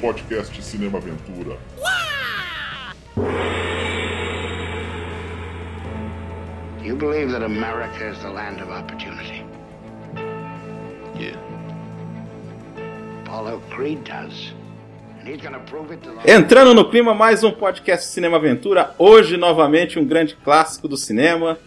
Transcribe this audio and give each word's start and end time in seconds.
podcast 0.00 0.62
Cinema 0.62 0.98
Aventura. 0.98 1.58
You 6.82 6.96
believe 6.96 7.30
that 7.32 7.42
America 7.42 8.08
is 8.08 8.18
the 8.22 8.30
land 8.30 8.60
of 8.62 8.70
opportunity? 8.70 9.44
Yeah. 11.14 11.36
Paulo 13.26 13.60
Creed 13.70 14.02
does. 14.04 14.52
And 15.18 15.28
he's 15.28 15.42
gonna 15.42 15.60
prove 15.66 15.92
it 15.92 16.02
to 16.04 16.12
the 16.12 16.30
Entrando 16.32 16.74
no 16.74 16.86
clima, 16.86 17.14
mais 17.14 17.44
um 17.44 17.52
podcast 17.52 18.06
Cinema 18.06 18.38
Aventura. 18.38 18.94
Hoje, 18.98 19.36
novamente, 19.36 19.98
um 19.98 20.04
grande 20.04 20.34
clássico 20.36 20.88
do 20.88 20.96
cinema 20.96 21.58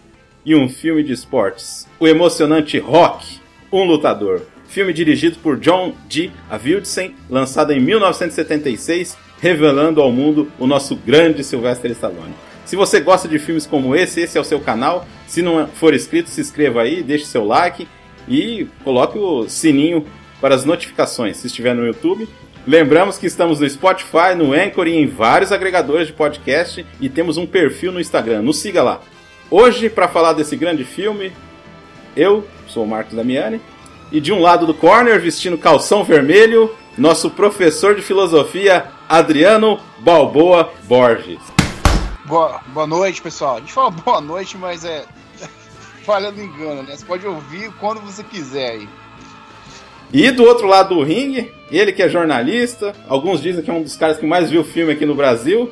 e 0.44 0.56
um 0.56 0.68
filme 0.68 1.04
de 1.04 1.14
esportes. 1.14 1.88
O 2.00 2.08
emocionante 2.08 2.80
Rock, 2.80 3.40
um 3.72 3.86
lutador. 3.86 4.53
Filme 4.74 4.92
dirigido 4.92 5.38
por 5.38 5.60
John 5.60 5.94
G. 6.10 6.32
Avildsen, 6.50 7.14
lançado 7.30 7.72
em 7.72 7.80
1976, 7.80 9.16
revelando 9.40 10.02
ao 10.02 10.12
mundo 10.12 10.52
o 10.58 10.66
nosso 10.66 10.96
grande 10.96 11.44
Sylvester 11.44 11.92
Stallone. 11.92 12.34
Se 12.66 12.76
você 12.76 13.00
gosta 13.00 13.28
de 13.28 13.38
filmes 13.38 13.68
como 13.68 13.96
esse, 13.96 14.22
esse 14.22 14.36
é 14.36 14.42
o 14.42 14.44
seu 14.44 14.60
canal. 14.60 15.08
Se 15.28 15.44
não 15.44 15.68
for 15.68 15.94
inscrito, 15.94 16.32
se 16.32 16.42
inscreva 16.42 16.82
aí, 16.82 17.04
deixe 17.04 17.26
seu 17.26 17.46
like 17.46 17.88
e 18.28 18.66
coloque 18.84 19.20
o 19.20 19.48
sininho 19.48 20.08
para 20.42 20.56
as 20.56 20.66
notificações 20.66 21.38
se 21.38 21.46
estiver 21.46 21.76
no 21.76 21.86
YouTube. 21.86 22.28
Lembramos 22.66 23.20
que 23.20 23.28
estamos 23.28 23.60
no 23.60 23.70
Spotify, 23.70 24.34
no 24.36 24.54
Anchor 24.54 24.88
e 24.88 24.96
em 24.96 25.06
vários 25.06 25.52
agregadores 25.52 26.08
de 26.08 26.14
podcast 26.14 26.84
e 27.00 27.10
temos 27.10 27.38
um 27.38 27.46
perfil 27.46 27.92
no 27.92 28.02
Instagram. 28.02 28.42
Nos 28.42 28.58
siga 28.58 28.82
lá. 28.82 29.02
Hoje, 29.52 29.88
para 29.88 30.08
falar 30.08 30.34
desse 30.34 30.56
grande 30.56 30.84
filme, 30.84 31.32
eu 32.18 32.44
sou 32.68 32.84
o 32.84 32.88
Marcos 32.88 33.16
Damiani 33.16 33.62
e 34.12 34.22
de 34.22 34.32
um 34.32 34.40
lado 34.40 34.66
do 34.66 34.74
corner, 34.74 35.20
vestindo 35.20 35.58
calção 35.58 36.04
vermelho, 36.04 36.74
nosso 36.98 37.30
professor 37.30 37.96
de 37.96 38.02
filosofia, 38.02 38.86
Adriano 39.10 39.80
Balboa 40.00 40.72
Borges. 40.84 41.40
Boa, 42.26 42.62
boa 42.68 42.88
noite, 42.88 43.22
pessoal. 43.22 43.58
A 43.58 43.60
gente 43.60 43.74
fala 43.74 43.92
boa 43.92 44.22
noite, 44.22 44.58
mas 44.58 44.86
é. 44.86 45.06
Falhando 46.06 46.42
engano, 46.42 46.84
né? 46.84 46.96
Você 46.96 47.06
pode 47.06 47.26
ouvir 47.26 47.72
quando 47.80 48.02
você 48.02 48.24
quiser 48.24 48.72
aí. 48.72 48.90
E 50.12 50.30
do 50.30 50.44
outro 50.44 50.68
lado 50.68 50.96
do 50.96 51.04
ringue, 51.04 51.52
ele 51.72 51.92
que 51.92 52.04
é 52.04 52.08
jornalista, 52.08 52.94
alguns 53.08 53.42
dizem 53.42 53.64
que 53.64 53.72
é 53.72 53.74
um 53.74 53.82
dos 53.82 53.98
caras 53.98 54.18
que 54.18 54.26
mais 54.26 54.50
viu 54.50 54.64
filme 54.64 54.94
aqui 54.94 55.06
no 55.06 55.16
Brasil. 55.16 55.72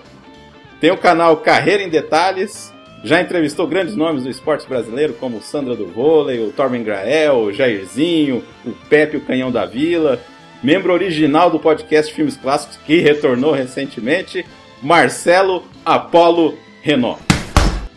Tem 0.79 0.89
o 0.89 0.97
canal 0.97 1.37
Carreira 1.37 1.83
em 1.83 1.89
Detalhes, 1.89 2.73
já 3.03 3.19
entrevistou 3.19 3.67
grandes 3.67 3.95
nomes 3.95 4.23
do 4.23 4.29
esporte 4.29 4.67
brasileiro, 4.67 5.13
como 5.13 5.37
o 5.37 5.41
Sandra 5.41 5.75
do 5.75 5.87
Vôlei, 5.87 6.39
o 6.39 6.51
Torben 6.51 6.83
Grael, 6.83 7.37
o 7.37 7.53
Jairzinho, 7.53 8.43
o 8.65 8.71
Pepe, 8.89 9.17
o 9.17 9.21
Canhão 9.21 9.51
da 9.51 9.65
Vila. 9.65 10.19
Membro 10.63 10.93
original 10.93 11.49
do 11.49 11.59
podcast 11.59 12.13
Filmes 12.13 12.37
Clássicos, 12.37 12.77
que 12.85 12.99
retornou 12.99 13.51
recentemente, 13.51 14.45
Marcelo 14.81 15.63
Apolo 15.83 16.55
Renault. 16.83 17.19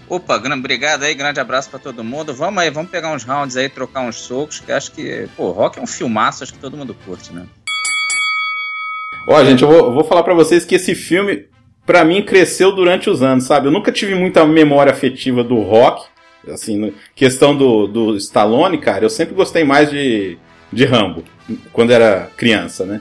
Opa, 0.08 0.38
grande, 0.38 0.60
obrigado 0.60 1.02
aí, 1.02 1.14
grande 1.14 1.40
abraço 1.40 1.68
pra 1.68 1.78
todo 1.78 2.02
mundo. 2.02 2.32
Vamos 2.32 2.62
aí, 2.62 2.70
vamos 2.70 2.90
pegar 2.90 3.12
uns 3.12 3.24
rounds 3.24 3.56
aí, 3.56 3.68
trocar 3.68 4.00
uns 4.00 4.16
socos, 4.16 4.60
que 4.60 4.72
acho 4.72 4.92
que, 4.92 5.28
pô, 5.36 5.50
rock 5.50 5.78
é 5.78 5.82
um 5.82 5.86
filmaço, 5.86 6.42
acho 6.42 6.54
que 6.54 6.58
todo 6.58 6.76
mundo 6.76 6.96
curte, 7.04 7.32
né? 7.32 7.46
Ó, 9.28 9.44
gente, 9.44 9.62
eu 9.62 9.68
vou, 9.68 9.78
eu 9.78 9.92
vou 9.92 10.04
falar 10.04 10.22
pra 10.22 10.34
vocês 10.34 10.64
que 10.64 10.74
esse 10.74 10.94
filme, 10.94 11.46
pra 11.86 12.04
mim, 12.04 12.22
cresceu 12.22 12.72
durante 12.72 13.08
os 13.10 13.22
anos, 13.22 13.44
sabe? 13.44 13.66
Eu 13.68 13.72
nunca 13.72 13.92
tive 13.92 14.14
muita 14.14 14.44
memória 14.44 14.92
afetiva 14.92 15.42
do 15.44 15.60
rock, 15.60 16.06
assim, 16.48 16.92
questão 17.14 17.56
do, 17.56 17.86
do 17.86 18.16
Stallone, 18.16 18.78
cara, 18.78 19.04
eu 19.04 19.10
sempre 19.10 19.34
gostei 19.34 19.64
mais 19.64 19.90
de, 19.90 20.36
de 20.72 20.84
Rambo, 20.84 21.24
quando 21.72 21.92
era 21.92 22.30
criança, 22.36 22.84
né? 22.84 23.00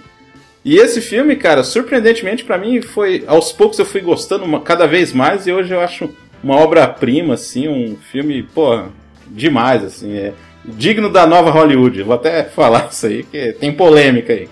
E 0.66 0.78
esse 0.78 1.02
filme, 1.02 1.36
cara, 1.36 1.62
surpreendentemente 1.64 2.44
pra 2.44 2.58
mim 2.58 2.82
foi, 2.82 3.24
aos 3.28 3.52
poucos 3.52 3.78
eu 3.80 3.86
fui 3.86 4.00
gostando 4.00 4.46
uma- 4.46 4.62
cada 4.62 4.88
vez 4.88 5.12
mais 5.12 5.46
e 5.46 5.52
hoje 5.52 5.74
eu 5.74 5.82
acho 5.82 6.10
uma 6.42 6.56
obra-prima, 6.56 7.34
assim, 7.34 7.68
um 7.68 7.98
filme, 7.98 8.44
pô, 8.44 8.84
demais, 9.28 9.84
assim, 9.84 10.14
é 10.16 10.34
digno 10.66 11.10
da 11.10 11.28
nova 11.28 11.52
Hollywood. 11.52 12.02
Vou 12.04 12.16
até 12.16 12.44
falar 12.44 12.88
isso 12.92 13.06
aí, 13.06 13.24
que 13.24 13.54
tem 13.54 13.74
polêmica 13.74 14.32
aí. 14.32 14.48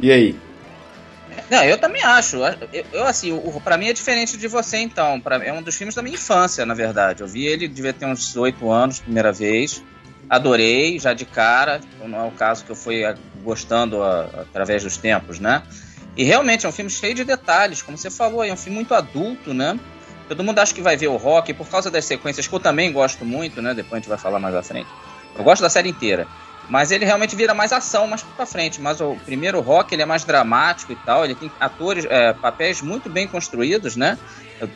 E 0.00 0.10
aí? 0.10 0.34
Não, 1.52 1.62
eu 1.64 1.76
também 1.76 2.02
acho. 2.02 2.38
Eu, 2.72 2.86
eu, 2.94 3.04
assim, 3.06 3.30
o, 3.30 3.60
pra 3.60 3.76
mim 3.76 3.86
é 3.86 3.92
diferente 3.92 4.38
de 4.38 4.48
você, 4.48 4.78
então. 4.78 5.20
Pra, 5.20 5.36
é 5.36 5.52
um 5.52 5.60
dos 5.60 5.74
filmes 5.74 5.94
da 5.94 6.00
minha 6.00 6.14
infância, 6.14 6.64
na 6.64 6.72
verdade. 6.72 7.20
Eu 7.20 7.26
vi 7.26 7.44
ele, 7.44 7.68
devia 7.68 7.92
ter 7.92 8.06
uns 8.06 8.20
18 8.28 8.70
anos, 8.70 9.00
primeira 9.00 9.30
vez. 9.30 9.84
Adorei, 10.30 10.98
já 10.98 11.12
de 11.12 11.26
cara. 11.26 11.78
Então 11.94 12.08
não 12.08 12.20
é 12.20 12.26
o 12.26 12.30
caso 12.30 12.64
que 12.64 12.70
eu 12.70 12.74
fui 12.74 13.04
ah, 13.04 13.14
gostando 13.44 14.02
ah, 14.02 14.30
através 14.38 14.82
dos 14.82 14.96
tempos, 14.96 15.38
né? 15.38 15.62
E 16.16 16.24
realmente 16.24 16.64
é 16.64 16.68
um 16.70 16.72
filme 16.72 16.90
cheio 16.90 17.14
de 17.14 17.22
detalhes, 17.22 17.82
como 17.82 17.98
você 17.98 18.10
falou, 18.10 18.42
é 18.42 18.50
um 18.50 18.56
filme 18.56 18.76
muito 18.76 18.94
adulto, 18.94 19.52
né? 19.52 19.78
Todo 20.28 20.42
mundo 20.42 20.58
acha 20.58 20.72
que 20.72 20.80
vai 20.80 20.96
ver 20.96 21.08
o 21.08 21.18
rock 21.18 21.52
por 21.52 21.68
causa 21.68 21.90
das 21.90 22.06
sequências 22.06 22.48
que 22.48 22.54
eu 22.54 22.60
também 22.60 22.90
gosto 22.90 23.26
muito, 23.26 23.60
né? 23.60 23.74
Depois 23.74 23.92
a 23.92 23.96
gente 23.96 24.08
vai 24.08 24.16
falar 24.16 24.38
mais 24.38 24.54
à 24.54 24.62
frente. 24.62 24.88
Eu 25.36 25.44
gosto 25.44 25.60
da 25.60 25.68
série 25.68 25.90
inteira. 25.90 26.26
Mas 26.72 26.90
ele 26.90 27.04
realmente 27.04 27.36
vira 27.36 27.52
mais 27.52 27.70
ação 27.70 28.06
mais 28.06 28.22
pra 28.22 28.46
frente. 28.46 28.80
Mas 28.80 28.98
o 28.98 29.14
primeiro 29.26 29.60
rock 29.60 29.94
ele 29.94 30.00
é 30.00 30.06
mais 30.06 30.24
dramático 30.24 30.90
e 30.90 30.96
tal. 30.96 31.22
Ele 31.22 31.34
tem 31.34 31.52
atores, 31.60 32.06
é, 32.06 32.32
papéis 32.32 32.80
muito 32.80 33.10
bem 33.10 33.28
construídos, 33.28 33.94
né? 33.94 34.18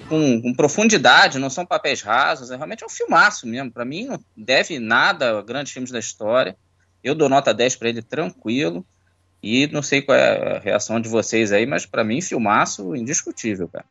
Com, 0.06 0.42
com 0.42 0.52
profundidade, 0.52 1.38
não 1.38 1.48
são 1.48 1.64
papéis 1.64 2.02
rasos. 2.02 2.50
É 2.50 2.56
realmente 2.56 2.82
é 2.82 2.86
um 2.86 2.90
filmaço 2.90 3.46
mesmo. 3.46 3.72
Pra 3.72 3.86
mim, 3.86 4.08
não 4.08 4.20
deve 4.36 4.78
nada 4.78 5.38
a 5.38 5.42
grandes 5.42 5.72
filmes 5.72 5.90
da 5.90 5.98
história. 5.98 6.54
Eu 7.02 7.14
dou 7.14 7.30
nota 7.30 7.54
10 7.54 7.76
pra 7.76 7.88
ele 7.88 8.02
tranquilo. 8.02 8.84
E 9.42 9.66
não 9.68 9.80
sei 9.80 10.02
qual 10.02 10.18
é 10.18 10.56
a 10.56 10.58
reação 10.58 11.00
de 11.00 11.08
vocês 11.08 11.50
aí, 11.50 11.64
mas 11.64 11.86
pra 11.86 12.04
mim, 12.04 12.20
filmaço 12.20 12.94
indiscutível, 12.94 13.68
cara. 13.68 13.86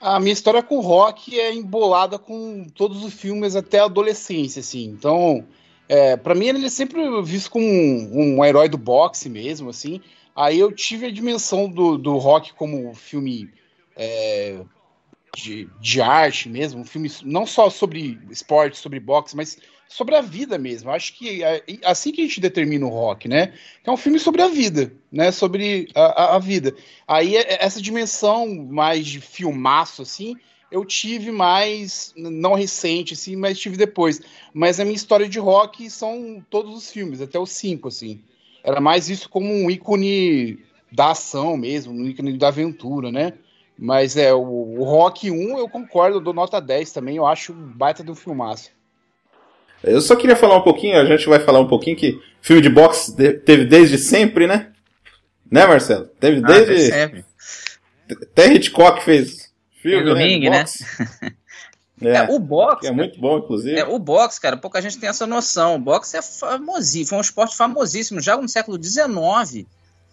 A 0.00 0.18
minha 0.18 0.32
história 0.32 0.60
com 0.60 0.78
o 0.78 0.80
rock 0.80 1.38
é 1.38 1.54
embolada 1.54 2.18
com 2.18 2.66
todos 2.74 3.04
os 3.04 3.14
filmes 3.14 3.54
até 3.54 3.78
a 3.78 3.84
adolescência, 3.84 4.58
assim. 4.58 4.86
Então, 4.86 5.46
é, 5.88 6.16
para 6.16 6.34
mim, 6.34 6.46
ele 6.46 6.66
é 6.66 6.70
sempre 6.70 7.02
visto 7.22 7.50
como 7.50 7.66
um, 7.66 8.38
um, 8.38 8.44
herói 8.44 8.68
do 8.68 8.78
boxe 8.78 9.28
mesmo, 9.28 9.70
assim. 9.70 10.00
Aí 10.34 10.58
eu 10.58 10.72
tive 10.72 11.06
a 11.06 11.10
dimensão 11.10 11.68
do, 11.68 11.98
do 11.98 12.16
rock 12.16 12.54
como 12.54 12.94
filme 12.94 13.50
é, 13.96 14.60
de, 15.36 15.68
de 15.80 16.00
arte 16.00 16.48
mesmo, 16.48 16.80
um 16.80 16.84
filme 16.84 17.10
não 17.22 17.46
só 17.46 17.68
sobre 17.68 18.18
esporte, 18.30 18.78
sobre 18.78 18.98
boxe, 18.98 19.36
mas 19.36 19.58
sobre 19.88 20.16
a 20.16 20.20
vida 20.20 20.58
mesmo. 20.58 20.90
Acho 20.90 21.12
que 21.14 21.44
é 21.44 21.62
assim 21.84 22.10
que 22.10 22.22
a 22.22 22.24
gente 22.24 22.40
determina 22.40 22.86
o 22.86 22.88
rock, 22.88 23.28
né? 23.28 23.52
É 23.84 23.90
um 23.90 23.96
filme 23.96 24.18
sobre 24.18 24.42
a 24.42 24.48
vida, 24.48 24.92
né? 25.12 25.30
Sobre 25.30 25.88
a, 25.94 26.00
a, 26.04 26.36
a 26.36 26.38
vida. 26.38 26.74
Aí 27.06 27.36
essa 27.36 27.80
dimensão 27.80 28.48
mais 28.66 29.06
de 29.06 29.20
filmaço, 29.20 30.02
assim, 30.02 30.34
eu 30.74 30.84
tive 30.84 31.30
mais, 31.30 32.12
não 32.16 32.54
recente, 32.54 33.14
assim, 33.14 33.36
mas 33.36 33.60
tive 33.60 33.76
depois. 33.76 34.20
Mas 34.52 34.80
a 34.80 34.84
minha 34.84 34.96
história 34.96 35.28
de 35.28 35.38
rock 35.38 35.88
são 35.88 36.44
todos 36.50 36.76
os 36.76 36.90
filmes, 36.90 37.22
até 37.22 37.38
os 37.38 37.50
cinco, 37.50 37.86
assim. 37.86 38.20
Era 38.62 38.80
mais 38.80 39.08
isso 39.08 39.28
como 39.28 39.46
um 39.46 39.70
ícone 39.70 40.58
da 40.90 41.12
ação 41.12 41.56
mesmo, 41.56 41.92
um 41.92 42.08
ícone 42.08 42.36
da 42.36 42.48
aventura, 42.48 43.12
né? 43.12 43.34
Mas 43.78 44.16
é, 44.16 44.34
o, 44.34 44.40
o 44.40 44.82
Rock 44.82 45.30
1 45.30 45.58
eu 45.58 45.68
concordo, 45.68 46.16
eu 46.16 46.20
dou 46.20 46.34
nota 46.34 46.60
10 46.60 46.90
também, 46.90 47.16
eu 47.16 47.26
acho 47.26 47.52
baita 47.52 48.02
do 48.02 48.16
filmaço. 48.16 48.70
Eu 49.82 50.00
só 50.00 50.16
queria 50.16 50.34
falar 50.34 50.56
um 50.56 50.62
pouquinho, 50.62 50.96
a 50.96 51.04
gente 51.04 51.28
vai 51.28 51.38
falar 51.38 51.60
um 51.60 51.68
pouquinho 51.68 51.96
que 51.96 52.20
filme 52.40 52.60
de 52.60 52.68
boxe 52.68 53.14
teve 53.14 53.64
desde 53.64 53.96
sempre, 53.96 54.48
né? 54.48 54.72
Né, 55.48 55.66
Marcelo? 55.66 56.06
Teve 56.18 56.40
Ah, 56.42 56.48
desde. 56.48 56.74
desde 56.74 56.92
sempre. 56.92 57.24
Até 58.10 58.52
Hitchcock 58.52 59.04
fez 59.04 59.43
filme, 59.90 60.04
do 60.04 60.14
né? 60.14 60.24
ringue, 60.24 60.50
né? 60.50 60.58
boxe. 60.60 60.84
É, 62.02 62.08
É, 62.16 62.22
o 62.28 62.40
boxe. 62.40 62.88
é 62.88 62.90
muito 62.90 63.20
bom, 63.20 63.38
inclusive. 63.38 63.78
É, 63.78 63.84
o 63.86 63.98
boxe, 64.00 64.40
cara, 64.40 64.56
pouca 64.56 64.82
gente 64.82 64.98
tem 64.98 65.08
essa 65.08 65.28
noção. 65.28 65.76
O 65.76 65.78
boxe 65.78 66.16
é 66.16 66.20
famosíssimo, 66.20 67.06
foi 67.06 67.18
um 67.18 67.20
esporte 67.20 67.56
famosíssimo 67.56 68.20
já 68.20 68.36
no 68.36 68.48
século 68.48 68.82
XIX. 68.82 69.64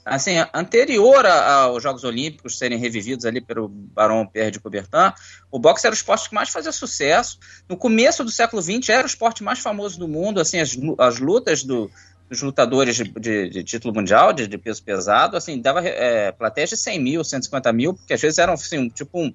Assim, 0.05 0.33
anterior 0.53 1.25
a- 1.25 1.63
aos 1.63 1.81
Jogos 1.81 2.03
Olímpicos 2.03 2.57
serem 2.57 2.77
revividos 2.77 3.25
ali 3.25 3.41
pelo 3.41 3.67
Barão 3.67 4.25
Pierre 4.27 4.51
de 4.51 4.59
Coubertin, 4.59 5.11
o 5.51 5.59
boxe 5.59 5.85
era 5.85 5.93
o 5.93 5.97
esporte 5.97 6.29
que 6.29 6.35
mais 6.35 6.49
fazia 6.49 6.71
sucesso. 6.71 7.39
No 7.67 7.75
começo 7.75 8.23
do 8.23 8.31
século 8.31 8.61
XX 8.61 8.87
era 8.89 9.03
o 9.03 9.07
esporte 9.07 9.43
mais 9.43 9.59
famoso 9.59 9.99
do 9.99 10.07
mundo. 10.07 10.39
Assim, 10.39 10.59
as, 10.59 10.77
as 10.99 11.19
lutas 11.19 11.63
do- 11.63 11.89
dos 12.29 12.41
lutadores 12.43 12.95
de, 12.95 13.03
de- 13.03 13.49
de 13.49 13.63
título 13.63 13.93
mundial, 13.93 14.31
de, 14.33 14.47
de 14.47 14.57
peso 14.57 14.81
pesado, 14.83 15.35
assim, 15.35 15.59
dava 15.59 15.81
é, 15.85 16.31
plateias 16.31 16.69
de 16.69 16.77
100 16.77 16.99
mil, 16.99 17.23
150 17.23 17.73
mil, 17.73 17.93
porque 17.93 18.13
às 18.13 18.21
vezes 18.21 18.37
eram 18.37 18.53
assim, 18.53 18.77
um- 18.77 18.89
tipo 18.89 19.19
um 19.19 19.33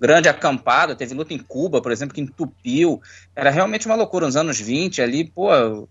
grande 0.00 0.28
acampada. 0.28 0.96
Teve 0.96 1.14
luta 1.14 1.34
em 1.34 1.38
Cuba, 1.38 1.82
por 1.82 1.92
exemplo, 1.92 2.14
que 2.14 2.20
entupiu. 2.20 3.00
Era 3.36 3.50
realmente 3.50 3.86
uma 3.86 3.94
loucura. 3.94 4.26
Nos 4.26 4.36
anos 4.36 4.58
20 4.58 5.02
ali, 5.02 5.24
pô, 5.24 5.50
o, 5.52 5.88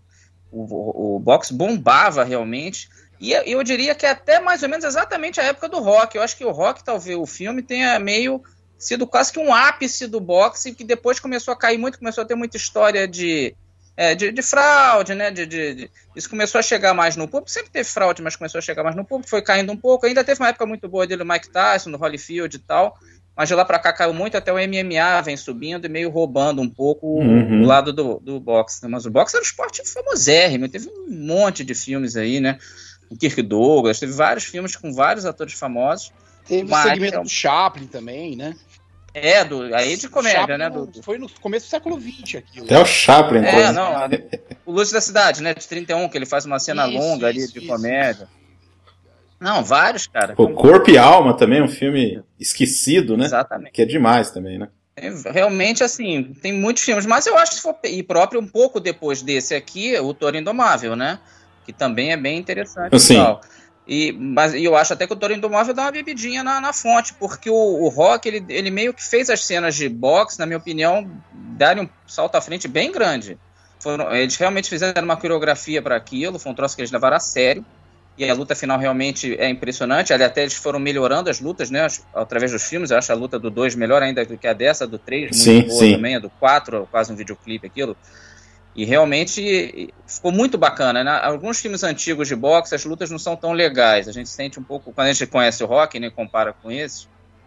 o, 0.50 1.16
o 1.16 1.18
boxe 1.20 1.54
bombava 1.54 2.24
realmente. 2.24 2.88
E 3.20 3.32
eu- 3.32 3.62
diria 3.62 3.94
que 3.94 4.06
é 4.06 4.10
até 4.10 4.40
mais 4.40 4.62
ou 4.62 4.68
menos 4.68 4.84
exatamente 4.84 5.40
a 5.40 5.44
época 5.44 5.68
do 5.68 5.78
rock. 5.78 6.16
Eu 6.16 6.22
acho 6.22 6.36
que 6.36 6.44
o 6.44 6.50
rock, 6.50 6.82
talvez, 6.82 7.16
o 7.16 7.26
filme 7.26 7.62
tenha 7.62 7.98
meio 7.98 8.42
sido 8.78 9.06
quase 9.06 9.30
que 9.30 9.38
um 9.38 9.52
ápice 9.52 10.06
do 10.06 10.18
boxe, 10.18 10.74
que 10.74 10.82
depois 10.82 11.20
começou 11.20 11.52
a 11.52 11.56
cair 11.56 11.76
muito, 11.76 11.98
começou 11.98 12.24
a 12.24 12.26
ter 12.26 12.34
muita 12.34 12.56
história 12.56 13.06
de 13.06 13.54
é, 13.94 14.14
de, 14.14 14.32
de, 14.32 14.40
fraude, 14.40 15.14
né? 15.14 15.30
De, 15.30 15.44
de, 15.44 15.74
de, 15.74 15.90
isso 16.16 16.30
começou 16.30 16.58
a 16.58 16.62
chegar 16.62 16.94
mais 16.94 17.16
no 17.16 17.28
público. 17.28 17.50
Sempre 17.50 17.70
teve 17.70 17.86
fraude, 17.86 18.22
mas 18.22 18.34
começou 18.34 18.58
a 18.58 18.62
chegar 18.62 18.82
mais 18.82 18.96
no 18.96 19.04
público. 19.04 19.28
Foi 19.28 19.42
caindo 19.42 19.70
um 19.70 19.76
pouco. 19.76 20.06
Ainda 20.06 20.24
teve 20.24 20.40
uma 20.40 20.48
época 20.48 20.64
muito 20.64 20.88
boa 20.88 21.06
dele, 21.06 21.22
o 21.22 21.26
Mike 21.26 21.50
Tyson, 21.50 21.90
no 21.90 21.98
Holyfield 21.98 22.56
e 22.56 22.60
tal. 22.60 22.96
Mas 23.36 23.48
de 23.48 23.54
lá 23.54 23.64
para 23.64 23.78
cá 23.78 23.92
caiu 23.92 24.12
muito, 24.12 24.36
até 24.36 24.52
o 24.52 24.56
MMA 24.56 25.22
vem 25.22 25.36
subindo 25.36 25.86
e 25.86 25.88
meio 25.88 26.10
roubando 26.10 26.60
um 26.60 26.68
pouco 26.68 27.06
uhum. 27.20 27.62
o 27.62 27.66
lado 27.66 27.92
do, 27.92 28.20
do 28.20 28.38
boxe. 28.38 28.86
Mas 28.86 29.06
o 29.06 29.10
boxe 29.10 29.36
era 29.36 29.42
um 29.42 29.46
esporte 29.46 29.82
famosérrimo. 29.88 30.68
Teve 30.68 30.88
um 30.88 31.06
monte 31.08 31.64
de 31.64 31.74
filmes 31.74 32.16
aí, 32.16 32.40
né? 32.40 32.58
O 33.10 33.16
Kirk 33.16 33.40
Douglas, 33.42 33.98
teve 33.98 34.12
vários 34.12 34.44
filmes 34.44 34.76
com 34.76 34.92
vários 34.92 35.24
atores 35.24 35.54
famosos. 35.54 36.12
Teve 36.46 36.72
o 36.72 36.82
segmento 36.82 37.18
é 37.18 37.22
do 37.22 37.28
Chaplin 37.28 37.86
também, 37.86 38.36
né? 38.36 38.54
É, 39.12 39.44
do, 39.44 39.74
aí 39.74 39.96
de 39.96 40.08
comédia, 40.08 40.40
Chaplin, 40.40 40.56
né? 40.58 40.70
Do, 40.70 41.02
foi 41.02 41.18
no 41.18 41.28
começo 41.40 41.66
do 41.66 41.70
século 41.70 42.00
XX 42.00 42.36
aquilo. 42.36 42.66
Até 42.66 42.78
o 42.78 42.84
Chaplin, 42.84 43.40
É, 43.40 43.52
coisa. 43.52 43.72
não. 43.72 43.92
o 44.64 44.72
Luz 44.72 44.90
da 44.92 45.00
Cidade, 45.00 45.42
né? 45.42 45.52
De 45.52 45.66
31, 45.66 46.08
que 46.08 46.16
ele 46.16 46.26
faz 46.26 46.44
uma 46.44 46.58
cena 46.58 46.86
isso, 46.88 46.98
longa 46.98 47.26
ali 47.26 47.46
de 47.48 47.58
isso. 47.58 47.66
comédia. 47.66 48.28
Não, 49.40 49.64
vários, 49.64 50.06
cara. 50.06 50.34
O 50.36 50.50
Corpo 50.50 50.90
e 50.90 50.98
Alma 50.98 51.34
também, 51.34 51.62
um 51.62 51.68
filme 51.68 52.22
esquecido, 52.38 53.16
né? 53.16 53.24
Exatamente. 53.24 53.72
Que 53.72 53.82
é 53.82 53.86
demais 53.86 54.30
também, 54.30 54.58
né? 54.58 54.68
É, 54.94 55.10
realmente, 55.32 55.82
assim, 55.82 56.34
tem 56.42 56.52
muitos 56.52 56.82
filmes, 56.82 57.06
mas 57.06 57.26
eu 57.26 57.36
acho 57.38 57.52
que 57.52 57.56
se 57.56 57.62
for. 57.62 57.74
E 57.84 58.02
próprio 58.02 58.38
um 58.38 58.46
pouco 58.46 58.78
depois 58.78 59.22
desse 59.22 59.54
aqui, 59.54 59.98
o 59.98 60.12
Toro 60.12 60.36
Indomável, 60.36 60.94
né? 60.94 61.18
Que 61.64 61.72
também 61.72 62.12
é 62.12 62.16
bem 62.18 62.38
interessante. 62.38 63.00
Sim. 63.00 63.16
E, 63.88 64.12
mas 64.12 64.54
eu 64.54 64.76
acho 64.76 64.92
até 64.92 65.06
que 65.06 65.12
o 65.12 65.16
Toro 65.16 65.32
Indomável 65.32 65.72
dá 65.72 65.82
uma 65.82 65.90
bebidinha 65.90 66.44
na, 66.44 66.60
na 66.60 66.72
fonte, 66.72 67.14
porque 67.14 67.48
o, 67.48 67.54
o 67.54 67.88
Rock, 67.88 68.28
ele, 68.28 68.44
ele 68.48 68.70
meio 68.70 68.92
que 68.92 69.02
fez 69.02 69.30
as 69.30 69.44
cenas 69.44 69.74
de 69.74 69.88
boxe, 69.88 70.38
na 70.38 70.46
minha 70.46 70.58
opinião, 70.58 71.10
darem 71.32 71.84
um 71.84 71.88
salto 72.06 72.36
à 72.36 72.40
frente 72.40 72.68
bem 72.68 72.92
grande. 72.92 73.38
Foram, 73.80 74.14
eles 74.14 74.36
realmente 74.36 74.68
fizeram 74.68 75.02
uma 75.02 75.16
coreografia 75.16 75.80
para 75.80 75.96
aquilo, 75.96 76.38
foi 76.38 76.52
um 76.52 76.54
troço 76.54 76.76
que 76.76 76.82
eles 76.82 76.92
levaram 76.92 77.16
a 77.16 77.20
sério. 77.20 77.64
E 78.20 78.28
a 78.28 78.34
luta 78.34 78.54
final 78.54 78.78
realmente 78.78 79.34
é 79.40 79.48
impressionante. 79.48 80.12
Ali 80.12 80.22
até 80.22 80.42
eles 80.42 80.52
foram 80.52 80.78
melhorando 80.78 81.30
as 81.30 81.40
lutas, 81.40 81.70
né? 81.70 81.86
Através 82.14 82.52
dos 82.52 82.62
filmes. 82.62 82.90
Eu 82.90 82.98
acho 82.98 83.10
a 83.10 83.14
luta 83.14 83.38
do 83.38 83.50
2 83.50 83.74
melhor 83.74 84.02
ainda 84.02 84.22
do 84.26 84.36
que 84.36 84.46
a 84.46 84.52
dessa, 84.52 84.86
do 84.86 84.98
3, 84.98 85.30
muito 85.30 85.36
sim, 85.36 85.62
boa 85.62 85.78
sim. 85.78 85.92
também, 85.92 86.16
a 86.16 86.18
do 86.18 86.28
4, 86.28 86.86
quase 86.90 87.10
um 87.10 87.16
videoclipe 87.16 87.66
aquilo. 87.66 87.96
E 88.76 88.84
realmente 88.84 89.90
ficou 90.06 90.30
muito 90.30 90.58
bacana. 90.58 91.02
Né? 91.02 91.18
Alguns 91.22 91.60
filmes 91.60 91.82
antigos 91.82 92.28
de 92.28 92.36
boxe, 92.36 92.74
as 92.74 92.84
lutas 92.84 93.10
não 93.10 93.18
são 93.18 93.34
tão 93.36 93.52
legais. 93.52 94.06
A 94.06 94.12
gente 94.12 94.28
sente 94.28 94.60
um 94.60 94.62
pouco, 94.62 94.92
quando 94.92 95.06
a 95.06 95.12
gente 95.14 95.26
conhece 95.26 95.64
o 95.64 95.66
rock, 95.66 95.98
né, 95.98 96.10
compara 96.10 96.52
com 96.52 96.70
esse, 96.70 97.06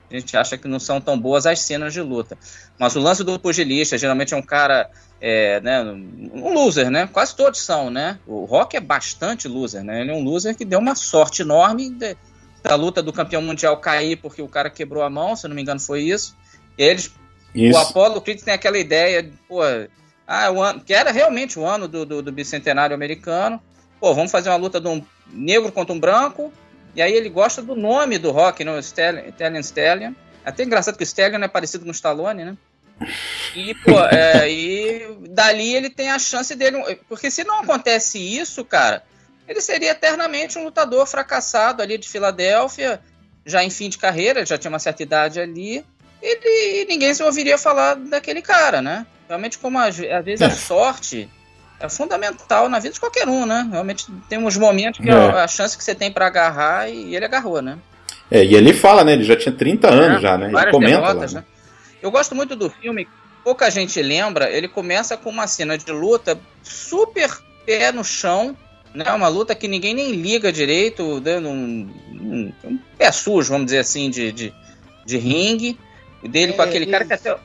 a 0.10 0.16
gente 0.18 0.36
acha 0.36 0.58
que 0.58 0.68
não 0.68 0.80
são 0.80 1.00
tão 1.00 1.20
boas 1.20 1.46
as 1.46 1.60
cenas 1.60 1.94
de 1.94 2.02
luta. 2.02 2.36
Mas 2.80 2.96
o 2.96 3.00
lance 3.00 3.24
do 3.24 3.40
pugilista 3.40 3.96
geralmente 3.96 4.34
é 4.34 4.38
um 4.38 4.42
cara, 4.42 4.90
é, 5.26 5.62
né, 5.62 5.82
um 5.82 6.54
loser, 6.54 6.92
né? 6.92 7.08
Quase 7.08 7.34
todos 7.34 7.62
são, 7.62 7.90
né? 7.90 8.20
O 8.28 8.44
Rock 8.44 8.76
é 8.76 8.82
bastante 8.82 9.48
loser, 9.48 9.82
né? 9.82 10.02
Ele 10.02 10.12
é 10.12 10.14
um 10.14 10.22
loser 10.22 10.54
que 10.54 10.66
deu 10.66 10.80
uma 10.80 10.96
sorte 10.96 11.44
enorme 11.44 11.90
de, 11.90 12.18
da 12.62 12.76
luta 12.76 13.02
do 13.02 13.14
campeão 13.14 13.42
mundial 13.42 13.78
cair 13.78 14.18
porque 14.18 14.42
o 14.42 14.50
cara 14.50 14.70
quebrou 14.70 15.02
a 15.02 15.10
mão, 15.10 15.34
se 15.34 15.48
não 15.48 15.56
me 15.56 15.62
engano 15.62 15.80
foi 15.80 16.02
isso. 16.02 16.36
Eles, 16.78 17.10
isso. 17.56 17.74
o 17.74 17.82
Apollo 17.82 18.20
Creed 18.20 18.42
tem 18.42 18.54
aquela 18.54 18.78
ideia, 18.78 19.32
pô, 19.48 19.62
ah, 20.28 20.52
o 20.52 20.62
ano, 20.62 20.82
que 20.82 20.94
era 20.94 21.10
realmente 21.10 21.58
o 21.58 21.66
ano 21.66 21.88
do, 21.88 22.06
do, 22.06 22.22
do, 22.22 22.32
bicentenário 22.34 22.94
americano. 22.94 23.64
Pô, 24.02 24.14
vamos 24.14 24.30
fazer 24.30 24.50
uma 24.50 24.58
luta 24.58 24.82
de 24.82 24.90
um 24.90 25.02
negro 25.32 25.72
contra 25.72 25.96
um 25.96 26.00
branco. 26.02 26.52
E 26.94 27.02
aí 27.02 27.14
ele 27.14 27.30
gosta 27.30 27.62
do 27.62 27.78
nome 27.78 28.18
do 28.18 28.32
rock, 28.32 28.66
né? 28.66 28.78
Stallion, 28.80 29.26
Italian 29.26 29.62
Stallion. 29.62 30.14
Até 30.44 30.66
engraçado 30.66 30.98
que 30.98 31.04
o 31.04 31.06
Stallion 31.06 31.42
é 31.42 31.48
parecido 31.48 31.86
com 31.86 31.92
o 31.92 31.94
Stallone, 31.94 32.44
né? 32.44 32.58
E, 33.56 33.74
pô, 33.76 34.00
é, 34.06 34.50
e 34.50 35.18
dali 35.30 35.76
ele 35.76 35.90
tem 35.90 36.10
a 36.10 36.20
chance 36.20 36.56
dele. 36.56 36.78
Porque 37.08 37.30
se 37.30 37.44
não 37.44 37.62
acontece 37.62 38.18
isso, 38.18 38.64
cara, 38.64 39.04
ele 39.48 39.62
seria 39.62 39.92
eternamente 39.92 40.58
um 40.58 40.64
lutador 40.64 41.06
fracassado 41.06 41.82
ali 41.82 41.98
de 41.98 42.08
Filadélfia, 42.08 43.02
já 43.46 43.64
em 43.64 43.70
fim 43.70 43.90
de 43.90 43.98
carreira, 43.98 44.46
já 44.46 44.58
tinha 44.58 44.70
uma 44.70 44.80
certa 44.80 45.04
idade 45.04 45.40
ali. 45.40 45.86
Ele, 46.22 46.82
e 46.82 46.86
ninguém 46.86 47.14
se 47.14 47.22
ouviria 47.22 47.58
falar 47.58 47.96
daquele 47.96 48.42
cara, 48.42 48.82
né? 48.82 49.06
Realmente, 49.28 49.58
como 49.58 49.78
às, 49.78 49.98
vezes 49.98 50.42
a 50.42 50.52
sorte 50.52 51.30
é 51.80 51.90
fundamental 51.90 52.70
na 52.70 52.80
vida 52.80 52.94
de 52.94 53.00
qualquer 53.00 53.28
um, 53.28 53.46
né? 53.46 53.68
Realmente 53.70 54.06
tem 54.30 54.40
uns 54.40 54.56
momentos 54.56 55.02
que 55.02 55.10
é. 55.10 55.14
a, 55.14 55.44
a 55.44 55.48
chance 55.48 55.78
que 55.78 55.84
você 55.84 55.94
tem 55.94 56.12
para 56.12 56.28
agarrar 56.28 56.90
e 56.90 57.16
ele 57.16 57.26
agarrou, 57.26 57.62
né? 57.62 57.78
É, 58.32 58.44
e 58.44 58.56
ele 58.56 58.74
fala, 58.74 59.04
né? 59.04 59.14
Ele 59.14 59.24
já 59.24 59.36
tinha 59.36 59.54
30 59.54 59.90
anos 59.90 60.18
é, 60.18 60.22
já, 60.22 60.38
né? 60.38 60.48
Ele 60.48 60.72
comenta 60.72 61.02
derrotas, 61.02 61.34
lá, 61.34 61.42
né? 61.42 61.46
né? 61.46 61.54
Eu 62.04 62.12
gosto 62.12 62.36
muito 62.36 62.54
do 62.54 62.70
filme, 62.70 63.08
pouca 63.46 63.72
gente 63.72 64.02
lembra, 64.02 64.52
ele 64.52 64.68
começa 64.68 65.16
com 65.16 65.30
uma 65.30 65.48
cena 65.48 65.78
de 65.78 65.90
luta 65.90 66.38
super 66.62 67.32
pé 67.66 67.94
no 67.94 68.04
chão, 68.04 68.58
né? 68.94 69.10
Uma 69.14 69.30
luta 69.30 69.56
que 69.56 69.70
ninguém 69.70 69.94
nem 69.94 70.12
liga 70.12 70.52
direito, 70.52 71.22
dando 71.22 71.48
um, 71.48 71.90
um, 72.12 72.54
um 72.66 72.78
pé 72.98 73.10
sujo, 73.10 73.54
vamos 73.54 73.68
dizer 73.68 73.80
assim, 73.80 74.10
de, 74.10 74.34
de, 74.34 74.54
de 75.06 75.18
ringue. 75.18 75.80
Dele 76.22 76.52
é, 76.52 76.56
com 76.56 76.62
aquele 76.62 76.88
cara 76.88 77.06
que 77.06 77.14
até 77.14 77.38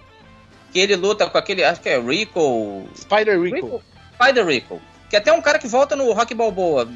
que 0.72 0.78
ele 0.80 0.96
luta 0.96 1.30
com 1.30 1.38
aquele, 1.38 1.62
acho 1.62 1.80
que 1.80 1.88
é 1.88 2.00
Rico. 2.00 2.84
Spider 2.96 3.40
Rico. 3.40 3.54
Rico 3.54 3.82
Spider 4.14 4.44
Rico. 4.44 4.82
Que 5.08 5.16
até 5.16 5.32
um 5.32 5.40
cara 5.40 5.60
que 5.60 5.68
volta 5.68 5.94
no 5.94 6.12
Rock 6.12 6.34
Balboa. 6.34 6.88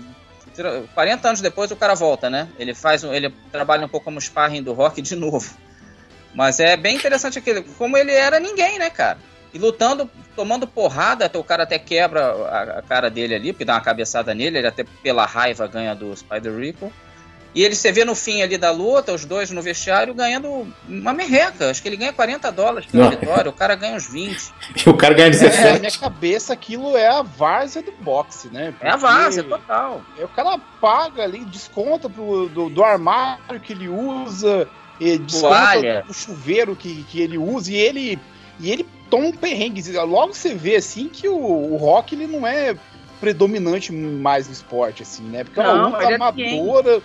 40 0.95 1.29
anos 1.29 1.41
depois 1.41 1.71
o 1.71 1.77
cara 1.77 1.95
volta, 1.95 2.29
né? 2.29 2.49
Ele 2.59 2.75
faz, 2.75 3.05
ele 3.05 3.33
trabalha 3.53 3.87
um 3.87 3.89
pouco 3.89 4.05
como 4.05 4.21
sparring 4.21 4.63
do 4.63 4.73
Rock 4.73 5.01
de 5.01 5.15
novo. 5.17 5.49
Mas 6.35 6.61
é 6.61 6.77
bem 6.77 6.97
interessante 6.97 7.39
aquele, 7.39 7.63
como 7.63 7.97
ele 7.97 8.13
era 8.13 8.41
ninguém, 8.41 8.79
né, 8.79 8.91
cara? 8.91 9.19
E 9.53 9.59
lutando, 9.59 10.11
tomando 10.35 10.67
porrada, 10.67 11.27
até 11.27 11.39
o 11.39 11.45
cara 11.45 11.65
até 11.65 11.79
quebra 11.79 12.25
a, 12.25 12.63
a 12.79 12.83
cara 12.83 13.11
dele 13.11 13.35
ali, 13.35 13.53
porque 13.53 13.67
dá 13.67 13.75
uma 13.75 13.81
cabeçada 13.83 14.35
nele, 14.35 14.59
ele 14.59 14.67
até 14.67 14.85
pela 15.03 15.27
raiva 15.27 15.67
ganha 15.67 15.95
do 15.95 16.17
Spider 16.17 16.57
Rico. 16.57 16.93
E 17.55 17.63
ele, 17.63 17.75
você 17.75 17.93
vê 17.93 18.05
no 18.05 18.15
fim 18.15 18.41
ali 18.41 18.57
da 18.57 18.71
luta, 18.71 19.13
os 19.13 19.27
dois 19.27 19.51
no 19.51 19.61
vestiário 19.61 20.15
ganhando 20.15 20.67
uma 20.89 21.13
merreca. 21.13 21.71
Acho 21.71 21.83
que 21.83 21.89
ele 21.89 21.99
ganha 21.99 22.13
40 22.13 22.51
dólares 22.51 22.89
pela 22.91 23.11
vitória, 23.11 23.51
o 23.51 23.53
cara 23.53 23.75
ganha 23.75 23.95
uns 23.95 24.11
20. 24.11 24.55
E 24.87 24.89
o 24.89 24.97
cara 24.97 25.13
ganha 25.13 25.31
17. 25.31 25.59
É, 25.59 25.73
na 25.75 25.79
minha 25.79 25.93
cabeça, 25.93 26.55
aquilo 26.55 26.97
é 26.97 27.09
a 27.09 27.21
várzea 27.21 27.83
do 27.83 27.93
boxe, 27.93 28.49
né? 28.49 28.71
Porque 28.73 28.87
é 28.87 28.91
a 28.91 28.97
várzea, 28.97 29.45
total. 29.45 30.01
O 30.19 30.29
cara 30.29 30.59
paga 30.81 31.25
ali, 31.25 31.45
desconta 31.45 32.09
pro, 32.09 32.49
do, 32.49 32.71
do 32.71 32.83
armário 32.83 33.61
que 33.61 33.75
ele 33.75 33.89
usa, 33.89 34.67
desconta 35.19 36.05
do 36.07 36.15
chuveiro 36.15 36.77
que, 36.77 37.05
que 37.05 37.21
ele 37.21 37.39
usa, 37.39 37.73
e 37.73 37.77
ele, 37.77 38.19
e 38.61 38.71
ele 38.71 38.87
toma 39.11 39.27
um 39.27 39.33
perrengue. 39.33 39.83
Logo 39.93 40.35
você 40.35 40.55
vê 40.55 40.77
assim 40.77 41.09
que 41.09 41.29
o, 41.29 41.37
o 41.37 41.77
rock 41.77 42.15
ele 42.15 42.27
não 42.27 42.47
é 42.47 42.75
predominante 43.21 43.93
mais 43.93 44.47
no 44.47 44.53
esporte, 44.53 45.03
assim, 45.03 45.23
né? 45.25 45.45
Porque 45.45 45.61
é 45.61 45.63
uma 45.63 45.87
luta 45.87 46.03
é 46.03 46.15
amadora 46.15 47.01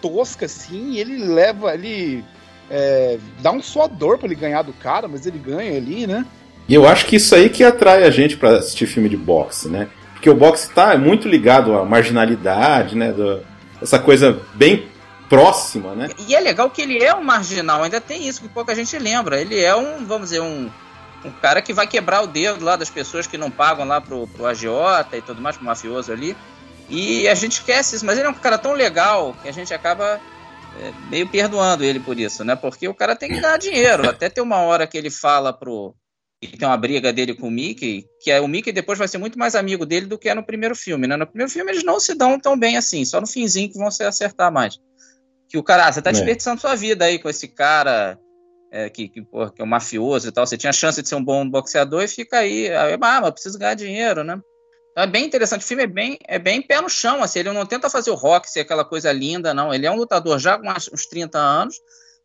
tosca, 0.00 0.46
assim, 0.46 0.92
e 0.92 1.00
ele 1.00 1.18
leva, 1.18 1.74
ele 1.74 2.24
é, 2.70 3.18
dá 3.40 3.50
um 3.50 3.62
suador 3.62 4.18
para 4.18 4.26
ele 4.26 4.34
ganhar 4.34 4.62
do 4.62 4.72
cara, 4.72 5.08
mas 5.08 5.26
ele 5.26 5.38
ganha 5.38 5.76
ali, 5.76 6.06
né? 6.06 6.24
E 6.68 6.74
eu 6.74 6.86
acho 6.86 7.06
que 7.06 7.16
isso 7.16 7.34
aí 7.34 7.48
que 7.48 7.64
atrai 7.64 8.04
a 8.04 8.10
gente 8.10 8.36
para 8.36 8.58
assistir 8.58 8.86
filme 8.86 9.08
de 9.08 9.16
boxe, 9.16 9.68
né? 9.68 9.88
Porque 10.12 10.28
o 10.28 10.34
boxe 10.34 10.70
tá 10.72 10.96
muito 10.98 11.28
ligado 11.28 11.74
à 11.74 11.84
marginalidade, 11.84 12.96
né? 12.96 13.12
Do, 13.12 13.42
essa 13.80 13.98
coisa 13.98 14.38
bem 14.54 14.84
próxima, 15.28 15.94
né? 15.94 16.10
E 16.26 16.34
é 16.34 16.40
legal 16.40 16.70
que 16.70 16.82
ele 16.82 17.02
é 17.02 17.14
um 17.14 17.22
marginal, 17.22 17.82
ainda 17.82 18.00
tem 18.00 18.26
isso 18.26 18.40
que 18.40 18.48
pouca 18.48 18.74
gente 18.74 18.98
lembra. 18.98 19.40
Ele 19.40 19.60
é 19.60 19.74
um, 19.76 20.04
vamos 20.04 20.30
dizer, 20.30 20.40
um, 20.40 20.70
um 21.24 21.30
cara 21.30 21.60
que 21.60 21.72
vai 21.72 21.86
quebrar 21.86 22.22
o 22.22 22.26
dedo 22.26 22.64
lá 22.64 22.76
das 22.76 22.90
pessoas 22.90 23.26
que 23.26 23.36
não 23.36 23.50
pagam 23.50 23.86
lá 23.86 24.00
pro, 24.00 24.26
pro 24.28 24.46
agiota 24.46 25.16
e 25.16 25.22
tudo 25.22 25.40
mais, 25.40 25.56
pro 25.56 25.66
mafioso 25.66 26.12
ali. 26.12 26.36
E 26.88 27.28
a 27.28 27.34
gente 27.34 27.52
esquece 27.52 27.96
isso, 27.96 28.06
mas 28.06 28.16
ele 28.18 28.26
é 28.26 28.30
um 28.30 28.34
cara 28.34 28.56
tão 28.56 28.72
legal 28.72 29.36
que 29.42 29.48
a 29.48 29.52
gente 29.52 29.74
acaba 29.74 30.18
é, 30.80 30.92
meio 31.10 31.28
perdoando 31.28 31.84
ele 31.84 32.00
por 32.00 32.18
isso, 32.18 32.44
né? 32.44 32.56
Porque 32.56 32.88
o 32.88 32.94
cara 32.94 33.14
tem 33.14 33.28
que 33.28 33.40
ganhar 33.40 33.58
dinheiro. 33.58 34.08
Até 34.08 34.30
tem 34.30 34.42
uma 34.42 34.58
hora 34.58 34.86
que 34.86 34.96
ele 34.96 35.10
fala 35.10 35.52
pro. 35.52 35.94
que 36.40 36.56
tem 36.56 36.66
uma 36.66 36.76
briga 36.76 37.12
dele 37.12 37.34
com 37.34 37.48
o 37.48 37.50
Mickey, 37.50 38.06
que 38.22 38.30
é, 38.30 38.40
o 38.40 38.48
Mickey 38.48 38.72
depois 38.72 38.98
vai 38.98 39.08
ser 39.08 39.18
muito 39.18 39.38
mais 39.38 39.54
amigo 39.54 39.84
dele 39.84 40.06
do 40.06 40.16
que 40.16 40.28
é 40.30 40.34
no 40.34 40.42
primeiro 40.42 40.74
filme, 40.74 41.06
né? 41.06 41.16
No 41.16 41.26
primeiro 41.26 41.52
filme 41.52 41.70
eles 41.72 41.84
não 41.84 42.00
se 42.00 42.14
dão 42.14 42.40
tão 42.40 42.58
bem 42.58 42.76
assim, 42.78 43.04
só 43.04 43.20
no 43.20 43.26
finzinho 43.26 43.70
que 43.70 43.78
vão 43.78 43.90
se 43.90 44.02
acertar 44.02 44.50
mais. 44.50 44.78
Que 45.48 45.58
o 45.58 45.62
cara, 45.62 45.86
ah, 45.86 45.92
você 45.92 46.02
tá 46.02 46.10
é. 46.10 46.12
desperdiçando 46.12 46.60
sua 46.60 46.74
vida 46.74 47.04
aí 47.04 47.18
com 47.18 47.28
esse 47.28 47.48
cara. 47.48 48.18
É, 48.70 48.90
que, 48.90 49.08
que, 49.08 49.22
porra, 49.22 49.50
que 49.50 49.62
é 49.62 49.64
um 49.64 49.68
mafioso 49.68 50.28
e 50.28 50.32
tal, 50.32 50.46
você 50.46 50.58
tinha 50.58 50.72
chance 50.74 51.00
de 51.00 51.08
ser 51.08 51.14
um 51.14 51.24
bom 51.24 51.48
boxeador 51.48 52.02
e 52.02 52.08
fica 52.08 52.40
aí, 52.40 52.68
ah, 52.70 52.98
mas 53.00 53.30
preciso 53.30 53.58
ganhar 53.58 53.72
dinheiro, 53.72 54.22
né? 54.22 54.38
Então 54.98 55.04
é 55.04 55.06
bem 55.06 55.24
interessante. 55.24 55.62
O 55.62 55.66
filme 55.66 55.84
é 55.84 55.86
bem, 55.86 56.18
é 56.26 56.40
bem 56.40 56.60
pé 56.60 56.80
no 56.80 56.88
chão. 56.88 57.22
Assim, 57.22 57.38
ele 57.38 57.52
não 57.52 57.64
tenta 57.64 57.88
fazer 57.88 58.10
o 58.10 58.16
rock 58.16 58.50
ser 58.50 58.60
aquela 58.60 58.84
coisa 58.84 59.12
linda, 59.12 59.54
não. 59.54 59.72
Ele 59.72 59.86
é 59.86 59.90
um 59.90 59.96
lutador 59.96 60.40
já 60.40 60.58
com 60.58 60.68
uns 60.68 61.06
30 61.06 61.38
anos. 61.38 61.76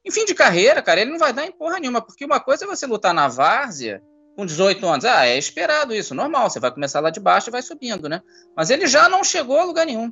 Em 0.03 0.09
fim 0.09 0.25
de 0.25 0.33
carreira, 0.33 0.81
cara, 0.81 0.99
ele 0.99 1.11
não 1.11 1.19
vai 1.19 1.31
dar 1.31 1.45
em 1.45 1.51
porra 1.51 1.79
nenhuma. 1.79 2.01
Porque 2.01 2.25
uma 2.25 2.39
coisa 2.39 2.65
é 2.65 2.67
você 2.67 2.87
lutar 2.87 3.13
na 3.13 3.27
várzea 3.27 4.01
com 4.35 4.43
18 4.43 4.87
anos. 4.87 5.05
Ah, 5.05 5.27
é 5.27 5.37
esperado 5.37 5.93
isso, 5.93 6.15
normal. 6.15 6.49
Você 6.49 6.59
vai 6.59 6.71
começar 6.71 6.99
lá 6.99 7.11
de 7.11 7.19
baixo 7.19 7.49
e 7.49 7.51
vai 7.51 7.61
subindo, 7.61 8.09
né? 8.09 8.21
Mas 8.57 8.71
ele 8.71 8.87
já 8.87 9.07
não 9.07 9.23
chegou 9.23 9.59
a 9.59 9.63
lugar 9.63 9.85
nenhum. 9.85 10.11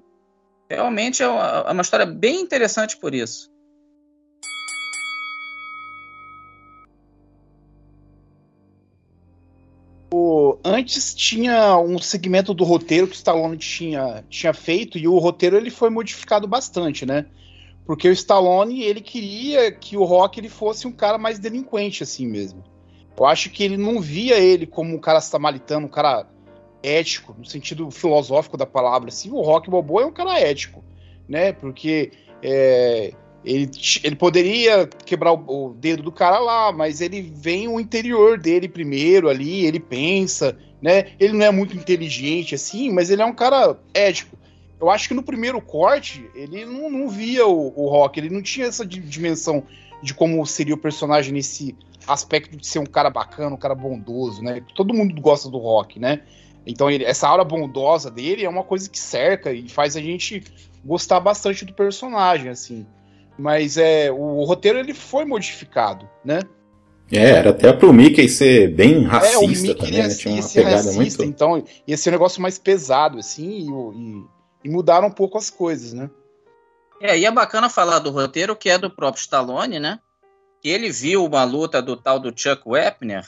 Realmente 0.71 1.21
é 1.21 1.27
uma, 1.27 1.65
é 1.67 1.71
uma 1.71 1.81
história 1.81 2.05
bem 2.05 2.39
interessante 2.39 2.95
por 2.95 3.13
isso. 3.13 3.51
O, 10.13 10.57
antes 10.63 11.13
tinha 11.13 11.77
um 11.77 11.99
segmento 11.99 12.53
do 12.53 12.63
roteiro 12.63 13.07
que 13.07 13.13
o 13.13 13.15
Stallone 13.15 13.57
tinha, 13.57 14.23
tinha 14.29 14.53
feito 14.53 14.97
e 14.97 15.09
o 15.09 15.17
roteiro 15.17 15.57
ele 15.57 15.69
foi 15.69 15.89
modificado 15.89 16.47
bastante, 16.47 17.05
né? 17.05 17.25
Porque 17.85 18.07
o 18.07 18.13
Stallone 18.13 18.81
ele 18.81 19.01
queria 19.01 19.73
que 19.73 19.97
o 19.97 20.05
Rock 20.05 20.39
ele 20.39 20.47
fosse 20.47 20.87
um 20.87 20.91
cara 20.93 21.17
mais 21.17 21.37
delinquente 21.37 22.01
assim 22.01 22.25
mesmo. 22.25 22.63
Eu 23.17 23.25
acho 23.25 23.49
que 23.49 23.61
ele 23.61 23.75
não 23.75 23.99
via 23.99 24.39
ele 24.39 24.65
como 24.65 24.95
um 24.95 24.99
cara 24.99 25.19
samaritano, 25.19 25.87
um 25.87 25.89
cara 25.89 26.25
ético, 26.83 27.35
no 27.37 27.45
sentido 27.45 27.89
filosófico 27.91 28.57
da 28.57 28.65
palavra. 28.65 29.09
Assim, 29.09 29.29
o 29.31 29.41
Rock 29.41 29.69
Balboa 29.69 30.03
é 30.03 30.05
um 30.05 30.11
cara 30.11 30.39
ético, 30.39 30.83
né? 31.27 31.51
Porque 31.51 32.11
é, 32.43 33.13
ele, 33.43 33.69
ele 34.03 34.15
poderia 34.15 34.87
quebrar 35.05 35.33
o, 35.33 35.67
o, 35.67 35.73
dedo 35.73 36.03
do 36.03 36.11
cara 36.11 36.39
lá, 36.39 36.71
mas 36.71 37.01
ele 37.01 37.21
vem 37.21 37.67
o 37.67 37.79
interior 37.79 38.39
dele 38.39 38.67
primeiro 38.67 39.29
ali, 39.29 39.65
ele 39.65 39.79
pensa, 39.79 40.57
né? 40.81 41.07
Ele 41.19 41.33
não 41.33 41.45
é 41.45 41.51
muito 41.51 41.75
inteligente 41.75 42.55
assim, 42.55 42.91
mas 42.91 43.09
ele 43.09 43.21
é 43.21 43.25
um 43.25 43.33
cara 43.33 43.77
ético. 43.93 44.37
Eu 44.79 44.89
acho 44.89 45.07
que 45.07 45.13
no 45.13 45.23
primeiro 45.23 45.61
corte 45.61 46.27
ele 46.33 46.65
não, 46.65 46.89
não 46.89 47.09
via 47.09 47.45
o, 47.45 47.73
o 47.75 47.87
Rock, 47.89 48.19
ele 48.19 48.29
não 48.29 48.41
tinha 48.41 48.65
essa 48.65 48.85
dimensão 48.85 49.63
de 50.01 50.13
como 50.13 50.43
seria 50.45 50.73
o 50.73 50.77
personagem 50.77 51.31
nesse 51.31 51.75
aspecto 52.07 52.57
de 52.57 52.65
ser 52.65 52.79
um 52.79 52.85
cara 52.85 53.09
bacana, 53.09 53.53
um 53.53 53.59
cara 53.59 53.75
bondoso, 53.75 54.41
né? 54.41 54.63
Todo 54.75 54.93
mundo 54.93 55.19
gosta 55.21 55.49
do 55.49 55.59
Rock, 55.59 55.99
né? 55.99 56.21
Então 56.65 56.89
ele, 56.89 57.03
essa 57.03 57.27
aura 57.27 57.43
bondosa 57.43 58.11
dele 58.11 58.45
é 58.45 58.49
uma 58.49 58.63
coisa 58.63 58.89
que 58.89 58.99
cerca 58.99 59.51
e 59.51 59.67
faz 59.67 59.95
a 59.95 60.01
gente 60.01 60.43
gostar 60.83 61.19
bastante 61.19 61.65
do 61.65 61.73
personagem, 61.73 62.49
assim. 62.49 62.85
Mas 63.37 63.77
é, 63.77 64.11
o 64.11 64.43
roteiro 64.43 64.77
ele 64.77 64.93
foi 64.93 65.25
modificado, 65.25 66.07
né? 66.23 66.41
É, 67.11 67.31
era 67.31 67.49
até 67.49 67.73
pro 67.73 67.91
Mickey 67.91 68.29
ser 68.29 68.73
bem 68.73 69.03
racista 69.03 69.35
é, 69.35 69.39
o 69.39 69.47
Mickey 69.47 69.75
também, 69.75 69.93
ia, 69.93 70.07
né? 70.07 70.15
Tinha 70.15 70.35
uma 70.35 70.49
pegada 70.49 70.75
racista, 70.75 70.95
muito... 70.95 71.23
Então 71.23 71.63
ia 71.85 71.97
ser 71.97 72.09
um 72.09 72.13
negócio 72.13 72.41
mais 72.41 72.57
pesado, 72.57 73.19
assim, 73.19 73.49
e, 73.49 73.99
e, 73.99 74.23
e 74.65 74.69
mudaram 74.69 75.07
um 75.07 75.11
pouco 75.11 75.37
as 75.37 75.49
coisas, 75.49 75.91
né? 75.91 76.09
É, 77.01 77.17
e 77.17 77.25
é 77.25 77.31
bacana 77.31 77.67
falar 77.67 77.99
do 77.99 78.11
roteiro 78.11 78.55
que 78.55 78.69
é 78.69 78.77
do 78.77 78.89
próprio 78.89 79.21
Stallone, 79.21 79.79
né? 79.79 79.99
Que 80.61 80.69
ele 80.69 80.89
viu 80.91 81.25
uma 81.25 81.43
luta 81.43 81.81
do 81.81 81.97
tal 81.97 82.19
do 82.19 82.31
Chuck 82.33 82.61
Wepner, 82.65 83.25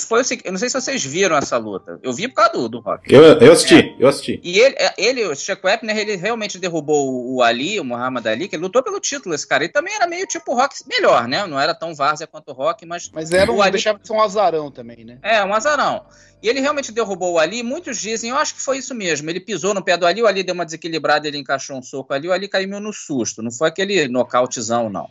que 0.00 0.08
foi 0.08 0.20
o 0.20 0.24
seguinte, 0.24 0.46
eu 0.46 0.52
não 0.52 0.58
sei 0.58 0.68
se 0.68 0.80
vocês 0.80 1.04
viram 1.04 1.36
essa 1.36 1.56
luta. 1.56 1.98
Eu 2.02 2.12
vi 2.12 2.28
por 2.28 2.36
causa 2.36 2.52
do, 2.52 2.68
do 2.68 2.80
Rock. 2.80 3.12
Eu, 3.12 3.22
eu 3.22 3.52
assisti, 3.52 3.74
é. 3.74 3.96
eu 3.98 4.08
assisti. 4.08 4.40
E 4.42 4.58
ele, 4.58 4.74
é, 4.78 4.94
ele, 4.96 5.26
o 5.26 5.34
Chuck 5.34 5.64
Wepner, 5.64 5.96
ele 5.96 6.16
realmente 6.16 6.58
derrubou 6.58 7.34
o 7.34 7.42
Ali, 7.42 7.78
o 7.78 7.84
Muhammad 7.84 8.26
Ali, 8.26 8.48
que 8.48 8.56
ele 8.56 8.62
lutou 8.62 8.82
pelo 8.82 9.00
título, 9.00 9.34
esse 9.34 9.46
cara. 9.46 9.64
Ele 9.64 9.72
também 9.72 9.94
era 9.94 10.06
meio 10.06 10.26
tipo 10.26 10.54
Rock, 10.54 10.76
melhor, 10.86 11.28
né? 11.28 11.46
Não 11.46 11.58
era 11.58 11.74
tão 11.74 11.94
várzea 11.94 12.26
quanto 12.26 12.50
o 12.50 12.54
Rock, 12.54 12.86
mas... 12.86 13.10
Mas 13.12 13.30
era 13.30 13.50
um, 13.50 13.60
Ali, 13.60 13.72
deixava 13.72 13.98
de 13.98 14.06
ser 14.06 14.12
um 14.12 14.22
azarão 14.22 14.70
também, 14.70 15.04
né? 15.04 15.18
É, 15.22 15.44
um 15.44 15.54
azarão. 15.54 16.04
E 16.42 16.48
ele 16.48 16.60
realmente 16.60 16.90
derrubou 16.90 17.34
o 17.34 17.38
Ali, 17.38 17.62
muitos 17.62 17.98
dizem, 17.98 18.30
eu 18.30 18.36
acho 18.36 18.54
que 18.54 18.60
foi 18.60 18.78
isso 18.78 18.94
mesmo. 18.94 19.30
Ele 19.30 19.40
pisou 19.40 19.72
no 19.72 19.82
pé 19.82 19.96
do 19.96 20.06
Ali, 20.06 20.22
o 20.22 20.26
Ali 20.26 20.42
deu 20.42 20.54
uma 20.54 20.64
desequilibrada, 20.64 21.28
ele 21.28 21.38
encaixou 21.38 21.76
um 21.76 21.82
soco 21.82 22.12
ali, 22.12 22.28
o 22.28 22.32
Ali 22.32 22.48
caiu 22.48 22.68
meio 22.68 22.80
no 22.80 22.92
susto. 22.92 23.42
Não 23.42 23.50
foi 23.50 23.68
aquele 23.68 24.08
nocautezão, 24.08 24.90
não. 24.90 25.08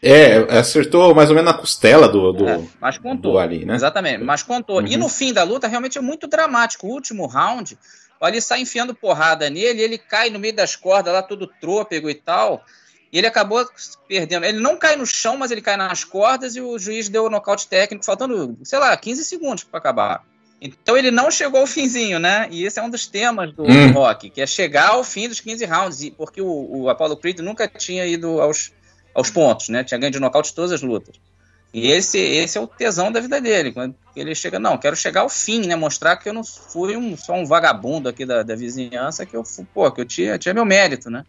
É, 0.00 0.36
acertou 0.56 1.12
mais 1.12 1.28
ou 1.28 1.34
menos 1.34 1.52
na 1.52 1.58
costela 1.58 2.08
do, 2.08 2.32
do, 2.32 2.48
é, 2.48 2.64
mas 2.80 2.98
contou, 2.98 3.32
do 3.32 3.38
Ali, 3.38 3.64
né? 3.64 3.74
Exatamente, 3.74 4.22
mas 4.22 4.44
contou. 4.44 4.78
Uhum. 4.78 4.86
E 4.86 4.96
no 4.96 5.08
fim 5.08 5.32
da 5.32 5.42
luta, 5.42 5.66
realmente 5.66 5.98
é 5.98 6.00
muito 6.00 6.28
dramático. 6.28 6.86
O 6.86 6.90
último 6.90 7.26
round, 7.26 7.76
o 8.20 8.24
Ali 8.24 8.40
sai 8.40 8.60
enfiando 8.60 8.94
porrada 8.94 9.50
nele, 9.50 9.82
ele 9.82 9.98
cai 9.98 10.30
no 10.30 10.38
meio 10.38 10.54
das 10.54 10.76
cordas 10.76 11.12
lá, 11.12 11.20
todo 11.20 11.50
trôpego 11.60 12.08
e 12.08 12.14
tal. 12.14 12.64
E 13.12 13.18
ele 13.18 13.26
acabou 13.26 13.66
perdendo. 14.06 14.44
Ele 14.44 14.60
não 14.60 14.76
cai 14.76 14.94
no 14.94 15.06
chão, 15.06 15.36
mas 15.36 15.50
ele 15.50 15.62
cai 15.62 15.76
nas 15.76 16.04
cordas 16.04 16.54
e 16.54 16.60
o 16.60 16.78
juiz 16.78 17.08
deu 17.08 17.24
o 17.24 17.30
nocaute 17.30 17.66
técnico, 17.66 18.04
faltando, 18.04 18.56
sei 18.62 18.78
lá, 18.78 18.96
15 18.96 19.24
segundos 19.24 19.64
para 19.64 19.78
acabar. 19.78 20.24
Então 20.60 20.96
ele 20.96 21.10
não 21.10 21.30
chegou 21.30 21.60
ao 21.60 21.66
finzinho, 21.66 22.18
né? 22.18 22.48
E 22.50 22.64
esse 22.64 22.78
é 22.78 22.82
um 22.82 22.90
dos 22.90 23.06
temas 23.06 23.52
do, 23.52 23.64
hum. 23.64 23.92
rock, 23.92 24.30
que 24.30 24.40
é 24.40 24.46
chegar 24.46 24.90
ao 24.90 25.02
fim 25.02 25.28
dos 25.28 25.40
15 25.40 25.64
rounds, 25.64 26.10
porque 26.16 26.40
o, 26.40 26.82
o 26.82 26.88
Apollo 26.88 27.16
Creed 27.16 27.38
nunca 27.40 27.66
tinha 27.68 28.04
ido 28.06 28.40
aos 28.40 28.72
aos 29.18 29.30
pontos, 29.30 29.68
né? 29.68 29.82
Tinha 29.82 29.98
ganho 29.98 30.12
de 30.12 30.20
nocaute 30.20 30.54
todas 30.54 30.70
as 30.70 30.80
lutas. 30.80 31.16
E 31.74 31.90
esse, 31.90 32.18
esse 32.18 32.56
é 32.56 32.60
o 32.60 32.66
tesão 32.66 33.10
da 33.10 33.20
vida 33.20 33.40
dele. 33.40 33.72
Quando 33.72 33.94
ele 34.16 34.34
chega, 34.34 34.58
não, 34.58 34.78
quero 34.78 34.96
chegar 34.96 35.22
ao 35.22 35.28
fim, 35.28 35.66
né? 35.66 35.74
Mostrar 35.74 36.16
que 36.16 36.28
eu 36.28 36.32
não 36.32 36.44
fui 36.44 36.96
um, 36.96 37.16
só 37.16 37.34
um 37.34 37.44
vagabundo 37.44 38.08
aqui 38.08 38.24
da, 38.24 38.42
da 38.42 38.54
vizinhança, 38.54 39.26
que 39.26 39.36
eu 39.36 39.42
pô, 39.74 39.90
que 39.90 40.00
eu 40.00 40.04
tinha, 40.04 40.38
tinha 40.38 40.54
meu 40.54 40.64
mérito, 40.64 41.10
né? 41.10 41.24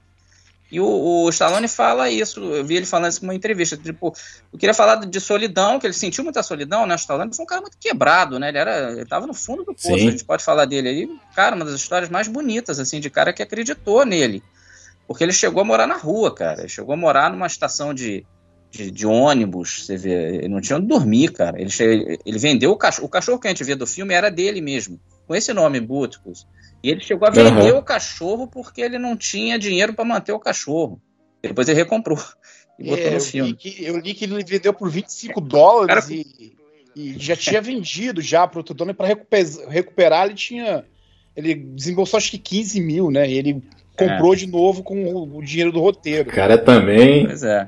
E 0.71 0.79
o, 0.79 0.85
o 0.85 1.29
Stallone 1.29 1.67
fala 1.67 2.11
isso, 2.11 2.39
eu 2.39 2.63
vi 2.63 2.75
ele 2.75 2.85
falando 2.85 3.11
isso 3.11 3.23
numa 3.23 3.33
entrevista. 3.33 3.75
Tipo, 3.75 4.13
eu 4.53 4.59
queria 4.59 4.73
falar 4.73 4.97
de 4.97 5.19
solidão, 5.19 5.79
que 5.79 5.87
ele 5.87 5.95
sentiu 5.95 6.23
muita 6.23 6.43
solidão, 6.43 6.85
né? 6.85 6.93
O 6.93 6.95
Stallone 6.95 7.35
foi 7.35 7.43
um 7.43 7.47
cara 7.47 7.61
muito 7.61 7.77
quebrado, 7.79 8.37
né? 8.37 8.49
Ele 8.49 8.57
era, 8.59 8.91
ele 8.91 9.05
tava 9.05 9.25
no 9.25 9.33
fundo 9.33 9.63
do 9.63 9.73
poço, 9.73 9.97
Sim. 9.97 10.07
a 10.07 10.11
gente 10.11 10.23
pode 10.23 10.43
falar 10.43 10.65
dele 10.65 10.89
aí. 10.89 11.19
Cara, 11.35 11.55
uma 11.55 11.65
das 11.65 11.73
histórias 11.73 12.07
mais 12.07 12.27
bonitas, 12.27 12.79
assim, 12.79 12.99
de 12.99 13.09
cara 13.09 13.33
que 13.33 13.41
acreditou 13.41 14.05
nele. 14.05 14.43
Porque 15.09 15.23
ele 15.23 15.33
chegou 15.33 15.63
a 15.63 15.65
morar 15.65 15.87
na 15.87 15.97
rua, 15.97 16.31
cara. 16.31 16.59
Ele 16.59 16.69
chegou 16.69 16.93
a 16.93 16.95
morar 16.95 17.31
numa 17.31 17.47
estação 17.47 17.95
de, 17.95 18.23
de, 18.69 18.91
de 18.91 19.07
ônibus, 19.07 19.87
você 19.87 19.97
vê. 19.97 20.35
Ele 20.35 20.49
não 20.49 20.61
tinha 20.61 20.77
onde 20.77 20.85
dormir, 20.85 21.31
cara. 21.31 21.59
Ele, 21.59 21.71
che... 21.71 22.19
ele 22.23 22.37
vendeu 22.37 22.69
o 22.69 22.77
cachorro. 22.77 23.07
O 23.07 23.09
cachorro 23.09 23.39
que 23.39 23.47
a 23.47 23.49
gente 23.49 23.63
vê 23.63 23.73
do 23.73 23.87
filme 23.87 24.13
era 24.13 24.29
dele 24.29 24.61
mesmo, 24.61 24.99
com 25.25 25.33
esse 25.33 25.51
nome, 25.51 25.79
Butkus. 25.79 26.45
E 26.83 26.91
ele 26.91 27.01
chegou 27.01 27.27
a 27.27 27.31
vender 27.31 27.73
uhum. 27.73 27.79
o 27.79 27.83
cachorro 27.83 28.47
porque 28.47 28.81
ele 28.81 28.99
não 28.99 29.17
tinha 29.17 29.57
dinheiro 29.57 29.95
para 29.95 30.05
manter 30.05 30.31
o 30.31 30.39
cachorro. 30.39 31.01
Depois 31.41 31.67
ele 31.67 31.79
recomprou 31.79 32.19
e 32.77 32.83
botou 32.83 33.07
é, 33.07 33.09
no 33.09 33.19
filme. 33.19 33.49
Eu 33.49 33.53
li, 33.53 33.57
que, 33.57 33.83
eu 33.83 33.97
li 33.97 34.13
que 34.13 34.25
ele 34.25 34.43
vendeu 34.43 34.75
por 34.75 34.91
25 34.91 35.41
dólares 35.41 36.05
cara... 36.05 36.13
e, 36.13 36.55
e, 36.95 37.15
já 37.17 37.35
tinha 37.35 37.59
vendido 37.59 38.21
já 38.21 38.45
para 38.45 38.59
outro 38.59 38.75
dono 38.75 38.93
para 38.93 39.07
recuperar, 39.07 39.67
recuperar. 39.69 40.25
Ele 40.27 40.35
tinha. 40.35 40.85
Ele 41.35 41.55
desembolsou 41.55 42.17
acho 42.17 42.29
que 42.29 42.37
15 42.37 42.79
mil, 42.79 43.09
né? 43.09 43.27
E 43.27 43.33
ele 43.33 43.63
comprou 43.99 44.33
é. 44.33 44.37
de 44.37 44.47
novo 44.47 44.83
com 44.83 45.37
o 45.37 45.43
dinheiro 45.43 45.71
do 45.71 45.79
roteiro. 45.79 46.29
Cara 46.29 46.57
também. 46.57 47.25
Pois 47.25 47.43
é. 47.43 47.67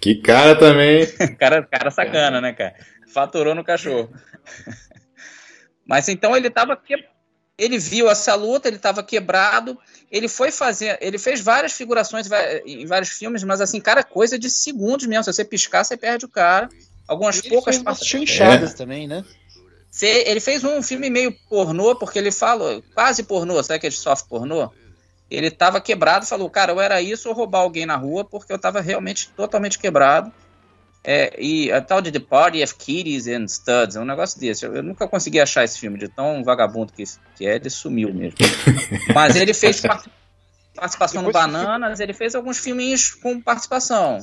Que 0.00 0.14
cara 0.14 0.56
também. 0.56 1.06
cara, 1.38 1.62
cara 1.62 1.90
sacana, 1.90 2.40
né, 2.40 2.52
cara? 2.52 2.74
Faturou 3.12 3.54
no 3.54 3.64
cachorro. 3.64 4.10
Mas 5.86 6.08
então 6.08 6.36
ele 6.36 6.50
tava 6.50 6.76
que... 6.76 6.94
ele 7.56 7.78
viu 7.78 8.10
essa 8.10 8.34
luta, 8.34 8.68
ele 8.68 8.76
estava 8.76 9.02
quebrado, 9.02 9.78
ele 10.10 10.28
foi 10.28 10.50
fazer, 10.50 10.98
ele 11.00 11.16
fez 11.16 11.40
várias 11.40 11.72
figurações 11.72 12.28
em 12.64 12.84
vários 12.86 13.10
filmes, 13.10 13.44
mas 13.44 13.60
assim, 13.60 13.80
cara, 13.80 14.02
coisa 14.02 14.36
de 14.36 14.50
segundos 14.50 15.06
mesmo, 15.06 15.22
se 15.22 15.32
você 15.32 15.44
piscar, 15.44 15.84
você 15.84 15.96
perde 15.96 16.24
o 16.24 16.28
cara. 16.28 16.68
Algumas 17.06 17.38
ele 17.38 17.50
poucas 17.50 17.80
chanchadas 18.04 18.72
é. 18.72 18.76
também, 18.76 19.06
né? 19.06 19.24
Ele 20.02 20.40
fez 20.40 20.62
um 20.64 20.82
filme 20.82 21.08
meio 21.08 21.32
pornô, 21.48 21.96
porque 21.96 22.18
ele 22.18 22.30
fala, 22.30 22.82
quase 22.92 23.22
pornô, 23.22 23.62
sabe 23.62 23.76
aquele 23.76 23.94
soft 23.94 24.26
pornô? 24.28 24.70
Ele 25.30 25.48
estava 25.48 25.80
quebrado, 25.80 26.26
falou, 26.26 26.48
cara, 26.48 26.72
eu 26.72 26.80
era 26.80 27.02
isso 27.02 27.28
ou 27.28 27.34
roubar 27.34 27.60
alguém 27.60 27.84
na 27.84 27.96
rua, 27.96 28.24
porque 28.24 28.52
eu 28.52 28.56
estava 28.56 28.80
realmente 28.80 29.30
totalmente 29.30 29.78
quebrado. 29.78 30.32
É, 31.08 31.32
e 31.38 31.70
a 31.70 31.80
tal 31.80 32.02
de 32.02 32.10
The 32.10 32.18
Party 32.18 32.64
of 32.64 32.74
Kitties 32.74 33.28
and 33.28 33.46
Studs, 33.46 33.94
é 33.94 34.00
um 34.00 34.04
negócio 34.04 34.40
desse. 34.40 34.66
Eu, 34.66 34.74
eu, 34.74 34.82
nunca 34.82 35.06
consegui 35.06 35.38
achar 35.38 35.62
esse 35.62 35.78
filme 35.78 35.98
de 35.98 36.08
tão 36.08 36.42
vagabundo 36.42 36.92
que, 36.92 37.04
que 37.36 37.46
é, 37.46 37.54
ele 37.54 37.70
sumiu 37.70 38.12
mesmo. 38.12 38.36
Mas 39.14 39.36
ele 39.36 39.54
fez 39.54 39.80
participação 40.76 41.24
Depois 41.24 41.46
no 41.46 41.52
Bananas, 41.52 42.00
ele 42.00 42.12
fez 42.12 42.34
alguns 42.34 42.58
filminhos 42.58 43.10
com 43.10 43.40
participação. 43.40 44.18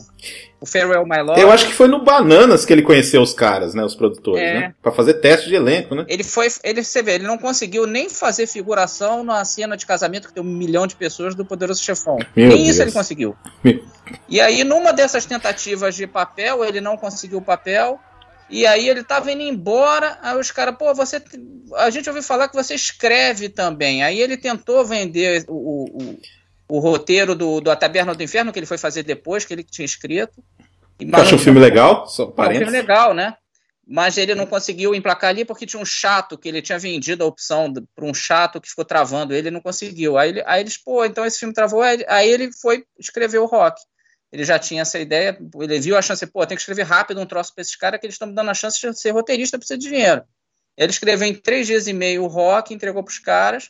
O 0.61 0.65
Farewell 0.65 1.05
My 1.05 1.21
Love. 1.21 1.41
Eu 1.41 1.51
acho 1.51 1.67
que 1.67 1.73
foi 1.73 1.87
no 1.87 2.03
Bananas 2.03 2.63
que 2.63 2.71
ele 2.71 2.81
conheceu 2.81 3.21
os 3.21 3.33
caras, 3.33 3.73
né? 3.73 3.83
Os 3.83 3.95
produtores, 3.95 4.41
é. 4.41 4.53
né? 4.53 4.75
Pra 4.81 4.91
fazer 4.91 5.15
teste 5.15 5.49
de 5.49 5.55
elenco, 5.55 5.93
né? 5.95 6.05
Ele 6.07 6.23
foi. 6.23 6.47
Ele, 6.63 6.83
você 6.83 7.01
vê, 7.01 7.15
ele 7.15 7.27
não 7.27 7.37
conseguiu 7.37 7.85
nem 7.85 8.09
fazer 8.09 8.47
figuração 8.47 9.23
na 9.23 9.43
cena 9.43 9.75
de 9.75 9.85
casamento 9.85 10.27
que 10.27 10.33
tem 10.33 10.43
um 10.43 10.45
milhão 10.45 10.87
de 10.87 10.95
pessoas 10.95 11.35
do 11.35 11.43
Poderoso 11.43 11.83
Chefão. 11.83 12.17
Meu 12.35 12.47
nem 12.47 12.57
Deus. 12.57 12.69
isso 12.69 12.81
ele 12.81 12.91
conseguiu. 12.91 13.35
Meu... 13.63 13.83
E 14.29 14.39
aí, 14.39 14.63
numa 14.63 14.93
dessas 14.93 15.25
tentativas 15.25 15.95
de 15.95 16.07
papel, 16.07 16.63
ele 16.63 16.79
não 16.79 16.95
conseguiu 16.95 17.39
o 17.39 17.41
papel. 17.41 17.99
E 18.49 18.67
aí 18.67 18.87
ele 18.87 19.03
tava 19.03 19.31
indo 19.31 19.41
embora, 19.41 20.17
aí 20.21 20.37
os 20.37 20.51
caras, 20.51 20.75
pô, 20.77 20.93
você. 20.93 21.21
A 21.77 21.89
gente 21.89 22.07
ouviu 22.07 22.21
falar 22.21 22.47
que 22.47 22.55
você 22.55 22.75
escreve 22.75 23.49
também. 23.49 24.03
Aí 24.03 24.19
ele 24.19 24.37
tentou 24.37 24.85
vender 24.85 25.43
o, 25.47 25.85
o, 25.85 26.17
o 26.75 26.79
roteiro 26.79 27.35
do, 27.35 27.61
do 27.61 27.69
A 27.69 27.75
Taberna 27.75 28.15
do 28.15 28.23
Inferno, 28.23 28.51
que 28.51 28.57
ele 28.57 28.65
foi 28.65 28.79
fazer 28.79 29.03
depois, 29.03 29.45
que 29.45 29.53
ele 29.53 29.63
tinha 29.63 29.85
escrito. 29.85 30.43
Acho 31.13 31.35
um 31.35 31.39
filme 31.39 31.59
legal? 31.59 32.07
Só 32.07 32.27
um 32.29 32.65
filme 32.65 32.81
legal, 32.81 33.13
né? 33.13 33.35
Mas 33.87 34.17
ele 34.17 34.33
não 34.33 34.47
conseguiu 34.47 34.95
emplacar 34.95 35.29
ali 35.29 35.45
porque 35.45 35.67
tinha 35.67 35.79
um 35.79 35.85
chato 35.85 36.35
que 36.35 36.49
ele 36.49 36.63
tinha 36.63 36.79
vendido 36.79 37.23
a 37.23 37.27
opção 37.27 37.71
para 37.93 38.05
um 38.05 38.13
chato 38.13 38.59
que 38.59 38.67
ficou 38.67 38.83
travando 38.83 39.35
ele, 39.35 39.51
não 39.51 39.61
conseguiu. 39.61 40.17
Aí, 40.17 40.29
ele, 40.29 40.43
aí 40.47 40.61
eles, 40.61 40.75
pô, 40.75 41.05
então 41.05 41.23
esse 41.23 41.37
filme 41.37 41.53
travou. 41.53 41.83
Aí, 41.83 42.03
aí 42.07 42.27
ele 42.27 42.49
foi 42.51 42.83
escrever 42.97 43.37
o 43.37 43.45
rock. 43.45 43.79
Ele 44.31 44.43
já 44.43 44.57
tinha 44.57 44.81
essa 44.81 44.97
ideia, 44.97 45.37
ele 45.61 45.79
viu 45.79 45.95
a 45.95 46.01
chance, 46.01 46.25
pô, 46.25 46.43
tem 46.43 46.57
que 46.57 46.61
escrever 46.61 46.87
rápido 46.87 47.21
um 47.21 47.25
troço 47.27 47.53
para 47.53 47.61
esses 47.61 47.75
caras 47.75 47.99
que 47.99 48.07
eles 48.07 48.15
estão 48.15 48.27
me 48.27 48.33
dando 48.33 48.49
a 48.49 48.55
chance 48.55 48.81
de 48.81 48.99
ser 48.99 49.11
roteirista, 49.11 49.59
precisa 49.59 49.77
de 49.77 49.87
dinheiro. 49.87 50.23
Ele 50.75 50.91
escreveu 50.91 51.27
em 51.27 51.35
três 51.35 51.67
dias 51.67 51.85
e 51.85 51.93
meio 51.93 52.23
o 52.23 52.27
rock, 52.27 52.73
entregou 52.73 53.03
para 53.03 53.11
os 53.11 53.19
caras. 53.19 53.69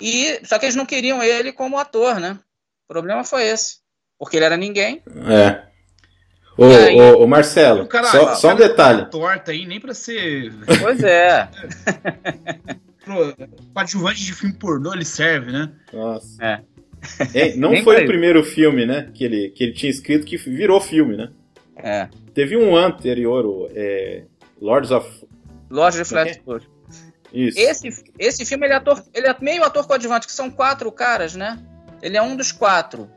E 0.00 0.40
só 0.44 0.58
que 0.58 0.66
eles 0.66 0.76
não 0.76 0.86
queriam 0.86 1.22
ele 1.22 1.52
como 1.52 1.78
ator, 1.78 2.20
né? 2.20 2.38
O 2.84 2.92
problema 2.92 3.24
foi 3.24 3.44
esse, 3.44 3.78
porque 4.18 4.36
ele 4.36 4.44
era 4.44 4.56
ninguém. 4.56 5.02
É. 5.28 5.66
Ô, 6.56 6.64
aí? 6.64 7.00
ô, 7.00 7.22
ô, 7.22 7.26
Marcelo, 7.26 7.82
O 7.82 7.86
cara- 7.86 8.06
só, 8.06 8.32
o 8.32 8.36
só 8.36 8.52
um 8.52 8.56
detalhe. 8.56 9.10
Torta 9.10 9.50
aí, 9.50 9.66
nem 9.66 9.78
pra 9.80 9.92
ser 9.92 10.52
Pois 10.80 11.02
é. 11.02 11.48
pro, 13.04 13.36
coadjuvante 13.72 14.24
de 14.24 14.32
filme 14.32 14.54
pornô 14.54 14.92
ele 14.92 15.04
serve, 15.04 15.52
né? 15.52 15.72
Nossa. 15.92 16.44
É. 16.44 16.60
É, 17.34 17.56
não 17.56 17.70
Nem 17.70 17.84
foi 17.84 18.02
o 18.02 18.06
primeiro 18.06 18.42
filme, 18.42 18.84
né? 18.84 19.10
Que 19.14 19.24
ele, 19.24 19.50
que 19.50 19.64
ele 19.64 19.72
tinha 19.72 19.90
escrito 19.90 20.26
que 20.26 20.36
virou 20.36 20.80
filme, 20.80 21.16
né? 21.16 21.30
É. 21.76 22.08
Teve 22.34 22.56
um 22.56 22.76
anterior, 22.76 23.44
o 23.44 23.68
é, 23.74 24.24
Lords 24.60 24.90
of. 24.90 25.26
Loja 25.70 26.02
de 26.02 26.40
Como 26.40 26.60
Isso. 27.36 27.58
Esse, 27.58 28.04
esse 28.18 28.44
filme 28.46 28.66
ele 28.66 28.72
é, 28.72 28.76
ator, 28.76 29.02
ele 29.12 29.26
é 29.26 29.36
meio 29.40 29.62
ator 29.62 29.86
coadjuvante, 29.86 30.26
que 30.26 30.32
são 30.32 30.50
quatro 30.50 30.90
caras, 30.90 31.34
né? 31.34 31.58
Ele 32.00 32.16
é 32.16 32.22
um 32.22 32.34
dos 32.34 32.50
quatro. 32.50 33.10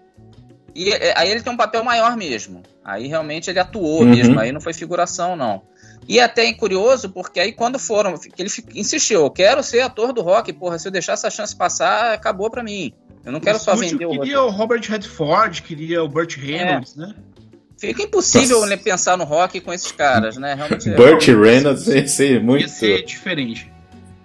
E 0.76 0.92
é, 0.92 1.14
aí 1.18 1.30
ele 1.32 1.42
tem 1.42 1.54
um 1.54 1.58
papel 1.58 1.84
maior 1.84 2.16
mesmo. 2.18 2.62
Aí 2.84 3.08
realmente 3.08 3.50
ele 3.50 3.60
atuou 3.60 4.02
Uhum. 4.02 4.10
mesmo, 4.10 4.40
aí 4.40 4.52
não 4.52 4.60
foi 4.62 4.74
figuração, 4.74 5.36
não. 5.36 5.62
E 6.08 6.20
até 6.20 6.46
é 6.48 6.54
curioso, 6.54 7.10
porque 7.10 7.40
aí 7.40 7.52
quando 7.52 7.78
foram, 7.80 8.20
ele 8.38 8.50
insistiu, 8.74 9.22
eu 9.22 9.30
quero 9.30 9.62
ser 9.64 9.82
ator 9.82 10.12
do 10.12 10.22
rock, 10.22 10.52
porra, 10.54 10.80
se 10.80 10.88
eu 10.88 10.92
deixar 10.92 11.14
essa 11.14 11.30
chance 11.30 11.56
passar, 11.56 12.14
acabou 12.14 12.50
pra 12.50 12.64
mim. 12.64 12.94
Eu 13.24 13.32
não 13.32 13.40
quero 13.40 13.60
só 13.60 13.76
vender 13.76 14.06
o 14.06 14.12
queria 14.12 14.42
o 14.42 14.50
Robert 14.50 14.82
Redford, 14.90 15.62
queria 15.62 16.04
o 16.04 16.08
Burt 16.08 16.36
Reynolds, 16.38 16.96
né? 16.96 17.14
Fica 17.78 18.04
impossível 18.04 18.58
Nossa. 18.58 18.70
né, 18.72 18.78
pensar 18.78 19.18
no 19.18 19.24
rock 19.24 19.62
com 19.62 19.72
esses 19.72 19.92
caras, 19.92 20.36
né? 20.38 20.54
Realmente 20.54 20.90
é- 20.90 20.96
Burt 20.96 21.26
Reynolds 21.28 21.88
ia 21.88 22.08
ser 22.08 22.44
muito. 22.44 22.62
Ia 22.62 22.68
ser 22.68 23.04
diferente. 23.04 23.72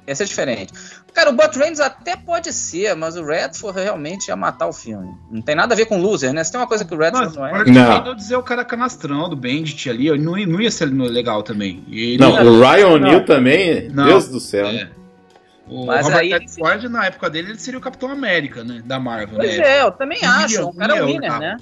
Ia 0.07 0.15
ser 0.15 0.27
diferente. 0.27 0.73
Cara, 1.15 1.31
o 1.31 1.33
Burt 1.33 1.55
Reynolds 1.57 1.81
até 1.81 2.15
pode 2.15 2.53
ser, 2.53 2.95
mas 2.95 3.17
o 3.17 3.25
Redford 3.25 3.81
realmente 3.81 4.29
ia 4.29 4.37
matar 4.37 4.67
o 4.67 4.73
filme. 4.73 5.15
Não 5.31 5.41
tem 5.41 5.55
nada 5.55 5.73
a 5.73 5.77
ver 5.77 5.87
com 5.87 5.99
loser, 5.99 6.33
né? 6.35 6.45
Se 6.45 6.53
tem 6.53 6.61
uma 6.61 6.67
coisa 6.67 6.85
que 6.85 6.95
o 6.95 6.99
Redford 6.99 7.27
Mas 7.29 7.37
não 7.37 7.43
o 7.43 7.47
é. 7.47 7.65
Não. 7.71 7.93
Reynolds 7.95 8.31
é 8.31 8.37
o 8.37 8.43
cara 8.43 8.65
canastrão 8.67 9.29
do 9.31 9.37
Bandit 9.37 9.89
ali, 9.89 10.11
não, 10.19 10.37
ia- 10.37 10.47
não 10.47 10.61
ia 10.61 10.71
ser 10.71 10.87
legal 10.87 11.43
também. 11.43 11.83
E 11.89 12.15
ele- 12.15 12.19
Não, 12.19 12.33
o 12.33 12.61
Ryan 12.61 12.89
O'Neal 12.89 13.13
Não. 13.21 13.25
também, 13.25 13.89
Não. 13.89 14.05
Deus 14.05 14.29
do 14.29 14.41
céu. 14.41 14.67
né? 14.71 14.91
É. 15.01 15.05
O 15.67 15.87
Mas 15.87 16.05
Robert 16.05 16.21
aí 16.21 16.29
Redford, 16.31 16.89
na 16.91 17.07
época 17.07 17.31
dele, 17.31 17.53
ele 17.53 17.59
seria 17.59 17.79
o 17.79 17.83
Capitão 17.83 18.11
América, 18.11 18.63
né? 18.63 18.83
Da 18.85 19.01
Marvel, 19.01 19.37
Pois 19.39 19.57
né? 19.57 19.79
é, 19.79 19.83
eu 19.83 19.91
também 19.93 20.19
Winner, 20.19 20.37
acho. 20.45 20.69
Um 20.69 20.75
cara 20.75 20.95
winner, 20.97 21.07
winner, 21.07 21.31
tá. 21.33 21.39
né? 21.39 21.57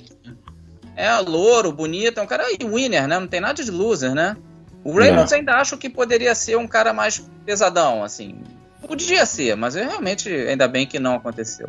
É, 0.97 1.15
louro, 1.21 1.71
bonito, 1.71 2.19
é 2.19 2.23
um 2.23 2.27
cara 2.27 2.45
winner, 2.61 3.07
né? 3.07 3.19
Não 3.21 3.29
tem 3.29 3.41
nada 3.41 3.63
de 3.63 3.71
loser, 3.71 4.13
né? 4.13 4.37
O 4.85 4.93
Reynolds 4.99 5.33
ainda 5.33 5.55
acho 5.57 5.77
que 5.77 5.89
poderia 5.89 6.35
ser 6.35 6.57
um 6.57 6.67
cara 6.67 6.93
mais 6.93 7.23
pesadão, 7.45 8.03
assim. 8.03 8.43
Podia 8.87 9.25
ser, 9.25 9.57
mas 9.57 9.77
eu 9.77 9.87
realmente, 9.87 10.29
ainda 10.29 10.67
bem 10.67 10.87
que 10.87 10.99
não 10.99 11.15
aconteceu. 11.15 11.69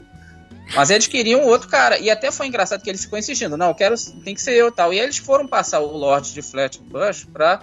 Mas 0.75 0.89
eles 0.89 1.07
queriam 1.07 1.41
outro 1.43 1.67
cara. 1.69 1.99
E 1.99 2.09
até 2.09 2.31
foi 2.31 2.47
engraçado 2.47 2.81
que 2.81 2.89
ele 2.89 2.97
ficou 2.97 3.19
insistindo, 3.19 3.55
não, 3.57 3.67
eu 3.67 3.75
quero, 3.75 3.95
tem 4.23 4.33
que 4.33 4.41
ser 4.41 4.53
eu 4.53 4.69
e 4.69 4.71
tal. 4.71 4.93
E 4.93 4.99
aí 4.99 5.05
eles 5.05 5.17
foram 5.17 5.47
passar 5.47 5.79
o 5.79 5.95
Lorde 5.95 6.33
de 6.33 6.41
Flatbush 6.41 7.25
pra, 7.31 7.61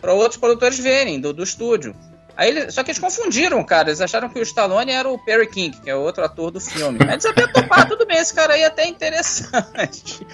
pra 0.00 0.12
outros 0.12 0.40
produtores 0.40 0.78
verem 0.78 1.20
do, 1.20 1.32
do 1.32 1.42
estúdio. 1.42 1.94
Aí 2.36 2.50
ele, 2.50 2.70
só 2.70 2.82
que 2.82 2.90
eles 2.90 3.00
confundiram, 3.00 3.62
cara. 3.64 3.88
Eles 3.88 4.00
acharam 4.00 4.28
que 4.28 4.38
o 4.38 4.42
Stallone 4.42 4.92
era 4.92 5.08
o 5.08 5.18
Perry 5.18 5.48
King, 5.48 5.76
que 5.80 5.90
é 5.90 5.94
outro 5.94 6.24
ator 6.24 6.50
do 6.50 6.60
filme. 6.60 6.98
Aí 7.02 7.14
eles 7.14 7.26
até 7.26 7.46
toparam, 7.46 7.88
tudo 7.88 8.06
bem, 8.06 8.18
esse 8.18 8.32
cara 8.32 8.54
aí 8.54 8.62
é 8.62 8.66
até 8.66 8.86
interessante. 8.86 10.26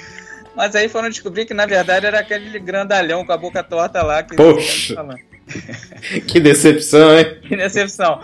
Mas 0.56 0.74
aí 0.76 0.88
foram 0.88 1.08
descobrir 1.08 1.44
que, 1.46 1.54
na 1.54 1.66
verdade, 1.66 2.06
era 2.06 2.20
aquele 2.20 2.58
grandalhão 2.58 3.24
com 3.24 3.32
a 3.32 3.36
boca 3.36 3.62
torta 3.62 4.02
lá. 4.02 4.22
Que 4.22 4.36
Poxa. 4.36 4.94
falando. 4.94 5.18
Que 6.26 6.40
decepção, 6.40 7.18
hein? 7.18 7.38
Que 7.46 7.56
decepção. 7.56 8.20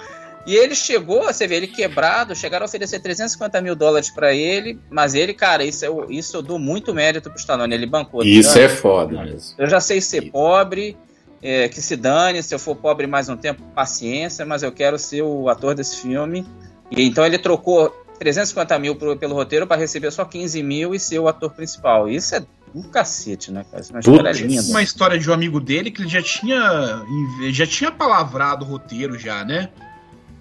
E 0.47 0.55
ele 0.57 0.75
chegou, 0.75 1.25
você 1.25 1.47
vê, 1.47 1.57
ele 1.57 1.67
quebrado, 1.67 2.35
chegaram 2.35 2.65
a 2.65 2.67
oferecer 2.67 2.99
350 2.99 3.61
mil 3.61 3.77
dólares 3.77 4.09
pra 4.09 4.35
ele, 4.35 4.79
mas 4.89 5.15
ele, 5.15 5.35
cara, 5.35 5.63
isso 5.63 5.85
eu, 5.85 6.07
isso 6.11 6.35
eu 6.37 6.43
dou 6.43 6.59
muito 6.59 6.95
mérito 6.95 7.29
pro 7.29 7.39
Stallone, 7.39 7.75
ele 7.75 7.87
bancou. 7.87 8.25
Isso 8.25 8.55
tá? 8.55 8.61
é 8.61 8.69
foda 8.69 9.23
mesmo. 9.23 9.55
Eu 9.59 9.69
já 9.69 9.81
sei 9.81 10.01
ser 10.01 10.31
pobre, 10.31 10.97
é, 11.43 11.69
que 11.69 11.81
se 11.83 11.95
dane, 11.95 12.43
se 12.43 12.55
eu 12.55 12.59
for 12.59 12.75
pobre 12.75 13.07
mais 13.07 13.29
um 13.29 13.37
tempo, 13.37 13.63
paciência, 13.75 14.47
mas 14.47 14.63
eu 14.63 14.73
quero 14.73 14.99
ser 14.99 15.23
o 15.23 15.49
ator 15.49 15.75
desse 15.75 16.01
filme. 16.01 16.47
E 16.91 17.05
então 17.05 17.25
ele 17.25 17.39
trocou 17.39 17.95
350 18.21 18.79
mil 18.79 18.95
pro- 18.95 19.17
pelo 19.17 19.35
roteiro 19.35 19.67
pra 19.67 19.77
receber 19.77 20.11
só 20.13 20.25
15 20.25 20.63
mil 20.63 20.95
e 20.95 21.01
ser 21.01 21.19
o 21.19 21.27
ator 21.27 21.51
principal. 21.51 22.09
Isso 22.09 22.35
é 22.37 22.45
do 22.75 22.83
cacete, 22.89 23.51
né, 23.51 23.65
cara? 23.69 23.83
Isso 23.83 23.91
é 23.91 23.95
uma 23.97 24.01
história 24.01 24.31
Putz. 24.31 24.39
linda. 24.41 24.63
Uma 24.71 24.83
história 24.83 25.19
de 25.19 25.29
um 25.31 25.33
amigo 25.33 25.59
dele 25.59 25.91
que 25.91 26.03
ele 26.03 26.09
já 26.09 26.23
tinha 26.23 27.03
já 27.51 27.67
tinha 27.67 27.91
palavrado 27.91 28.65
o 28.65 28.69
roteiro 28.69 29.19
já, 29.19 29.45
né? 29.45 29.71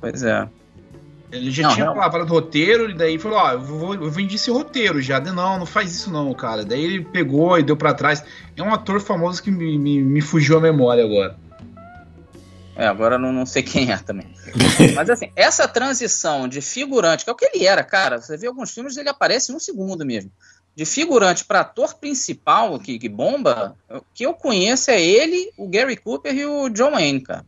Pois 0.01 0.21
é. 0.23 0.47
Ele 1.31 1.51
já 1.51 1.63
Não, 1.67 1.73
tinha 1.75 1.85
não. 1.85 1.93
palavrado 1.93 2.25
o 2.25 2.35
roteiro 2.35 2.89
e 2.89 2.93
daí 2.93 3.17
falou, 3.19 3.37
ó, 3.37 3.51
eu, 3.53 3.61
vou, 3.61 3.93
eu 3.95 4.09
vendi 4.11 4.35
esse 4.35 4.49
roteiro 4.51 4.99
já. 5.01 5.19
Daí, 5.19 5.33
Não, 5.33 5.59
não 5.59 5.65
faz 5.65 5.91
isso 5.95 6.11
não, 6.11 6.33
cara. 6.33 6.65
Daí 6.65 6.83
ele 6.83 7.05
pegou 7.05 7.57
e 7.57 7.63
deu 7.63 7.77
pra 7.77 7.93
trás. 7.93 8.23
É 8.57 8.61
um 8.63 8.73
ator 8.73 8.99
famoso 8.99 9.41
que 9.41 9.51
me, 9.51 9.77
me, 9.77 10.01
me 10.03 10.21
fugiu 10.21 10.57
a 10.57 10.61
memória 10.61 11.03
agora. 11.03 11.37
É, 12.79 12.87
agora 12.87 13.15
eu 13.15 13.19
não, 13.19 13.31
não 13.33 13.45
sei 13.45 13.61
quem 13.61 13.91
é 13.91 13.97
também. 13.97 14.27
Mas 14.95 15.09
assim, 15.09 15.31
essa 15.35 15.67
transição 15.67 16.47
de 16.47 16.61
figurante, 16.61 17.23
que 17.23 17.29
é 17.29 17.33
o 17.33 17.35
que 17.35 17.45
ele 17.53 17.65
era, 17.65 17.83
cara, 17.83 18.21
você 18.21 18.37
vê 18.37 18.47
alguns 18.47 18.71
filmes 18.71 18.95
ele 18.97 19.09
aparece 19.09 19.51
em 19.51 19.55
um 19.55 19.59
segundo 19.59 20.05
mesmo. 20.05 20.31
De 20.75 20.85
figurante 20.85 21.43
para 21.43 21.59
ator 21.59 21.95
principal 21.95 22.79
que, 22.79 22.97
que 22.97 23.09
bomba, 23.09 23.75
o 23.89 24.01
que 24.13 24.25
eu 24.25 24.33
conheço 24.33 24.89
é 24.91 25.01
ele, 25.01 25.51
o 25.57 25.67
Gary 25.67 25.97
Cooper 25.97 26.33
e 26.33 26.45
o 26.45 26.69
John 26.69 26.91
Wayne, 26.91 27.21
cara. 27.21 27.45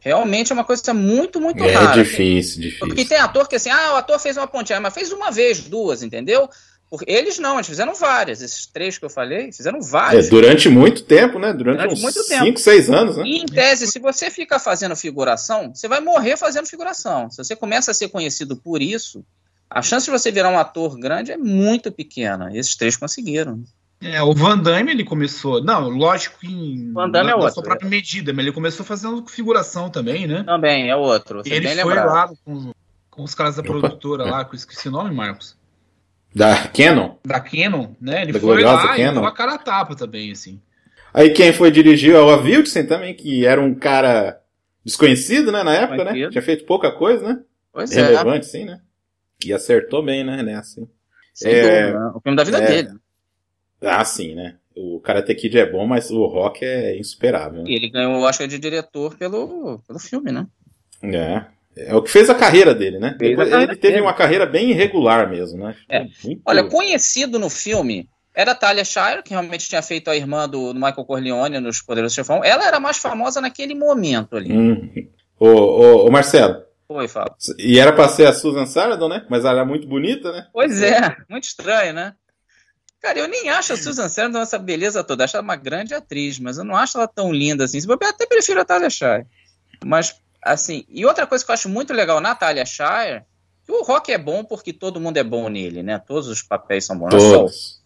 Realmente 0.00 0.52
é 0.52 0.54
uma 0.54 0.64
coisa 0.64 0.94
muito, 0.94 1.40
muito 1.40 1.62
É 1.64 1.72
rara. 1.72 1.92
difícil, 2.02 2.62
Porque 2.78 2.94
difícil. 2.94 3.08
tem 3.08 3.18
ator 3.18 3.48
que 3.48 3.56
assim, 3.56 3.70
ah, 3.70 3.94
o 3.94 3.96
ator 3.96 4.18
fez 4.18 4.36
uma 4.36 4.46
pontinha, 4.46 4.80
mas 4.80 4.94
fez 4.94 5.10
uma 5.12 5.30
vez, 5.30 5.60
duas, 5.60 6.02
entendeu? 6.02 6.48
Porque 6.88 7.04
eles 7.10 7.38
não, 7.38 7.54
eles 7.56 7.66
fizeram 7.66 7.94
várias. 7.94 8.40
Esses 8.40 8.66
três 8.66 8.96
que 8.96 9.04
eu 9.04 9.10
falei, 9.10 9.50
fizeram 9.50 9.78
É, 9.78 9.82
várias. 9.82 10.28
durante 10.28 10.68
muito 10.68 11.02
tempo, 11.02 11.38
né? 11.38 11.52
Durante, 11.52 11.78
Durante 11.78 11.94
uns 11.94 12.02
muito 12.02 12.24
tempo. 12.26 12.44
5, 12.44 12.60
6 12.60 12.90
anos, 12.90 13.16
né? 13.16 13.24
E 13.26 13.38
em 13.38 13.46
tese, 13.46 13.86
se 13.88 13.98
você 13.98 14.30
fica 14.30 14.58
fazendo 14.58 14.94
figuração, 14.94 15.74
você 15.74 15.88
vai 15.88 16.00
morrer 16.00 16.36
fazendo 16.36 16.66
figuração. 16.66 17.28
Se 17.30 17.38
você 17.38 17.56
começa 17.56 17.90
a 17.90 17.94
ser 17.94 18.08
conhecido 18.08 18.56
por 18.56 18.80
isso, 18.80 19.24
a 19.68 19.82
chance 19.82 20.06
de 20.06 20.12
você 20.12 20.30
virar 20.30 20.48
um 20.50 20.58
ator 20.58 20.96
grande 20.96 21.32
é 21.32 21.36
muito 21.36 21.90
pequena. 21.90 22.50
E 22.52 22.58
esses 22.58 22.76
três 22.76 22.96
conseguiram. 22.96 23.64
É, 24.00 24.22
o 24.22 24.32
Van 24.32 24.56
Damme 24.58 24.92
ele 24.92 25.02
começou. 25.04 25.64
Não, 25.64 25.88
lógico 25.88 26.38
que 26.38 26.46
em, 26.46 26.92
Van 26.92 27.10
Damme 27.10 27.26
na, 27.26 27.32
é 27.32 27.36
na 27.36 27.36
outro, 27.36 27.54
sua 27.54 27.62
própria 27.64 27.88
medida, 27.88 28.32
mas 28.32 28.44
ele 28.44 28.54
começou 28.54 28.84
fazendo 28.86 29.26
figuração 29.26 29.90
também, 29.90 30.26
né? 30.26 30.44
Também, 30.44 30.88
é 30.90 30.94
outro. 30.94 31.42
E 31.44 31.50
ele 31.50 31.66
bem 31.66 31.74
foi 31.76 31.84
lembrado. 31.94 32.06
lá 32.06 32.30
com, 32.44 32.72
com 33.10 33.22
os 33.24 33.34
caras 33.34 33.56
da 33.56 33.62
Opa. 33.62 33.70
produtora 33.70 34.24
lá, 34.24 34.44
que 34.44 34.54
eu 34.54 34.56
esqueci 34.56 34.88
o 34.88 34.92
nome, 34.92 35.12
Marcos. 35.14 35.55
Da 36.34 36.68
Canon. 36.68 37.16
Da 37.24 37.40
Canon, 37.40 37.94
né? 38.00 38.22
Ele 38.22 38.32
Da 38.32 38.38
foi 38.40 38.48
gloriosa 38.48 38.84
lá 38.84 38.94
e 38.98 39.02
Canon. 39.02 39.20
deu 39.20 39.24
a 39.24 39.34
cara 39.34 39.54
a 39.54 39.58
tapa 39.58 39.94
também, 39.96 40.32
assim. 40.32 40.60
Aí 41.14 41.30
quem 41.30 41.52
foi 41.52 41.70
dirigir 41.70 42.14
é 42.14 42.20
o 42.20 42.28
Avildsen 42.30 42.86
também, 42.86 43.14
que 43.14 43.46
era 43.46 43.60
um 43.60 43.74
cara 43.74 44.38
desconhecido, 44.84 45.50
né, 45.50 45.62
na 45.62 45.72
época, 45.74 45.96
né? 45.98 46.04
Desconhecido. 46.04 46.30
Tinha 46.32 46.42
feito 46.42 46.64
pouca 46.66 46.92
coisa, 46.92 47.26
né? 47.26 47.40
Pois 47.72 47.90
é. 47.96 48.02
Relevante, 48.02 48.46
sim, 48.46 48.64
né? 48.66 48.80
E 49.44 49.52
acertou 49.52 50.02
bem, 50.04 50.24
né, 50.24 50.42
nessa. 50.42 50.80
hein? 50.80 50.88
Sem 51.32 51.52
É. 51.52 51.86
dúvida. 51.92 52.12
O 52.16 52.20
filme 52.20 52.36
da 52.36 52.44
vida 52.44 52.58
É. 52.58 52.66
dele. 52.66 52.98
Ah, 53.82 54.04
sim, 54.04 54.34
né? 54.34 54.56
O 54.74 55.00
Karate 55.00 55.34
Kid 55.34 55.58
é 55.58 55.70
bom, 55.70 55.86
mas 55.86 56.10
o 56.10 56.24
rock 56.26 56.62
é 56.64 56.98
insuperável. 56.98 57.62
né? 57.62 57.70
E 57.70 57.74
ele 57.74 57.88
ganhou 57.88 58.14
o 58.16 58.22
Oscar 58.22 58.46
de 58.46 58.58
diretor 58.58 59.16
pelo, 59.16 59.78
pelo 59.86 59.98
filme, 59.98 60.30
né? 60.32 60.46
É. 61.02 61.44
É 61.76 61.94
o 61.94 62.02
que 62.02 62.10
fez 62.10 62.30
a 62.30 62.34
carreira 62.34 62.74
dele, 62.74 62.98
né? 62.98 63.14
Depois, 63.18 63.50
carreira 63.50 63.72
ele 63.72 63.80
teve 63.80 63.94
dele. 63.94 64.06
uma 64.06 64.14
carreira 64.14 64.46
bem 64.46 64.70
irregular 64.70 65.28
mesmo, 65.28 65.58
né? 65.64 65.76
É. 65.90 66.06
Olha, 66.46 66.64
conhecido 66.64 67.38
no 67.38 67.50
filme 67.50 68.08
era 68.34 68.52
a 68.52 68.54
Talia 68.54 68.84
Shire, 68.84 69.22
que 69.22 69.30
realmente 69.30 69.68
tinha 69.68 69.82
feito 69.82 70.10
a 70.10 70.16
irmã 70.16 70.48
do, 70.48 70.72
do 70.72 70.80
Michael 70.80 71.04
Corleone 71.04 71.60
nos 71.60 71.82
Poderosos 71.82 72.14
Chefão. 72.14 72.42
Ela 72.44 72.66
era 72.66 72.80
mais 72.80 72.96
famosa 72.98 73.40
naquele 73.40 73.74
momento 73.74 74.36
ali. 74.36 74.52
Hum. 74.52 74.90
Ô, 75.38 75.48
ô, 75.48 76.06
ô, 76.06 76.10
Marcelo, 76.10 76.62
Foi, 76.88 77.08
Fábio. 77.08 77.34
e 77.58 77.78
era 77.78 77.92
pra 77.92 78.08
ser 78.08 78.26
a 78.26 78.32
Susan 78.32 78.64
Sarandon, 78.66 79.08
né? 79.08 79.26
Mas 79.28 79.44
ela 79.44 79.60
era 79.60 79.64
muito 79.64 79.86
bonita, 79.86 80.32
né? 80.32 80.46
Pois 80.52 80.82
é, 80.82 81.14
muito 81.28 81.44
estranho, 81.44 81.92
né? 81.92 82.14
Cara, 83.02 83.18
eu 83.18 83.28
nem 83.28 83.50
acho 83.50 83.74
a 83.74 83.76
Susan 83.76 84.08
Sarandon 84.08 84.40
essa 84.40 84.58
beleza 84.58 85.04
toda. 85.04 85.24
Acho 85.24 85.36
ela 85.36 85.44
uma 85.44 85.56
grande 85.56 85.94
atriz, 85.94 86.38
mas 86.38 86.56
eu 86.58 86.64
não 86.64 86.74
acho 86.74 86.96
ela 86.96 87.06
tão 87.06 87.30
linda 87.32 87.64
assim. 87.64 87.86
Bobear, 87.86 88.12
até 88.12 88.26
prefiro 88.26 88.60
a 88.60 88.64
Talia 88.64 88.90
Shire. 88.90 89.26
Mas, 89.84 90.14
assim, 90.46 90.84
e 90.88 91.04
outra 91.04 91.26
coisa 91.26 91.44
que 91.44 91.50
eu 91.50 91.54
acho 91.54 91.68
muito 91.68 91.92
legal 91.92 92.20
na 92.20 92.34
Talia 92.34 92.64
Shire, 92.64 93.24
que 93.64 93.72
o 93.72 93.82
rock 93.82 94.12
é 94.12 94.18
bom 94.18 94.44
porque 94.44 94.72
todo 94.72 95.00
mundo 95.00 95.16
é 95.16 95.24
bom 95.24 95.48
nele, 95.48 95.82
né? 95.82 95.98
Todos 95.98 96.28
os 96.28 96.42
papéis 96.42 96.84
são 96.84 96.96
bons. 96.96 97.10
Todos. 97.10 97.82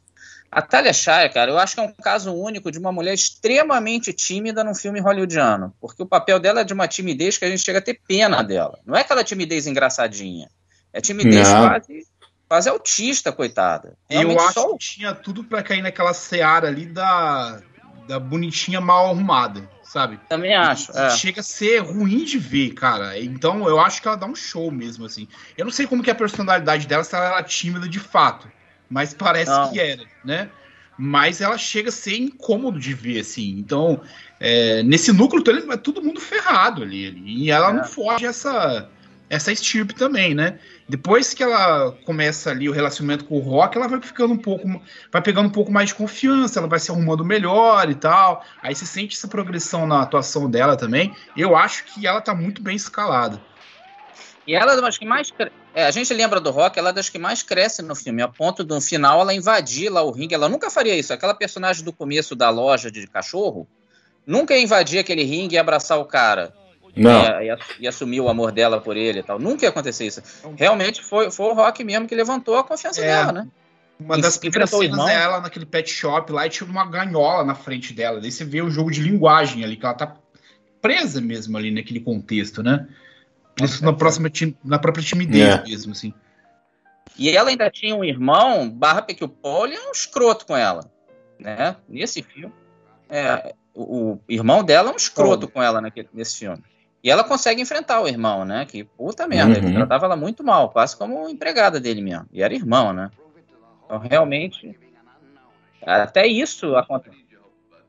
A 0.52 0.60
Talia 0.60 0.92
Shire, 0.92 1.32
cara, 1.32 1.50
eu 1.50 1.58
acho 1.58 1.74
que 1.74 1.80
é 1.80 1.84
um 1.84 1.92
caso 1.92 2.34
único 2.34 2.70
de 2.72 2.78
uma 2.78 2.90
mulher 2.90 3.14
extremamente 3.14 4.12
tímida 4.12 4.64
num 4.64 4.74
filme 4.74 5.00
hollywoodiano. 5.00 5.72
Porque 5.80 6.02
o 6.02 6.06
papel 6.06 6.40
dela 6.40 6.60
é 6.60 6.64
de 6.64 6.74
uma 6.74 6.88
timidez 6.88 7.38
que 7.38 7.44
a 7.44 7.48
gente 7.48 7.64
chega 7.64 7.78
a 7.78 7.82
ter 7.82 8.00
pena 8.06 8.42
dela. 8.42 8.78
Não 8.84 8.96
é 8.96 9.00
aquela 9.02 9.22
timidez 9.22 9.66
engraçadinha. 9.66 10.50
É 10.92 11.00
timidez 11.00 11.48
Não. 11.48 11.68
quase, 11.68 12.06
quase 12.48 12.68
autista, 12.68 13.30
coitada. 13.30 13.96
E 14.10 14.14
eu 14.14 14.20
Realmente 14.22 14.40
acho 14.40 14.52
só 14.54 14.72
que 14.72 14.78
tinha 14.78 15.14
tudo 15.14 15.44
pra 15.44 15.62
cair 15.62 15.82
naquela 15.82 16.12
seara 16.12 16.66
ali 16.66 16.86
da, 16.86 17.62
da 18.10 18.18
bonitinha 18.18 18.80
mal 18.80 19.06
arrumada, 19.06 19.70
sabe? 19.84 20.18
Também 20.28 20.52
acho. 20.52 20.90
é. 20.98 21.10
Chega 21.10 21.40
a 21.40 21.44
ser 21.44 21.78
ruim 21.78 22.24
de 22.24 22.38
ver, 22.38 22.70
cara. 22.74 23.16
Então 23.20 23.68
eu 23.68 23.78
acho 23.78 24.02
que 24.02 24.08
ela 24.08 24.16
dá 24.16 24.26
um 24.26 24.34
show 24.34 24.68
mesmo, 24.68 25.06
assim. 25.06 25.28
Eu 25.56 25.64
não 25.64 25.70
sei 25.70 25.86
como 25.86 26.02
que 26.02 26.10
é 26.10 26.12
a 26.12 26.16
personalidade 26.16 26.88
dela, 26.88 27.04
se 27.04 27.14
ela 27.14 27.26
era 27.26 27.42
tímida 27.44 27.88
de 27.88 28.00
fato. 28.00 28.50
Mas 28.88 29.14
parece 29.14 29.52
Não. 29.52 29.70
que 29.70 29.78
era, 29.78 30.02
né? 30.24 30.50
mas 31.02 31.40
ela 31.40 31.56
chega 31.56 31.88
a 31.88 31.92
ser 31.92 32.18
incômodo 32.18 32.78
de 32.78 32.92
ver, 32.92 33.20
assim. 33.20 33.56
Então, 33.58 34.02
é, 34.38 34.82
nesse 34.82 35.10
núcleo 35.12 35.42
todo, 35.42 35.72
é 35.72 35.76
todo 35.78 36.02
mundo 36.02 36.20
ferrado 36.20 36.82
ali. 36.82 37.22
e 37.24 37.50
ela 37.50 37.70
é. 37.70 37.72
não 37.72 37.84
foge 37.84 38.26
essa, 38.26 38.86
essa 39.30 39.52
estirpe 39.52 39.94
também, 39.94 40.34
né? 40.34 40.58
Depois 40.88 41.32
que 41.32 41.40
ela 41.40 41.92
começa 42.04 42.50
ali 42.50 42.68
o 42.68 42.72
relacionamento 42.72 43.24
com 43.24 43.36
o 43.36 43.40
Rock, 43.40 43.78
ela 43.78 43.86
vai 43.86 44.02
ficando 44.02 44.34
um 44.34 44.36
pouco, 44.36 44.66
vai 45.12 45.22
pegando 45.22 45.46
um 45.46 45.52
pouco 45.52 45.70
mais 45.70 45.90
de 45.90 45.94
confiança, 45.94 46.58
ela 46.58 46.66
vai 46.66 46.80
se 46.80 46.90
arrumando 46.90 47.24
melhor 47.24 47.88
e 47.88 47.94
tal. 47.94 48.44
Aí 48.60 48.74
você 48.74 48.84
sente 48.84 49.16
essa 49.16 49.28
progressão 49.28 49.86
na 49.86 50.02
atuação 50.02 50.50
dela 50.50 50.76
também. 50.76 51.14
Eu 51.36 51.56
acho 51.56 51.84
que 51.84 52.08
ela 52.08 52.20
tá 52.20 52.34
muito 52.34 52.60
bem 52.60 52.74
escalada. 52.74 53.40
E 54.44 54.54
ela 54.54 54.72
é 54.72 54.80
das 54.80 54.98
que 54.98 55.04
mais. 55.04 55.32
É, 55.72 55.84
a 55.84 55.92
gente 55.92 56.12
lembra 56.12 56.40
do 56.40 56.50
Rock, 56.50 56.76
ela 56.76 56.90
é 56.90 56.92
das 56.92 57.08
que 57.08 57.20
mais 57.20 57.40
cresce 57.40 57.82
no 57.82 57.94
filme, 57.94 58.20
a 58.20 58.26
ponto 58.26 58.64
do 58.64 58.80
final 58.80 59.20
ela 59.20 59.32
invadir 59.32 59.88
lá 59.92 60.02
o 60.02 60.10
ringue. 60.10 60.34
Ela 60.34 60.48
nunca 60.48 60.68
faria 60.70 60.96
isso. 60.96 61.12
Aquela 61.12 61.34
personagem 61.34 61.84
do 61.84 61.92
começo 61.92 62.34
da 62.34 62.50
loja 62.50 62.90
de 62.90 63.06
cachorro 63.06 63.68
nunca 64.26 64.56
ia 64.56 64.62
invadir 64.62 64.98
aquele 64.98 65.22
ringue 65.22 65.54
e 65.54 65.58
abraçar 65.58 66.00
o 66.00 66.04
cara. 66.04 66.52
Não. 66.96 67.22
E, 67.40 67.48
e, 67.48 67.58
e, 67.80 67.88
assumir 67.88 68.20
o 68.20 68.28
amor 68.28 68.52
dela 68.52 68.80
por 68.80 68.96
ele 68.96 69.20
e 69.20 69.22
tal. 69.22 69.38
Nunca 69.38 69.64
ia 69.64 69.68
acontecer 69.68 70.06
isso. 70.06 70.22
Realmente 70.56 71.02
foi, 71.02 71.30
foi 71.30 71.46
o 71.46 71.54
Rock 71.54 71.84
mesmo 71.84 72.06
que 72.06 72.14
levantou 72.14 72.56
a 72.56 72.64
confiança 72.64 73.00
é, 73.00 73.06
dela, 73.06 73.32
né? 73.32 73.48
Uma 74.00 74.18
das 74.18 74.38
primeiras 74.38 74.70
cenas 74.70 75.08
é 75.08 75.22
ela 75.22 75.40
naquele 75.40 75.66
pet 75.66 75.90
shop 75.90 76.32
lá 76.32 76.46
e 76.46 76.50
tinha 76.50 76.68
uma 76.68 76.86
ganhola 76.86 77.44
na 77.44 77.54
frente 77.54 77.92
dela. 77.92 78.20
Daí 78.20 78.32
você 78.32 78.44
vê 78.44 78.62
o 78.62 78.70
jogo 78.70 78.90
de 78.90 79.02
linguagem 79.02 79.62
ali, 79.62 79.76
que 79.76 79.84
ela 79.84 79.94
tá 79.94 80.16
presa 80.80 81.20
mesmo 81.20 81.56
ali 81.58 81.70
naquele 81.70 82.00
contexto, 82.00 82.62
né? 82.62 82.88
Isso 83.62 83.84
na, 83.84 83.92
próxima, 83.92 84.30
na 84.64 84.78
própria 84.78 85.04
timidez 85.04 85.56
é. 85.56 85.62
mesmo, 85.62 85.92
assim. 85.92 86.14
E 87.18 87.28
ela 87.28 87.50
ainda 87.50 87.70
tinha 87.70 87.94
um 87.94 88.02
irmão, 88.02 88.70
barra 88.70 89.02
que 89.02 89.22
o 89.22 89.28
Paul 89.28 89.66
é 89.66 89.88
um 89.88 89.92
escroto 89.92 90.46
com 90.46 90.56
ela, 90.56 90.90
né? 91.38 91.76
Nesse 91.86 92.22
filme. 92.22 92.54
É, 93.08 93.54
o, 93.74 94.12
o, 94.12 94.20
irmão 94.28 94.64
dela 94.64 94.90
é 94.90 94.92
um 94.92 94.96
escroto 94.96 95.46
com 95.46 95.62
ela 95.62 95.80
naquele, 95.80 96.08
nesse 96.14 96.38
filme. 96.38 96.62
E 97.02 97.10
ela 97.10 97.24
consegue 97.24 97.62
enfrentar 97.62 98.00
o 98.00 98.08
irmão, 98.08 98.44
né? 98.44 98.66
Que 98.66 98.84
puta 98.84 99.26
merda, 99.26 99.58
uhum. 99.58 99.66
ele 99.66 99.74
tratava 99.74 100.06
ela 100.06 100.16
muito 100.16 100.44
mal, 100.44 100.70
quase 100.70 100.96
como 100.96 101.28
empregada 101.28 101.80
dele 101.80 102.02
mesmo. 102.02 102.26
E 102.32 102.42
era 102.42 102.54
irmão, 102.54 102.92
né? 102.92 103.10
Então, 103.84 103.98
realmente, 103.98 104.78
até 105.84 106.26
isso 106.26 106.76
acontece. 106.76 107.20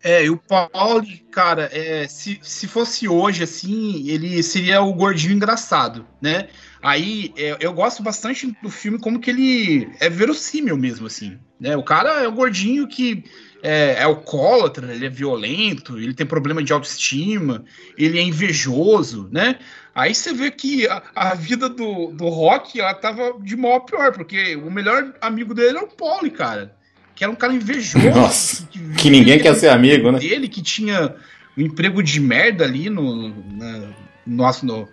É, 0.04 0.26
e 0.26 0.30
o 0.32 0.38
Paul, 0.38 1.04
cara, 1.30 1.69
é, 1.71 2.08
se, 2.08 2.39
se 2.41 2.67
fosse 2.67 3.08
hoje, 3.08 3.43
assim, 3.43 4.10
ele 4.10 4.41
seria 4.41 4.82
o 4.82 4.93
gordinho 4.93 5.34
engraçado, 5.34 6.08
né? 6.19 6.47
Aí 6.82 7.32
é, 7.38 7.58
eu 7.60 7.71
gosto 7.71 8.02
bastante 8.02 8.52
do 8.63 8.69
filme 8.71 8.97
como 8.97 9.19
que 9.19 9.30
ele 9.30 9.91
é 10.00 10.10
verossímil 10.10 10.76
mesmo, 10.76 11.06
assim, 11.06 11.38
né? 11.60 11.78
O 11.78 11.84
cara 11.84 12.24
é 12.24 12.28
o 12.28 12.32
gordinho 12.32 12.88
que 12.88 13.24
é, 13.62 13.95
é 14.00 14.04
alcoólatra, 14.04 14.93
ele 14.93 15.06
é 15.06 15.10
violento, 15.10 15.97
ele 15.97 16.13
tem 16.13 16.26
problema 16.26 16.63
de 16.63 16.74
autoestima, 16.74 17.63
ele 17.97 18.19
é 18.19 18.21
invejoso, 18.21 19.30
né? 19.32 19.58
Aí 19.93 20.15
você 20.15 20.34
vê 20.34 20.50
que 20.50 20.88
a, 20.88 21.04
a 21.13 21.36
vida 21.36 21.67
do, 21.67 22.08
do 22.08 22.30
Rock, 22.30 22.80
ela 22.80 22.93
tava 22.93 23.34
de 23.41 23.56
mal 23.56 23.76
a 23.76 23.80
pior, 23.82 24.13
porque 24.13 24.56
o 24.56 24.71
melhor 24.71 25.13
amigo 25.21 25.54
dele 25.54 25.78
é 25.78 25.82
o 25.82 25.88
Pauli, 25.88 26.32
cara. 26.32 26.74
Que 27.13 27.26
era 27.26 27.32
um 27.32 27.36
cara 27.36 27.54
invejoso. 27.54 28.00
Nossa, 28.15 28.65
que, 28.67 28.80
que 28.93 29.10
ninguém 29.10 29.38
quer 29.38 29.54
ser 29.56 29.67
amigo, 29.67 30.12
né? 30.12 30.19
Ele 30.21 30.47
que 30.47 30.62
tinha 30.62 31.13
um 31.58 31.62
emprego 31.62 32.02
de 32.02 32.19
merda 32.21 32.63
ali 32.63 32.89
no, 32.89 33.30
na, 33.54 33.89
nosso, 34.26 34.65
no, 34.65 34.88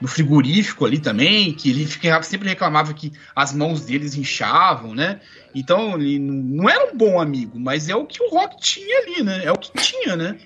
no 0.00 0.08
frigorífico 0.08 0.84
ali 0.84 0.98
também, 0.98 1.52
que 1.54 1.70
ele 1.70 1.86
sempre 2.22 2.48
reclamava 2.48 2.92
que 2.92 3.12
as 3.34 3.52
mãos 3.52 3.82
deles 3.82 4.14
inchavam, 4.14 4.94
né? 4.94 5.20
Então, 5.54 5.94
ele 5.94 6.18
não 6.18 6.68
era 6.68 6.92
um 6.92 6.96
bom 6.96 7.20
amigo, 7.20 7.58
mas 7.58 7.88
é 7.88 7.94
o 7.94 8.04
que 8.04 8.22
o 8.22 8.30
Rock 8.30 8.60
tinha 8.60 8.98
ali, 8.98 9.22
né? 9.22 9.44
É 9.44 9.52
o 9.52 9.56
que 9.56 9.72
tinha, 9.80 10.16
né? 10.16 10.36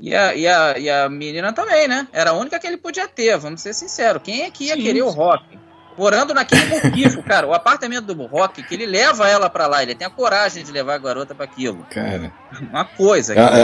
E 0.00 0.14
a, 0.14 0.34
e, 0.34 0.46
a, 0.46 0.78
e 0.78 0.88
a 0.88 1.08
menina 1.08 1.52
também, 1.52 1.88
né? 1.88 2.06
Era 2.12 2.30
a 2.30 2.34
única 2.34 2.58
que 2.58 2.66
ele 2.66 2.76
podia 2.76 3.08
ter, 3.08 3.36
vamos 3.36 3.60
ser 3.60 3.74
sinceros. 3.74 4.22
Quem 4.22 4.42
é 4.42 4.50
que 4.50 4.66
ia 4.66 4.74
sim, 4.74 4.82
querer 4.82 5.00
sim. 5.00 5.06
o 5.06 5.10
Rock? 5.10 5.58
Morando 5.96 6.32
naquele 6.32 6.64
muquifo, 6.66 7.20
cara. 7.24 7.44
O 7.44 7.52
apartamento 7.52 8.14
do 8.14 8.26
Rock, 8.26 8.62
que 8.62 8.74
ele 8.74 8.86
leva 8.86 9.28
ela 9.28 9.50
para 9.50 9.66
lá, 9.66 9.82
ele 9.82 9.96
tem 9.96 10.06
a 10.06 10.10
coragem 10.10 10.62
de 10.62 10.70
levar 10.70 10.94
a 10.94 10.98
garota 10.98 11.34
para 11.34 11.44
aquilo. 11.44 11.84
Cara. 11.90 12.32
Uma 12.60 12.84
coisa. 12.84 13.34
Ah, 13.36 13.58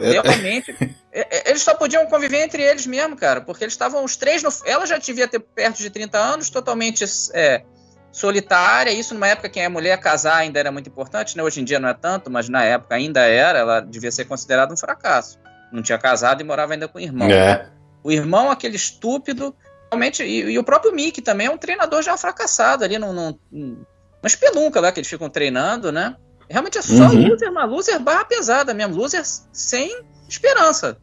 é, 0.00 0.08
é, 0.08 0.12
realmente. 0.12 0.74
Eles 1.12 1.62
só 1.62 1.74
podiam 1.74 2.06
conviver 2.06 2.42
entre 2.42 2.62
eles 2.62 2.86
mesmo, 2.86 3.14
cara, 3.14 3.42
porque 3.42 3.64
eles 3.64 3.74
estavam 3.74 4.02
os 4.02 4.16
três 4.16 4.42
no. 4.42 4.48
Ela 4.64 4.86
já 4.86 4.96
devia 4.96 5.28
ter 5.28 5.40
perto 5.40 5.76
de 5.76 5.90
30 5.90 6.16
anos, 6.16 6.48
totalmente 6.48 7.04
é, 7.34 7.62
solitária. 8.10 8.90
Isso 8.90 9.12
numa 9.12 9.28
época 9.28 9.50
que 9.50 9.60
a 9.60 9.68
mulher 9.68 10.00
casar 10.00 10.36
ainda 10.36 10.58
era 10.58 10.72
muito 10.72 10.88
importante, 10.88 11.36
né? 11.36 11.42
Hoje 11.42 11.60
em 11.60 11.64
dia 11.64 11.78
não 11.78 11.90
é 11.90 11.92
tanto, 11.92 12.30
mas 12.30 12.48
na 12.48 12.64
época 12.64 12.94
ainda 12.94 13.20
era. 13.26 13.58
Ela 13.58 13.80
devia 13.80 14.10
ser 14.10 14.24
considerada 14.24 14.72
um 14.72 14.76
fracasso. 14.76 15.38
Não 15.70 15.82
tinha 15.82 15.98
casado 15.98 16.40
e 16.40 16.44
morava 16.44 16.72
ainda 16.72 16.88
com 16.88 16.98
o 16.98 17.00
irmão. 17.00 17.28
É. 17.28 17.68
O 18.02 18.10
irmão, 18.10 18.50
aquele 18.50 18.76
estúpido, 18.76 19.54
realmente. 19.90 20.22
E, 20.22 20.52
e, 20.52 20.58
o 20.58 20.64
próprio 20.64 20.94
Mickey 20.94 21.20
também 21.20 21.46
é 21.46 21.50
um 21.50 21.58
treinador 21.58 22.02
já 22.02 22.16
fracassado 22.16 22.84
ali 22.84 22.98
num, 22.98 23.12
num, 23.12 23.38
numa 23.50 23.84
espelunca 24.24 24.80
lá 24.80 24.90
que 24.90 25.00
eles 25.00 25.10
ficam 25.10 25.28
treinando, 25.28 25.92
né? 25.92 26.16
Realmente 26.48 26.78
é 26.78 26.82
só 26.82 27.04
uhum. 27.04 27.28
loser, 27.28 27.50
uma 27.50 27.64
loser 27.66 28.00
barra 28.00 28.24
pesada 28.24 28.72
mesmo. 28.72 28.96
Loser 28.96 29.22
sem 29.52 30.02
esperança. 30.32 30.98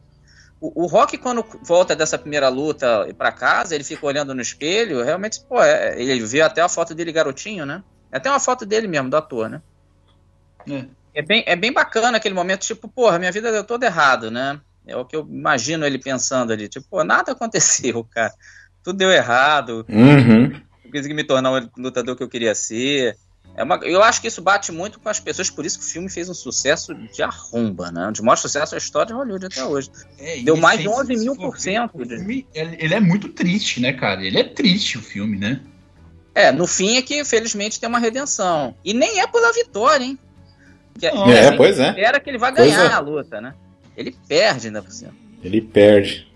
O, 0.60 0.84
o 0.84 0.86
Rock, 0.86 1.16
quando 1.16 1.44
volta 1.62 1.96
dessa 1.96 2.18
primeira 2.18 2.48
luta 2.48 3.08
para 3.16 3.32
casa, 3.32 3.74
ele 3.74 3.84
fica 3.84 4.04
olhando 4.04 4.34
no 4.34 4.42
espelho, 4.42 5.02
realmente, 5.02 5.40
pô, 5.40 5.62
é, 5.62 6.00
ele 6.00 6.22
vê 6.24 6.42
até 6.42 6.60
a 6.60 6.68
foto 6.68 6.94
dele 6.94 7.12
garotinho, 7.12 7.64
né? 7.64 7.82
É 8.12 8.18
até 8.18 8.28
uma 8.28 8.40
foto 8.40 8.66
dele 8.66 8.86
mesmo, 8.86 9.08
do 9.08 9.16
ator, 9.16 9.48
né? 9.48 9.62
É. 10.68 10.84
é. 11.14 11.22
bem, 11.22 11.42
é 11.46 11.56
bem 11.56 11.72
bacana 11.72 12.18
aquele 12.18 12.34
momento, 12.34 12.60
tipo, 12.60 12.88
porra, 12.88 13.18
minha 13.18 13.32
vida 13.32 13.50
deu 13.50 13.64
todo 13.64 13.84
errado, 13.84 14.30
né? 14.30 14.60
É 14.86 14.96
o 14.96 15.04
que 15.04 15.16
eu 15.16 15.26
imagino 15.30 15.86
ele 15.86 15.98
pensando 15.98 16.52
ali, 16.52 16.68
tipo, 16.68 16.86
pô, 16.88 17.04
nada 17.04 17.32
aconteceu, 17.32 18.04
cara. 18.04 18.32
Tudo 18.82 18.98
deu 18.98 19.10
errado. 19.10 19.86
Uhum. 19.88 20.52
Eu 20.84 20.90
consegui 20.90 21.14
me 21.14 21.24
tornar 21.24 21.52
o 21.52 21.70
lutador 21.76 22.16
que 22.16 22.22
eu 22.22 22.28
queria 22.28 22.54
ser. 22.54 23.16
É 23.60 23.62
uma, 23.62 23.76
eu 23.82 24.02
acho 24.02 24.22
que 24.22 24.26
isso 24.26 24.40
bate 24.40 24.72
muito 24.72 24.98
com 24.98 25.10
as 25.10 25.20
pessoas, 25.20 25.50
por 25.50 25.66
isso 25.66 25.78
que 25.78 25.84
o 25.84 25.88
filme 25.88 26.08
fez 26.08 26.30
um 26.30 26.34
sucesso 26.34 26.94
de 26.94 27.22
arromba, 27.22 27.92
né? 27.92 28.10
De 28.10 28.22
maior 28.22 28.36
sucesso 28.36 28.74
a 28.74 28.78
história 28.78 29.08
de 29.08 29.12
Hollywood 29.12 29.44
até 29.44 29.62
hoje. 29.62 29.90
É, 30.18 30.38
Deu 30.38 30.56
mais 30.56 30.80
de 30.80 30.88
11 30.88 31.16
mil 31.18 31.36
por 31.36 31.58
cento. 31.58 31.92
Ele 32.54 32.94
é 32.94 32.98
muito 33.00 33.28
triste, 33.28 33.78
né, 33.78 33.92
cara? 33.92 34.24
Ele 34.24 34.38
é 34.38 34.44
triste 34.44 34.96
o 34.96 35.02
filme, 35.02 35.36
né? 35.36 35.60
É, 36.34 36.50
no 36.50 36.66
fim 36.66 36.96
é 36.96 37.02
que, 37.02 37.20
infelizmente, 37.20 37.78
tem 37.78 37.86
uma 37.86 37.98
redenção. 37.98 38.74
E 38.82 38.94
nem 38.94 39.20
é 39.20 39.26
pela 39.26 39.52
vitória, 39.52 40.04
hein? 40.04 40.18
Que, 40.98 41.04
é, 41.04 41.10
é 41.10 41.52
pois 41.54 41.78
é. 41.78 41.90
Espera 41.90 42.18
que 42.18 42.30
ele 42.30 42.38
vai 42.38 42.54
ganhar 42.54 42.90
é. 42.90 42.94
a 42.94 42.98
luta, 42.98 43.42
né? 43.42 43.54
Ele 43.94 44.16
perde 44.26 44.68
ainda 44.68 44.80
por 44.80 44.90
cima. 44.90 45.12
Ele 45.44 45.60
perde. 45.60 46.26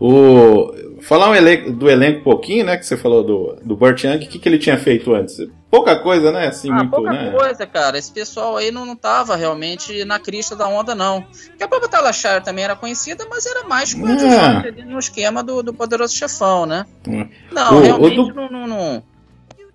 O... 0.00 0.72
Falar 1.00 1.30
um 1.30 1.34
elenco, 1.34 1.72
do 1.72 1.90
elenco 1.90 2.20
um 2.20 2.24
pouquinho, 2.24 2.64
né? 2.64 2.76
Que 2.76 2.86
você 2.86 2.96
falou 2.96 3.22
do, 3.22 3.56
do 3.62 3.76
Burt 3.76 4.02
Young, 4.04 4.16
o 4.16 4.28
que, 4.28 4.38
que 4.38 4.48
ele 4.48 4.58
tinha 4.58 4.78
feito 4.78 5.14
antes? 5.14 5.36
Pouca 5.70 5.96
coisa, 5.96 6.32
né? 6.32 6.46
Assim, 6.46 6.70
ah, 6.70 6.76
muito, 6.76 6.90
pouca 6.90 7.12
né? 7.12 7.30
coisa, 7.30 7.66
cara. 7.66 7.98
Esse 7.98 8.10
pessoal 8.10 8.56
aí 8.56 8.70
não, 8.70 8.86
não 8.86 8.96
tava 8.96 9.36
realmente 9.36 10.04
na 10.06 10.18
crista 10.18 10.56
da 10.56 10.66
onda, 10.66 10.94
não. 10.94 11.22
Porque 11.22 11.62
a 11.62 11.68
própria 11.68 11.90
Tala 11.90 12.12
Shire 12.12 12.42
também 12.42 12.64
era 12.64 12.74
conhecida, 12.74 13.26
mas 13.28 13.44
era 13.44 13.64
mais 13.64 13.92
coadjuvante 13.92 14.80
ah. 14.80 14.84
no 14.86 14.98
esquema 14.98 15.44
do, 15.44 15.62
do 15.62 15.74
Poderoso 15.74 16.16
Chefão, 16.16 16.64
né? 16.64 16.86
Hum. 17.06 17.28
Não, 17.52 17.76
o, 17.76 17.82
realmente 17.82 18.18
o 18.18 18.24
do... 18.24 18.34
não, 18.34 18.50
não, 18.50 18.66
não... 18.66 19.02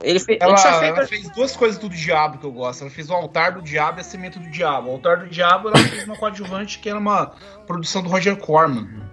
Ele, 0.02 0.20
fe... 0.20 0.40
ela, 0.42 0.54
ele 0.54 0.80
feito... 0.80 0.98
ela, 0.98 1.08
fez 1.08 1.30
duas 1.30 1.56
coisas 1.56 1.78
do 1.78 1.88
diabo 1.88 2.40
que 2.40 2.46
eu 2.46 2.52
gosto. 2.52 2.82
Ela 2.82 2.90
fez 2.90 3.12
o 3.12 3.14
altar 3.14 3.52
do 3.52 3.62
diabo 3.62 4.00
e 4.00 4.02
a 4.02 4.04
semente 4.04 4.40
do 4.40 4.50
diabo. 4.50 4.90
O 4.90 4.94
altar 4.94 5.20
do 5.20 5.30
diabo 5.30 5.70
ela 5.70 5.78
fez 5.78 6.04
uma 6.06 6.18
coadjuvante 6.18 6.80
que 6.80 6.90
era 6.90 6.98
uma 6.98 7.34
produção 7.68 8.02
do 8.02 8.10
Roger 8.10 8.36
Corman 8.38 9.11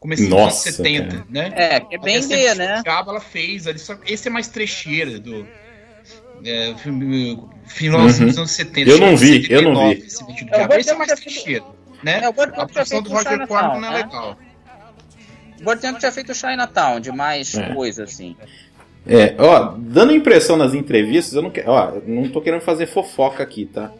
começo 0.00 0.28
dos 0.28 0.32
anos 0.32 0.54
70, 0.54 1.08
cara. 1.08 1.26
né? 1.28 1.52
É, 1.54 1.80
que 1.80 1.94
é 1.94 1.98
bem 1.98 2.26
B, 2.26 2.54
né? 2.54 2.82
Ela 2.84 3.20
fez 3.20 3.66
ali, 3.66 3.78
só 3.78 3.96
esse 4.06 4.28
é 4.28 4.30
mais 4.30 4.48
trecheira 4.48 5.18
do 5.18 5.46
é, 6.44 6.74
final 7.66 8.06
dos 8.06 8.20
anos 8.20 8.50
70. 8.50 8.90
Eu 8.90 8.98
não 8.98 9.16
vi, 9.16 9.42
79, 9.42 9.54
eu 9.54 9.62
não 9.62 9.88
vi. 9.88 10.06
Esse, 10.06 10.24
vídeo 10.24 10.46
do 10.46 10.54
é, 10.54 10.58
Diabo. 10.58 10.74
esse 10.74 10.90
é 10.90 10.94
mais 10.94 11.12
trecheira, 11.12 11.64
né? 12.02 12.20
É, 12.20 12.26
a 12.26 12.32
produção 12.66 13.02
do 13.02 13.10
Roger 13.10 13.46
Corman 13.46 13.80
não 13.80 13.88
é 13.88 13.92
né? 13.92 13.96
legal. 14.04 14.38
O 15.60 15.64
Bortempo 15.64 15.98
tinha 15.98 16.12
feito 16.12 16.34
Chinatown, 16.34 17.00
de 17.00 17.10
mais 17.10 17.54
é. 17.54 17.72
coisa, 17.72 18.04
assim. 18.04 18.36
É, 19.06 19.34
ó, 19.38 19.74
dando 19.78 20.12
impressão 20.12 20.56
nas 20.56 20.74
entrevistas, 20.74 21.34
eu 21.34 21.42
não 21.42 21.50
quero, 21.50 21.70
ó, 21.70 21.92
não 22.06 22.28
tô 22.28 22.40
querendo 22.40 22.60
fazer 22.60 22.86
fofoca 22.86 23.42
aqui, 23.42 23.64
tá? 23.64 23.92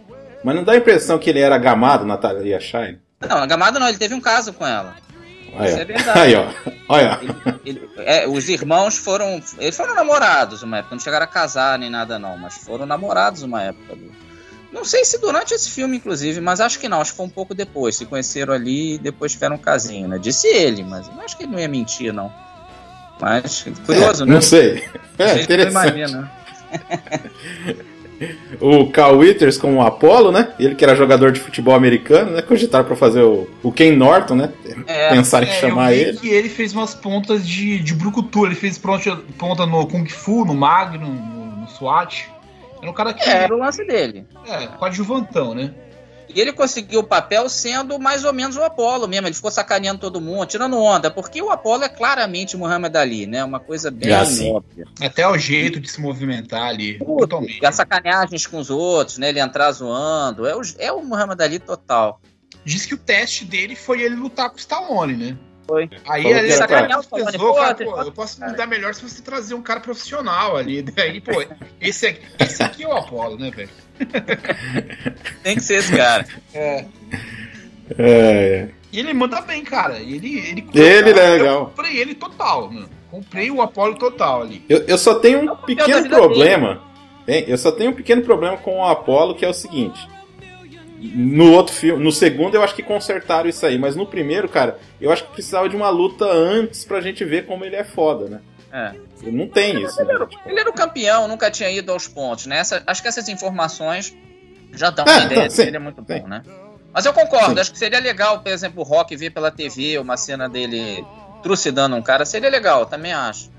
Mas 0.45 0.55
não 0.55 0.65
dá 0.65 0.73
a 0.73 0.77
impressão 0.77 1.19
que 1.19 1.31
ele 1.31 1.41
era 1.41 1.57
gamado, 1.57 2.05
Natalia 2.05 2.61
Shine? 2.61 2.99
Não, 3.21 3.47
gamado 3.47 3.79
não, 3.79 3.89
ele 3.89 3.99
teve 3.99 4.15
um 4.15 4.21
caso 4.21 4.53
com 4.53 4.67
ela. 4.67 4.97
Aí, 5.59 5.71
Isso 5.71 5.79
é 5.79 5.85
verdade. 5.85 6.19
Aí, 6.19 6.35
ó. 6.35 6.47
Olha. 6.89 7.21
É, 7.99 8.29
os 8.29 8.49
irmãos 8.49 8.97
foram. 8.97 9.43
Eles 9.59 9.77
foram 9.77 9.95
namorados 9.95 10.63
uma 10.63 10.79
época, 10.79 10.95
não 10.95 11.03
chegaram 11.03 11.25
a 11.25 11.29
casar 11.29 11.79
nem 11.79 11.91
nada, 11.91 12.19
não, 12.19 12.37
mas 12.37 12.59
foram 12.59 12.87
namorados 12.87 13.43
uma 13.43 13.63
época. 13.63 13.97
Não 14.73 14.85
sei 14.85 15.05
se 15.05 15.19
durante 15.19 15.55
esse 15.55 15.71
filme, 15.71 15.97
inclusive, 15.97 16.41
mas 16.41 16.61
acho 16.61 16.79
que 16.79 16.89
não, 16.89 17.01
acho 17.01 17.13
que 17.13 17.17
foi 17.17 17.27
um 17.27 17.31
pouco 17.31 17.55
depois. 17.55 17.97
Se 17.97 18.05
conheceram 18.05 18.53
ali 18.53 18.95
e 18.95 18.99
depois 18.99 19.33
tiveram 19.33 19.57
um 19.57 19.59
casinho, 19.59 20.09
né? 20.09 20.19
Disse 20.19 20.47
ele, 20.49 20.83
mas 20.83 21.09
eu 21.09 21.21
acho 21.23 21.37
que 21.37 21.45
ele 21.45 21.53
não 21.53 21.59
ia 21.59 21.69
mentir, 21.69 22.13
não. 22.13 22.31
Mas, 23.19 23.65
curioso, 23.87 24.25
é, 24.25 24.27
né? 24.27 24.35
Não 24.35 24.43
sei. 24.43 24.85
É, 25.19 25.41
interessante. 25.41 25.71
Imagina. 25.71 26.33
o 28.61 28.91
Carl 28.91 29.19
Withers 29.19 29.59
como 29.59 29.77
o 29.79 29.83
Apollo, 29.83 30.33
né? 30.33 30.53
Ele 30.59 30.75
que 30.75 30.85
era 30.85 30.95
jogador 30.97 31.33
de 31.33 31.41
futebol 31.41 31.75
americano, 31.75 32.33
né? 32.33 32.43
Cogitaram 32.43 32.85
pra 32.85 32.97
fazer 32.97 33.23
o, 33.23 33.49
o 33.63 33.71
Ken 33.73 33.93
Norton, 33.97 34.35
né? 34.37 34.53
É, 34.87 35.11
Pensaram 35.11 35.47
em 35.47 35.51
É, 35.51 35.53
chamar 35.53 35.93
eu 35.93 35.99
vi 35.99 36.03
ele. 36.11 36.19
que 36.19 36.29
ele 36.29 36.49
fez 36.49 36.73
umas 36.73 36.95
pontas 36.95 37.47
de, 37.47 37.79
de 37.79 37.95
brucutu, 37.95 38.47
ele 38.47 38.55
fez 38.55 38.79
ponta, 38.79 39.17
ponta 39.39 39.67
no 39.67 39.87
Kung 39.87 40.07
Fu, 40.09 40.45
no 40.45 40.55
Magnum, 40.55 41.13
no, 41.13 41.57
no 41.63 41.69
SWAT. 41.69 42.29
Era 42.81 42.91
um 42.91 42.95
cara 42.95 43.13
que 43.15 43.29
É, 43.29 43.45
era 43.45 43.55
o 43.55 43.59
lance 43.59 43.85
dele. 43.87 44.25
é, 44.47 44.67
coadjuvantão, 44.79 45.55
né? 45.55 45.73
E 46.29 46.41
ele 46.41 46.53
conseguiu 46.53 47.01
o 47.01 47.05
papel 47.05 47.49
sendo 47.49 47.99
mais 47.99 48.25
ou 48.25 48.33
menos 48.33 48.57
o 48.57 48.63
Apolo 48.63 49.07
mesmo. 49.07 49.27
Ele 49.27 49.35
ficou 49.35 49.51
sacaneando 49.51 50.01
todo 50.01 50.21
mundo, 50.21 50.47
tirando 50.47 50.79
onda, 50.79 51.11
porque 51.11 51.41
o 51.41 51.51
Apolo 51.51 51.85
é 51.85 51.89
claramente 51.89 52.57
o 52.57 52.59
Muhammad 52.59 52.95
Ali, 52.97 53.27
né? 53.27 53.45
Uma 53.45 53.61
coisa 53.61 53.91
bem 53.91 54.13
Ah, 54.13 54.25
sim. 54.25 54.53
óbvia. 54.53 54.87
Até 55.01 55.27
o 55.27 55.37
jeito 55.39 55.81
de 55.81 55.91
se 55.91 56.01
movimentar 56.01 56.69
ali, 56.69 56.99
totalmente. 56.99 57.61
E 57.63 57.67
as 57.67 57.75
sacanagens 57.75 58.47
com 58.47 58.59
os 58.59 58.71
outros, 58.71 59.19
né? 59.19 59.29
Ele 59.29 59.41
entrar 59.41 59.71
zoando. 59.73 60.47
É 60.47 60.57
o, 60.57 60.61
é 60.79 60.93
o 60.93 61.03
Muhammad 61.05 61.41
Ali 61.41 61.59
total. 61.59 62.21
Diz 62.65 62.85
que 62.85 62.95
o 62.95 62.99
teste 62.99 63.45
dele 63.45 63.77
foi 63.77 64.03
ele 64.03 64.17
lutar 64.17 64.51
com 64.51 64.57
o 64.57 64.59
Stallone, 64.59 65.15
né? 65.17 65.37
Foi. 65.67 65.91
Aí 66.09 66.23
Falou 66.23 66.39
ele 66.39 66.49
era 66.49 66.57
sacaneou 66.57 67.01
o 67.51 67.55
cara, 67.55 67.75
pô, 67.75 68.01
eu 68.03 68.13
posso 68.13 68.41
mudar 68.41 68.67
melhor 68.67 68.95
se 68.95 69.03
você 69.03 69.21
trazer 69.21 69.55
um 69.55 69.63
cara 69.63 69.81
profissional 69.81 70.57
ali. 70.57 70.83
Daí, 70.83 71.21
pô, 71.21 71.45
esse 71.81 72.07
aqui, 72.07 72.21
esse 72.39 72.63
aqui 72.63 72.85
é 72.85 72.89
o 72.89 72.93
Apollo, 72.97 73.37
né, 73.39 73.51
velho? 73.51 73.69
Tem 75.43 75.57
que 75.57 75.63
ser 75.63 75.77
esse 75.79 75.97
cara. 75.97 76.27
É. 76.55 76.85
É, 77.99 78.69
E 78.93 78.99
ele 78.99 79.13
manda 79.15 79.41
bem, 79.41 79.63
cara. 79.65 79.99
Ele, 79.99 80.39
ele, 80.39 80.67
Ele 80.75 81.11
é 81.11 81.29
eu 81.29 81.33
legal. 81.39 81.67
comprei 81.67 81.97
ele 81.99 82.15
total, 82.15 82.71
mano. 82.71 82.89
Comprei 83.11 83.51
o 83.51 83.63
Apollo 83.63 83.97
total 83.97 84.43
ali. 84.43 84.65
Eu, 84.69 84.79
eu 84.87 84.99
só 84.99 85.15
tenho 85.15 85.41
um 85.41 85.53
É 85.53 85.57
pequeno 85.67 86.09
problema. 86.09 86.83
Hein? 87.27 87.45
Eu 87.49 87.57
só 87.59 87.73
tenho 87.73 87.91
um 87.91 87.95
pequeno 87.95 88.23
problema 88.23 88.57
com 88.57 88.79
o 88.79 88.85
Apollo, 88.85 89.35
que 89.35 89.45
é 89.45 89.49
o 89.49 89.55
seguinte. 89.55 90.09
No 90.99 91.53
outro 91.53 91.75
filme, 91.75 92.03
no 92.03 92.11
segundo 92.11 92.55
eu 92.55 92.63
acho 92.63 92.75
que 92.75 92.83
consertaram 92.83 93.49
isso 93.49 93.65
aí, 93.67 93.79
mas 93.79 93.95
no 93.95 94.07
primeiro, 94.07 94.49
cara, 94.49 94.79
eu 95.01 95.13
acho 95.13 95.25
que 95.25 95.33
precisava 95.33 95.69
de 95.69 95.77
uma 95.77 95.91
luta 95.91 96.25
antes 96.25 96.85
pra 96.85 97.01
gente 97.01 97.25
ver 97.25 97.47
como 97.47 97.65
ele 97.65 97.77
é 97.77 97.85
foda, 97.85 98.29
né? 98.29 98.41
É. 98.73 98.93
Não 99.31 99.47
tem 99.47 99.83
isso, 99.83 100.03
né? 100.05 100.15
Tipo, 100.29 100.49
Ele 100.49 100.59
era 100.61 100.69
o 100.71 100.73
campeão, 100.73 101.29
nunca 101.29 101.51
tinha 101.51 101.71
ido 101.71 101.93
aos 101.93 102.09
pontos, 102.09 102.47
né? 102.47 102.59
Essa- 102.59 102.83
acho 102.87 103.03
que 103.03 103.09
essas 103.09 103.29
informações 103.29 104.17
já 104.73 104.91
dão 104.91 105.05
É, 105.07 105.11
uma 105.11 105.25
ideia 105.25 105.41
não, 105.43 105.47
de 105.49 105.53
sim, 105.53 105.63
que 105.63 105.69
ele 105.69 105.77
é 105.77 105.81
muito 105.81 106.05
sim. 106.07 106.19
bom, 106.21 106.29
né? 106.29 106.43
Mas 106.93 107.05
eu 107.05 107.13
concordo, 107.13 107.55
Sim. 107.55 107.61
acho 107.61 107.73
que 107.73 107.79
seria 107.79 108.01
legal, 108.01 108.41
por 108.41 108.51
exemplo, 108.51 108.81
o 108.81 108.85
Rock 108.85 109.15
ver 109.17 109.31
pela 109.31 109.51
TV 109.51 109.99
uma 109.99 110.17
cena 110.17 110.49
dele 110.49 111.05
trucidando 111.43 111.95
um 111.95 112.01
cara, 112.03 112.25
seria 112.25 112.49
legal, 112.49 112.87
também 112.87 113.13
acho. 113.13 113.51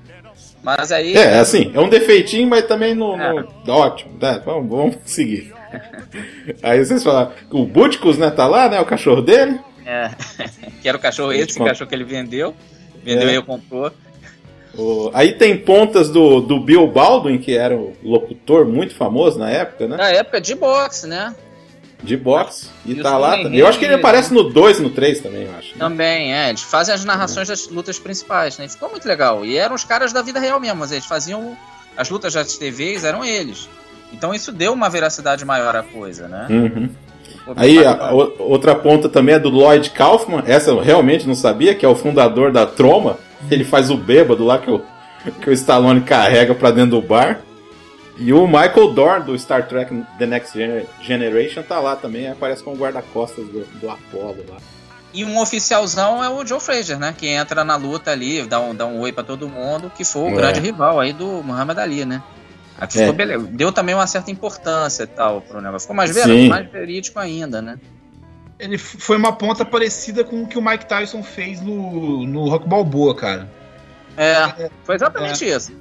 Mas 0.63 0.91
aí. 0.91 1.15
É, 1.15 1.37
assim, 1.39 1.71
é 1.73 1.79
um 1.79 1.87
defeitinho, 1.87 2.47
mas 2.49 2.65
também 2.65 2.95
no. 2.95 3.15
no- 3.15 3.39
É. 3.67 3.71
Ótimo, 3.71 4.17
né? 4.19 4.41
Vamos, 4.43 4.69
vamos 4.69 4.97
seguir. 5.05 5.53
Aí 6.63 6.83
vocês 6.83 7.03
falam, 7.03 7.31
o 7.51 7.65
Butkus, 7.65 8.17
né, 8.17 8.29
tá 8.31 8.47
lá, 8.47 8.69
né? 8.69 8.79
O 8.79 8.85
cachorro 8.85 9.21
dele. 9.21 9.59
É, 9.85 10.09
que 10.81 10.87
era 10.87 10.97
o 10.97 11.01
cachorro, 11.01 11.31
esse 11.33 11.57
como- 11.57 11.67
cachorro 11.69 11.87
que 11.89 11.95
ele 11.95 12.03
vendeu. 12.03 12.55
Vendeu 13.03 13.29
É. 13.29 13.31
e 13.33 13.35
eu 13.35 13.43
comprou. 13.43 13.91
O- 14.77 15.09
Aí 15.13 15.33
tem 15.33 15.57
pontas 15.57 16.09
do, 16.09 16.39
do 16.41 16.59
Bill 16.59 16.87
Baldwin, 16.87 17.37
que 17.37 17.55
era 17.55 17.75
o 17.75 17.93
locutor 18.03 18.65
muito 18.65 18.93
famoso 18.95 19.39
na 19.39 19.49
época, 19.49 19.87
né? 19.87 19.97
Na 19.97 20.09
época 20.09 20.39
de 20.41 20.53
boxe, 20.55 21.07
né? 21.07 21.33
De 22.03 22.15
boxe. 22.15 22.67
E, 22.85 22.91
E 22.91 23.01
tá 23.01 23.17
lá. 23.17 23.39
Eu 23.41 23.65
acho 23.65 23.79
que 23.79 23.85
ele 23.85 23.93
Henry, 23.93 24.01
aparece 24.03 24.31
no 24.33 24.43
2 24.43 24.77
e 24.77 24.81
no 24.83 24.91
3 24.91 25.19
também, 25.19 25.43
eu 25.45 25.55
acho. 25.57 25.69
né? 25.69 25.79
Também, 25.79 26.31
é. 26.33 26.49
Eles 26.49 26.61
fazem 26.61 26.93
as 26.93 27.03
narrações 27.03 27.47
das 27.47 27.67
lutas 27.69 27.97
principais, 27.97 28.57
né? 28.59 28.67
Ficou 28.67 28.89
muito 28.91 29.07
legal. 29.07 29.43
E 29.43 29.57
eram 29.57 29.73
os 29.73 29.83
caras 29.83 30.13
da 30.13 30.21
vida 30.21 30.39
real 30.39 30.59
mesmo, 30.59 30.77
mas 30.77 30.91
eles 30.91 31.05
faziam. 31.05 31.57
As 31.95 32.07
lutas 32.11 32.33
das 32.35 32.55
TVs 32.57 33.03
eram 33.03 33.25
eles. 33.25 33.67
Então 34.13 34.33
isso 34.33 34.51
deu 34.51 34.73
uma 34.73 34.89
veracidade 34.89 35.43
maior 35.45 35.75
à 35.75 35.83
coisa, 35.83 36.27
né? 36.27 36.47
Uhum. 36.49 36.89
Aí 37.55 37.85
a, 37.85 38.11
outra 38.39 38.75
ponta 38.75 39.07
também 39.07 39.35
é 39.35 39.39
do 39.39 39.49
Lloyd 39.49 39.89
Kaufman. 39.91 40.43
Essa 40.45 40.69
eu 40.71 40.79
realmente 40.79 41.27
não 41.27 41.35
sabia, 41.35 41.73
que 41.75 41.85
é 41.85 41.89
o 41.89 41.95
fundador 41.95 42.51
da 42.51 42.65
Troma. 42.65 43.17
Ele 43.49 43.63
faz 43.63 43.89
o 43.89 43.97
bêbado 43.97 44.43
lá 44.43 44.57
que 44.57 44.69
o, 44.71 44.81
que 45.41 45.49
o 45.49 45.53
Stallone 45.53 46.01
carrega 46.01 46.53
pra 46.55 46.71
dentro 46.71 46.91
do 46.99 47.01
bar. 47.01 47.39
E 48.19 48.33
o 48.33 48.47
Michael 48.47 48.93
Dorn 48.93 49.23
do 49.25 49.37
Star 49.37 49.67
Trek 49.67 49.93
The 50.17 50.25
Next 50.25 50.57
Gener- 50.57 50.87
Generation 51.01 51.61
tá 51.61 51.79
lá 51.79 51.95
também, 51.95 52.27
aparece 52.27 52.63
como 52.63 52.75
guarda-costas 52.75 53.45
do, 53.45 53.63
do 53.79 53.89
Apollo 53.89 54.43
lá. 54.49 54.57
E 55.13 55.23
um 55.23 55.39
oficialzão 55.39 56.23
é 56.23 56.27
o 56.29 56.45
Joe 56.45 56.59
Frazier, 56.59 56.97
né? 56.99 57.13
Que 57.15 57.27
entra 57.27 57.63
na 57.63 57.75
luta 57.75 58.11
ali, 58.11 58.43
dá 58.45 58.59
um, 58.59 58.73
dá 58.75 58.85
um 58.87 58.99
oi 58.99 59.11
pra 59.11 59.23
todo 59.23 59.47
mundo, 59.47 59.91
que 59.95 60.03
foi 60.03 60.23
o 60.23 60.27
É. 60.29 60.35
grande 60.35 60.59
rival 60.59 60.99
aí 60.99 61.13
do 61.13 61.43
Muhammad 61.43 61.77
Ali, 61.77 62.05
né? 62.05 62.21
Aqui 62.79 62.97
É. 62.97 63.01
ficou 63.01 63.13
beleza. 63.15 63.47
Deu 63.47 63.71
também 63.71 63.95
uma 63.95 64.05
certa 64.07 64.29
importância 64.31 65.03
e 65.03 65.07
tal 65.07 65.41
pro 65.41 65.59
negócio. 65.61 65.81
Ficou 65.81 65.95
mais, 65.95 66.13
ver, 66.13 66.47
mais 66.49 66.69
verídico 66.71 67.19
ainda, 67.19 67.61
né? 67.61 67.79
Ele 68.59 68.77
foi 68.77 69.17
uma 69.17 69.33
ponta 69.33 69.63
parecida 69.63 70.23
com 70.23 70.43
o 70.43 70.47
que 70.47 70.57
o 70.57 70.61
Mike 70.61 70.85
Tyson 70.87 71.21
fez 71.23 71.61
no, 71.61 72.25
no 72.25 72.49
Rock 72.49 72.67
Balboa, 72.67 73.15
cara. 73.15 73.47
É, 74.15 74.69
foi 74.83 74.95
exatamente 74.95 75.45
isso. 75.47 75.71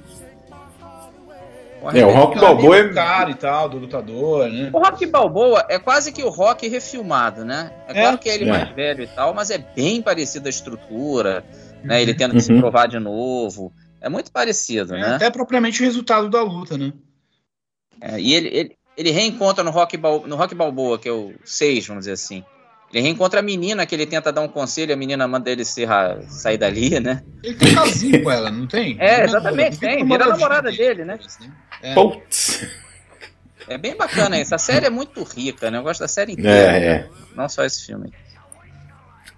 É, 1.93 2.05
o 2.05 2.11
Rock 2.11 2.39
Balboa 2.39 2.83
do 2.83 2.89
é. 2.89 2.93
cara 2.93 3.29
e 3.29 3.35
tal, 3.35 3.69
do 3.69 3.77
lutador, 3.77 4.49
né? 4.49 4.69
O 4.73 4.79
Rock 4.79 5.05
Balboa 5.05 5.63
é 5.69 5.77
quase 5.79 6.11
que 6.11 6.23
o 6.23 6.29
Rock 6.29 6.67
refilmado, 6.67 7.45
né? 7.45 7.71
É, 7.87 7.91
É. 7.97 8.01
claro 8.01 8.17
que 8.17 8.29
é 8.29 8.35
ele 8.35 8.45
É. 8.45 8.51
mais 8.51 8.69
velho 8.75 9.03
e 9.03 9.07
tal, 9.07 9.33
mas 9.33 9.49
é 9.51 9.57
bem 9.57 10.01
parecido 10.01 10.47
a 10.47 10.49
estrutura, 10.49 11.43
né? 11.83 12.01
Ele 12.01 12.13
tendo 12.13 12.33
que 12.33 12.41
se 12.41 12.51
Uhum. 12.51 12.59
provar 12.59 12.87
de 12.87 12.99
novo. 12.99 13.71
É 14.01 14.09
muito 14.09 14.31
parecido, 14.31 14.95
É, 14.95 14.99
né? 15.01 15.15
Até 15.15 15.29
propriamente 15.29 15.81
o 15.81 15.85
resultado 15.85 16.29
da 16.29 16.41
luta, 16.41 16.77
né? 16.77 16.93
É, 17.99 18.19
e 18.19 18.33
ele, 18.33 18.47
ele, 18.49 18.77
ele 18.95 19.11
reencontra 19.11 19.63
no 19.63 19.71
Rock, 19.71 19.97
Bal, 19.97 20.27
no 20.27 20.35
Rock 20.35 20.53
Balboa, 20.53 20.99
que 20.99 21.09
é 21.09 21.11
o 21.11 21.33
6, 21.43 21.87
vamos 21.87 22.01
dizer 22.01 22.11
assim. 22.13 22.43
Ele 22.93 23.01
reencontra 23.01 23.39
a 23.41 23.43
menina 23.43 23.85
que 23.85 23.93
ele 23.93 24.05
tenta 24.05 24.31
dar 24.31 24.41
um 24.41 24.47
conselho, 24.47 24.93
a 24.93 24.97
menina 24.97 25.27
manda 25.27 25.49
ele 25.51 25.65
se 25.65 25.83
ra- 25.83 26.21
sair 26.29 26.57
dali, 26.57 26.99
né? 27.01 27.21
Ele 27.43 27.55
tem 27.55 27.73
casinho 27.75 28.23
com 28.23 28.31
ela, 28.31 28.49
não 28.49 28.65
tem? 28.65 28.95
É, 28.99 29.23
exatamente, 29.25 29.77
tem, 29.77 30.05
vira 30.05 30.23
a 30.25 30.29
namorada 30.29 30.71
dele, 30.71 31.03
né? 31.03 31.19
É. 31.81 31.93
Putz. 31.93 32.65
É 33.67 33.77
bem 33.77 33.97
bacana 33.97 34.39
isso. 34.39 34.55
A 34.55 34.57
série 34.57 34.85
é 34.85 34.89
muito 34.89 35.21
rica, 35.23 35.69
né? 35.69 35.77
Eu 35.79 35.83
gosto 35.83 35.99
da 35.99 36.07
série 36.07 36.31
inteira. 36.31 36.77
É, 36.77 36.85
é. 36.87 37.09
Não 37.35 37.49
só 37.49 37.65
esse 37.65 37.85
filme. 37.85 38.13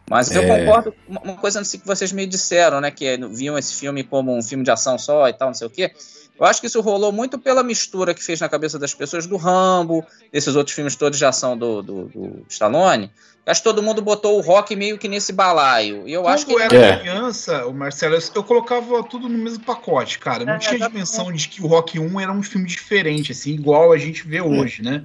Mas 0.09 0.31
eu 0.31 0.41
É. 0.41 0.59
concordo 0.65 0.91
com 1.05 1.13
uma 1.23 1.35
coisa 1.37 1.61
que 1.61 1.85
vocês 1.85 2.11
me 2.11 2.25
disseram, 2.25 2.81
né? 2.81 2.89
Que 2.89 3.15
viam 3.31 3.57
esse 3.57 3.75
filme 3.75 4.03
como 4.03 4.35
um 4.35 4.41
filme 4.41 4.63
de 4.63 4.71
ação 4.71 4.97
só 4.97 5.29
e 5.29 5.33
tal, 5.33 5.49
não 5.49 5.53
sei 5.55 5.67
o 5.67 5.69
quê. 5.69 5.91
Eu 6.39 6.45
acho 6.45 6.61
que 6.61 6.67
isso 6.67 6.79
rolou 6.81 7.11
muito 7.11 7.37
pela 7.37 7.61
mistura 7.61 8.13
que 8.13 8.23
fez 8.23 8.39
na 8.39 8.47
cabeça 8.49 8.79
das 8.79 8.93
pessoas 8.93 9.27
do 9.27 9.35
Rambo, 9.37 10.05
desses 10.31 10.55
outros 10.55 10.73
filmes 10.73 10.95
todos 10.95 11.19
de 11.19 11.25
ação 11.25 11.57
do, 11.57 11.81
do, 11.83 12.05
do 12.05 12.45
Stallone. 12.49 13.11
Acho 13.45 13.61
que 13.61 13.67
todo 13.67 13.81
mundo 13.83 14.01
botou 14.01 14.37
o 14.37 14.41
rock 14.41 14.75
meio 14.75 14.97
que 14.97 15.07
nesse 15.07 15.33
balaio. 15.33 16.07
E 16.07 16.13
eu 16.13 16.27
acho 16.27 16.45
que. 16.45 16.53
Quando 16.53 16.71
eu 16.73 16.81
era 16.83 16.93
É. 16.95 16.99
criança, 16.99 17.65
o 17.65 17.73
Marcelo, 17.73 18.15
eu- 18.35 18.43
colocava 18.43 19.03
tudo 19.03 19.27
no 19.27 19.37
mesmo 19.37 19.63
pacote, 19.63 20.17
cara. 20.19 20.45
Não 20.45 20.53
É, 20.53 20.57
tinha 20.59 20.75
exatamente. 20.75 20.91
dimensão 20.93 21.31
de 21.33 21.47
que 21.49 21.61
o 21.61 21.67
Rock 21.67 21.99
1 21.99 22.19
era 22.19 22.31
um 22.31 22.43
filme 22.43 22.67
diferente, 22.67 23.31
assim, 23.31 23.51
igual 23.51 23.91
a 23.91 23.97
gente 23.97 24.25
vê 24.27 24.39
hoje, 24.39 24.81
né? 24.83 25.03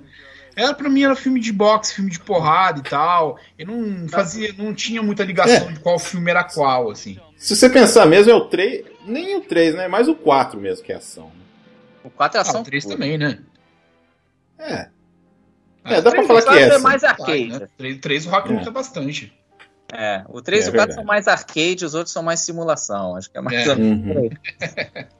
Era 0.56 0.72
pra 0.74 0.88
mim 0.88 1.02
era 1.02 1.16
filme 1.16 1.40
de 1.40 1.52
boxe, 1.52 1.94
filme 1.94 2.10
de 2.10 2.20
porrada 2.20 2.78
e 2.80 2.82
tal. 2.82 3.38
Eu 3.58 3.66
não 3.66 4.08
fazia, 4.08 4.52
não 4.56 4.72
tinha 4.74 5.02
muita 5.02 5.24
ligação 5.24 5.72
de 5.72 5.80
qual 5.80 5.98
filme 5.98 6.30
era 6.30 6.44
qual, 6.44 6.90
assim. 6.90 7.18
Se 7.36 7.56
você 7.56 7.68
pensar 7.68 8.06
mesmo, 8.06 8.30
é 8.30 8.34
o 8.34 8.42
3. 8.48 8.84
Nem 9.06 9.36
o 9.36 9.40
3, 9.42 9.74
né? 9.74 9.88
Mais 9.88 10.08
o 10.08 10.14
4 10.14 10.60
mesmo 10.60 10.84
que 10.84 10.92
é 10.92 10.96
ação. 10.96 11.30
O 12.02 12.10
4 12.10 12.36
é 12.36 12.38
Ah, 12.38 12.42
ação. 12.42 12.60
o 12.60 12.64
3 12.64 12.84
pura. 12.84 12.96
também, 12.96 13.18
né? 13.18 13.38
É. 14.58 14.88
Ah, 15.84 15.94
É, 15.94 16.00
dá 16.00 16.10
pra 16.10 16.22
falar 16.24 16.42
que 16.42 16.48
é. 16.50 16.62
é 16.62 16.76
sim. 16.76 16.82
mais 16.82 17.02
Vai, 17.02 17.10
arcade. 17.10 17.48
né? 17.48 17.68
3, 17.76 17.98
3 18.00 18.26
o 18.26 18.30
Rock 18.30 18.52
É. 18.52 18.56
luta 18.56 18.70
bastante. 18.70 19.32
É, 19.92 20.24
o 20.28 20.40
3 20.40 20.64
É 20.64 20.68
e 20.68 20.70
o 20.70 20.72
4 20.72 20.78
verdade. 20.78 20.94
são 20.94 21.04
mais 21.04 21.28
arcade, 21.28 21.84
os 21.84 21.94
outros 21.94 22.12
são 22.12 22.22
mais 22.22 22.40
simulação. 22.40 23.16
Acho 23.16 23.30
que 23.30 23.36
é 23.36 23.40
mais. 23.40 23.66
É. 23.68 23.74
Uhum. 23.74 24.30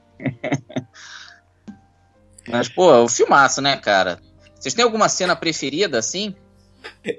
Mas, 2.47 2.69
pô, 2.69 2.91
o 3.03 3.07
filmaço, 3.09 3.61
né, 3.61 3.75
cara? 3.77 4.19
Vocês 4.65 4.73
têm 4.73 4.83
alguma 4.83 5.07
cena 5.07 5.35
preferida 5.35 5.99
assim? 5.99 6.33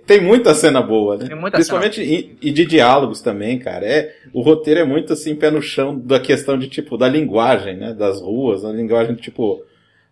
Tem 0.05 0.21
muita 0.21 0.53
cena 0.53 0.83
boa, 0.83 1.17
né? 1.17 1.29
Tem 1.29 1.37
muita 1.37 1.59
Principalmente 1.59 2.03
e, 2.03 2.37
e 2.43 2.51
de 2.51 2.67
diálogos 2.67 3.21
também, 3.21 3.57
cara. 3.57 3.87
É, 3.87 4.17
o 4.33 4.43
roteiro 4.43 4.81
é 4.81 4.85
muito 4.85 5.13
assim, 5.13 5.37
pé 5.37 5.49
no 5.49 5.63
chão 5.63 5.97
da 5.97 6.19
questão 6.19 6.59
de 6.59 6.69
tipo, 6.69 6.99
da 6.99 7.09
linguagem, 7.09 7.77
né? 7.77 7.95
Das 7.95 8.21
ruas, 8.21 8.65
a 8.65 8.73
linguagem 8.73 9.15
tipo. 9.15 9.65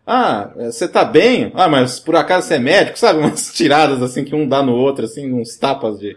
Ah, 0.07 0.53
você 0.55 0.87
tá 0.87 1.05
bem? 1.05 1.51
Ah, 1.57 1.67
mas 1.67 1.99
por 1.99 2.15
acaso 2.15 2.47
você 2.47 2.55
é 2.55 2.59
médico? 2.61 2.97
Sabe? 3.01 3.19
Umas 3.19 3.53
tiradas 3.53 4.01
assim 4.01 4.23
que 4.23 4.37
um 4.37 4.49
dá 4.49 4.63
no 4.63 4.77
outro, 4.77 5.05
assim, 5.05 5.33
uns 5.33 5.57
tapas 5.57 5.99
de. 5.99 6.17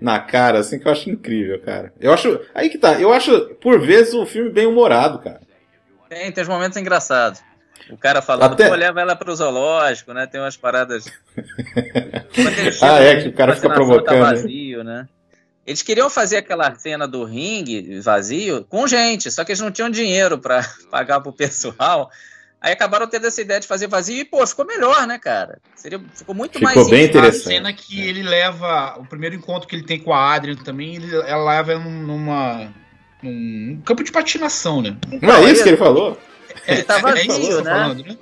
Na 0.00 0.20
cara, 0.20 0.60
assim, 0.60 0.78
que 0.78 0.86
eu 0.86 0.92
acho 0.92 1.10
incrível, 1.10 1.60
cara. 1.60 1.92
Eu 2.00 2.12
acho. 2.12 2.38
Aí 2.54 2.68
que 2.68 2.78
tá, 2.78 3.00
eu 3.00 3.12
acho, 3.12 3.56
por 3.60 3.80
vezes, 3.80 4.14
o 4.14 4.24
filme 4.24 4.50
bem 4.50 4.66
humorado, 4.66 5.18
cara. 5.18 5.40
Tem, 6.08 6.30
tem 6.30 6.44
uns 6.44 6.48
momentos 6.48 6.76
engraçados. 6.76 7.42
O 7.90 7.96
cara 7.96 8.22
falando, 8.22 8.52
Até- 8.52 8.68
pô, 8.68 8.74
leva 8.74 9.00
ela 9.00 9.16
pro 9.16 9.34
zoológico, 9.34 10.12
né? 10.12 10.26
Tem 10.26 10.40
umas 10.40 10.56
paradas. 10.56 11.04
Ah, 12.80 12.98
é, 13.00 13.22
que 13.22 13.28
o 13.28 13.32
cara 13.32 13.54
fica 13.54 13.68
vacinação 13.68 13.70
provocando, 13.74 14.04
Tá 14.04 14.14
né? 14.14 14.20
vazio, 14.36 14.84
né? 14.84 15.08
Eles 15.66 15.82
queriam 15.82 16.10
fazer 16.10 16.38
aquela 16.38 16.74
cena 16.74 17.06
do 17.06 17.24
ringue 17.24 18.00
vazio 18.00 18.64
com 18.68 18.86
gente, 18.86 19.30
só 19.30 19.44
que 19.44 19.52
eles 19.52 19.60
não 19.60 19.70
tinham 19.70 19.90
dinheiro 19.90 20.38
pra 20.38 20.60
pagar 20.90 21.20
pro 21.20 21.32
pessoal. 21.32 22.10
Aí 22.60 22.72
acabaram 22.72 23.06
tendo 23.08 23.26
essa 23.26 23.40
ideia 23.40 23.58
de 23.60 23.66
fazer 23.66 23.88
vazio 23.88 24.16
e, 24.20 24.24
pô, 24.24 24.46
ficou 24.46 24.64
melhor, 24.64 25.06
né, 25.06 25.18
cara? 25.18 25.58
Seria, 25.74 26.00
ficou 26.14 26.34
muito 26.34 26.58
Ficou 26.58 26.74
mais 26.74 26.88
bem 26.88 27.04
íntimo. 27.04 27.18
interessante. 27.18 27.42
A 27.42 27.50
cena 27.56 27.72
que 27.72 28.00
ele 28.08 28.22
leva. 28.22 28.94
O 28.98 29.04
primeiro 29.04 29.34
encontro 29.34 29.68
que 29.68 29.74
ele 29.74 29.84
tem 29.84 29.98
com 29.98 30.12
a 30.14 30.32
Adrian 30.34 30.54
também, 30.56 30.94
ele, 30.96 31.14
ela 31.26 31.44
leva 31.56 31.76
num- 31.78 32.02
numa. 32.06 32.72
num 33.22 33.80
campo 33.84 34.04
de 34.04 34.12
patinação, 34.12 34.80
né? 34.80 34.96
Não 35.20 35.34
é 35.34 35.50
isso 35.52 35.62
que 35.64 35.70
ele 35.70 35.76
falou? 35.76 36.16
Ele 36.66 36.82
tá 36.82 36.98
É 36.98 37.00
vazio, 37.00 37.56
tá 37.58 37.62
né? 37.62 37.70
falando, 37.70 38.04
né? 38.04 38.16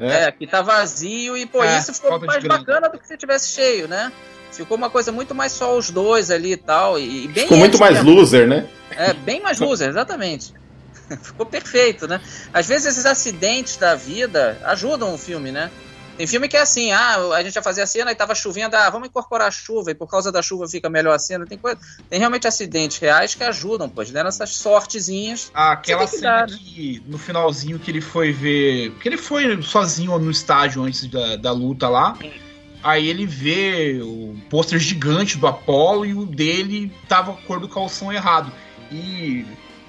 É, 0.00 0.30
que 0.30 0.46
tá 0.46 0.62
vazio 0.62 1.36
e, 1.36 1.44
pô, 1.44 1.64
É, 1.64 1.78
isso 1.78 1.92
ficou 1.92 2.20
mais 2.20 2.44
bacana 2.44 2.88
do 2.88 2.98
que 2.98 3.06
se 3.06 3.16
tivesse 3.16 3.48
cheio, 3.50 3.88
né? 3.88 4.12
Ficou 4.52 4.76
uma 4.76 4.88
coisa 4.90 5.10
muito 5.12 5.34
mais 5.34 5.52
só 5.52 5.76
os 5.76 5.90
dois 5.90 6.30
ali 6.30 6.52
e 6.52 6.56
tal. 6.56 6.98
E, 6.98 7.24
e 7.24 7.28
bem 7.28 7.44
Ficou 7.44 7.58
muito 7.58 7.78
mais 7.78 7.94
mesmo. 7.96 8.10
loser, 8.12 8.46
né? 8.46 8.66
É, 8.90 9.12
bem 9.12 9.40
mais 9.40 9.58
loser, 9.58 9.88
exatamente. 9.88 10.54
Ficou 11.22 11.44
perfeito, 11.46 12.06
né? 12.06 12.20
Às 12.52 12.66
vezes 12.68 12.86
esses 12.86 13.06
acidentes 13.06 13.76
da 13.76 13.94
vida 13.94 14.56
ajudam 14.64 15.14
o 15.14 15.18
filme, 15.18 15.50
né? 15.50 15.70
Tem 16.18 16.26
filme 16.26 16.48
que 16.48 16.56
é 16.56 16.60
assim, 16.60 16.90
ah, 16.90 17.16
a 17.32 17.42
gente 17.44 17.54
ia 17.54 17.62
fazer 17.62 17.80
a 17.80 17.86
cena 17.86 18.10
e 18.10 18.14
tava 18.14 18.34
chovendo, 18.34 18.74
ah, 18.74 18.90
vamos 18.90 19.06
incorporar 19.06 19.46
a 19.46 19.52
chuva, 19.52 19.92
e 19.92 19.94
por 19.94 20.08
causa 20.08 20.32
da 20.32 20.42
chuva 20.42 20.66
fica 20.66 20.90
melhor 20.90 21.14
a 21.14 21.18
cena. 21.18 21.46
Tem, 21.46 21.56
coisa, 21.56 21.78
tem 22.10 22.18
realmente 22.18 22.44
acidentes 22.44 22.98
reais 22.98 23.36
que 23.36 23.44
ajudam, 23.44 23.88
pois, 23.88 24.10
deram 24.10 24.28
essas 24.28 24.56
sortezinhas. 24.56 25.48
Aquela 25.54 26.08
Você 26.08 26.10
tem 26.10 26.20
que 26.20 26.26
cena 26.26 26.40
dar, 26.40 26.50
né? 26.50 26.58
que 26.60 27.02
no 27.06 27.18
finalzinho 27.18 27.78
que 27.78 27.88
ele 27.88 28.00
foi 28.00 28.32
ver. 28.32 28.90
Que 28.94 29.08
ele 29.08 29.16
foi 29.16 29.62
sozinho 29.62 30.18
no 30.18 30.32
estádio 30.32 30.82
antes 30.82 31.06
da, 31.06 31.36
da 31.36 31.52
luta 31.52 31.88
lá. 31.88 32.18
Aí 32.82 33.06
ele 33.06 33.24
vê 33.24 34.00
o 34.02 34.36
pôster 34.50 34.80
gigante 34.80 35.38
do 35.38 35.46
Apollo 35.46 36.04
e 36.04 36.14
o 36.14 36.26
dele 36.26 36.92
tava 37.08 37.32
com 37.32 37.38
a 37.38 37.42
cor 37.42 37.60
do 37.60 37.68
calção 37.68 38.12
errado. 38.12 38.52
E 38.90 39.46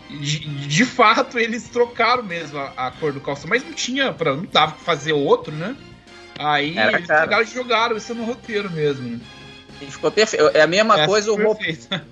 de, 0.09 0.39
de 0.67 0.85
fato 0.85 1.39
eles 1.39 1.69
trocaram 1.69 2.21
mesmo 2.21 2.59
a, 2.59 2.71
a 2.77 2.91
cor 2.91 3.13
do 3.13 3.19
calção, 3.19 3.49
mas 3.49 3.63
não 3.63 3.73
tinha 3.73 4.13
para 4.13 4.35
não 4.35 4.45
dava 4.45 4.73
pra 4.73 4.81
fazer 4.81 5.13
outro, 5.13 5.55
né? 5.55 5.75
Aí 6.39 6.77
Era 6.77 6.93
eles 6.93 7.05
caro. 7.07 7.21
pegaram 7.21 7.43
e 7.43 7.47
jogaram 7.47 7.97
isso 7.97 8.15
no 8.15 8.23
roteiro 8.23 8.71
mesmo. 8.71 9.09
Né? 9.09 9.19
E 9.81 9.85
ficou 9.87 10.09
perfeito. 10.09 10.49
É 10.53 10.61
a 10.61 10.67
mesma 10.67 10.95
Essa 10.97 11.05
coisa, 11.05 11.31
o, 11.33 11.35
perfeita. 11.37 12.05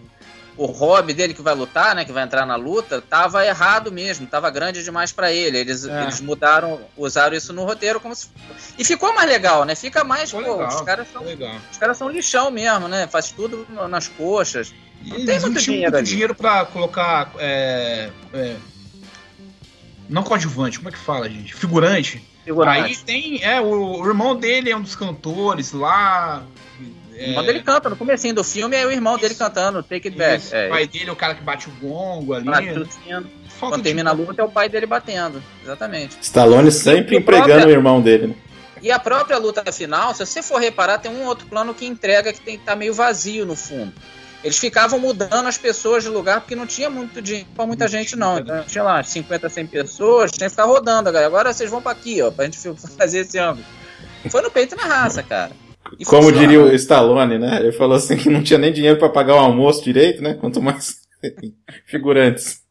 o 0.57 0.65
hobby 0.65 1.13
dele 1.13 1.33
que 1.33 1.41
vai 1.41 1.55
lutar, 1.55 1.95
né? 1.95 2.03
Que 2.03 2.11
vai 2.11 2.23
entrar 2.23 2.45
na 2.45 2.55
luta, 2.57 3.01
tava 3.01 3.45
errado 3.45 3.91
mesmo, 3.91 4.27
tava 4.27 4.49
grande 4.49 4.83
demais 4.83 5.11
pra 5.13 5.31
ele. 5.31 5.57
Eles, 5.57 5.85
É. 5.85 6.03
eles 6.03 6.19
mudaram, 6.19 6.81
usaram 6.97 7.35
isso 7.37 7.53
no 7.53 7.63
roteiro 7.63 7.99
como 8.01 8.13
se. 8.13 8.27
E 8.77 8.83
ficou 8.83 9.13
mais 9.15 9.29
legal, 9.29 9.63
né? 9.63 9.75
Fica 9.75 10.03
mais, 10.03 10.29
Ficou 10.29 10.43
pô, 10.45 10.51
legal, 10.53 10.67
os 10.75 10.81
caras 10.81 11.07
são. 11.11 11.23
Legal. 11.23 11.55
Os 11.71 11.77
caras 11.77 11.97
são 11.97 12.09
lixão 12.09 12.51
mesmo, 12.51 12.87
né? 12.89 13.07
Faz 13.07 13.31
tudo 13.31 13.65
nas 13.89 14.07
coxas. 14.09 14.73
E 15.03 15.09
Não 15.09 15.25
tem 15.25 15.39
muito 15.39 15.59
dinheiro 15.61 15.83
muito 15.91 15.95
ali. 15.97 16.05
dinheiro 16.07 16.35
pra 16.35 16.65
colocar. 16.65 17.31
é, 17.37 18.09
é, 18.33 18.55
não 20.09 20.23
coadjuvante, 20.23 20.77
como 20.79 20.89
é 20.89 20.91
que 20.91 20.97
fala, 20.97 21.29
gente? 21.29 21.53
Figurante. 21.53 22.26
Figurante. 22.47 22.79
Aí 22.85 22.95
tem. 22.97 23.43
É, 23.43 23.59
o, 23.59 23.99
o 24.01 24.07
irmão 24.07 24.35
dele 24.35 24.69
é 24.71 24.75
um 24.77 24.81
dos 24.81 24.95
cantores 24.95 25.71
lá. 25.73 26.43
O 27.11 27.19
irmão 27.19 27.43
dele 27.43 27.61
canta 27.61 27.89
no 27.89 27.95
comecinho 27.95 28.35
do 28.35 28.43
filme, 28.43 28.75
é 28.75 28.85
o 28.85 28.91
irmão 28.91 29.17
dele 29.17 29.33
cantando 29.35 29.81
Take 29.83 30.07
It 30.07 30.17
Back. 30.17 30.37
Isso, 30.43 30.55
É, 30.55 30.67
O 30.67 30.69
pai 30.69 30.87
dele 30.87 31.09
é 31.09 31.11
o 31.11 31.15
cara 31.15 31.33
que 31.35 31.41
bate 31.43 31.67
o 31.67 31.71
gongo 31.81 32.33
ali. 32.33 32.45
bate 32.45 32.69
o 32.69 32.85
sino. 32.85 33.25
Falta 33.49 33.73
Quando 33.73 33.77
de- 33.77 33.83
termina 33.83 34.11
a 34.11 34.13
luta, 34.13 34.41
é 34.41 34.45
o 34.45 34.49
pai 34.49 34.69
dele 34.69 34.85
batendo. 34.85 35.41
Exatamente. 35.63 36.15
Stallone 36.21 36.71
sempre 36.71 37.15
E 37.15 37.19
empregando 37.19 37.47
próprio- 37.47 37.67
o 37.67 37.71
irmão 37.71 38.01
dele, 38.01 38.27
né? 38.27 38.35
E 38.83 38.91
a 38.91 38.99
própria 38.99 39.39
luta 39.39 39.69
final, 39.71 40.13
se 40.13 40.23
você 40.23 40.43
for 40.43 40.61
reparar, 40.61 40.99
tem 40.99 41.11
um 41.11 41.25
outro 41.25 41.47
plano 41.47 41.73
que 41.73 41.85
entrega 41.87 42.31
que 42.31 42.39
tem, 42.39 42.59
tá 42.59 42.75
meio 42.75 42.93
vazio 42.93 43.43
no 43.45 43.55
fundo. 43.55 43.91
Eles 44.47 44.57
ficavam 44.59 44.97
mudando 44.97 45.45
as 45.45 45.57
pessoas 45.57 46.03
de 46.05 46.09
lugar 46.09 46.39
porque 46.39 46.55
não 46.55 46.65
tinha 46.65 46.89
muito 46.89 47.21
dinheiro 47.21 47.49
pra 47.53 47.65
muita 47.65 47.85
gente, 47.85 48.15
não. 48.15 48.39
Então, 48.39 48.63
tinha 48.63 48.81
lá 48.81 49.03
50, 49.03 49.49
100 49.49 49.67
pessoas, 49.67 50.31
tinha 50.31 50.45
que 50.47 50.51
ficar 50.51 50.63
rodando, 50.63 51.11
galera. 51.11 51.27
Agora 51.27 51.51
vocês 51.51 51.69
vão 51.69 51.81
pra 51.81 51.91
aqui, 51.91 52.21
ó, 52.21 52.31
pra 52.31 52.45
gente 52.45 52.57
fazer 52.97 53.19
esse 53.19 53.37
ângulo. 53.37 53.65
Foi 54.29 54.41
no 54.41 54.49
peito 54.49 54.73
e 54.73 54.77
na 54.77 54.85
raça, 54.85 55.21
cara. 55.21 55.51
E 55.99 56.05
Como 56.05 56.23
funciona. 56.23 56.47
diria 56.47 56.61
o 56.63 56.73
Stallone, 56.75 57.37
né? 57.37 57.59
Ele 57.59 57.73
falou 57.73 57.97
assim 57.97 58.15
que 58.15 58.29
não 58.29 58.41
tinha 58.41 58.57
nem 58.57 58.71
dinheiro 58.71 58.97
pra 58.97 59.09
pagar 59.09 59.35
o 59.35 59.39
almoço 59.39 59.83
direito, 59.83 60.23
né? 60.23 60.33
Quanto 60.33 60.61
mais 60.61 60.95
figurantes. 61.85 62.61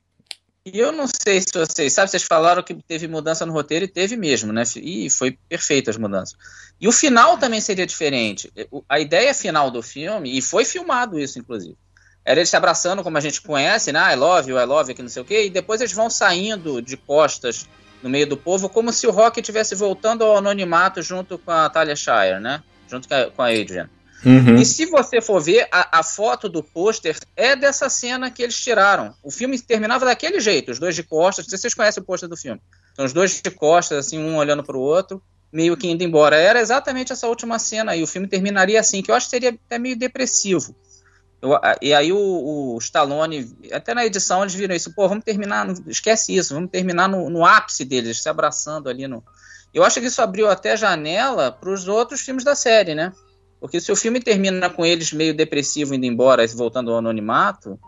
E 0.68 0.80
eu 0.80 0.90
não 0.90 1.06
sei 1.06 1.40
se 1.40 1.46
vocês 1.54 1.92
sabem, 1.92 2.10
vocês 2.10 2.24
falaram 2.24 2.60
que 2.60 2.74
teve 2.74 3.06
mudança 3.06 3.46
no 3.46 3.52
roteiro 3.52 3.84
e 3.84 3.88
teve 3.88 4.16
mesmo, 4.16 4.52
né? 4.52 4.64
E 4.74 5.08
foi 5.08 5.38
perfeito 5.48 5.90
as 5.90 5.96
mudanças. 5.96 6.36
E 6.80 6.88
o 6.88 6.92
final 6.92 7.38
também 7.38 7.60
seria 7.60 7.86
diferente. 7.86 8.52
A 8.88 8.98
ideia 8.98 9.32
final 9.32 9.70
do 9.70 9.80
filme, 9.80 10.36
e 10.36 10.42
foi 10.42 10.64
filmado 10.64 11.20
isso, 11.20 11.38
inclusive, 11.38 11.76
era 12.24 12.40
eles 12.40 12.48
se 12.48 12.56
abraçando 12.56 13.04
como 13.04 13.16
a 13.16 13.20
gente 13.20 13.40
conhece, 13.42 13.92
né? 13.92 14.12
I 14.12 14.16
love 14.16 14.50
you, 14.50 14.58
I 14.58 14.64
love 14.64 14.90
you, 14.90 14.96
que 14.96 15.02
não 15.02 15.08
sei 15.08 15.22
o 15.22 15.24
quê, 15.24 15.46
e 15.46 15.50
depois 15.50 15.80
eles 15.80 15.92
vão 15.92 16.10
saindo 16.10 16.82
de 16.82 16.96
costas 16.96 17.68
no 18.02 18.10
meio 18.10 18.26
do 18.26 18.36
povo, 18.36 18.68
como 18.68 18.92
se 18.92 19.06
o 19.06 19.12
Rock 19.12 19.38
estivesse 19.38 19.76
voltando 19.76 20.24
ao 20.24 20.36
anonimato 20.36 21.00
junto 21.00 21.38
com 21.38 21.52
a 21.52 21.70
Talia 21.70 21.94
Shire, 21.94 22.40
né? 22.40 22.60
Junto 22.88 23.06
com 23.08 23.42
a 23.42 23.50
Adrian. 23.50 23.88
Uhum. 24.26 24.56
E 24.56 24.64
se 24.66 24.86
você 24.86 25.20
for 25.20 25.40
ver, 25.40 25.68
a, 25.70 26.00
a 26.00 26.02
foto 26.02 26.48
do 26.48 26.60
pôster 26.60 27.16
é 27.36 27.54
dessa 27.54 27.88
cena 27.88 28.28
que 28.28 28.42
eles 28.42 28.58
tiraram. 28.58 29.14
O 29.22 29.30
filme 29.30 29.56
terminava 29.56 30.04
daquele 30.04 30.40
jeito, 30.40 30.72
os 30.72 30.80
dois 30.80 30.96
de 30.96 31.04
costas. 31.04 31.44
Não 31.44 31.50
sei 31.50 31.58
se 31.58 31.62
vocês 31.62 31.74
conhecem 31.74 32.02
o 32.02 32.06
pôster 32.06 32.28
do 32.28 32.36
filme. 32.36 32.60
São 32.96 33.04
os 33.04 33.12
dois 33.12 33.40
de 33.40 33.50
costas, 33.52 33.98
assim, 34.04 34.18
um 34.18 34.36
olhando 34.36 34.64
pro 34.64 34.80
outro, 34.80 35.22
meio 35.52 35.76
que 35.76 35.86
indo 35.86 36.02
embora. 36.02 36.34
Era 36.34 36.58
exatamente 36.60 37.12
essa 37.12 37.28
última 37.28 37.56
cena 37.60 37.92
aí. 37.92 38.02
O 38.02 38.06
filme 38.06 38.26
terminaria 38.26 38.80
assim, 38.80 39.00
que 39.00 39.12
eu 39.12 39.14
acho 39.14 39.26
que 39.26 39.30
seria 39.30 39.50
até 39.50 39.78
meio 39.78 39.96
depressivo. 39.96 40.74
Eu- 41.40 41.52
e 41.80 41.94
aí 41.94 42.12
o, 42.12 42.18
o 42.74 42.78
Stallone, 42.78 43.54
até 43.72 43.94
na 43.94 44.04
edição 44.04 44.42
eles 44.42 44.54
viram 44.54 44.74
isso, 44.74 44.92
pô, 44.92 45.08
vamos 45.08 45.22
terminar, 45.22 45.68
esquece 45.86 46.34
isso, 46.34 46.52
vamos 46.52 46.70
terminar 46.70 47.08
no, 47.08 47.30
no 47.30 47.44
ápice 47.44 47.84
deles, 47.84 48.20
se 48.22 48.28
abraçando 48.28 48.88
ali 48.88 49.06
no. 49.06 49.22
Eu 49.72 49.84
acho 49.84 50.00
que 50.00 50.06
isso 50.06 50.22
abriu 50.22 50.48
até 50.50 50.76
janela 50.76 51.52
para 51.52 51.70
os 51.70 51.86
outros 51.86 52.22
filmes 52.22 52.42
da 52.42 52.54
série, 52.56 52.94
né? 52.94 53.12
Porque 53.60 53.80
se 53.80 53.90
o 53.90 53.96
filme 53.96 54.20
termina 54.20 54.68
com 54.70 54.84
eles 54.84 55.12
meio 55.12 55.34
depressivo 55.34 55.94
indo 55.94 56.04
embora 56.06 56.44
e 56.44 56.46
voltando 56.48 56.90
ao 56.92 56.98
anonimato, 56.98 57.78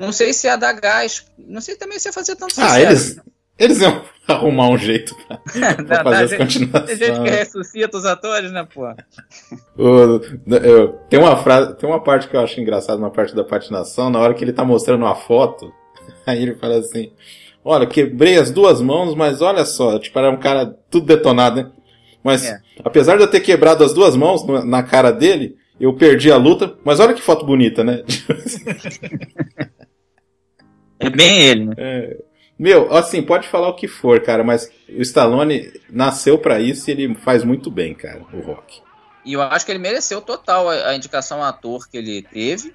não 0.00 0.12
sei 0.12 0.32
se 0.32 0.46
ia 0.46 0.56
dar 0.56 0.72
gás. 0.74 1.26
Não 1.38 1.60
sei 1.60 1.76
também 1.76 1.98
se 1.98 2.08
ia 2.08 2.12
fazer 2.12 2.36
tanto 2.36 2.54
Ah, 2.60 2.68
sucesso. 2.68 2.80
eles, 2.82 3.20
eles 3.58 3.80
iam 3.80 4.02
arrumar 4.28 4.68
um 4.68 4.78
jeito 4.78 5.14
pra, 5.26 5.38
pra 5.84 6.02
fazer 6.04 6.38
dá 6.38 6.44
as 6.44 6.52
gente- 6.52 6.66
Tem 6.68 6.86
gente 6.86 6.98
que 6.98 6.98
continuações. 6.98 7.30
ressuscita 7.30 7.96
os 7.98 8.04
atores, 8.04 8.52
né, 8.52 8.66
pô? 8.72 8.86
Eu- 9.76 10.20
tem 11.08 11.18
uma 11.20 11.36
frase, 11.36 11.74
tem 11.76 11.88
uma 11.88 12.02
parte 12.02 12.28
que 12.28 12.36
eu 12.36 12.40
acho 12.40 12.60
engraçada 12.60 13.00
na 13.00 13.10
parte 13.10 13.34
da 13.34 13.44
patinação, 13.44 14.10
na 14.10 14.18
hora 14.20 14.34
que 14.34 14.42
ele 14.44 14.52
tá 14.52 14.64
mostrando 14.64 15.02
uma 15.04 15.14
foto, 15.14 15.72
aí 16.26 16.42
ele 16.42 16.54
fala 16.54 16.76
assim: 16.78 17.12
Olha, 17.64 17.86
quebrei 17.86 18.38
as 18.38 18.50
duas 18.50 18.80
mãos, 18.80 19.14
mas 19.14 19.42
olha 19.42 19.64
só, 19.64 19.98
tipo, 19.98 20.18
era 20.18 20.30
um 20.30 20.36
cara 20.38 20.66
tudo 20.90 21.06
detonado, 21.06 21.56
né? 21.56 21.70
Mas, 22.26 22.44
É. 22.44 22.60
apesar 22.84 23.16
de 23.16 23.22
eu 23.22 23.30
ter 23.30 23.38
quebrado 23.38 23.84
as 23.84 23.94
duas 23.94 24.16
mãos 24.16 24.44
na 24.64 24.82
cara 24.82 25.12
dele, 25.12 25.56
eu 25.78 25.94
perdi 25.94 26.28
a 26.32 26.36
luta, 26.36 26.76
mas 26.84 26.98
olha 26.98 27.14
que 27.14 27.22
foto 27.22 27.46
bonita, 27.46 27.84
né? 27.84 28.02
É 30.98 31.10
bem 31.10 31.42
ele, 31.42 31.66
né? 31.66 31.74
É. 31.76 32.16
Meu, 32.58 32.92
assim, 32.92 33.22
pode 33.22 33.46
falar 33.46 33.68
o 33.68 33.76
que 33.76 33.86
for, 33.86 34.18
cara, 34.22 34.42
mas 34.42 34.68
o 34.88 35.02
Stallone 35.02 35.70
nasceu 35.90 36.38
pra 36.38 36.58
isso 36.58 36.88
e 36.88 36.92
ele 36.92 37.14
faz 37.16 37.44
muito 37.44 37.70
bem, 37.70 37.94
cara, 37.94 38.22
o 38.32 38.40
Rock. 38.40 38.80
E 39.22 39.34
eu 39.34 39.42
acho 39.42 39.66
que 39.66 39.72
ele 39.72 39.78
mereceu 39.78 40.22
total 40.22 40.70
a, 40.70 40.88
a 40.88 40.96
indicação 40.96 41.42
a 41.42 41.50
ator 41.50 41.86
que 41.86 41.98
ele 41.98 42.22
teve. 42.22 42.72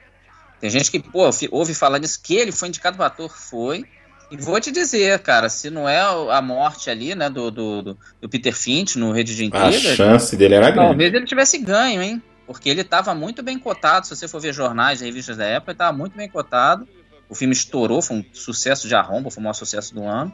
Tem 0.60 0.70
gente 0.70 0.92
que, 0.92 1.00
pô, 1.00 1.28
ouve 1.50 1.74
falar 1.74 1.98
nisso, 1.98 2.22
que 2.24 2.36
ele 2.36 2.52
foi 2.52 2.68
indicado 2.68 2.96
para 2.96 3.08
ator, 3.08 3.36
foi. 3.36 3.84
E 4.32 4.38
vou 4.38 4.60
te 4.62 4.72
dizer, 4.72 5.20
cara, 5.20 5.50
se 5.50 5.70
não 5.70 5.88
é 5.90 6.00
a 6.00 6.42
morte 6.42 6.90
ali, 6.90 7.14
né, 7.14 7.30
do, 7.30 7.52
do, 7.52 7.82
do- 8.22 8.30
Peter 8.30 8.56
Finch 8.56 8.98
no 8.98 9.12
Rede 9.12 9.36
de 9.36 9.44
A 9.44 9.46
Intrigas, 9.46 9.96
chance 9.98 10.36
dele 10.38 10.56
era 10.56 10.72
grande. 10.72 10.88
talvez 10.88 11.14
ele 11.14 11.26
tivesse 11.26 11.58
ganho, 11.58 12.02
hein? 12.02 12.22
Porque 12.48 12.70
ele 12.70 12.82
estava 12.82 13.14
muito 13.14 13.44
bem 13.44 13.60
cotado, 13.60 14.08
se 14.08 14.16
você 14.16 14.28
for 14.28 14.40
ver 14.42 14.54
jornais 14.54 15.02
e 15.02 15.06
revistas 15.06 15.38
da 15.38 15.46
época, 15.46 15.72
ele 15.72 15.76
estava 15.76 15.96
muito 15.98 16.16
bem 16.16 16.30
cotado. 16.30 16.88
O 17.30 17.36
filme 17.36 17.54
estourou, 17.54 18.02
foi 18.02 18.18
um 18.18 18.26
sucesso 18.34 18.88
de 18.88 18.96
arromba, 18.96 19.30
foi 19.32 19.40
o 19.42 19.44
maior 19.44 19.54
sucesso 19.54 19.94
do 19.94 20.04
ano. 20.06 20.34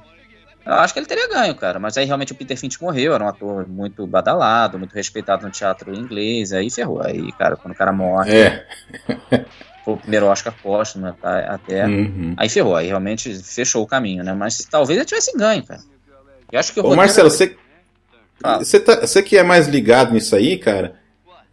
Eu 0.65 0.73
acho 0.73 0.93
que 0.93 0.99
ele 0.99 1.05
teria 1.05 1.29
ganho, 1.29 1.55
cara. 1.55 1.79
Mas 1.79 1.95
aí 1.97 2.05
realmente 2.05 2.33
o 2.33 2.35
Peter 2.35 2.57
Finch 2.57 2.81
morreu, 2.81 3.13
era 3.13 3.23
um 3.23 3.27
ator 3.27 3.67
muito 3.67 4.05
badalado, 4.05 4.77
muito 4.77 4.93
respeitado 4.93 5.45
no 5.45 5.51
teatro 5.51 5.93
inglês. 5.95 6.51
Aí 6.51 6.69
ferrou. 6.69 7.01
Aí, 7.01 7.31
cara, 7.33 7.55
quando 7.55 7.73
o 7.73 7.77
cara 7.77 7.93
morre, 7.93 8.31
É. 8.35 8.65
foi 9.87 9.93
o 9.93 9.97
primeiro 9.97 10.25
Oscar 10.25 10.53
póstumo 10.61 11.13
tá, 11.13 11.39
até. 11.53 11.85
Uhum. 11.85 12.33
Aí 12.35 12.49
ferrou, 12.49 12.75
aí 12.75 12.87
realmente 12.87 13.33
fechou 13.41 13.81
o 13.81 13.87
caminho, 13.87 14.21
né? 14.21 14.33
Mas 14.33 14.57
talvez 14.69 14.99
ele 14.99 15.05
tivesse 15.05 15.31
ganho, 15.37 15.63
cara. 15.65 15.79
Eu 16.51 16.59
acho 16.59 16.73
que 16.73 16.81
o 16.81 16.85
Ô, 16.85 16.93
Marcelo, 16.93 17.29
você, 17.29 17.55
Fala. 18.41 18.57
você, 18.65 18.81
tá- 18.81 18.99
você 18.99 19.23
que 19.23 19.37
é 19.37 19.43
mais 19.43 19.65
ligado 19.67 20.13
nisso 20.13 20.35
aí, 20.35 20.57
cara, 20.57 20.99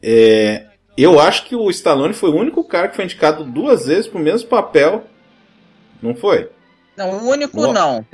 é, 0.03 0.67
eu 0.99 1.21
acho 1.21 1.45
que 1.45 1.55
o 1.55 1.71
Stallone 1.71 2.13
foi 2.13 2.31
o 2.31 2.37
único 2.37 2.65
cara 2.65 2.89
que 2.89 2.97
foi 2.97 3.05
indicado 3.05 3.45
duas 3.45 3.87
vezes 3.87 4.09
pro 4.09 4.19
mesmo 4.19 4.49
papel. 4.49 5.05
Não 6.03 6.17
foi? 6.17 6.51
Não, 6.97 7.11
o 7.11 7.29
único 7.29 7.73
não. 7.73 8.05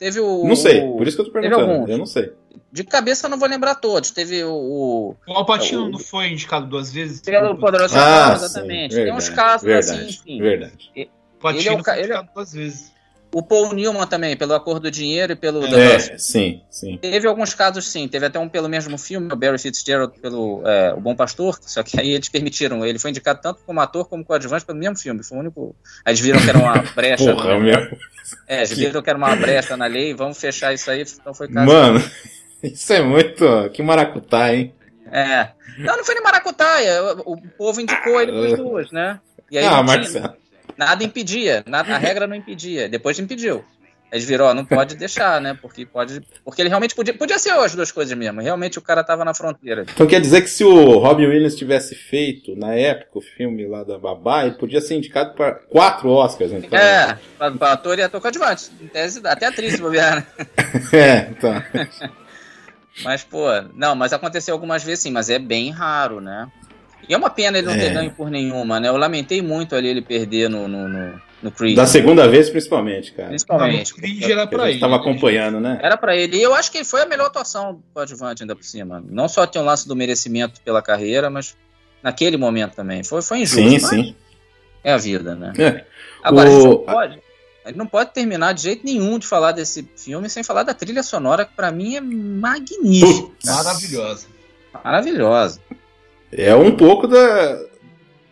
Te- 0.00 0.04
Teve 0.04 0.20
o. 0.20 0.46
Não 0.48 0.56
sei, 0.56 0.80
por 0.80 1.06
isso 1.06 1.16
que 1.16 1.20
eu 1.22 1.26
tô 1.26 1.32
teve 1.32 1.48
perguntando. 1.48 1.72
alguns. 1.72 1.90
Eu 1.90 1.98
não 1.98 2.06
sei. 2.06 2.32
De 2.72 2.84
cabeça 2.84 3.26
eu 3.26 3.30
não 3.30 3.38
vou 3.38 3.48
lembrar 3.48 3.74
todos. 3.74 4.10
Teve 4.10 4.42
o. 4.44 5.14
o... 5.26 5.32
Alpatino 5.34 5.88
não 5.90 5.98
foi 5.98 6.28
indicado 6.28 6.66
duas 6.66 6.92
vezes? 6.92 7.20
Teve 7.20 7.36
o 7.38 7.56
Poderoso 7.56 7.94
Ah, 7.98 8.30
Chefão, 8.32 8.44
exatamente. 8.46 8.94
sim, 8.94 9.02
Tem 9.04 9.12
uns 9.12 9.28
verdade, 9.28 9.36
casos 9.50 9.66
verdade, 9.66 10.00
assim, 10.00 10.08
enfim. 10.10 10.40
Verdade. 10.42 10.90
O 10.96 11.46
Alpatino 11.46 11.60
ele 11.60 11.68
é 11.68 11.72
o 11.72 11.74
ele 11.94 12.00
é- 12.00 12.04
indicado 12.04 12.28
duas 12.34 12.52
vezes. 12.52 12.89
O 13.32 13.42
Paul 13.42 13.72
Newman 13.72 14.06
também, 14.06 14.36
pelo 14.36 14.54
Acordo 14.54 14.80
do 14.80 14.90
Dinheiro 14.90 15.32
e 15.32 15.36
pelo 15.36 15.64
É, 15.64 16.18
sim, 16.18 16.62
sim. 16.68 16.98
Teve 17.00 17.28
alguns 17.28 17.54
casos 17.54 17.86
sim, 17.86 18.08
teve 18.08 18.26
até 18.26 18.38
um 18.38 18.48
pelo 18.48 18.68
mesmo 18.68 18.98
filme, 18.98 19.32
o 19.32 19.36
Barry 19.36 19.58
Fitzgerald 19.58 20.18
pelo 20.20 20.62
é, 20.66 20.92
O 20.94 21.00
Bom 21.00 21.14
Pastor, 21.14 21.58
só 21.62 21.82
que 21.82 22.00
aí 22.00 22.10
eles 22.10 22.28
permitiram, 22.28 22.84
ele 22.84 22.98
foi 22.98 23.10
indicado 23.10 23.40
tanto 23.40 23.60
como 23.64 23.80
ator 23.80 24.08
como 24.08 24.24
coadjuvante 24.24 24.64
pelo 24.64 24.78
mesmo 24.78 24.98
filme, 24.98 25.22
foi 25.22 25.38
o 25.38 25.40
único... 25.40 25.76
Aí 26.04 26.12
eles 26.12 26.20
viram 26.20 26.40
que 26.40 26.48
era 26.48 26.58
uma 26.58 26.74
brecha... 26.94 27.32
Porra, 27.34 27.54
no- 27.54 27.60
meu. 27.60 27.98
É, 28.48 28.58
eles 28.58 28.72
viram 28.72 29.00
que 29.00 29.10
era 29.10 29.16
uma 29.18 29.36
brecha 29.36 29.76
na 29.76 29.86
lei, 29.86 30.12
vamos 30.12 30.38
fechar 30.38 30.74
isso 30.74 30.90
aí, 30.90 31.02
então 31.02 31.32
foi 31.32 31.46
caso... 31.46 31.66
Mano, 31.72 32.02
isso 32.62 32.92
é 32.92 33.00
muito. 33.00 33.44
Que 33.72 33.82
maracutá, 33.82 34.52
hein? 34.52 34.74
É. 35.12 35.50
Não, 35.78 35.96
não 35.96 36.04
foi 36.04 36.14
nem 36.14 36.24
maracutaia, 36.24 37.02
o, 37.24 37.36
povo 37.56 37.80
indicou 37.80 38.20
ele 38.20 38.32
pros 38.32 38.58
duas, 38.58 38.92
né? 38.92 39.20
E 39.50 39.58
aí 39.58 39.64
ah, 39.64 39.70
tinha- 39.70 39.82
Marcelo. 39.82 40.34
Nada 40.80 41.04
impedia, 41.04 41.62
nada, 41.66 41.94
a 41.94 41.98
regra 41.98 42.26
não 42.26 42.34
impedia, 42.34 42.88
depois 42.88 43.18
impediu. 43.18 43.62
Eles 44.10 44.24
viram, 44.24 44.46
ó, 44.46 44.54
não 44.54 44.64
pode 44.64 44.96
deixar, 44.96 45.40
né? 45.40 45.56
Porque 45.60 45.86
pode. 45.86 46.20
Porque 46.44 46.60
ele 46.60 46.68
realmente 46.68 46.96
podia. 46.96 47.14
Podia 47.14 47.38
ser 47.38 47.50
as 47.50 47.76
duas 47.76 47.92
coisas 47.92 48.16
mesmo. 48.18 48.40
Realmente 48.40 48.76
o 48.76 48.82
cara 48.82 49.04
tava 49.04 49.24
na 49.24 49.32
fronteira. 49.32 49.82
Então 49.82 50.04
quer 50.04 50.20
dizer 50.20 50.42
que 50.42 50.50
se 50.50 50.64
o 50.64 50.98
Robin 50.98 51.26
Williams 51.26 51.54
tivesse 51.54 51.94
feito, 51.94 52.56
na 52.56 52.74
época, 52.74 53.18
o 53.18 53.20
filme 53.20 53.68
lá 53.68 53.84
da 53.84 53.96
Babá, 53.98 54.44
ele 54.44 54.56
podia 54.56 54.80
ser 54.80 54.96
indicado 54.96 55.34
para 55.34 55.52
quatro 55.52 56.08
Oscars, 56.08 56.50
então. 56.50 56.76
É, 56.76 57.16
pra, 57.38 57.52
pra 57.52 57.72
ator 57.72 58.00
e 58.00 58.02
ator 58.02 58.20
coadjuvante. 58.20 58.72
Em 58.80 58.88
tese, 58.88 59.20
até 59.24 59.46
atriz 59.46 59.74
se 59.74 59.80
bobear, 59.80 60.16
né? 60.16 60.26
É, 60.92 61.28
então. 61.30 61.62
Mas, 63.04 63.22
pô, 63.22 63.46
não, 63.74 63.94
mas 63.94 64.12
aconteceu 64.12 64.52
algumas 64.52 64.82
vezes 64.82 65.04
sim, 65.04 65.10
mas 65.10 65.30
é 65.30 65.38
bem 65.38 65.70
raro, 65.70 66.20
né? 66.20 66.50
E 67.10 67.14
é 67.14 67.16
uma 67.16 67.28
pena 67.28 67.58
ele 67.58 67.66
não 67.66 67.74
ter 67.74 67.86
É. 67.86 67.90
ganho 67.92 68.10
por 68.12 68.30
nenhuma, 68.30 68.78
né? 68.78 68.86
Eu 68.88 68.96
lamentei 68.96 69.42
muito 69.42 69.74
ali 69.74 69.88
ele 69.88 70.00
perder 70.00 70.48
no, 70.48 70.68
no, 70.68 70.88
no, 70.88 71.20
no 71.42 71.50
Creed. 71.50 71.74
Da 71.74 71.84
segunda 71.84 72.28
vez, 72.28 72.48
principalmente, 72.48 73.10
cara. 73.10 73.30
Principalmente. 73.30 73.90
Não, 73.90 73.98
o 73.98 74.00
Creed 74.00 74.22
era 74.30 74.46
pra 74.46 74.62
a 74.62 74.64
ele. 74.66 74.72
gente 74.74 74.80
tava 74.80 74.94
né? 74.94 75.00
acompanhando, 75.00 75.58
né? 75.60 75.80
Era 75.82 75.96
pra 75.96 76.14
ele. 76.14 76.36
E 76.36 76.42
eu 76.42 76.54
acho 76.54 76.70
que 76.70 76.84
foi 76.84 77.02
a 77.02 77.06
melhor 77.06 77.26
atuação 77.26 77.74
do 77.74 77.82
coadjuvante 77.92 78.44
ainda 78.44 78.54
por 78.54 78.62
cima. 78.64 79.02
Não 79.08 79.26
só 79.28 79.44
tem 79.44 79.60
um 79.60 79.64
lance 79.64 79.88
do 79.88 79.96
merecimento 79.96 80.60
pela 80.60 80.80
carreira, 80.80 81.28
mas 81.28 81.56
naquele 82.00 82.36
momento 82.36 82.74
também. 82.76 83.02
Foi, 83.02 83.20
foi 83.22 83.38
injusto. 83.40 83.56
Sim, 83.60 83.72
mas 83.72 83.86
sim. 83.88 84.14
É 84.84 84.92
a 84.92 84.96
vida, 84.96 85.34
né? 85.34 85.52
É. 85.58 85.84
Agora, 86.22 86.48
O- 86.48 86.52
a 86.52 86.54
gente 86.60 86.64
não 86.68 86.84
pode. 86.94 87.18
A 87.64 87.68
gente 87.68 87.76
não 87.78 87.86
pode 87.86 88.12
terminar 88.14 88.52
de 88.54 88.62
jeito 88.62 88.86
nenhum 88.86 89.18
de 89.18 89.26
falar 89.26 89.50
desse 89.52 89.86
filme 89.96 90.30
sem 90.30 90.42
falar 90.44 90.62
da 90.62 90.72
trilha 90.72 91.02
sonora, 91.02 91.44
que 91.44 91.54
pra 91.56 91.70
mim 91.72 91.96
é 91.96 92.00
magnífica. 92.00 93.30
Maravilhosa. 93.44 94.26
Maravilhosa. 94.84 95.60
É 96.32 96.54
um 96.54 96.70
pouco 96.76 97.06
da. 97.06 97.60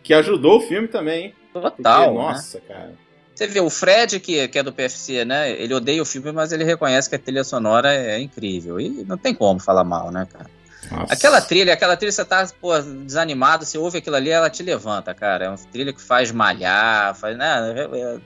que 0.03 0.13
ajudou 0.13 0.57
o 0.57 0.61
filme 0.61 0.87
também, 0.87 1.25
hein? 1.25 1.33
Porque, 1.53 1.69
Total. 1.77 2.13
né? 2.13 2.19
nossa, 2.19 2.61
cara. 2.67 2.93
Você 3.35 3.47
vê 3.47 3.59
o 3.61 3.69
Fred, 3.69 4.19
que, 4.19 4.47
que 4.49 4.59
é 4.59 4.63
do 4.63 4.73
PFC, 4.73 5.23
né? 5.23 5.51
Ele 5.51 5.73
odeia 5.73 6.01
o 6.01 6.05
filme, 6.05 6.31
mas 6.31 6.51
ele 6.51 6.63
reconhece 6.65 7.09
que 7.09 7.15
a 7.15 7.19
trilha 7.19 7.43
sonora 7.43 7.93
é 7.93 8.19
incrível. 8.19 8.79
E 8.79 8.89
não 9.07 9.17
tem 9.17 9.33
como 9.33 9.59
falar 9.61 9.83
mal, 9.85 10.11
né, 10.11 10.27
cara? 10.31 10.45
Nossa. 10.91 11.13
Aquela 11.13 11.39
trilha, 11.39 11.73
aquela 11.73 11.95
trilha, 11.95 12.11
você 12.11 12.25
tá 12.25 12.45
pô, 12.59 12.77
desanimado, 12.79 13.63
você 13.65 13.77
ouve 13.77 13.99
aquilo 13.99 14.15
ali, 14.17 14.29
ela 14.29 14.49
te 14.49 14.61
levanta, 14.63 15.13
cara. 15.13 15.45
É 15.45 15.49
uma 15.49 15.57
trilha 15.71 15.93
que 15.93 16.01
faz 16.01 16.31
malhar, 16.31 17.15
faz. 17.15 17.37
Né, 17.37 17.73
é- 17.77 17.97
é- 17.97 18.17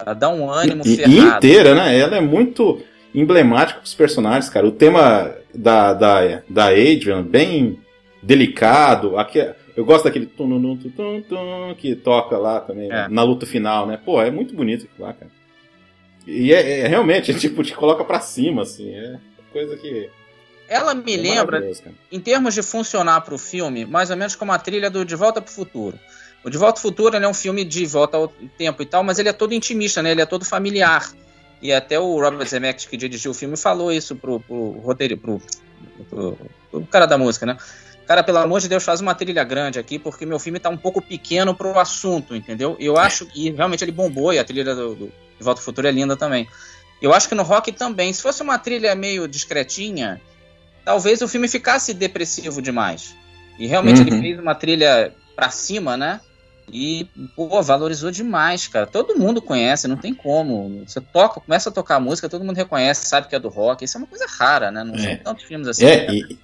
ela 0.00 0.14
dá 0.14 0.28
um 0.28 0.50
ânimo 0.50 0.82
E, 0.86 0.92
e 0.92 0.96
ferrado. 0.96 1.36
inteira, 1.38 1.74
né? 1.74 1.98
Ela 1.98 2.16
é 2.16 2.20
muito 2.20 2.82
emblemática 3.14 3.80
pros 3.80 3.94
personagens, 3.94 4.50
cara. 4.50 4.66
O 4.66 4.72
tema 4.72 5.34
da, 5.54 5.94
da, 5.94 6.42
da 6.48 6.66
Adrian, 6.66 7.22
bem 7.22 7.80
delicado. 8.22 9.18
Aqui, 9.18 9.38
eu 9.76 9.84
gosto 9.84 10.04
daquele 10.04 10.26
tum, 10.26 10.48
tum, 10.48 10.90
tum, 10.90 11.22
tum, 11.22 11.74
que 11.76 11.94
toca 11.94 12.36
lá 12.36 12.60
também, 12.60 12.90
É. 12.90 13.08
na 13.08 13.22
luta 13.22 13.46
final, 13.46 13.86
né? 13.86 13.98
Pô, 14.02 14.20
é 14.20 14.30
muito 14.30 14.54
bonito 14.54 14.86
aquilo 14.86 15.06
lá, 15.06 15.12
cara. 15.12 15.30
E 16.26 16.52
é, 16.52 16.80
é 16.80 16.86
realmente, 16.86 17.32
tipo, 17.38 17.62
te 17.62 17.74
coloca 17.74 18.04
pra 18.04 18.20
cima, 18.20 18.62
assim. 18.62 18.94
É 18.94 19.18
coisa 19.52 19.76
que. 19.76 20.10
Ela 20.68 20.94
me 20.94 21.14
é 21.14 21.16
lembra, 21.16 21.70
em 22.12 22.20
termos 22.20 22.52
de 22.52 22.62
funcionar 22.62 23.22
pro 23.22 23.38
filme, 23.38 23.86
mais 23.86 24.10
ou 24.10 24.16
menos 24.16 24.36
como 24.36 24.52
a 24.52 24.58
trilha 24.58 24.90
do 24.90 25.02
De 25.04 25.16
Volta 25.16 25.40
pro 25.40 25.50
Futuro. 25.50 25.98
O 26.44 26.50
De 26.50 26.58
Volta 26.58 26.78
ao 26.78 26.82
Futuro 26.82 27.16
é 27.16 27.28
um 27.28 27.32
filme 27.34 27.64
de 27.64 27.86
volta 27.86 28.18
ao 28.18 28.28
tempo 28.56 28.82
e 28.82 28.86
tal, 28.86 29.02
mas 29.02 29.18
ele 29.18 29.30
é 29.30 29.32
todo 29.32 29.54
intimista, 29.54 30.02
né? 30.02 30.10
Ele 30.10 30.20
é 30.20 30.26
todo 30.26 30.44
familiar. 30.44 31.10
E 31.60 31.72
até 31.72 31.98
o 31.98 32.20
Robert 32.20 32.46
Zemeckis, 32.46 32.86
que 32.86 32.96
dirigiu 32.96 33.32
o 33.32 33.34
filme, 33.34 33.56
falou 33.56 33.90
isso 33.90 34.14
pro, 34.14 34.38
pro 34.40 34.72
roteiro, 34.72 35.16
pro, 35.16 35.42
pro, 36.08 36.38
pro 36.70 36.86
cara 36.86 37.06
da 37.06 37.18
música, 37.18 37.46
né? 37.46 37.56
Cara, 38.08 38.22
pelo 38.24 38.38
amor 38.38 38.58
de 38.60 38.68
Deus, 38.68 38.82
faz 38.82 39.02
uma 39.02 39.14
trilha 39.14 39.44
grande 39.44 39.78
aqui, 39.78 39.98
porque 39.98 40.24
meu 40.24 40.38
filme 40.38 40.58
tá 40.58 40.70
um 40.70 40.78
pouco 40.78 41.02
pequeno 41.02 41.54
pro 41.54 41.78
assunto, 41.78 42.34
entendeu? 42.34 42.74
E 42.80 42.86
eu 42.86 42.96
acho 42.96 43.26
que 43.26 43.50
realmente 43.50 43.84
ele 43.84 43.92
bombou, 43.92 44.32
e 44.32 44.38
a 44.38 44.44
trilha 44.44 44.74
do, 44.74 44.94
do 44.94 45.06
De 45.38 45.44
Volta 45.44 45.60
ao 45.60 45.64
Futuro 45.64 45.86
é 45.86 45.90
linda 45.90 46.16
também. 46.16 46.48
Eu 47.02 47.12
acho 47.12 47.28
que 47.28 47.34
no 47.34 47.42
rock 47.42 47.70
também, 47.70 48.10
se 48.12 48.22
fosse 48.22 48.42
uma 48.42 48.58
trilha 48.58 48.94
meio 48.94 49.28
discretinha, 49.28 50.18
talvez 50.86 51.20
o 51.20 51.28
filme 51.28 51.46
ficasse 51.48 51.92
depressivo 51.92 52.62
demais. 52.62 53.14
E 53.58 53.66
realmente 53.66 54.00
Uhum. 54.00 54.06
ele 54.08 54.18
fez 54.22 54.38
uma 54.38 54.54
trilha 54.54 55.12
pra 55.36 55.50
cima, 55.50 55.94
né? 55.94 56.18
E, 56.72 57.06
pô, 57.36 57.62
valorizou 57.62 58.10
demais, 58.10 58.66
cara. 58.68 58.86
Todo 58.86 59.18
mundo 59.18 59.42
conhece, 59.42 59.86
não 59.86 59.96
tem 59.98 60.14
como. 60.14 60.82
Você 60.86 61.00
toca, 61.00 61.40
começa 61.40 61.68
a 61.68 61.72
tocar 61.72 61.96
a 61.96 62.00
música, 62.00 62.28
todo 62.28 62.44
mundo 62.44 62.56
reconhece, 62.56 63.06
sabe 63.06 63.28
que 63.28 63.36
é 63.36 63.38
do 63.38 63.48
rock. 63.48 63.84
Isso 63.84 63.96
é 63.96 64.00
uma 64.00 64.06
coisa 64.06 64.26
rara, 64.26 64.70
né? 64.70 64.82
Não 64.82 64.94
É. 64.94 64.98
são 64.98 65.16
tantos 65.16 65.44
filmes 65.44 65.68
assim. 65.68 65.84
É, 65.84 66.10
e, 66.10 66.38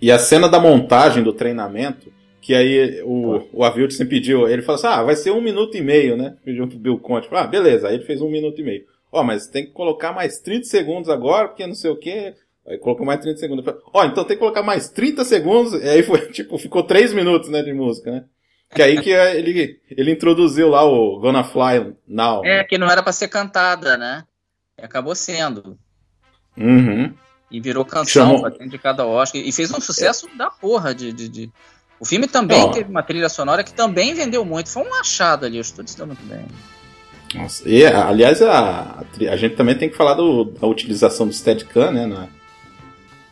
e 0.00 0.10
a 0.10 0.18
cena 0.18 0.48
da 0.48 0.58
montagem 0.58 1.22
do 1.22 1.32
treinamento, 1.32 2.12
que 2.40 2.54
aí 2.54 3.02
o, 3.02 3.46
o 3.52 3.64
Avilton 3.64 4.06
pediu, 4.06 4.48
ele 4.48 4.62
falou 4.62 4.78
assim: 4.78 4.86
ah, 4.86 5.02
vai 5.02 5.14
ser 5.14 5.30
um 5.30 5.40
minuto 5.40 5.76
e 5.76 5.82
meio, 5.82 6.16
né? 6.16 6.36
Pediu 6.44 6.66
pro 6.66 6.78
Bill 6.78 6.98
Conte. 6.98 7.28
Ah, 7.32 7.46
beleza, 7.46 7.88
aí 7.88 7.94
ele 7.94 8.04
fez 8.04 8.20
um 8.20 8.30
minuto 8.30 8.60
e 8.60 8.64
meio. 8.64 8.84
Ó, 9.12 9.22
mas 9.22 9.46
tem 9.46 9.66
que 9.66 9.72
colocar 9.72 10.12
mais 10.12 10.38
30 10.38 10.64
segundos 10.66 11.10
agora, 11.10 11.48
porque 11.48 11.66
não 11.66 11.74
sei 11.74 11.90
o 11.90 11.96
quê. 11.96 12.34
Aí 12.66 12.78
colocou 12.78 13.04
mais 13.04 13.20
30 13.20 13.38
segundos. 13.38 13.74
Ó, 13.92 14.04
então 14.04 14.24
tem 14.24 14.36
que 14.36 14.40
colocar 14.40 14.62
mais 14.62 14.88
30 14.88 15.24
segundos. 15.24 15.74
E 15.74 15.88
aí 15.88 16.02
foi, 16.02 16.20
tipo, 16.30 16.56
ficou 16.56 16.82
3 16.82 17.12
minutos, 17.12 17.50
né, 17.50 17.62
de 17.62 17.72
música, 17.72 18.10
né? 18.10 18.24
Que 18.72 18.82
aí 18.82 19.00
que 19.00 19.12
é, 19.12 19.36
ele, 19.36 19.80
ele 19.90 20.12
introduziu 20.12 20.68
lá 20.68 20.84
o 20.84 21.18
Gonna 21.18 21.42
Fly 21.42 21.92
Now. 22.06 22.44
É, 22.44 22.62
que 22.62 22.78
não 22.78 22.88
era 22.88 23.02
pra 23.02 23.12
ser 23.12 23.26
cantada, 23.26 23.96
né? 23.96 24.22
E 24.78 24.84
acabou 24.84 25.14
sendo. 25.14 25.76
Uhum. 26.56 27.12
E 27.50 27.60
virou 27.60 27.84
canção, 27.84 28.38
Chamou- 28.42 28.50
de 28.68 28.78
cada 28.78 29.04
Oscar. 29.04 29.40
E 29.40 29.50
fez 29.52 29.70
um 29.72 29.80
sucesso 29.80 30.28
da 30.36 30.50
porra 30.50 30.94
de. 30.94 31.12
de, 31.12 31.28
de- 31.28 31.50
O 31.98 32.04
filme 32.04 32.26
também 32.28 32.70
teve 32.70 32.88
uma 32.90 33.02
trilha 33.02 33.28
sonora 33.28 33.64
que 33.64 33.72
também 33.74 34.14
vendeu 34.14 34.44
muito. 34.44 34.70
Foi 34.70 34.82
um 34.82 34.94
achado 34.94 35.44
ali, 35.46 35.58
o 35.58 35.60
estúdio 35.60 35.90
está 35.90 36.06
muito 36.06 36.22
bem. 36.24 36.46
Nossa, 37.34 37.68
e 37.68 37.84
aliás, 37.86 38.40
a, 38.42 39.04
a 39.30 39.36
gente 39.36 39.54
também 39.56 39.76
tem 39.76 39.88
que 39.90 39.96
falar 39.96 40.14
do- 40.14 40.44
da 40.46 40.66
utilização 40.66 41.26
do 41.26 41.32
Steadicam, 41.32 41.90
né? 41.92 42.06
Na, 42.06 42.28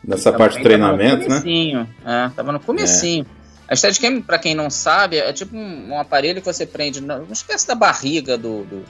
nessa 0.03 0.31
parte 0.31 0.57
de 0.57 0.63
Também 0.63 0.79
tava 0.79 0.95
treinamento, 0.97 1.27
no 1.29 1.35
né? 1.35 1.41
comecinho, 1.41 1.89
É, 2.05 2.29
tava 2.35 2.51
no 2.51 2.59
comecinho. 2.59 3.25
A 3.67 3.75
Steadicam, 3.75 4.21
pra 4.21 4.39
quem 4.39 4.55
não 4.55 4.69
sabe, 4.69 5.17
é 5.17 5.31
tipo 5.33 5.55
um, 5.55 5.89
um 5.91 5.99
aparelho 5.99 6.39
que 6.41 6.45
você 6.45 6.65
prende, 6.65 7.01
na- 7.01 7.17
uma 7.17 7.33
espécie 7.33 7.67
da 7.67 7.75
barriga 7.75 8.37
do, 8.37 8.63
do, 8.63 8.85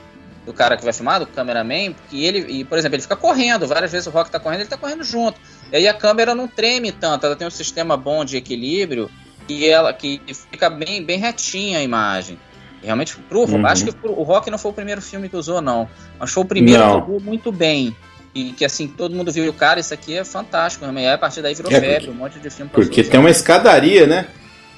do 0.50 0.54
cara 0.54 0.76
que 0.76 0.84
vai 0.84 0.92
filmar, 0.92 1.20
do 1.20 1.28
cameraman, 1.28 1.94
que 2.10 2.26
ele, 2.26 2.40
e, 2.52 2.64
por 2.64 2.76
exemplo, 2.76 2.96
ele 2.96 3.04
fica 3.04 3.16
correndo, 3.16 3.68
várias 3.68 3.92
vezes 3.92 4.08
o 4.08 4.10
Rock 4.10 4.32
tá 4.32 4.40
correndo, 4.40 4.62
ele 4.62 4.70
tá 4.70 4.78
correndo 4.78 5.04
junto. 5.04 5.40
E 5.72 5.76
aí 5.76 5.88
a 5.88 5.94
câmera 5.94 6.34
não 6.34 6.48
treme 6.48 6.92
tanto, 6.92 7.28
ela 7.28 7.36
tem 7.36 7.48
um 7.48 7.52
sistema 7.52 7.96
bom 7.96 8.26
de 8.26 8.36
equilíbrio 8.38 9.12
e 9.48 9.68
ela 9.68 9.94
que 9.94 10.20
fica 10.52 10.68
bem, 10.68 11.04
bem 11.06 11.20
retinha 11.20 11.78
a 11.78 11.84
imagem. 11.84 12.40
E 12.82 12.86
realmente, 12.88 13.16
pro, 13.16 13.42
Uhum. 13.42 13.64
acho 13.68 13.86
que 13.86 13.92
pro- 13.92 14.18
o 14.20 14.24
Rock 14.24 14.50
não 14.50 14.58
foi 14.58 14.72
o 14.72 14.74
primeiro 14.74 15.04
filme 15.04 15.30
que 15.30 15.36
usou, 15.38 15.62
não. 15.62 15.88
Mas 16.18 16.32
foi 16.32 16.42
o 16.42 16.46
primeiro 16.48 16.80
Não. 16.84 17.02
que 17.02 17.12
usou 17.12 17.22
muito 17.22 17.52
bem. 17.52 17.96
E 18.34 18.52
que 18.54 18.66
assim, 18.66 18.88
todo 18.88 19.14
mundo 19.16 19.32
viu, 19.32 19.54
cara, 19.54 19.80
isso 19.80 19.94
aqui 19.94 20.18
é 20.18 20.24
fantástico. 20.24 20.84
E 20.86 20.98
aí, 20.98 21.10
a 21.12 21.18
partir 21.18 21.44
daí 21.44 21.54
virou 21.54 21.72
É, 21.72 21.80
febre, 21.80 21.94
porque- 22.08 22.10
um 22.10 22.14
monte 22.16 22.40
de 22.40 22.50
filme 22.50 22.72
Porque 22.74 23.04
tem 23.04 23.20
uma 23.20 23.30
escadaria, 23.30 24.08
né? 24.08 24.28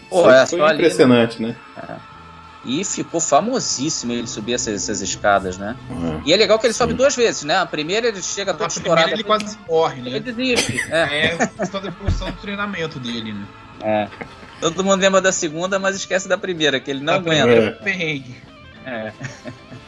Pô, 0.09 0.29
é, 0.29 0.45
foi 0.45 0.59
só 0.59 0.65
ali, 0.65 0.75
impressionante, 0.79 1.41
né? 1.41 1.55
E 2.63 2.83
ficou 2.85 3.19
famosíssimo 3.19 4.13
ele 4.13 4.27
subir 4.27 4.53
essas, 4.53 4.75
essas 4.83 5.01
escadas, 5.01 5.57
né? 5.57 5.75
Uhum. 5.89 6.21
E 6.23 6.31
é 6.31 6.37
legal 6.37 6.59
que 6.59 6.67
ele 6.67 6.73
Sim. 6.73 6.77
sobe 6.79 6.93
duas 6.93 7.15
vezes, 7.15 7.43
né? 7.43 7.57
A 7.57 7.65
primeira 7.65 8.07
ele 8.07 8.21
chega 8.21 8.53
todo 8.53 8.65
A 8.67 8.69
primeira 8.69 9.01
estourado. 9.01 9.11
ele 9.13 9.23
quase 9.23 9.57
morre, 9.67 9.99
ele 10.01 10.11
né? 10.11 10.19
desiste. 10.19 10.79
É, 10.91 11.25
É 11.25 11.47
questão 11.47 11.81
da 11.81 11.87
evolução 11.87 12.29
do 12.29 12.37
treinamento 12.37 12.99
dele, 12.99 13.33
né? 13.33 13.45
é. 13.83 14.07
Todo 14.59 14.83
mundo 14.83 15.01
lembra 15.01 15.19
da 15.19 15.31
segunda, 15.31 15.79
mas 15.79 15.95
esquece 15.95 16.27
da 16.29 16.37
primeira, 16.37 16.79
que 16.79 16.91
ele 16.91 16.99
não 16.99 17.13
Da 17.13 17.19
aguenta. 17.31 17.47
primeira 17.47 17.71
perrengue. 17.83 18.35
É. 18.85 19.11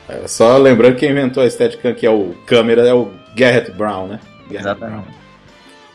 É, 0.09 0.27
só 0.27 0.57
lembrando 0.57 0.95
que 0.95 1.01
quem 1.01 1.11
inventou 1.11 1.43
a 1.43 1.49
Steadicam, 1.49 1.93
que 1.93 2.05
é 2.07 2.09
o 2.09 2.33
câmera, 2.47 2.81
é 2.87 2.93
o 2.93 3.11
Garrett 3.35 3.69
Brown, 3.71 4.07
né? 4.07 4.19
Garrett 4.49 4.57
Exatamente. 4.61 5.05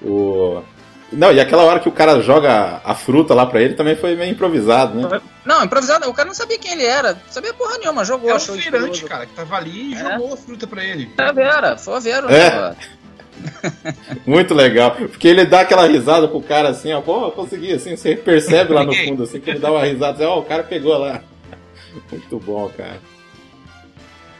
Brown. 0.00 0.10
O... 0.12 0.62
Não, 1.10 1.32
e 1.32 1.40
aquela 1.40 1.62
hora 1.62 1.80
que 1.80 1.88
o 1.88 1.92
cara 1.92 2.20
joga 2.20 2.82
a 2.84 2.94
fruta 2.94 3.32
lá 3.34 3.46
pra 3.46 3.62
ele 3.62 3.72
também 3.74 3.96
foi 3.96 4.14
meio 4.14 4.30
improvisado, 4.30 4.94
né? 5.08 5.20
Não, 5.44 5.64
improvisado, 5.64 6.08
o 6.08 6.12
cara 6.12 6.26
não 6.26 6.34
sabia 6.34 6.58
quem 6.58 6.72
ele 6.72 6.84
era. 6.84 7.14
Não 7.14 7.20
sabia 7.32 7.54
porra 7.54 7.78
nenhuma, 7.78 8.04
jogou, 8.04 8.28
Era 8.28 8.34
um 8.34 8.36
achou 8.36 8.56
feirante, 8.56 9.04
cara, 9.04 9.24
que 9.24 9.32
tava 9.32 9.56
ali 9.56 9.92
e 9.92 9.94
É. 9.94 9.98
jogou 9.98 10.34
a 10.34 10.36
fruta 10.36 10.66
pra 10.66 10.84
ele. 10.84 11.10
Foi 11.16 11.24
a 11.24 11.32
Vera, 11.32 11.78
foi 11.78 11.96
a 11.96 11.98
Vera. 11.98 12.26
o 12.26 12.30
É. 12.30 12.50
negócio. 12.50 12.98
Muito 14.26 14.52
legal. 14.54 14.90
Porque 14.92 15.28
ele 15.28 15.46
dá 15.46 15.60
aquela 15.60 15.86
risada 15.86 16.28
pro 16.28 16.42
cara 16.42 16.68
assim, 16.68 16.92
ó, 16.92 17.00
pô, 17.00 17.26
eu 17.26 17.30
consegui, 17.32 17.72
assim, 17.72 17.96
você 17.96 18.14
percebe 18.14 18.74
lá 18.74 18.84
no 18.84 18.92
fundo, 18.94 19.22
assim, 19.22 19.40
que 19.40 19.48
ele 19.48 19.60
dá 19.60 19.70
uma 19.72 19.84
risada, 19.84 20.12
assim, 20.12 20.24
ó, 20.24 20.38
o 20.40 20.44
cara 20.44 20.62
pegou 20.62 20.98
lá. 20.98 21.22
Muito 22.10 22.38
bom, 22.38 22.68
cara. 22.76 22.98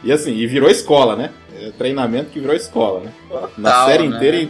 E 0.03 0.11
assim, 0.11 0.33
e 0.33 0.45
virou 0.45 0.69
escola, 0.69 1.15
né? 1.15 1.31
É 1.61 1.71
treinamento 1.71 2.29
que 2.29 2.39
virou 2.39 2.55
escola, 2.55 3.01
né? 3.01 3.11
Na 3.57 3.69
Total, 3.71 3.87
série 3.87 4.07
né? 4.07 4.15
inteira 4.15 4.47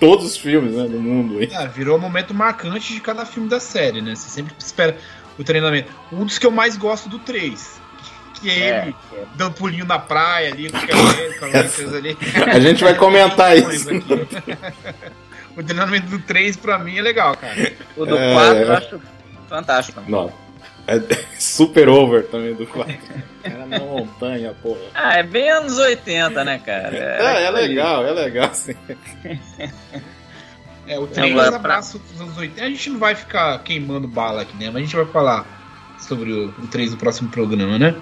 todos 0.00 0.24
os 0.26 0.36
filmes, 0.36 0.72
né, 0.74 0.84
do 0.84 0.98
mundo. 1.00 1.40
hein? 1.40 1.48
Ah, 1.54 1.66
virou 1.66 1.96
um 1.96 2.00
momento 2.00 2.34
marcante 2.34 2.92
de 2.92 3.00
cada 3.00 3.24
filme 3.26 3.48
da 3.48 3.60
série, 3.60 4.00
né? 4.00 4.14
Você 4.16 4.28
sempre 4.30 4.54
espera 4.58 4.96
o 5.38 5.44
treinamento. 5.44 5.92
Um 6.10 6.24
dos 6.24 6.38
que 6.38 6.46
eu 6.46 6.50
mais 6.50 6.76
gosto 6.76 7.08
do 7.08 7.18
3. 7.18 7.78
Que 8.40 8.48
é, 8.50 8.54
É, 8.54 8.82
ele 8.86 8.96
dando 9.36 9.52
pulinho 9.54 9.84
na 9.84 9.98
praia 9.98 10.50
ali, 10.52 10.70
com 10.70 11.46
o 11.46 11.92
ali. 11.96 12.16
A 12.50 12.58
gente 12.58 12.82
vai 12.82 12.94
comentar 12.94 13.54
isso. 13.56 13.88
o 15.56 15.62
treinamento 15.62 16.06
do 16.06 16.18
3 16.20 16.56
pra 16.56 16.78
mim 16.78 16.96
é 16.96 17.02
legal, 17.02 17.36
cara. 17.36 17.72
O 17.96 18.06
do 18.06 18.16
É. 18.16 18.32
4 18.32 18.58
eu 18.62 18.72
acho 18.72 19.00
fantástico. 19.48 20.02
Não. 20.08 20.32
É 20.86 21.00
super 21.38 21.88
over 21.88 22.26
também 22.26 22.54
do 22.54 22.66
4. 22.66 22.94
Era 23.42 23.66
na 23.66 23.78
montanha, 23.78 24.54
porra. 24.62 24.80
Ah, 24.94 25.18
é 25.18 25.22
bem 25.22 25.50
anos 25.50 25.78
80, 25.78 26.44
né, 26.44 26.60
cara? 26.64 26.96
É, 26.96 27.44
é 27.44 27.50
legal, 27.50 28.04
é 28.04 28.12
legal, 28.12 28.50
sim. 28.52 28.74
É, 30.86 30.98
o 30.98 31.06
3 31.06 31.32
Agora, 31.32 31.56
abraço 31.56 31.98
dos 31.98 32.20
anos 32.20 32.36
80. 32.36 32.64
A 32.64 32.68
gente 32.68 32.90
não 32.90 32.98
vai 32.98 33.14
ficar 33.14 33.58
queimando 33.62 34.08
bala 34.08 34.42
aqui, 34.42 34.56
né? 34.56 34.66
Mas 34.66 34.76
a 34.76 34.80
gente 34.80 34.96
vai 34.96 35.06
falar 35.06 35.46
sobre 35.98 36.32
o, 36.32 36.48
o 36.48 36.66
3 36.66 36.92
no 36.92 36.96
próximo 36.96 37.30
programa, 37.30 37.78
né? 37.78 37.94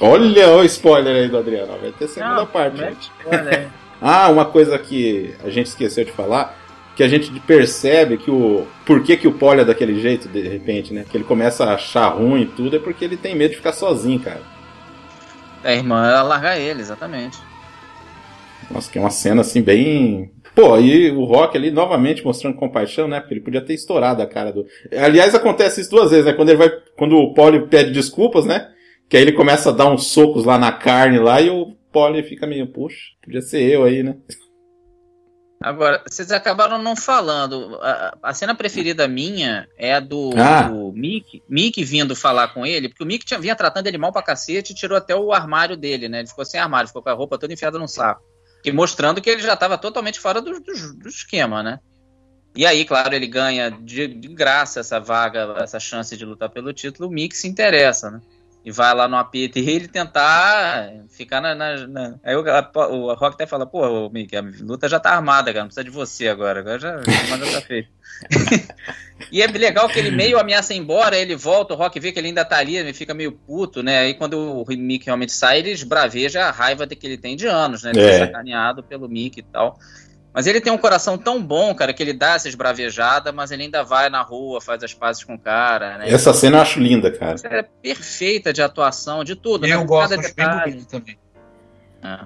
Olha 0.00 0.50
o 0.50 0.64
spoiler 0.64 1.16
aí 1.16 1.28
do 1.28 1.38
Adriano. 1.38 1.78
Vai 1.80 1.92
ter 1.92 2.08
segunda 2.08 2.36
Não, 2.36 2.46
parte. 2.46 2.80
é 3.26 3.42
né? 3.42 3.70
Ah, 4.04 4.28
uma 4.28 4.44
coisa 4.44 4.76
que 4.80 5.32
a 5.44 5.48
gente 5.48 5.68
esqueceu 5.68 6.04
de 6.04 6.10
falar, 6.10 6.58
que 6.94 7.02
a 7.02 7.08
gente 7.08 7.30
percebe 7.40 8.18
que 8.18 8.30
o 8.30 8.66
por 8.84 9.02
que, 9.02 9.16
que 9.16 9.28
o 9.28 9.32
Polly 9.32 9.62
é 9.62 9.64
daquele 9.64 10.00
jeito 10.00 10.28
de 10.28 10.42
repente, 10.42 10.92
né? 10.92 11.04
Que 11.08 11.16
ele 11.16 11.24
começa 11.24 11.64
a 11.64 11.74
achar 11.74 12.08
ruim 12.08 12.42
e 12.42 12.46
tudo 12.46 12.76
é 12.76 12.78
porque 12.78 13.04
ele 13.04 13.16
tem 13.16 13.34
medo 13.34 13.50
de 13.50 13.56
ficar 13.56 13.72
sozinho, 13.72 14.20
cara. 14.20 14.42
É, 15.64 15.72
a 15.72 15.76
irmã 15.76 16.06
ela 16.06 16.22
larga 16.22 16.58
ele, 16.58 16.80
exatamente. 16.80 17.38
Nossa, 18.70 18.90
que 18.90 18.98
é 18.98 19.00
uma 19.00 19.10
cena 19.10 19.40
assim 19.40 19.62
bem. 19.62 20.30
Pô, 20.54 20.78
e 20.78 21.10
o 21.10 21.24
Rock 21.24 21.56
ali 21.56 21.70
novamente 21.70 22.24
mostrando 22.24 22.56
compaixão, 22.56 23.08
né? 23.08 23.20
Porque 23.20 23.34
ele 23.34 23.40
podia 23.40 23.64
ter 23.64 23.74
estourado 23.74 24.20
a 24.22 24.26
cara 24.26 24.52
do. 24.52 24.66
Aliás, 24.96 25.34
acontece 25.34 25.80
isso 25.80 25.90
duas 25.90 26.10
vezes, 26.10 26.26
né? 26.26 26.32
Quando 26.32 26.50
ele 26.50 26.58
vai. 26.58 26.70
Quando 26.96 27.16
o 27.16 27.32
Polly 27.32 27.66
pede 27.68 27.90
desculpas, 27.90 28.44
né? 28.44 28.68
Que 29.08 29.16
aí 29.16 29.22
ele 29.22 29.32
começa 29.32 29.70
a 29.70 29.72
dar 29.72 29.90
uns 29.90 30.08
socos 30.08 30.44
lá 30.44 30.58
na 30.58 30.72
carne 30.72 31.18
lá 31.18 31.40
e 31.40 31.48
o 31.48 31.74
Polly 31.90 32.22
fica 32.22 32.46
meio, 32.46 32.66
puxa, 32.66 32.96
podia 33.22 33.40
ser 33.40 33.62
eu 33.62 33.84
aí, 33.84 34.02
né? 34.02 34.16
Agora, 35.62 36.02
vocês 36.08 36.30
acabaram 36.30 36.82
não 36.82 36.96
falando. 36.96 37.78
A, 37.82 38.18
a 38.22 38.34
cena 38.34 38.54
preferida 38.54 39.06
minha 39.06 39.68
é 39.76 39.94
a 39.94 40.00
do, 40.00 40.30
Ah. 40.36 40.62
do 40.62 40.92
Mick, 40.92 41.42
Mick 41.48 41.82
vindo 41.84 42.16
falar 42.16 42.48
com 42.48 42.66
ele, 42.66 42.88
porque 42.88 43.02
o 43.02 43.06
Mick 43.06 43.24
tinha, 43.24 43.38
vinha 43.38 43.54
tratando 43.56 43.86
ele 43.86 43.98
mal 43.98 44.12
pra 44.12 44.22
cacete 44.22 44.72
e 44.72 44.74
tirou 44.74 44.96
até 44.98 45.14
o 45.14 45.32
armário 45.32 45.76
dele, 45.76 46.08
né? 46.08 46.20
Ele 46.20 46.28
ficou 46.28 46.44
sem 46.44 46.60
armário, 46.60 46.88
ficou 46.88 47.02
com 47.02 47.08
a 47.10 47.14
roupa 47.14 47.38
toda 47.38 47.52
enfiada 47.52 47.78
num 47.78 47.88
saco. 47.88 48.22
E 48.64 48.70
mostrando 48.72 49.20
que 49.20 49.30
ele 49.30 49.42
já 49.42 49.54
estava 49.54 49.76
totalmente 49.78 50.20
fora 50.20 50.40
do, 50.40 50.60
do, 50.60 50.94
do 50.94 51.08
esquema, 51.08 51.62
né? 51.62 51.78
E 52.54 52.66
aí, 52.66 52.84
claro, 52.84 53.14
ele 53.14 53.26
ganha 53.26 53.70
de, 53.70 54.06
de 54.06 54.28
graça 54.28 54.80
essa 54.80 55.00
vaga, 55.00 55.56
essa 55.60 55.80
chance 55.80 56.16
de 56.16 56.24
lutar 56.24 56.50
pelo 56.50 56.72
título. 56.72 57.08
O 57.08 57.12
Mick 57.12 57.36
se 57.36 57.48
interessa, 57.48 58.10
né? 58.10 58.20
E 58.64 58.70
vai 58.70 58.94
lá 58.94 59.08
no 59.08 59.16
AP 59.16 59.32
dele 59.52 59.88
tentar 59.88 60.88
ficar 61.10 61.40
na. 61.40 61.52
na- 61.54 61.86
na- 61.88 62.14
Aí 62.22 62.36
o, 62.36 62.48
a- 62.48 62.88
o 62.88 63.12
Rock 63.14 63.34
até 63.34 63.44
fala: 63.46 63.66
pô, 63.66 63.84
ô, 64.06 64.08
Mick, 64.10 64.36
a 64.36 64.40
luta 64.60 64.88
já 64.88 65.00
tá 65.00 65.10
armada, 65.10 65.52
cara, 65.52 65.60
não 65.64 65.66
precisa 65.68 65.82
de 65.84 65.90
você 65.90 66.28
agora. 66.28 66.60
Agora 66.60 66.78
já, 66.78 67.00
já 67.02 67.52
tá 67.52 67.60
feito. 67.60 67.88
e 69.32 69.42
é 69.42 69.46
legal 69.46 69.88
que 69.88 69.98
ele 69.98 70.10
meio 70.10 70.38
ameaça 70.38 70.74
ir 70.74 70.76
embora, 70.76 71.16
ele 71.16 71.34
volta, 71.34 71.74
o 71.74 71.76
Rock 71.76 71.98
vê 71.98 72.12
que 72.12 72.18
ele 72.20 72.28
ainda 72.28 72.44
tá 72.44 72.58
ali, 72.58 72.76
ele 72.76 72.92
fica 72.92 73.12
meio 73.14 73.32
puto, 73.32 73.82
né? 73.82 73.98
Aí 74.00 74.14
quando 74.14 74.34
o 74.38 74.64
Mick 74.68 75.06
realmente 75.06 75.32
sai, 75.32 75.58
ele 75.58 75.70
esbraveja 75.72 76.44
a 76.44 76.50
raiva 76.52 76.86
que 76.86 77.04
ele 77.06 77.18
tem 77.18 77.34
de 77.34 77.46
anos, 77.46 77.82
né? 77.82 77.90
Ele 77.90 78.00
É. 78.00 78.18
foi 78.18 78.26
sacaneado 78.26 78.82
pelo 78.82 79.08
Mick 79.08 79.40
e 79.40 79.42
tal. 79.42 79.76
Mas 80.34 80.46
ele 80.46 80.60
tem 80.62 80.72
um 80.72 80.78
coração 80.78 81.18
tão 81.18 81.42
bom, 81.42 81.74
cara, 81.74 81.92
que 81.92 82.02
ele 82.02 82.14
dá 82.14 82.34
essa 82.34 82.48
esbravejada, 82.48 83.32
mas 83.32 83.50
ele 83.50 83.64
ainda 83.64 83.82
vai 83.84 84.08
na 84.08 84.22
rua, 84.22 84.60
faz 84.62 84.82
as 84.82 84.94
pazes 84.94 85.22
com 85.22 85.34
o 85.34 85.38
cara, 85.38 85.98
né? 85.98 86.10
Essa 86.10 86.32
cena 86.32 86.56
eu 86.56 86.62
acho 86.62 86.80
linda, 86.80 87.10
cara. 87.10 87.34
Essa 87.34 87.48
é 87.48 87.62
perfeita 87.62 88.50
de 88.52 88.62
atuação, 88.62 89.22
de 89.24 89.36
tudo, 89.36 89.66
né? 89.66 89.74
Eu 89.74 89.80
Com 89.80 89.86
gosto, 89.86 90.10
cada 90.16 90.22
acho 90.22 90.34
bem 90.34 90.72
bonito 90.72 90.88
também. 90.88 91.18
É. 92.02 92.18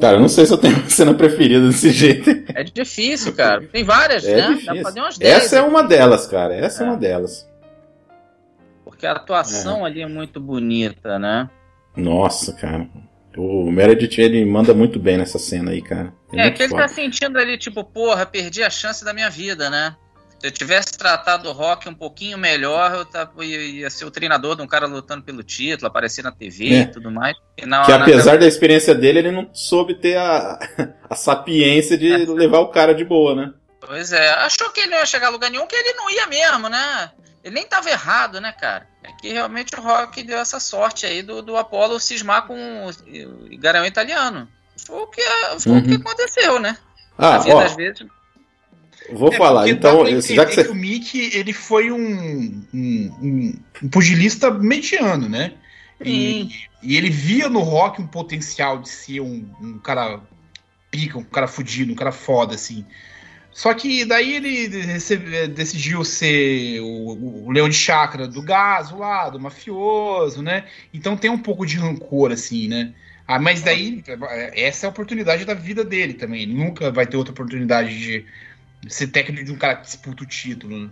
Cara, 0.00 0.16
eu 0.16 0.20
não 0.20 0.28
sei 0.28 0.44
se 0.46 0.52
eu 0.52 0.58
tenho 0.58 0.76
uma 0.76 0.88
cena 0.90 1.14
preferida 1.14 1.68
desse 1.68 1.90
jeito. 1.90 2.30
É 2.54 2.64
difícil, 2.64 3.34
cara. 3.34 3.62
Tem 3.66 3.84
várias, 3.84 4.24
É 4.24 4.34
né? 4.34 4.40
Dá 4.40 4.46
pra 4.46 4.54
difícil. 4.56 4.82
fazer 4.82 5.00
umas 5.00 5.18
10. 5.18 5.36
Essa 5.44 5.56
é 5.58 5.62
uma 5.62 5.82
delas, 5.84 6.26
cara. 6.26 6.54
Essa 6.56 6.82
é, 6.82 6.86
É. 6.86 6.90
uma 6.90 6.96
delas. 6.96 7.48
Porque 8.84 9.06
a 9.06 9.12
atuação 9.12 9.84
ali 9.84 10.00
é 10.02 10.06
muito 10.08 10.40
bonita, 10.40 11.18
né? 11.18 11.48
Nossa, 11.96 12.52
cara. 12.54 12.88
O 13.36 13.70
Meredith, 13.70 14.18
ele 14.20 14.44
manda 14.44 14.72
muito 14.74 14.98
bem 14.98 15.16
nessa 15.18 15.38
cena 15.38 15.72
aí, 15.72 15.82
cara. 15.82 16.12
É, 16.38 16.46
É, 16.46 16.50
que 16.50 16.62
ele 16.62 16.70
foda. 16.70 16.82
tá 16.82 16.88
sentindo 16.88 17.38
ali, 17.38 17.56
tipo, 17.58 17.82
porra, 17.84 18.24
perdi 18.26 18.62
a 18.62 18.70
chance 18.70 19.04
da 19.04 19.12
minha 19.12 19.30
vida, 19.30 19.68
né? 19.70 19.96
Se 20.40 20.48
eu 20.48 20.50
tivesse 20.52 20.92
tratado 20.98 21.48
o 21.48 21.52
Rock 21.52 21.88
um 21.88 21.94
pouquinho 21.94 22.36
melhor, 22.36 22.92
eu 22.94 23.04
tava, 23.06 23.42
ia, 23.44 23.88
ser 23.88 24.04
o 24.04 24.10
treinador 24.10 24.54
de 24.56 24.62
um 24.62 24.66
cara 24.66 24.86
lutando 24.86 25.24
pelo 25.24 25.42
título, 25.42 25.86
aparecer 25.88 26.22
na 26.22 26.30
TV 26.32 26.68
É. 26.74 26.80
e 26.82 26.86
tudo 26.86 27.10
mais. 27.10 27.34
E 27.56 27.64
na, 27.64 27.82
Que 27.84 27.92
na- 27.92 28.02
apesar 28.02 28.36
da 28.38 28.46
experiência 28.46 28.94
dele, 28.94 29.20
ele 29.20 29.30
não 29.32 29.48
soube 29.54 29.94
ter 29.94 30.16
a, 30.18 30.58
a 31.08 31.14
sapiência 31.14 31.96
de 31.96 32.10
levar 32.26 32.58
o 32.58 32.68
cara 32.68 32.94
de 32.94 33.04
boa, 33.04 33.34
né? 33.34 33.54
Pois 33.80 34.12
é, 34.12 34.30
achou 34.30 34.70
que 34.70 34.80
ele 34.80 34.90
não 34.90 34.98
ia 34.98 35.06
chegar 35.06 35.28
a 35.28 35.30
lugar 35.30 35.50
nenhum, 35.50 35.66
que 35.66 35.76
ele 35.76 35.92
não 35.94 36.10
ia 36.10 36.26
mesmo, 36.26 36.68
né? 36.68 37.10
Ele 37.42 37.54
nem 37.54 37.66
tava 37.66 37.90
errado, 37.90 38.40
né, 38.40 38.52
cara? 38.52 38.86
É 39.02 39.12
que 39.12 39.28
realmente 39.30 39.74
o 39.78 39.82
Rock 39.82 40.22
deu 40.22 40.38
essa 40.38 40.58
sorte 40.58 41.04
aí 41.04 41.22
do, 41.22 41.42
do 41.42 41.56
Apollo 41.58 42.00
cismar 42.00 42.46
com 42.46 42.54
o, 42.86 42.88
o 42.88 43.58
garanhão 43.58 43.86
italiano. 43.86 44.48
Foi 44.76 44.96
o 45.02 45.06
que, 45.06 45.22
foi 45.60 45.78
o 45.78 45.82
que 45.82 45.90
Uhum. 45.94 46.00
aconteceu, 46.00 46.60
né? 46.60 46.76
Ah, 47.16 47.42
ó, 47.48 47.60
às 47.60 47.76
vezes. 47.76 48.06
vou 49.12 49.32
É, 49.32 49.36
falar. 49.36 49.68
Então, 49.68 50.04
já 50.20 50.44
que 50.44 50.54
você. 50.54 50.68
o 50.68 50.74
Mickey, 50.74 51.30
ele 51.36 51.52
foi 51.52 51.90
um, 51.92 52.62
um, 52.72 53.16
um- 53.22 53.54
um 53.82 53.88
pugilista 53.88 54.50
mediano, 54.50 55.28
né? 55.28 55.54
E, 56.04 56.48
e 56.82 56.96
ele 56.96 57.08
via 57.08 57.48
no 57.48 57.60
Rock 57.60 58.02
um 58.02 58.06
potencial 58.06 58.78
de 58.80 58.88
ser 58.88 59.20
um, 59.20 59.48
um 59.60 59.78
cara 59.78 60.20
pica, 60.90 61.16
um 61.18 61.24
cara 61.24 61.46
fudido, 61.46 61.92
um 61.92 61.96
cara 61.96 62.12
foda, 62.12 62.54
assim. 62.54 62.84
Só 63.52 63.72
que 63.72 64.04
daí 64.04 64.34
ele 64.34 64.66
recebe- 64.82 65.46
decidiu 65.46 66.04
ser 66.04 66.80
o, 66.80 67.46
o 67.46 67.52
leão 67.52 67.68
de 67.68 67.76
chácara 67.76 68.26
do 68.26 68.42
gaso 68.42 68.98
lá, 68.98 69.30
do 69.30 69.38
mafioso, 69.38 70.42
né? 70.42 70.64
Então 70.92 71.16
tem 71.16 71.30
um 71.30 71.38
pouco 71.38 71.64
de 71.64 71.76
rancor, 71.76 72.32
assim, 72.32 72.66
né? 72.66 72.92
Ah, 73.26 73.38
mas 73.38 73.62
daí, 73.62 74.02
essa 74.54 74.84
é 74.84 74.86
a 74.86 74.90
oportunidade 74.90 75.44
da 75.44 75.54
vida 75.54 75.82
dele 75.82 76.14
também. 76.14 76.42
Ele 76.42 76.54
nunca 76.54 76.90
vai 76.90 77.06
ter 77.06 77.16
outra 77.16 77.32
oportunidade 77.32 77.98
de 77.98 78.26
ser 78.86 79.08
técnico 79.08 79.44
de 79.44 79.52
um 79.52 79.56
cara 79.56 79.76
que 79.76 79.82
disputa 79.82 80.24
o 80.24 80.26
título, 80.26 80.78
né? 80.78 80.90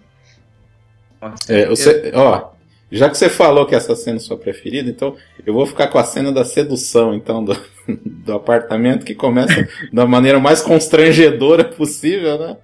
É, 1.48 1.66
você, 1.66 2.10
ó, 2.14 2.50
já 2.90 3.08
que 3.08 3.16
você 3.16 3.28
falou 3.28 3.66
que 3.66 3.74
essa 3.74 3.94
cena 3.94 4.16
é 4.16 4.20
sua 4.20 4.36
preferida, 4.36 4.90
então 4.90 5.16
eu 5.46 5.54
vou 5.54 5.66
ficar 5.66 5.88
com 5.88 5.98
a 5.98 6.04
cena 6.04 6.32
da 6.32 6.44
sedução, 6.44 7.14
então, 7.14 7.44
do, 7.44 7.56
do 7.86 8.32
apartamento, 8.32 9.04
que 9.04 9.14
começa 9.14 9.68
da 9.92 10.06
maneira 10.06 10.40
mais 10.40 10.60
constrangedora 10.62 11.64
possível, 11.64 12.38
né? 12.38 12.56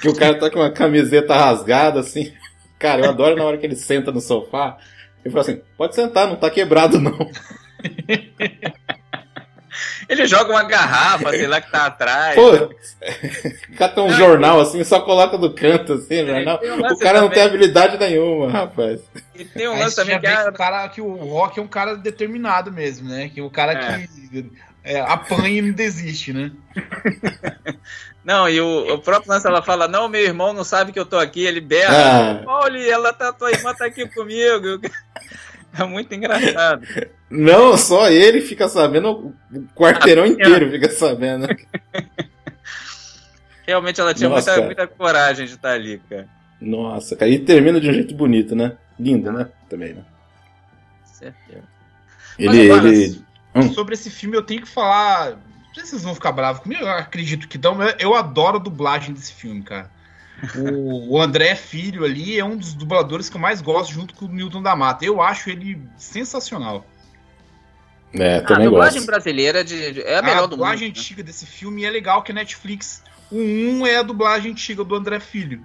Que 0.00 0.08
o 0.08 0.14
cara 0.14 0.38
tá 0.38 0.50
com 0.50 0.60
uma 0.60 0.70
camiseta 0.70 1.34
rasgada, 1.34 2.00
assim. 2.00 2.32
Cara, 2.78 3.04
eu 3.04 3.10
adoro 3.10 3.36
na 3.36 3.44
hora 3.44 3.58
que 3.58 3.66
ele 3.66 3.76
senta 3.76 4.12
no 4.12 4.20
sofá. 4.20 4.78
Ele 5.24 5.32
fala 5.32 5.42
assim, 5.42 5.60
pode 5.76 5.94
sentar, 5.94 6.26
não 6.26 6.36
tá 6.36 6.50
quebrado 6.50 7.00
não. 7.00 7.18
Ele 10.08 10.26
joga 10.26 10.50
uma 10.52 10.62
garrafa, 10.64 11.30
sei 11.30 11.46
lá, 11.46 11.60
que 11.60 11.70
tá 11.70 11.86
atrás. 11.86 12.34
Pô, 12.34 12.50
o 12.54 13.76
cara 13.76 13.92
tem 13.92 14.04
um 14.04 14.10
jornal 14.12 14.60
assim, 14.60 14.82
só 14.84 15.00
coloca 15.00 15.36
do 15.38 15.52
canto 15.52 15.94
assim, 15.94 16.22
o 16.22 16.26
jornal. 16.26 16.60
um 16.62 16.92
O 16.92 16.98
cara 16.98 17.20
não 17.20 17.28
tem 17.28 17.38
também. 17.42 17.48
habilidade 17.48 17.98
nenhuma, 17.98 18.50
rapaz. 18.50 19.00
E 19.34 19.44
tem 19.44 19.68
um 19.68 19.78
lance 19.78 19.96
também 19.96 20.18
que 20.18 20.26
vê 20.26 20.32
a- 20.32 20.42
que 20.44 20.48
o, 20.48 20.52
cara, 20.52 20.88
que 20.88 21.00
o 21.00 21.12
Rock 21.14 21.58
é 21.58 21.62
um 21.62 21.68
cara 21.68 21.96
determinado 21.96 22.72
mesmo, 22.72 23.08
né? 23.08 23.28
Que 23.32 23.40
o 23.42 23.50
cara 23.50 23.72
É. 23.72 24.06
que 24.32 24.50
é, 24.82 25.00
apanha 25.00 25.48
e 25.58 25.62
não 25.62 25.72
desiste, 25.72 26.32
né? 26.32 26.50
Não, 28.22 28.46
e 28.48 28.60
o, 28.60 28.94
o 28.94 28.98
próprio 28.98 29.32
lance 29.32 29.46
ela 29.46 29.62
fala: 29.62 29.88
Não, 29.88 30.06
meu 30.08 30.20
irmão 30.20 30.52
não 30.52 30.62
sabe 30.62 30.92
que 30.92 31.00
eu 31.00 31.06
tô 31.06 31.18
aqui. 31.18 31.44
Ele 31.44 31.60
berra. 31.60 32.42
Ah, 32.46 32.60
Olha, 32.60 32.78
ela 32.78 33.12
tá, 33.14 33.32
tua 33.32 33.50
irmã 33.50 33.74
tá 33.74 33.86
aqui 33.86 34.06
comigo. 34.08 34.78
É 35.78 35.84
muito 35.84 36.14
engraçado. 36.14 36.86
não, 37.30 37.76
só 37.76 38.10
ele 38.10 38.40
fica 38.40 38.68
sabendo, 38.68 39.34
o 39.52 39.62
quarteirão 39.74 40.26
inteiro 40.26 40.70
fica 40.70 40.90
sabendo. 40.90 41.46
Realmente 43.66 44.00
ela 44.00 44.12
tinha 44.12 44.28
Nossa, 44.28 44.50
muita, 44.50 44.66
muita 44.66 44.86
coragem 44.88 45.46
de 45.46 45.52
estar 45.52 45.70
ali, 45.70 46.02
cara. 46.10 46.28
Nossa, 46.60 47.14
cara, 47.14 47.30
e 47.30 47.38
termina 47.38 47.80
de 47.80 47.88
um 47.88 47.92
jeito 47.92 48.14
bonito, 48.14 48.56
né? 48.56 48.76
Lindo, 48.98 49.32
né? 49.32 49.48
Também, 49.68 49.94
né? 49.94 50.02
Certeza. 51.04 51.62
Ele, 52.38 52.70
agora, 52.70 52.88
ele... 52.88 53.22
Hum. 53.54 53.72
Sobre 53.72 53.94
esse 53.94 54.10
filme 54.10 54.36
eu 54.36 54.42
tenho 54.42 54.62
que 54.62 54.68
falar. 54.68 55.32
Não 55.32 55.74
sei 55.74 55.84
se 55.84 55.90
vocês 55.90 56.02
vão 56.02 56.14
ficar 56.14 56.32
bravos 56.32 56.62
comigo, 56.62 56.82
eu 56.82 56.90
acredito 56.90 57.46
que 57.46 57.56
dão, 57.56 57.74
mas 57.74 57.94
eu 57.98 58.14
adoro 58.14 58.56
a 58.56 58.60
dublagem 58.60 59.14
desse 59.14 59.32
filme, 59.32 59.62
cara. 59.62 59.90
O, 60.56 61.14
o 61.16 61.20
André 61.20 61.54
Filho 61.54 62.04
ali 62.04 62.38
é 62.38 62.44
um 62.44 62.56
dos 62.56 62.74
dubladores 62.74 63.28
que 63.28 63.36
eu 63.36 63.40
mais 63.40 63.60
gosto, 63.60 63.92
junto 63.92 64.14
com 64.14 64.24
o 64.24 64.28
Newton 64.28 64.62
da 64.62 64.74
Mata. 64.74 65.04
Eu 65.04 65.20
acho 65.20 65.50
ele 65.50 65.80
sensacional. 65.96 66.86
É, 68.12 68.36
a 68.38 68.42
também 68.42 68.64
dublagem 68.68 68.98
gosto. 69.00 69.06
brasileira 69.06 69.62
de, 69.62 69.92
de- 69.92 70.00
é 70.02 70.18
a 70.18 70.22
melhor 70.22 70.38
a 70.38 70.40
do 70.40 70.42
mundo. 70.42 70.50
dublagem 70.50 70.88
né? 70.88 70.90
antiga 70.90 71.22
desse 71.22 71.46
filme 71.46 71.84
é 71.84 71.90
legal 71.90 72.22
que 72.22 72.32
a 72.32 72.34
Netflix. 72.34 73.02
O 73.30 73.36
1 73.38 73.86
é 73.86 73.96
a 73.96 74.02
dublagem 74.02 74.50
antiga 74.50 74.82
do 74.82 74.94
André 74.94 75.20
Filho. 75.20 75.62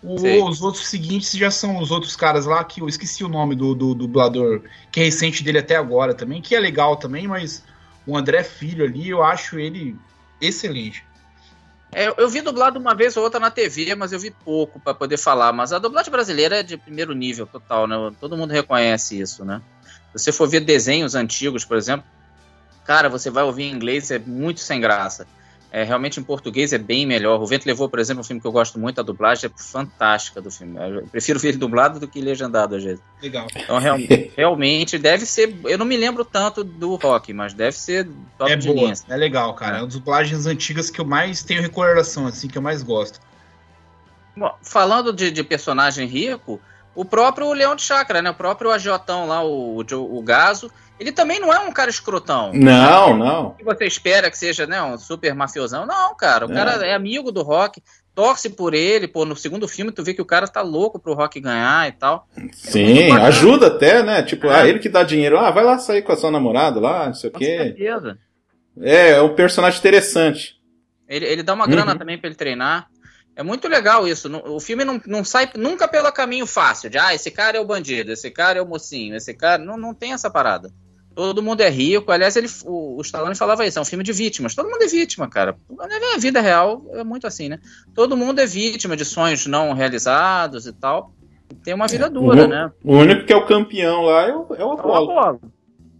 O- 0.00 0.48
os 0.48 0.62
outros 0.62 0.86
seguintes 0.86 1.32
já 1.32 1.50
são 1.50 1.78
os 1.78 1.90
outros 1.90 2.14
caras 2.14 2.46
lá 2.46 2.62
que 2.62 2.80
eu 2.80 2.88
esqueci 2.88 3.24
o 3.24 3.28
nome 3.28 3.56
do, 3.56 3.74
do 3.74 3.94
dublador, 3.94 4.62
que 4.92 5.00
é 5.00 5.04
recente 5.04 5.42
dele 5.42 5.58
até 5.58 5.74
agora 5.74 6.14
também, 6.14 6.40
que 6.40 6.54
é 6.54 6.60
legal 6.60 6.96
também, 6.96 7.26
mas 7.26 7.64
o 8.06 8.16
André 8.16 8.44
Filho 8.44 8.84
ali, 8.84 9.08
eu 9.08 9.24
acho 9.24 9.58
ele 9.58 9.96
excelente. 10.40 11.04
É, 11.92 12.08
eu- 12.20 12.28
vi 12.28 12.40
dublado 12.42 12.78
uma 12.78 12.94
vez 12.94 13.16
ou 13.16 13.24
outra 13.24 13.40
na 13.40 13.50
TV, 13.50 13.94
mas 13.94 14.12
eu 14.12 14.18
vi 14.18 14.30
pouco 14.30 14.78
pra 14.78 14.92
poder 14.94 15.16
falar. 15.16 15.52
Mas 15.52 15.72
a 15.72 15.78
dublagem 15.78 16.10
brasileira 16.10 16.60
é 16.60 16.62
de 16.62 16.76
primeiro 16.76 17.14
nível 17.14 17.46
total, 17.46 17.86
né? 17.86 17.96
Todo 18.20 18.36
mundo 18.36 18.52
reconhece 18.52 19.18
isso, 19.18 19.44
né? 19.44 19.62
Se 20.14 20.24
você 20.24 20.32
for 20.32 20.48
ver 20.48 20.60
desenhos 20.60 21.14
antigos, 21.14 21.64
por 21.64 21.76
exemplo, 21.76 22.06
cara, 22.84 23.08
você 23.08 23.30
vai 23.30 23.44
ouvir 23.44 23.64
em 23.64 23.72
inglês, 23.72 24.10
é 24.10 24.18
muito 24.18 24.60
sem 24.60 24.80
graça. 24.80 25.26
É, 25.70 25.82
realmente 25.84 26.18
em 26.18 26.22
português 26.22 26.72
é 26.72 26.78
bem 26.78 27.04
melhor. 27.06 27.38
O 27.40 27.46
Vento 27.46 27.66
Levou, 27.66 27.90
por 27.90 27.98
exemplo, 27.98 28.22
um 28.22 28.24
filme 28.24 28.40
que 28.40 28.46
eu 28.46 28.52
gosto 28.52 28.78
muito, 28.78 29.00
a 29.00 29.04
dublagem 29.04 29.50
é 29.54 29.62
fantástica 29.62 30.40
do 30.40 30.50
filme. 30.50 30.78
Eu 30.78 31.06
prefiro 31.08 31.38
ver 31.38 31.48
ele 31.50 31.58
dublado 31.58 32.00
do 32.00 32.08
que 32.08 32.22
legendado, 32.22 32.74
às 32.76 32.82
vezes. 32.82 33.02
Legal. 33.22 33.46
Então, 33.54 33.78
real- 33.78 33.98
realmente, 34.34 34.96
deve 34.96 35.26
ser. 35.26 35.54
Eu 35.64 35.76
não 35.76 35.84
me 35.84 35.96
lembro 35.96 36.24
tanto 36.24 36.64
do 36.64 36.94
rock, 36.94 37.34
mas 37.34 37.52
deve 37.52 37.76
ser 37.76 38.08
top 38.38 38.50
é 38.50 38.56
de 38.56 38.66
boa, 38.68 38.80
linha. 38.80 38.94
é 39.10 39.16
legal, 39.16 39.54
cara. 39.54 39.76
É 39.76 39.80
uma 39.80 39.86
das 39.86 39.94
dublagens 39.94 40.46
antigas 40.46 40.88
que 40.88 41.00
eu 41.00 41.04
mais 41.04 41.42
tenho 41.42 41.60
recordação, 41.60 42.26
assim, 42.26 42.48
que 42.48 42.56
eu 42.56 42.62
mais 42.62 42.82
gosto. 42.82 43.20
Bom, 44.34 44.54
falando 44.62 45.12
de, 45.12 45.30
de 45.30 45.42
personagem 45.44 46.06
rico, 46.06 46.60
o 46.94 47.04
próprio 47.04 47.52
Leão 47.52 47.76
de 47.76 47.82
Chakra, 47.82 48.22
né? 48.22 48.30
O 48.30 48.34
próprio 48.34 48.70
agiotão 48.70 49.26
lá, 49.26 49.42
o, 49.44 49.80
o, 49.82 50.18
o 50.18 50.22
Gaso, 50.22 50.70
ele 50.98 51.12
também 51.12 51.38
não 51.40 51.52
é 51.52 51.58
um 51.60 51.72
cara 51.72 51.90
escrotão. 51.90 52.52
Não, 52.52 53.16
não. 53.16 53.50
Que 53.54 53.64
você 53.64 53.84
espera 53.86 54.30
que 54.30 54.38
seja, 54.38 54.66
né, 54.66 54.82
um 54.82 54.98
super 54.98 55.34
mafiosão. 55.34 55.86
Não, 55.86 56.14
cara, 56.16 56.46
o 56.46 56.50
É. 56.50 56.54
cara 56.54 56.86
é 56.86 56.94
amigo 56.94 57.30
do 57.32 57.42
Rock, 57.42 57.82
torce 58.14 58.50
por 58.50 58.74
ele, 58.74 59.06
pô, 59.06 59.24
no 59.24 59.36
segundo 59.36 59.68
filme 59.68 59.92
tu 59.92 60.02
vê 60.02 60.12
que 60.12 60.20
o 60.22 60.26
cara 60.26 60.48
tá 60.48 60.60
louco 60.60 60.98
pro 60.98 61.14
Rock 61.14 61.38
ganhar 61.40 61.88
e 61.88 61.92
tal. 61.92 62.26
Sim, 62.52 63.08
bacana. 63.10 63.28
ajuda 63.28 63.66
até, 63.68 64.02
né? 64.02 64.22
Tipo, 64.22 64.48
É. 64.48 64.60
ah, 64.62 64.66
ele 64.66 64.78
que 64.80 64.88
dá 64.88 65.02
dinheiro. 65.04 65.38
Ah, 65.38 65.50
vai 65.50 65.62
lá 65.64 65.78
sair 65.78 66.02
com 66.02 66.12
a 66.12 66.16
sua 66.16 66.30
namorada 66.30 66.80
lá, 66.80 67.06
não 67.06 67.14
sei 67.14 67.30
o 67.30 67.32
Com 67.32 67.38
quê. 67.38 67.56
certeza. 67.58 68.18
É, 68.80 69.10
é 69.10 69.22
um 69.22 69.34
personagem 69.34 69.78
interessante. 69.78 70.56
Ele, 71.08 71.24
ele 71.26 71.42
dá 71.42 71.54
uma 71.54 71.66
grana 71.66 71.92
Uhum. 71.92 71.98
também 71.98 72.18
pra 72.18 72.28
ele 72.28 72.36
treinar. 72.36 72.86
É 73.36 73.42
muito 73.44 73.68
legal 73.68 74.06
isso. 74.06 74.28
O 74.46 74.58
filme 74.58 74.84
não, 74.84 75.00
não 75.06 75.22
sai 75.24 75.48
nunca 75.56 75.86
pelo 75.86 76.10
caminho 76.10 76.44
fácil, 76.44 76.90
de 76.90 76.98
ah, 76.98 77.14
esse 77.14 77.30
cara 77.30 77.56
é 77.56 77.60
o 77.60 77.64
bandido, 77.64 78.10
esse 78.10 78.30
cara 78.32 78.58
é 78.58 78.62
o 78.62 78.66
mocinho, 78.66 79.14
esse 79.14 79.32
cara. 79.32 79.62
Não, 79.62 79.76
não 79.76 79.94
tem 79.94 80.12
essa 80.12 80.28
parada. 80.28 80.70
Todo 81.18 81.42
mundo 81.42 81.62
é 81.62 81.68
rico. 81.68 82.12
Aliás, 82.12 82.36
ele, 82.36 82.46
o, 82.64 82.96
o 82.96 83.00
Stallone 83.00 83.34
falava 83.34 83.66
isso, 83.66 83.76
é 83.76 83.82
um 83.82 83.84
filme 83.84 84.04
de 84.04 84.12
vítimas. 84.12 84.54
Todo 84.54 84.70
mundo 84.70 84.80
é 84.80 84.86
vítima, 84.86 85.28
cara. 85.28 85.58
Na 85.68 86.16
vida 86.16 86.40
real 86.40 86.86
é 86.92 87.02
muito 87.02 87.26
assim, 87.26 87.48
né? 87.48 87.58
Todo 87.92 88.16
mundo 88.16 88.38
é 88.38 88.46
vítima 88.46 88.96
de 88.96 89.04
sonhos 89.04 89.44
não 89.44 89.72
realizados 89.72 90.64
e 90.68 90.72
tal. 90.72 91.12
Tem 91.64 91.74
uma 91.74 91.88
vida 91.88 92.08
dura, 92.08 92.44
o, 92.44 92.46
né? 92.46 92.70
o 92.84 92.98
único 92.98 93.24
que 93.24 93.32
é 93.32 93.36
o 93.36 93.44
campeão 93.44 94.02
lá 94.02 94.28
é 94.28 94.32
o, 94.32 94.46
é 94.54 94.64
o 94.64 94.72
É 94.72 94.74
o. 94.74 94.74
Apolo. 94.74 95.40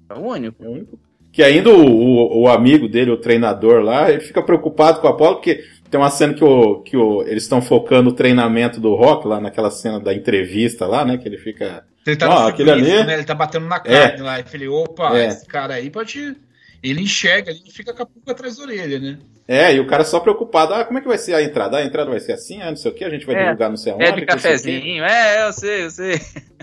É 0.08 0.14
o 0.14 0.20
único. 0.20 0.64
É 0.64 0.68
o 0.68 0.70
único. 0.70 0.98
Que 1.32 1.42
ainda 1.42 1.68
o, 1.68 1.84
o, 1.84 2.42
o 2.42 2.48
amigo 2.48 2.88
dele, 2.88 3.10
o 3.10 3.16
treinador 3.16 3.82
lá, 3.82 4.12
ele 4.12 4.20
fica 4.20 4.40
preocupado 4.40 5.00
com 5.00 5.08
o 5.08 5.10
Apollo, 5.10 5.34
porque 5.38 5.64
tem 5.90 5.98
uma 5.98 6.10
cena 6.10 6.32
que, 6.32 6.44
o, 6.44 6.76
que 6.82 6.96
o, 6.96 7.22
eles 7.22 7.42
estão 7.42 7.60
focando 7.60 8.10
o 8.10 8.14
treinamento 8.14 8.80
do 8.80 8.94
Rock 8.94 9.26
lá 9.26 9.40
naquela 9.40 9.72
cena 9.72 9.98
da 9.98 10.14
entrevista 10.14 10.86
lá, 10.86 11.04
né? 11.04 11.18
Que 11.18 11.26
ele 11.26 11.38
fica. 11.38 11.84
Ele 12.08 12.16
tá 12.16 12.48
aquele 12.48 12.70
ali- 12.70 13.04
né? 13.04 13.14
Ele 13.14 13.24
tá 13.24 13.34
batendo 13.34 13.66
na 13.66 13.78
carne 13.80 14.22
lá. 14.22 14.38
Eu 14.40 14.46
falei, 14.46 14.68
opa, 14.68 15.18
É. 15.18 15.26
esse 15.28 15.46
cara 15.46 15.74
aí 15.74 15.90
pode. 15.90 16.36
Ele 16.82 17.02
enxerga, 17.02 17.50
ele 17.50 17.60
fica 17.72 17.92
com 17.92 18.02
a 18.02 18.06
pulga 18.06 18.32
atrás 18.32 18.56
da 18.56 18.62
orelha, 18.62 18.98
né? 19.00 19.18
É, 19.48 19.74
e 19.74 19.80
o 19.80 19.86
cara 19.86 20.04
só 20.04 20.20
preocupado, 20.20 20.74
ah, 20.74 20.84
como 20.84 20.98
é 20.98 21.02
que 21.02 21.08
vai 21.08 21.16
ser 21.18 21.34
a 21.34 21.42
entrada? 21.42 21.76
Ah, 21.76 21.80
a 21.80 21.84
entrada 21.84 22.10
vai 22.10 22.20
ser 22.20 22.32
assim, 22.32 22.60
ah, 22.60 22.68
não 22.70 22.76
sei 22.76 22.90
o 22.90 22.94
que, 22.94 23.02
a 23.02 23.10
gente 23.10 23.24
vai 23.26 23.34
É. 23.34 23.42
divulgar 23.44 23.70
não 23.70 23.76
sei 23.76 23.92
aonde. 23.92 24.04
É 24.04 24.12
de 24.12 24.26
cafezinho, 24.26 25.02
é, 25.04 25.46
eu 25.48 25.52
sei, 25.52 25.84
eu 25.84 25.90
sei. 25.90 26.20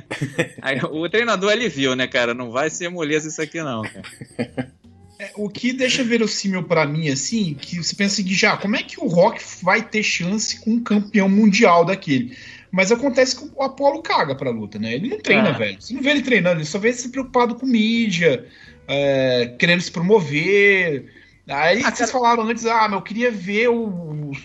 Aí, 0.62 0.80
o 0.92 1.10
treinador 1.10 1.52
ele 1.52 1.68
viu, 1.68 1.96
né, 1.96 2.08
cara? 2.08 2.34
Não 2.34 2.52
vai 2.52 2.70
ser 2.70 2.90
moleza 2.90 3.28
isso 3.28 3.42
aqui, 3.42 3.62
não, 3.62 3.82
cara. 3.82 4.04
É, 5.18 5.32
o 5.38 5.48
que 5.50 5.72
deixa 5.72 6.04
verossímil 6.04 6.64
pra 6.64 6.86
mim, 6.86 7.08
assim, 7.08 7.54
que 7.54 7.78
você 7.82 7.96
pensa 7.96 8.22
que 8.22 8.34
já, 8.34 8.58
como 8.58 8.76
é 8.76 8.84
que 8.84 9.00
o 9.00 9.08
Rock 9.08 9.42
vai 9.64 9.82
ter 9.82 10.04
chance 10.04 10.60
com 10.60 10.72
um 10.72 10.84
campeão 10.84 11.30
mundial 11.30 11.86
daquele? 11.86 12.38
Mas 12.76 12.92
acontece 12.92 13.38
que 13.38 13.50
o 13.56 13.64
Apollo 13.64 14.02
caga 14.02 14.36
pra 14.36 14.50
luta, 14.50 14.78
né? 14.78 14.94
Ele 14.96 15.08
não 15.10 15.20
treina, 15.20 15.50
É. 15.50 15.54
velho. 15.54 15.82
Você 15.82 15.94
não 15.94 16.02
vê 16.02 16.10
ele 16.10 16.22
treinando, 16.22 16.58
ele 16.58 16.66
só 16.66 16.78
vê 16.78 16.90
ele 16.90 16.98
se 16.98 17.08
preocupado 17.10 17.56
com 17.56 17.66
mídia, 17.66 18.46
é, 18.88 19.56
querendo 19.58 19.80
se 19.82 19.90
promover. 19.90 21.06
Aí 21.48 21.80
Ah, 21.80 21.84
vocês 21.96 22.12
cara- 22.12 22.12
falaram 22.12 22.44
antes, 22.44 22.66
ah, 22.66 22.82
mas 22.90 22.94
eu 22.94 23.02
queria 23.02 23.32
ver 23.32 23.70
o, 23.70 23.86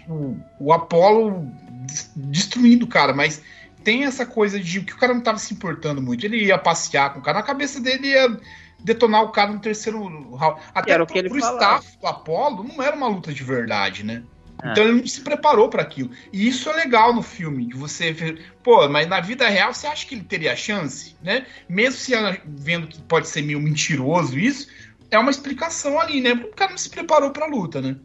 o, 0.09 0.37
o 0.61 0.73
Apollo 0.73 1.45
des- 1.87 2.11
destruindo 2.15 2.85
o 2.85 2.89
cara, 2.89 3.13
mas 3.13 3.43
tem 3.83 4.05
essa 4.05 4.25
coisa 4.25 4.61
de 4.61 4.81
que 4.83 4.93
o 4.93 4.97
cara 4.99 5.13
não 5.13 5.23
tava 5.23 5.39
se 5.39 5.53
importando 5.53 6.01
muito. 6.01 6.25
Ele 6.25 6.45
ia 6.45 6.57
passear 6.59 7.13
com 7.13 7.19
o 7.19 7.23
cara, 7.23 7.39
na 7.39 7.45
cabeça 7.45 7.81
dele 7.81 8.09
ia 8.09 8.39
detonar 8.79 9.25
o 9.25 9.31
cara 9.31 9.51
no 9.53 9.59
terceiro 9.59 9.99
round. 10.37 10.61
Até 10.75 10.93
Era 10.93 11.03
o 11.03 11.07
pro, 11.07 11.13
que 11.15 11.19
ele 11.19 11.29
pro 11.31 11.41
falava. 11.41 11.81
staff 11.83 11.99
do 11.99 12.07
Apollo 12.07 12.63
não 12.63 12.83
era 12.83 12.95
uma 12.95 13.09
luta 13.09 13.33
de 13.33 13.43
verdade, 13.43 14.05
né? 14.05 14.23
É. 14.63 14.71
Então 14.73 14.85
ele 14.85 15.01
não 15.01 15.07
se 15.07 15.21
preparou 15.21 15.69
para 15.69 15.83
aquilo. 15.83 16.11
E 16.33 16.47
isso 16.49 16.69
é 16.69 16.73
legal 16.75 17.15
no 17.15 17.23
filme, 17.23 17.67
de 17.67 17.75
você 17.75 18.13
ver, 18.13 18.53
pô, 18.63 18.89
mas 18.89 19.09
na 19.09 19.21
vida 19.21 19.49
real 19.49 19.73
você 19.73 19.87
acha 19.87 20.07
que 20.07 20.15
ele 20.15 20.25
teria 20.25 20.55
chance, 20.57 21.17
né? 21.23 21.47
Mesmo 21.69 21.99
se 21.99 22.13
vendo 22.45 22.87
que 22.87 23.01
pode 23.03 23.29
ser 23.29 23.43
meio 23.43 23.61
mentiroso 23.61 24.39
isso, 24.39 24.69
é 25.11 25.19
uma 25.19 25.31
explicação 25.31 25.99
ali, 26.01 26.21
né? 26.21 26.35
Porque 26.35 26.51
o 26.51 26.55
cara 26.57 26.71
não 26.73 26.79
se 26.79 26.91
preparou 26.91 27.31
pra 27.31 27.47
luta, 27.47 27.81
né? 27.81 27.97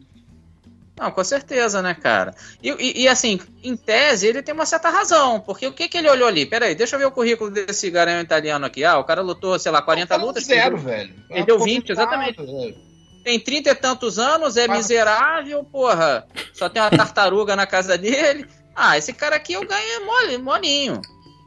Não, 0.98 1.10
com 1.10 1.22
certeza, 1.22 1.82
né, 1.82 1.92
cara? 1.94 2.34
E, 2.62 2.70
e- 2.70 3.02
e, 3.02 3.08
assim, 3.08 3.38
em 3.62 3.76
tese, 3.76 4.26
ele 4.28 4.42
tem 4.42 4.54
uma 4.54 4.64
certa 4.64 4.88
razão. 4.88 5.40
Porque 5.40 5.66
o 5.66 5.72
que, 5.74 5.88
que 5.88 5.98
ele 5.98 6.08
olhou 6.08 6.26
ali? 6.26 6.46
Peraí, 6.46 6.74
deixa 6.74 6.96
eu 6.96 7.00
ver 7.00 7.04
o 7.04 7.10
currículo 7.10 7.50
desse 7.50 7.90
garanhão 7.90 8.22
italiano 8.22 8.64
aqui. 8.64 8.82
Ah, 8.82 8.98
o 8.98 9.04
cara 9.04 9.20
lutou, 9.20 9.58
sei 9.58 9.70
lá, 9.70 9.82
40 9.82 10.14
O 10.14 10.16
cara 10.16 10.26
lutas. 10.26 10.44
zero, 10.44 10.76
perdeu- 10.78 10.90
velho. 10.90 11.14
Ele 11.28 11.44
deu 11.44 11.56
Ficou 11.56 11.66
20, 11.66 11.90
exatamente. 11.90 12.40
é. 12.40 12.95
Tem 13.26 13.40
30 13.40 13.70
e 13.70 13.74
tantos 13.74 14.20
anos, 14.20 14.56
é 14.56 14.68
Mas- 14.68 14.78
miserável, 14.78 15.64
porra. 15.64 16.24
Só 16.54 16.68
tem 16.68 16.80
uma 16.80 16.90
tartaruga 16.96 17.56
na 17.56 17.66
casa 17.66 17.98
dele. 17.98 18.46
Ah, 18.72 18.96
esse 18.96 19.12
cara 19.12 19.34
aqui 19.34 19.54
eu 19.54 19.66
ganho 19.66 20.06
mole, 20.06 20.38
molinho. 20.38 21.00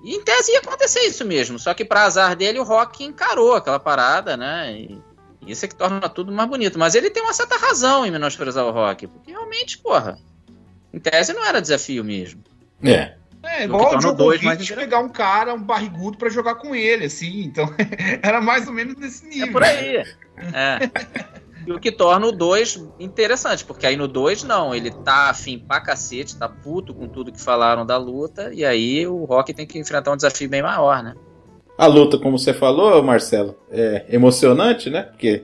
E 0.04 0.14
em 0.14 0.22
tese 0.22 0.52
ia 0.52 0.60
acontecer 0.60 1.00
isso 1.08 1.24
mesmo. 1.24 1.58
Só 1.58 1.74
que 1.74 1.86
pra 1.86 2.04
azar 2.04 2.36
dele, 2.36 2.60
o 2.60 2.64
Rock 2.64 3.06
encarou 3.06 3.56
aquela 3.56 3.80
parada, 3.80 4.36
né? 4.36 4.74
E 4.74 5.02
isso 5.48 5.64
é 5.64 5.70
que 5.70 5.76
torna 5.76 6.02
tudo 6.10 6.34
mais 6.34 6.50
bonito. 6.50 6.78
Mas 6.78 6.96
ele 6.96 7.10
tem 7.10 7.24
uma 7.24 7.32
certa 7.32 7.56
razão 7.56 8.06
em 8.06 8.12
menosprezar 8.12 8.66
o 8.66 8.72
Rock. 8.72 9.08
Porque 9.08 9.32
realmente, 9.32 9.78
porra, 9.78 10.18
em 10.94 11.00
tese 11.00 11.32
não 11.32 11.46
era 11.46 11.62
desafio 11.62 12.04
mesmo. 12.04 12.44
É. 12.84 13.14
É, 13.42 13.64
igual 13.64 13.96
o 13.96 13.98
Djokovic 14.00 14.46
interessante. 14.46 14.76
pegar 14.76 15.00
um 15.00 15.08
cara, 15.08 15.54
um 15.54 15.64
barrigudo 15.64 16.18
pra 16.18 16.28
jogar 16.28 16.56
com 16.56 16.76
ele, 16.76 17.06
assim. 17.06 17.40
Então, 17.44 17.74
era 18.22 18.42
mais 18.42 18.68
ou 18.68 18.74
menos 18.74 18.98
nesse 18.98 19.26
nível. 19.26 19.48
É 19.48 19.52
por 19.52 19.64
aí. 19.64 19.96
É. 20.54 21.39
E 21.70 21.72
o 21.72 21.80
que 21.80 21.92
torna 21.92 22.26
o 22.26 22.32
2 22.32 22.84
interessante, 23.00 23.64
porque 23.64 23.86
aí 23.86 23.96
no 23.96 24.08
2 24.08 24.44
não, 24.44 24.74
ele 24.74 24.90
tá 24.90 25.30
afim 25.30 25.60
pra 25.60 25.80
cacete, 25.80 26.36
tá 26.36 26.50
puto 26.50 26.96
com 26.96 27.08
tudo 27.08 27.32
que 27.32 27.40
falaram 27.40 27.86
da 27.86 27.96
luta, 27.96 28.52
e 28.52 28.66
aí 28.66 29.06
o 29.06 29.24
Rock 29.24 29.54
tem 29.54 29.68
que 29.68 29.78
enfrentar 29.78 30.12
um 30.12 30.16
desafio 30.16 30.50
bem 30.50 30.64
maior, 30.64 31.04
né? 31.04 31.14
A 31.78 31.86
luta, 31.86 32.18
como 32.18 32.40
você 32.40 32.56
falou, 32.56 33.04
Marcelo, 33.04 33.56
é 33.70 34.04
emocionante, 34.10 34.90
né? 34.90 35.04
Porque 35.04 35.44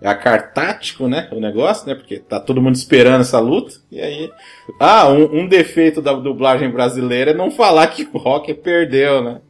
é 0.00 0.08
a 0.08 0.14
cartático, 0.14 1.08
né? 1.08 1.28
O 1.32 1.40
negócio, 1.40 1.88
né? 1.88 1.96
Porque 1.96 2.20
tá 2.20 2.38
todo 2.38 2.62
mundo 2.62 2.76
esperando 2.76 3.22
essa 3.22 3.40
luta. 3.40 3.74
E 3.90 4.00
aí. 4.00 4.30
Ah, 4.78 5.08
um, 5.08 5.40
um 5.40 5.48
defeito 5.48 6.00
da 6.00 6.12
dublagem 6.12 6.70
brasileira 6.70 7.32
é 7.32 7.34
não 7.34 7.50
falar 7.50 7.88
que 7.88 8.08
o 8.12 8.18
Rock 8.18 8.54
perdeu, 8.54 9.22
né? 9.22 9.40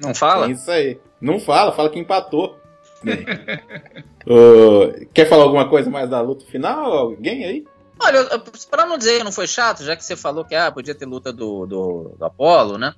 Não 0.00 0.14
fala? 0.14 0.46
É 0.46 0.52
isso 0.52 0.70
aí. 0.70 0.98
Não 1.20 1.40
fala, 1.40 1.72
fala 1.72 1.90
que 1.90 1.98
empatou. 1.98 2.56
Ô, 4.26 4.92
quer 5.12 5.28
falar 5.28 5.44
alguma 5.44 5.68
coisa 5.68 5.90
mais 5.90 6.08
da 6.08 6.20
luta 6.20 6.44
final? 6.46 6.92
Alguém 6.92 7.44
aí? 7.44 7.64
Olha, 8.00 8.24
pra 8.70 8.86
não 8.86 8.98
dizer 8.98 9.18
que 9.18 9.24
não 9.24 9.32
foi 9.32 9.46
chato, 9.46 9.84
já 9.84 9.94
que 9.94 10.04
você 10.04 10.16
falou 10.16 10.44
que 10.44 10.54
ah, 10.54 10.70
podia 10.72 10.94
ter 10.94 11.06
luta 11.06 11.32
do, 11.32 11.66
do, 11.66 12.14
do 12.18 12.24
Apollo, 12.24 12.78
né? 12.78 12.94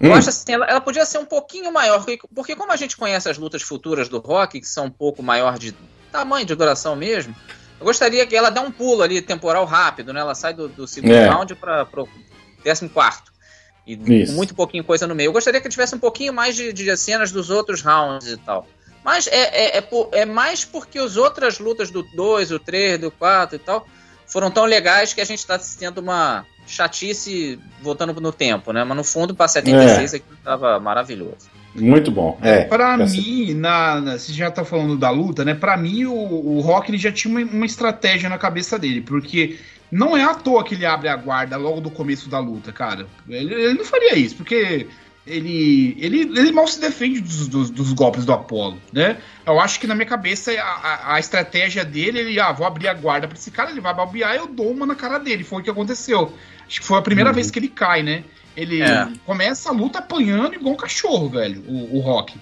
Eu 0.00 0.10
Hum. 0.10 0.14
acho 0.14 0.28
assim, 0.28 0.52
ela, 0.52 0.66
ela 0.66 0.80
podia 0.80 1.06
ser 1.06 1.18
um 1.18 1.24
pouquinho 1.24 1.72
maior, 1.72 2.04
porque, 2.34 2.54
como 2.54 2.70
a 2.72 2.76
gente 2.76 2.96
conhece 2.96 3.28
as 3.30 3.38
lutas 3.38 3.62
futuras 3.62 4.08
do 4.08 4.18
Rock, 4.18 4.60
que 4.60 4.66
são 4.66 4.86
um 4.86 4.90
pouco 4.90 5.22
maior 5.22 5.58
de 5.58 5.74
tamanho, 6.12 6.44
de 6.46 6.54
duração 6.54 6.94
mesmo, 6.94 7.34
eu 7.80 7.84
gostaria 7.84 8.26
que 8.26 8.36
ela 8.36 8.50
dê 8.50 8.60
um 8.60 8.70
pulo 8.70 9.02
ali 9.02 9.20
temporal 9.22 9.64
rápido, 9.64 10.12
né? 10.12 10.20
Ela 10.20 10.34
sai 10.34 10.52
do, 10.52 10.68
do 10.68 10.86
segundo 10.86 11.12
É. 11.12 11.28
round 11.28 11.54
para 11.54 11.88
o 11.96 12.08
décimo 12.62 12.90
quarto. 12.90 13.32
E 13.86 13.94
Isso. 13.94 14.32
com 14.32 14.36
muito 14.36 14.54
pouquinho 14.54 14.84
coisa 14.84 15.06
no 15.06 15.14
meio. 15.14 15.28
Eu 15.28 15.32
gostaria 15.32 15.60
que 15.60 15.68
tivesse 15.68 15.94
um 15.94 15.98
pouquinho 15.98 16.32
mais 16.32 16.56
de, 16.56 16.72
de 16.72 16.96
cenas 16.96 17.30
dos 17.30 17.50
outros 17.50 17.82
rounds 17.82 18.28
e 18.28 18.36
tal. 18.36 18.66
Mas 19.06 19.28
é, 19.28 19.36
é, 19.36 19.76
é, 19.76 19.80
por- 19.80 20.08
é 20.12 20.26
mais 20.26 20.64
porque 20.64 20.98
as 20.98 21.16
outras 21.16 21.60
lutas 21.60 21.92
do 21.92 22.02
2, 22.02 22.48
do 22.48 22.58
3, 22.58 22.98
do 23.00 23.10
4 23.12 23.54
e 23.54 23.58
tal 23.60 23.86
foram 24.26 24.50
tão 24.50 24.64
legais 24.64 25.14
que 25.14 25.20
a 25.20 25.24
gente 25.24 25.46
tá 25.46 25.56
tendo 25.78 25.98
uma 26.00 26.44
chatice 26.66 27.56
voltando 27.80 28.20
no 28.20 28.32
tempo, 28.32 28.72
né? 28.72 28.82
Mas 28.82 28.96
no 28.96 29.04
fundo, 29.04 29.32
pra 29.32 29.46
76 29.46 30.14
aquilo 30.14 30.36
tava 30.42 30.80
maravilhoso. 30.80 31.48
Muito 31.72 32.10
bom. 32.10 32.36
É. 32.42 32.64
Pra 32.64 32.96
mim, 32.96 33.54
na, 33.54 34.00
na, 34.00 34.18
você 34.18 34.32
já 34.32 34.50
tá 34.50 34.64
falando 34.64 34.96
da 34.96 35.10
luta, 35.10 35.44
né? 35.44 35.54
Pra 35.54 35.76
mim, 35.76 36.06
o, 36.06 36.12
o 36.14 36.60
Rock 36.60 36.90
ele 36.90 36.98
já 36.98 37.12
tinha 37.12 37.30
uma, 37.30 37.44
uma 37.48 37.66
estratégia 37.66 38.28
na 38.28 38.38
cabeça 38.38 38.76
dele, 38.76 39.02
porque 39.02 39.58
não 39.92 40.16
é 40.16 40.24
à 40.24 40.34
toa 40.34 40.64
que 40.64 40.74
ele 40.74 40.84
abre 40.84 41.08
a 41.08 41.14
guarda 41.14 41.56
logo 41.56 41.80
do 41.80 41.90
começo 41.90 42.28
da 42.28 42.40
luta, 42.40 42.72
cara. 42.72 43.06
Ele, 43.28 43.54
ele 43.54 43.74
não 43.74 43.84
faria 43.84 44.16
isso, 44.16 44.34
porque 44.34 44.88
ele, 45.26 45.96
ele, 45.98 46.20
ele 46.20 46.52
mal 46.52 46.66
se 46.68 46.80
defende 46.80 47.20
dos, 47.20 47.48
dos, 47.48 47.70
dos, 47.70 47.92
golpes 47.92 48.24
do 48.24 48.32
Apollo, 48.32 48.78
né? 48.92 49.16
Eu 49.44 49.58
acho 49.58 49.80
que 49.80 49.86
na 49.86 49.94
minha 49.94 50.06
cabeça 50.06 50.52
a, 50.52 50.62
a, 50.62 51.14
a, 51.14 51.20
estratégia 51.20 51.84
dele, 51.84 52.20
ele, 52.20 52.40
ah, 52.40 52.52
vou 52.52 52.66
abrir 52.66 52.86
a 52.86 52.94
guarda 52.94 53.26
pra 53.26 53.36
esse 53.36 53.50
cara, 53.50 53.70
ele 53.70 53.80
vai 53.80 53.92
balbear 53.92 54.34
e 54.34 54.38
eu 54.38 54.46
dou 54.46 54.70
uma 54.70 54.86
na 54.86 54.94
cara 54.94 55.18
dele. 55.18 55.42
Foi 55.42 55.60
o 55.60 55.64
que 55.64 55.70
aconteceu. 55.70 56.32
Acho 56.66 56.80
que 56.80 56.86
foi 56.86 56.98
a 56.98 57.02
primeira 57.02 57.30
uhum. 57.30 57.34
vez 57.34 57.50
que 57.50 57.58
ele 57.58 57.68
cai, 57.68 58.02
né? 58.02 58.22
Ele 58.56 58.80
é. 58.80 59.08
começa 59.26 59.68
a 59.68 59.72
luta 59.72 59.98
apanhando 59.98 60.54
igual 60.54 60.74
um 60.74 60.76
cachorro, 60.76 61.28
velho, 61.28 61.62
o, 61.66 61.96
o 61.96 62.00
Rock. 62.00 62.38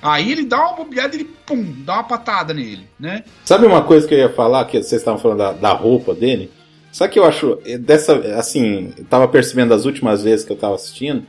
Aí 0.00 0.30
ele 0.30 0.44
dá 0.44 0.58
uma 0.60 0.76
bobeada 0.76 1.16
e 1.16 1.20
ele, 1.20 1.30
pum, 1.44 1.74
dá 1.84 1.94
uma 1.94 2.04
patada 2.04 2.54
nele, 2.54 2.88
né? 2.98 3.24
Sabe 3.44 3.66
uma 3.66 3.82
coisa 3.82 4.06
que 4.06 4.14
eu 4.14 4.18
ia 4.18 4.32
falar, 4.32 4.64
que 4.64 4.80
vocês 4.80 5.00
estavam 5.00 5.20
falando 5.20 5.38
da, 5.38 5.52
da 5.52 5.72
roupa 5.72 6.14
dele? 6.14 6.52
Só 6.92 7.06
que 7.08 7.18
eu 7.18 7.24
acho, 7.24 7.58
dessa, 7.80 8.14
assim, 8.38 8.92
eu 8.96 9.04
tava 9.04 9.26
percebendo 9.28 9.70
das 9.70 9.84
últimas 9.84 10.22
vezes 10.22 10.46
que 10.46 10.52
eu 10.52 10.56
tava 10.56 10.76
assistindo, 10.76 11.26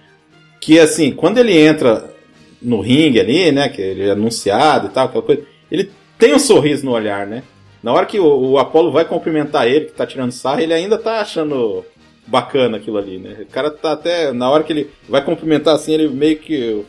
que 0.60 0.80
assim, 0.80 1.12
quando 1.12 1.38
ele 1.38 1.58
entra 1.58 2.14
no 2.62 2.82
ringue 2.82 3.20
ali, 3.20 3.52
né, 3.52 3.70
que 3.70 3.82
ele 3.82 4.08
é 4.08 4.12
anunciado 4.12 4.88
e 4.88 4.90
tal, 4.90 5.06
aquela 5.06 5.24
coisa, 5.24 5.44
ele 5.72 5.92
tem 6.18 6.34
um 6.34 6.40
sorriso 6.40 6.86
no 6.86 6.92
olhar, 6.92 7.26
né? 7.26 7.44
Na 7.82 7.94
hora 7.94 8.06
que 8.06 8.20
o, 8.20 8.52
o 8.52 8.58
Apollo 8.58 8.92
vai 8.92 9.06
cumprimentar 9.06 9.68
ele, 9.68 9.86
que 9.86 9.94
tá 9.94 10.06
tirando 10.06 10.32
sarro, 10.32 10.60
ele 10.60 10.74
ainda 10.74 10.98
tá 10.98 11.22
achando 11.22 11.86
bacana 12.28 12.78
aquilo 12.78 12.98
ali, 12.98 13.18
né? 13.18 13.38
O 13.42 13.46
cara 13.46 13.72
tá 13.72 13.94
até, 13.94 14.34
na 14.34 14.50
hora 14.50 14.64
que 14.64 14.74
ele 14.74 14.90
vai 15.08 15.24
cumprimentar 15.24 15.76
assim, 15.76 15.94
ele 15.94 16.10
meio 16.10 16.38
que 16.38 16.84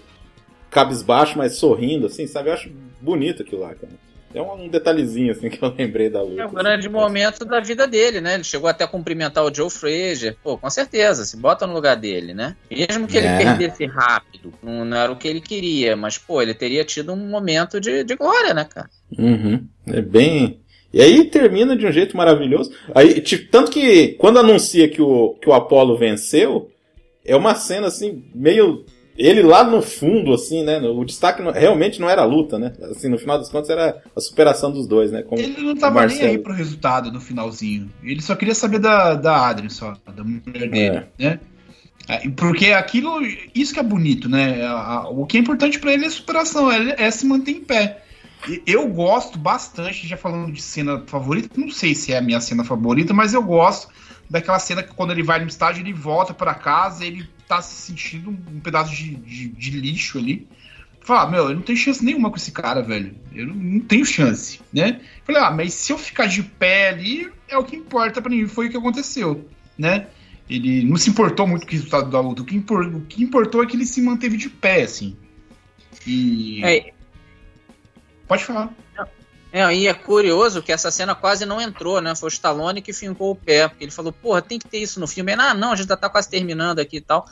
cabisbaixo, 0.71 1.39
mas 1.39 1.57
sorrindo, 1.57 2.07
assim, 2.07 2.27
sabe? 2.27 2.49
Eu 2.49 2.55
acho 2.55 2.71
bonito 3.01 3.43
aquilo 3.43 3.63
lá, 3.63 3.75
cara. 3.75 3.93
É 4.33 4.41
um 4.41 4.69
detalhezinho 4.69 5.33
assim 5.33 5.49
que 5.51 5.63
eu 5.63 5.75
lembrei 5.77 6.09
da 6.09 6.23
luta. 6.23 6.43
É 6.43 6.47
um 6.47 6.53
grande 6.53 6.87
assim, 6.87 6.95
momento 6.97 7.45
da 7.45 7.61
vida 7.61 7.87
dele, 7.87 8.21
né? 8.21 8.35
Ele 8.35 8.45
chegou 8.45 8.69
até 8.69 8.85
a 8.85 8.89
cumprimentar 8.89 9.45
o 9.45 9.55
Joe 9.55 9.71
Frazier. 9.71 10.37
Pô, 10.43 10.57
com 10.57 10.71
certeza, 10.71 11.25
se 11.25 11.37
bota 11.37 11.67
no 11.67 11.75
lugar 11.75 11.97
dele, 11.97 12.33
né? 12.33 12.57
Mesmo 12.71 13.07
que 13.07 13.19
é. 13.19 13.25
ele 13.25 13.45
perdesse 13.45 13.87
rápido, 13.87 14.53
não, 14.63 14.85
não, 14.85 14.97
era 14.97 15.13
o 15.13 15.17
que 15.17 15.29
ele 15.29 15.41
queria, 15.41 15.97
mas, 15.97 16.17
pô, 16.17 16.41
ele 16.41 16.55
teria 16.55 16.85
tido 16.85 17.13
um 17.13 17.29
momento 17.29 17.81
de, 17.81 18.05
de 18.05 18.15
glória, 18.15 18.55
né, 18.55 18.65
cara? 18.65 18.89
Uhum. 19.19 19.67
É 19.87 20.01
bem. 20.01 20.61
E 20.93 21.01
aí 21.01 21.25
termina 21.25 21.77
de 21.77 21.87
um 21.87 21.93
jeito 21.93 22.17
maravilhoso. 22.17 22.73
Aí, 22.95 23.21
tipo, 23.21 23.51
tanto 23.51 23.71
que 23.71 24.09
quando 24.19 24.39
anuncia 24.39 24.89
que 24.89 25.01
o, 25.01 25.35
que 25.41 25.49
o 25.49 25.53
Apollo 25.53 25.97
venceu, 25.97 26.71
é 27.25 27.37
uma 27.37 27.55
cena 27.55 27.87
assim, 27.87 28.25
meio 28.35 28.85
ele 29.21 29.43
lá 29.43 29.63
no 29.63 29.83
fundo, 29.83 30.33
assim, 30.33 30.65
né? 30.65 30.79
O 30.79 31.05
destaque 31.05 31.43
não, 31.43 31.53
realmente 31.53 32.01
não 32.01 32.09
era 32.09 32.23
a 32.23 32.25
luta, 32.25 32.59
né? 32.59 32.73
Assim, 32.91 33.09
no 33.09 33.19
final 33.19 33.37
das 33.37 33.51
contas 33.51 33.69
era 33.69 34.03
a 34.17 34.21
superação 34.21 34.73
dos 34.73 34.87
dois, 34.87 35.13
né? 35.13 35.23
ele 35.33 35.63
não 35.63 35.77
tava 35.77 36.07
nem 36.07 36.23
aí 36.23 36.39
pro 36.39 36.55
resultado 36.55 37.13
no 37.13 37.21
finalzinho. 37.21 37.91
Ele 38.03 38.23
só 38.23 38.35
queria 38.35 38.55
saber 38.55 38.79
da, 38.79 39.15
da 39.15 39.47
Adrien, 39.47 39.69
só, 39.69 39.95
da 40.17 40.25
mulher 40.25 40.71
dele, 40.71 40.79
é. 40.79 41.07
né? 41.19 41.41
É, 42.09 42.29
porque 42.31 42.73
aquilo, 42.73 43.21
isso 43.55 43.75
que 43.75 43.79
é 43.79 43.83
bonito, 43.83 44.27
né? 44.27 44.59
O 45.11 45.27
que 45.27 45.37
é 45.37 45.41
importante 45.41 45.79
para 45.79 45.93
ele 45.93 46.05
é 46.05 46.09
a 46.09 46.11
superação, 46.11 46.73
é, 46.73 46.97
é 46.97 47.11
se 47.11 47.27
manter 47.27 47.53
em 47.53 47.61
pé. 47.61 48.03
Eu 48.67 48.89
gosto 48.89 49.39
bastante, 49.39 50.09
já 50.09 50.17
falando 50.17 50.51
de 50.51 50.63
cena 50.63 51.05
favorita, 51.07 51.61
não 51.61 51.71
sei 51.71 51.95
se 51.95 52.15
é 52.15 52.17
a 52.17 52.23
minha 52.23 52.41
cena 52.41 52.65
favorita, 52.65 53.13
mas 53.13 53.35
eu 53.35 53.43
gosto 53.43 53.89
daquela 54.31 54.59
cena 54.59 54.83
que 54.83 54.95
quando 54.95 55.11
ele 55.11 55.23
vai 55.23 55.41
no 55.41 55.47
estádio, 55.47 55.83
ele 55.83 55.93
volta 55.93 56.33
para 56.33 56.55
casa, 56.55 57.05
ele 57.05 57.29
tá 57.57 57.63
se 57.63 57.75
sentindo 57.75 58.31
um 58.31 58.61
pedaço 58.61 58.95
de, 58.95 59.17
de, 59.17 59.49
de 59.49 59.71
lixo 59.73 60.19
ali. 60.19 60.47
Fala, 61.01 61.31
meu, 61.31 61.49
eu 61.49 61.55
não 61.55 61.63
tenho 61.63 61.79
chance 61.79 62.05
nenhuma 62.05 62.31
com 62.31 62.37
esse 62.37 62.53
cara, 62.53 62.81
velho. 62.81 63.15
Eu 63.35 63.49
não, 63.49 63.55
não, 63.55 63.81
tenho 63.81 64.05
chance, 64.05 64.61
né? 64.73 65.01
Falei, 65.25 65.43
ah, 65.43 65.51
mas 65.51 65.75
se 65.75 65.93
eu 65.93 65.99
ficar 65.99 66.27
de 66.27 66.43
pé 66.43 66.91
ali, 66.91 67.29
é 67.49 67.59
o 67.59 67.65
que 67.65 67.75
importa 67.75 68.23
para 68.23 68.31
mim. 68.31 68.47
Foi 68.47 68.69
o 68.69 68.71
que 68.71 68.77
aconteceu, 68.77 69.49
né? 69.77 70.07
Ele 70.49 70.85
não 70.85 70.97
se 70.97 71.11
importou 71.11 71.47
muito 71.47 71.67
com 71.67 71.73
o 71.73 71.75
resultado 71.75 72.11
da 72.11 72.21
luta. 72.21 72.43
O 72.43 72.45
que, 72.45 72.57
impor, 72.57 72.87
o 72.87 73.01
que 73.03 73.23
importou 73.23 73.63
é 73.63 73.67
que 73.67 73.77
ele 73.77 73.87
se 73.87 74.01
manteve 74.03 74.37
de 74.37 74.49
pé, 74.49 74.83
assim. 74.83 75.17
E. 76.07 76.65
É. 76.65 76.93
Pode 78.29 78.45
falar. 78.45 78.73
É, 79.53 79.75
e 79.75 79.89
é 79.89 79.95
curioso 79.95 80.63
que 80.63 80.71
essa 80.71 80.91
cena 80.91 81.15
quase 81.15 81.45
não 81.45 81.61
entrou, 81.61 82.01
né? 82.01 82.15
Foi 82.15 82.29
o 82.29 82.33
Stallone 82.33 82.81
que 82.81 82.93
fincou 82.93 83.33
o 83.33 83.37
pé, 83.37 83.67
porque 83.67 83.85
ele 83.85 83.91
falou, 83.91 84.13
porra, 84.13 84.41
tem 84.41 84.59
que 84.59 84.69
ter 84.69 84.79
isso 84.79 85.01
no 85.01 85.09
filme. 85.09 85.33
Ele, 85.33 85.43
ah, 85.43 85.55
não, 85.55 85.73
a 85.73 85.77
gente 85.77 85.89
tá 85.89 86.09
quase 86.09 86.29
terminando 86.29 86.79
aqui 86.79 86.99
e 86.99 87.01
tal. 87.01 87.27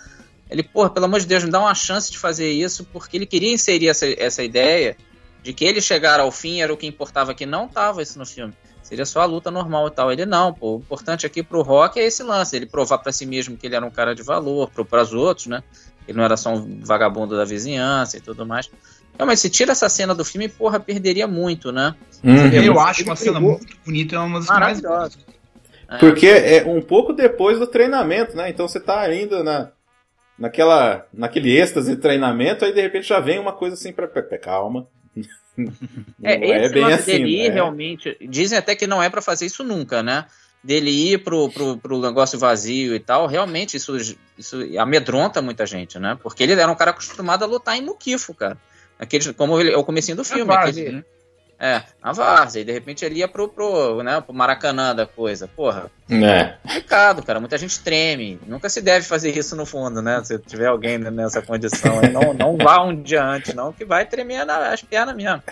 Ele, 0.50 0.62
porra, 0.62 0.90
pelo 0.90 1.06
amor 1.06 1.20
de 1.20 1.26
Deus, 1.26 1.44
me 1.44 1.50
dá 1.50 1.60
uma 1.60 1.74
chance 1.74 2.10
de 2.10 2.18
fazer 2.18 2.50
isso, 2.50 2.84
porque 2.84 3.16
ele 3.16 3.26
queria 3.26 3.52
inserir 3.52 3.88
essa, 3.88 4.06
essa 4.06 4.42
ideia 4.42 4.96
de 5.42 5.52
que 5.52 5.64
ele 5.64 5.80
chegar 5.80 6.18
ao 6.18 6.32
fim 6.32 6.60
era 6.60 6.72
o 6.72 6.76
que 6.76 6.86
importava, 6.86 7.34
que 7.34 7.46
não 7.46 7.68
tava 7.68 8.02
isso 8.02 8.18
no 8.18 8.26
filme. 8.26 8.52
Seria 8.82 9.04
só 9.04 9.20
a 9.20 9.26
luta 9.26 9.50
normal 9.50 9.86
e 9.88 9.90
tal. 9.90 10.10
Ele, 10.10 10.24
não, 10.24 10.52
pô, 10.52 10.76
o 10.76 10.78
importante 10.78 11.26
aqui 11.26 11.42
pro 11.42 11.62
Rock 11.62 12.00
é 12.00 12.04
esse 12.04 12.22
lance, 12.22 12.56
ele 12.56 12.66
provar 12.66 12.98
para 12.98 13.12
si 13.12 13.26
mesmo 13.26 13.56
que 13.56 13.66
ele 13.66 13.76
era 13.76 13.84
um 13.84 13.90
cara 13.90 14.14
de 14.14 14.22
valor, 14.22 14.70
para 14.70 15.02
os 15.02 15.12
outros, 15.12 15.46
né? 15.46 15.62
Ele 16.06 16.16
não 16.16 16.24
era 16.24 16.38
só 16.38 16.54
um 16.54 16.80
vagabundo 16.82 17.36
da 17.36 17.44
vizinhança 17.44 18.16
e 18.16 18.20
tudo 18.20 18.46
mais. 18.46 18.70
Não, 19.18 19.26
mas 19.26 19.40
se 19.40 19.50
tira 19.50 19.72
essa 19.72 19.88
cena 19.88 20.14
do 20.14 20.24
filme, 20.24 20.48
porra, 20.48 20.78
perderia 20.78 21.26
muito, 21.26 21.72
né? 21.72 21.94
Uhum. 22.22 22.52
Eu 22.52 22.78
acho 22.78 23.02
uma 23.02 23.16
cena 23.16 23.40
muito 23.40 23.76
bonita, 23.84 24.14
é 24.14 24.18
uma 24.18 24.38
das 24.38 24.48
mais 24.48 24.82
é. 25.90 25.98
Porque 25.98 26.26
é 26.26 26.64
um 26.66 26.82
pouco 26.82 27.12
depois 27.12 27.58
do 27.58 27.66
treinamento, 27.66 28.36
né? 28.36 28.50
Então 28.50 28.68
você 28.68 28.78
tá 28.78 29.00
ainda 29.00 29.42
na, 29.42 29.70
naquela, 30.38 31.06
naquele 31.12 31.56
êxtase 31.58 31.96
de 31.96 32.00
treinamento, 32.00 32.64
aí 32.64 32.72
de 32.72 32.80
repente 32.80 33.08
já 33.08 33.18
vem 33.18 33.38
uma 33.38 33.52
coisa 33.52 33.74
assim 33.74 33.92
pra. 33.92 34.06
calma. 34.38 34.86
é, 36.22 36.64
é 36.64 36.68
bem 36.68 36.84
assim. 36.84 37.12
Dele 37.12 37.48
né? 37.48 37.54
realmente. 37.54 38.16
Dizem 38.20 38.58
até 38.58 38.76
que 38.76 38.86
não 38.86 39.02
é 39.02 39.08
para 39.10 39.22
fazer 39.22 39.46
isso 39.46 39.64
nunca, 39.64 40.02
né? 40.02 40.26
Dele 40.62 40.90
ir 40.90 41.24
pro, 41.24 41.48
pro, 41.50 41.78
pro 41.78 42.00
negócio 42.00 42.38
vazio 42.38 42.94
e 42.94 43.00
tal, 43.00 43.26
realmente 43.26 43.76
isso, 43.76 43.96
isso 44.36 44.58
amedronta 44.78 45.40
muita 45.40 45.64
gente, 45.64 45.98
né? 45.98 46.18
Porque 46.22 46.42
ele 46.42 46.52
era 46.52 46.70
um 46.70 46.74
cara 46.74 46.90
acostumado 46.90 47.44
a 47.44 47.46
lutar 47.46 47.76
em 47.76 47.82
muquifo, 47.82 48.34
cara. 48.34 48.58
Aquele, 48.98 49.32
como 49.32 49.60
ele, 49.60 49.72
é 49.72 49.76
o 49.76 49.84
comecinho 49.84 50.16
do 50.16 50.24
filme. 50.24 50.44
Várzea, 50.44 50.82
aquele, 50.82 50.96
né? 50.96 51.04
É, 51.60 51.82
a 52.00 52.12
várzea. 52.12 52.60
E 52.60 52.64
de 52.64 52.72
repente 52.72 53.04
ele 53.04 53.18
ia 53.18 53.26
pro, 53.26 53.48
pro, 53.48 54.02
né, 54.02 54.20
pro 54.20 54.32
Maracanã 54.32 54.94
da 54.94 55.06
coisa. 55.06 55.48
Porra. 55.48 55.90
É. 56.08 56.54
Complicado, 56.62 57.22
cara. 57.24 57.40
Muita 57.40 57.58
gente 57.58 57.80
treme. 57.80 58.38
Nunca 58.46 58.68
se 58.68 58.80
deve 58.80 59.04
fazer 59.04 59.36
isso 59.36 59.56
no 59.56 59.66
fundo, 59.66 60.00
né? 60.00 60.22
Se 60.22 60.38
tiver 60.38 60.66
alguém 60.66 60.98
nessa 60.98 61.42
condição 61.42 62.00
não, 62.12 62.32
não 62.32 62.56
vá 62.56 62.82
um 62.82 63.02
dia 63.02 63.24
antes, 63.24 63.54
não, 63.54 63.72
que 63.72 63.84
vai 63.84 64.06
tremer 64.06 64.48
as 64.48 64.82
pernas 64.82 65.16
mesmo. 65.16 65.42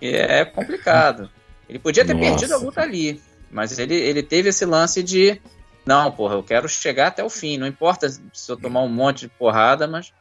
E 0.00 0.08
é 0.08 0.44
complicado. 0.44 1.30
Ele 1.68 1.78
podia 1.78 2.04
ter 2.04 2.14
Nossa. 2.14 2.30
perdido 2.30 2.54
a 2.54 2.58
luta 2.58 2.80
ali. 2.80 3.20
Mas 3.50 3.78
ele, 3.78 3.94
ele 3.94 4.22
teve 4.22 4.48
esse 4.48 4.64
lance 4.64 5.02
de. 5.02 5.38
Não, 5.84 6.10
porra, 6.10 6.34
eu 6.34 6.42
quero 6.42 6.68
chegar 6.68 7.08
até 7.08 7.22
o 7.22 7.28
fim. 7.28 7.58
Não 7.58 7.66
importa 7.66 8.08
se 8.08 8.50
eu 8.50 8.56
tomar 8.56 8.80
um 8.80 8.88
monte 8.88 9.20
de 9.20 9.28
porrada, 9.28 9.86
mas 9.86 10.12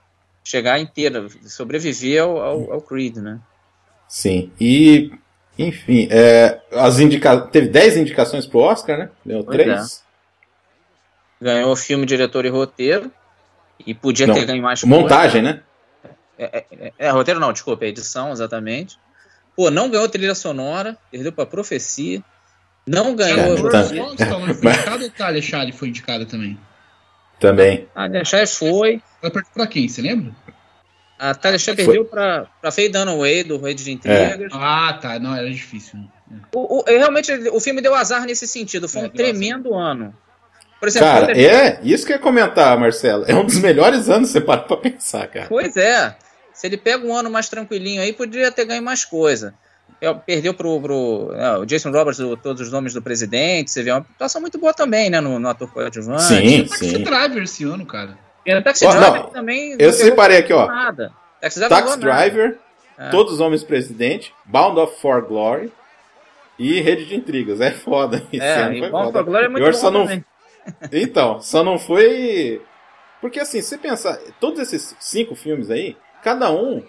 chegar 0.43 0.79
inteira, 0.79 1.27
sobreviver 1.43 2.23
ao, 2.23 2.37
ao, 2.41 2.73
ao 2.73 2.81
Creed, 2.81 3.17
né? 3.17 3.39
Sim. 4.07 4.51
E, 4.59 5.11
enfim, 5.57 6.07
é, 6.11 6.59
as 6.71 6.99
indica... 6.99 7.39
teve 7.41 7.69
10 7.69 7.97
indicações 7.97 8.45
pro 8.45 8.59
Oscar, 8.59 8.97
né? 8.97 9.09
Ganhou 9.25 9.43
3. 9.43 10.03
É. 11.41 11.43
Ganhou 11.43 11.75
filme, 11.75 12.05
diretor 12.05 12.45
e 12.45 12.49
roteiro. 12.49 13.11
E 13.85 13.93
podia 13.93 14.27
não, 14.27 14.35
ter 14.35 14.45
ganho 14.45 14.61
mais 14.61 14.83
Montagem, 14.83 15.41
coisa. 15.41 15.57
né? 15.57 15.63
É, 16.37 16.57
é, 16.57 16.65
é, 16.71 16.93
é, 16.97 17.09
roteiro 17.09 17.39
não, 17.39 17.51
desculpa, 17.53 17.85
é 17.85 17.87
edição, 17.87 18.31
exatamente. 18.31 18.99
Pô, 19.55 19.71
não 19.71 19.89
ganhou 19.89 20.07
trilha 20.07 20.35
sonora, 20.35 20.97
perdeu 21.11 21.31
pra 21.31 21.45
profecia. 21.45 22.23
Não 22.85 23.15
ganhou. 23.15 23.67
É, 23.67 23.71
tá. 23.71 23.83
Foi 24.55 24.71
indicado 24.71 25.03
ou 25.03 25.09
Talia 25.11 25.41
Charlie 25.41 25.71
foi 25.71 25.89
indicada 25.89 26.25
também? 26.25 26.57
Também. 27.41 27.87
Talia 27.93 28.23
Charlie 28.23 28.47
foi. 28.47 29.01
Ela 29.21 29.31
perdeu 29.31 29.51
pra 29.53 29.67
quem, 29.67 29.89
você 29.89 30.01
lembra? 30.01 30.31
A 31.19 31.35
Shire 31.57 31.75
perdeu 31.75 32.05
pra, 32.05 32.47
pra 32.59 32.71
Faye 32.71 32.89
Dunaway, 32.89 33.43
do 33.43 33.59
Rede 33.59 33.83
de 33.83 33.91
Intrigas. 33.91 34.41
É. 34.41 34.47
Ah, 34.53 34.97
tá. 34.99 35.19
Não, 35.19 35.35
era 35.35 35.49
difícil. 35.51 35.99
Né? 35.99 36.39
O, 36.51 36.79
o, 36.79 36.83
realmente, 36.87 37.31
o 37.51 37.59
filme 37.59 37.79
deu 37.79 37.93
azar 37.93 38.25
nesse 38.25 38.47
sentido. 38.47 38.89
Foi 38.89 39.01
é, 39.01 39.05
um 39.05 39.09
tremendo 39.09 39.75
azar. 39.75 39.91
ano. 39.91 40.15
Por 40.79 40.87
exemplo, 40.87 41.07
cara, 41.07 41.39
é 41.39 41.79
isso 41.83 42.07
que 42.07 42.13
eu 42.13 42.17
ia 42.17 42.21
comentar, 42.21 42.75
Marcelo. 42.79 43.25
É 43.27 43.35
um 43.35 43.45
dos 43.45 43.59
melhores 43.59 44.09
anos, 44.09 44.29
você 44.29 44.41
para 44.41 44.61
pra 44.61 44.77
pensar, 44.77 45.27
cara. 45.27 45.45
Pois 45.47 45.77
é. 45.77 46.15
Se 46.55 46.65
ele 46.65 46.77
pega 46.77 47.05
um 47.05 47.15
ano 47.15 47.29
mais 47.29 47.47
tranquilinho 47.47 48.01
aí, 48.01 48.13
poderia 48.13 48.51
ter 48.51 48.65
ganho 48.65 48.81
mais 48.81 49.05
coisa. 49.05 49.53
É, 50.01 50.13
perdeu 50.13 50.53
pro, 50.53 50.81
pro 50.81 51.31
é, 51.35 51.57
o 51.59 51.65
Jason 51.65 51.91
Roberts 51.91 52.19
o, 52.19 52.35
todos 52.35 52.61
os 52.61 52.71
nomes 52.71 52.93
do 52.93 53.01
presidente. 53.01 53.69
Você 53.69 53.83
vê 53.83 53.91
uma 53.91 54.03
situação 54.03 54.41
muito 54.41 54.57
boa 54.57 54.73
também, 54.73 55.09
né? 55.11 55.21
No, 55.21 55.37
no 55.37 55.47
ator 55.47 55.71
coadjuvante. 55.71 56.23
Sim, 56.23 56.65
sim. 56.65 57.03
Driver 57.03 57.43
esse 57.43 57.63
ano, 57.63 57.85
cara. 57.85 58.17
E 58.43 58.53
no 58.53 58.63
Taxi 58.63 58.85
oh, 58.85 58.91
Driver 58.91 59.21
não, 59.21 59.29
também. 59.29 59.75
Eu 59.77 59.93
separei 59.93 60.37
aqui, 60.37 60.51
ó. 60.51 60.65
Nada. 60.65 61.13
Taxi 61.39 61.59
Driver, 61.59 61.83
Taxi 61.83 61.99
Driver 61.99 62.59
é. 63.01 63.09
Todos 63.09 63.33
os 63.33 63.39
Homens 63.39 63.63
Presidente, 63.63 64.31
Bound 64.45 64.79
of 64.79 64.99
For 65.01 65.25
Glory 65.25 65.71
e 66.59 66.79
Rede 66.81 67.05
de 67.05 67.15
Intrigas. 67.15 67.59
É 67.59 67.71
foda. 67.71 68.23
Esse 68.31 68.43
é, 68.43 68.61
ano 68.61 68.77
foi 68.77 68.89
Bound 68.89 69.11
for 69.11 69.23
Glory 69.23 69.45
é 69.45 69.49
muito 69.49 69.65
bom 69.65 69.73
só 69.73 69.89
não... 69.89 70.05
Então, 70.91 71.41
só 71.41 71.63
não 71.63 71.79
foi. 71.79 72.61
Porque 73.19 73.39
assim, 73.39 73.59
você 73.59 73.77
pensar, 73.77 74.19
todos 74.39 74.59
esses 74.59 74.95
cinco 74.99 75.33
filmes 75.33 75.71
aí, 75.71 75.97
cada 76.23 76.51
um 76.51 76.83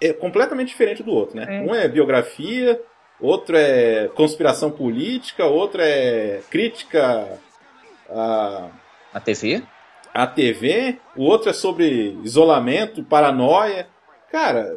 é 0.00 0.12
completamente 0.12 0.68
diferente 0.68 1.02
do 1.02 1.12
outro, 1.12 1.36
né? 1.36 1.46
É. 1.48 1.60
Um 1.60 1.74
é 1.74 1.88
biografia, 1.88 2.80
outro 3.20 3.56
é 3.56 4.08
conspiração 4.14 4.70
política, 4.70 5.44
outro 5.46 5.80
é 5.82 6.40
crítica 6.50 7.38
à, 8.08 8.68
A 9.12 9.20
TV? 9.20 9.62
à 10.12 10.26
TV, 10.26 10.98
o 11.14 11.24
outro 11.24 11.50
é 11.50 11.52
sobre 11.52 12.18
isolamento, 12.22 13.04
paranoia. 13.04 13.86
Cara, 14.30 14.76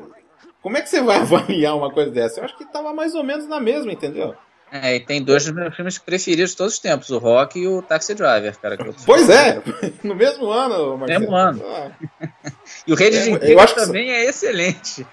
como 0.61 0.78
é 0.78 0.82
que 0.82 0.89
você 0.89 1.01
vai 1.01 1.17
avaliar 1.22 1.76
uma 1.76 1.91
coisa 1.91 2.11
dessa? 2.11 2.39
Eu 2.39 2.45
acho 2.45 2.57
que 2.57 2.65
tava 2.65 2.93
mais 2.93 3.15
ou 3.15 3.24
menos 3.24 3.47
na 3.47 3.59
mesma, 3.59 3.91
entendeu? 3.91 4.36
É, 4.72 4.95
e 4.95 4.99
tem 4.99 5.24
dois 5.24 5.45
dos 5.45 5.53
meus 5.53 5.76
filmes 5.76 5.97
preferidos 5.97 6.51
de 6.51 6.57
todos 6.57 6.74
os 6.74 6.80
tempos, 6.80 7.09
o 7.09 7.17
Rock 7.17 7.59
e 7.59 7.67
o 7.67 7.82
Taxi 7.82 8.13
Driver, 8.13 8.57
cara. 8.59 8.78
Pois 9.05 9.30
é, 9.30 9.61
no 10.03 10.15
mesmo 10.15 10.49
ano, 10.49 10.97
Marcelo. 10.97 11.20
Mesmo 11.22 11.36
ano. 11.36 11.61
Ah, 11.65 11.91
E 12.86 12.93
o 12.93 12.95
Rede 12.95 13.17
É, 13.17 13.24
de 13.24 13.32
Intrigas 13.32 13.63
acho 13.63 13.76
que 13.76 13.86
também 13.86 14.11
é 14.11 14.26
excelente. 14.26 15.05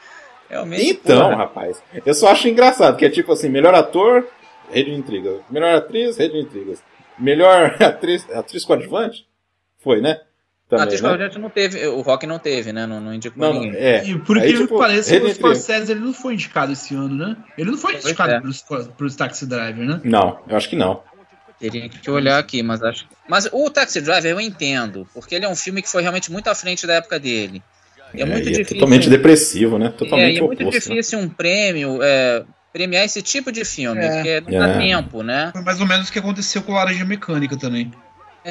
Realmente. 0.48 0.90
Então, 0.90 1.34
rapaz, 1.34 1.82
eu 2.04 2.14
só 2.14 2.28
acho 2.28 2.48
engraçado, 2.48 2.96
que 2.96 3.04
é 3.04 3.10
tipo 3.10 3.32
assim, 3.32 3.48
melhor 3.48 3.74
ator, 3.74 4.26
Rede 4.70 4.90
de 4.90 4.96
Intrigas. 4.96 5.40
Melhor 5.50 5.74
atriz, 5.74 6.16
Rede 6.16 6.34
de 6.34 6.40
Intrigas. 6.40 6.82
Melhor 7.18 7.76
atriz, 7.82 8.28
atriz 8.30 8.64
coadjuvante? 8.64 9.26
Foi, 9.78 10.00
né? 10.00 10.20
A 10.66 10.70
Também, 10.70 10.84
atriz 10.84 11.00
né? 11.00 11.30
não 11.40 11.48
teve, 11.50 11.86
o 11.86 12.00
Rock 12.00 12.26
não 12.26 12.38
teve, 12.40 12.72
né? 12.72 12.86
Não, 12.86 13.00
não 13.00 13.14
indicou 13.14 13.40
Não, 13.40 13.54
não, 13.54 13.60
ninguém. 13.62 13.80
é. 13.80 14.04
E 14.04 14.18
por 14.18 14.36
incrível 14.36 14.62
tipo, 14.62 14.74
que 14.74 14.80
pareça, 14.80 15.16
o. 15.16 15.34
Scorsese 15.34 15.92
ele 15.92 16.00
não 16.00 16.12
foi 16.12 16.34
indicado 16.34 16.72
esse 16.72 16.94
ano, 16.94 17.14
né? 17.14 17.36
Ele 17.56 17.70
não 17.70 17.78
foi 17.78 17.92
Pois 17.92 18.04
indicado 18.04 18.32
é. 18.32 18.40
pros 18.96 19.14
Taxi 19.14 19.46
Driver, 19.46 19.86
né? 19.86 20.00
Não, 20.02 20.40
eu 20.48 20.56
acho 20.56 20.68
que 20.68 20.74
não. 20.76 21.00
Teria 21.60 21.88
que 21.88 22.10
olhar 22.10 22.38
aqui, 22.38 22.62
mas 22.62 22.82
acho. 22.82 23.06
Mas 23.28 23.48
o 23.52 23.70
Taxi 23.70 24.00
Driver 24.00 24.30
eu 24.30 24.40
entendo, 24.40 25.08
porque 25.14 25.34
ele 25.36 25.44
é 25.44 25.48
um 25.48 25.56
filme 25.56 25.80
que 25.80 25.88
foi 25.88 26.02
realmente 26.02 26.30
muito 26.32 26.48
à 26.48 26.54
frente 26.54 26.86
da 26.86 26.94
época 26.94 27.18
dele. 27.18 27.62
E 28.12 28.20
é, 28.22 28.24
muito 28.24 28.48
e 28.48 28.52
difícil. 28.52 28.74
totalmente 28.76 29.08
depressivo, 29.08 29.78
né? 29.78 29.86
É, 29.86 29.90
Totalmente 29.90 30.34
e 30.34 30.38
é 30.38 30.40
muito 30.42 30.62
oposto. 30.62 30.88
né? 30.88 30.94
difícil 30.96 31.18
um 31.18 31.28
prêmio 31.28 31.98
é, 32.02 32.44
premiar 32.72 33.04
esse 33.04 33.22
tipo 33.22 33.50
de 33.50 33.64
filme, 33.64 34.00
É. 34.00 34.08
porque 34.42 34.52
não 34.52 34.58
dá 34.60 34.68
É. 34.68 34.78
tempo, 34.78 35.22
né? 35.22 35.50
Foi 35.52 35.62
mais 35.62 35.80
ou 35.80 35.86
menos 35.86 36.08
o 36.08 36.12
que 36.12 36.18
aconteceu 36.18 36.62
com 36.62 36.72
Laranja 36.72 37.04
Mecânica 37.04 37.56
também. 37.56 37.90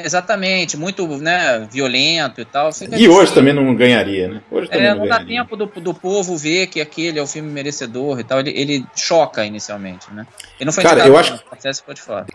Exatamente, 0.04 0.76
muito 0.76 1.06
né, 1.18 1.66
violento 1.70 2.40
e 2.40 2.44
tal. 2.44 2.72
Fica 2.72 2.96
E 2.96 3.08
hoje 3.08 3.32
também 3.32 3.52
não 3.54 3.74
ganharia, 3.74 4.28
né? 4.28 4.42
Hoje 4.50 4.68
também 4.68 4.86
É, 4.86 4.90
não 4.90 4.98
não 5.00 5.08
dá 5.08 5.16
ganharia. 5.18 5.38
tempo 5.42 5.56
do, 5.56 5.66
do 5.66 5.94
povo 5.94 6.36
ver 6.36 6.66
que 6.66 6.80
aquele 6.80 7.18
é 7.18 7.22
o 7.22 7.26
filme 7.26 7.50
merecedor 7.50 8.20
e 8.20 8.24
tal. 8.24 8.40
Ele, 8.40 8.50
ele 8.50 8.86
choca 8.94 9.44
inicialmente, 9.44 10.06
né? 10.12 10.26
Ele 10.58 10.66
não 10.66 10.72
foi 10.72 10.82
Cara, 10.84 11.06
eu 11.06 11.16
acho 11.16 11.32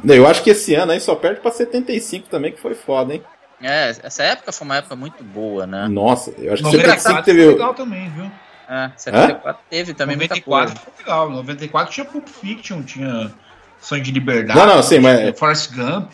não. 0.04 0.16
Eu 0.16 0.28
acho 0.28 0.44
que 0.44 0.50
esse 0.50 0.74
ano 0.76 0.92
aí 0.92 1.00
só 1.00 1.16
perde 1.16 1.40
pra 1.42 1.52
75 1.52 2.28
também, 2.30 2.52
que 2.52 2.60
foi 2.62 2.74
foda, 2.74 3.14
hein? 3.14 3.22
É, 3.62 3.90
essa 4.04 4.24
época 4.24 4.52
foi 4.52 4.66
uma 4.66 4.78
época 4.78 4.96
muito 4.96 5.24
boa, 5.24 5.68
né? 5.68 5.88
Nossa, 5.88 6.32
eu 6.40 6.54
acho 6.54 6.64
que 6.64 6.72
75 6.72 7.14
94 7.14 7.14
foi 7.14 7.24
teve. 7.24 7.46
legal 7.52 7.74
também, 7.76 8.10
viu? 8.10 8.32
É, 8.68 8.92
74 8.98 9.62
teve 9.70 9.94
também 9.94 10.16
94 10.16 10.16
muita 10.16 10.80
coisa. 10.80 10.92
foi 10.96 11.04
legal. 11.06 11.30
94 11.30 11.94
tinha 11.94 12.06
Pulp 12.06 12.28
Fiction, 12.28 12.82
tinha 12.82 13.32
Sonho 13.80 14.02
de 14.02 14.12
Liberdade. 14.12 14.58
Não, 14.58 14.66
não, 14.66 14.82
sim, 14.82 15.00
mas- 15.00 15.38
Forrest 15.38 15.72
Gump. 15.76 16.12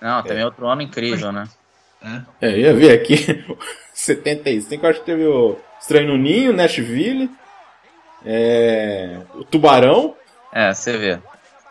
Não, 0.00 0.22
também 0.22 0.42
é 0.42 0.44
outro 0.44 0.66
homem 0.66 0.86
incrível, 0.86 1.32
né? 1.32 1.48
né? 2.02 2.24
É, 2.40 2.50
eu 2.50 2.58
ia 2.58 2.74
ver 2.74 2.92
aqui. 2.92 3.44
75, 3.92 4.84
eu 4.84 4.90
acho 4.90 5.00
que 5.00 5.06
teve 5.06 5.26
o 5.26 5.58
Estranho 5.80 6.08
no 6.08 6.16
Ninho, 6.18 6.52
Nashville. 6.52 7.30
É, 8.24 9.20
o 9.34 9.44
Tubarão. 9.44 10.14
É, 10.52 10.72
você 10.72 10.96
vê. 10.96 11.16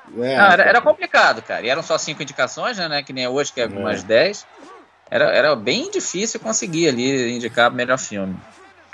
né? 0.09 0.37
Não, 0.37 0.51
era, 0.51 0.63
era 0.63 0.81
complicado, 0.81 1.41
cara. 1.41 1.65
E 1.65 1.69
eram 1.69 1.83
só 1.83 1.97
cinco 1.97 2.23
indicações, 2.23 2.77
né? 2.77 3.03
Que 3.03 3.13
nem 3.13 3.27
hoje, 3.27 3.51
que 3.51 3.61
é 3.61 3.67
umas 3.67 4.03
10. 4.03 4.45
Era, 5.09 5.25
era 5.25 5.55
bem 5.55 5.91
difícil 5.91 6.39
conseguir 6.39 6.89
ali 6.89 7.35
indicar 7.35 7.71
o 7.71 7.75
melhor 7.75 7.97
filme. 7.97 8.35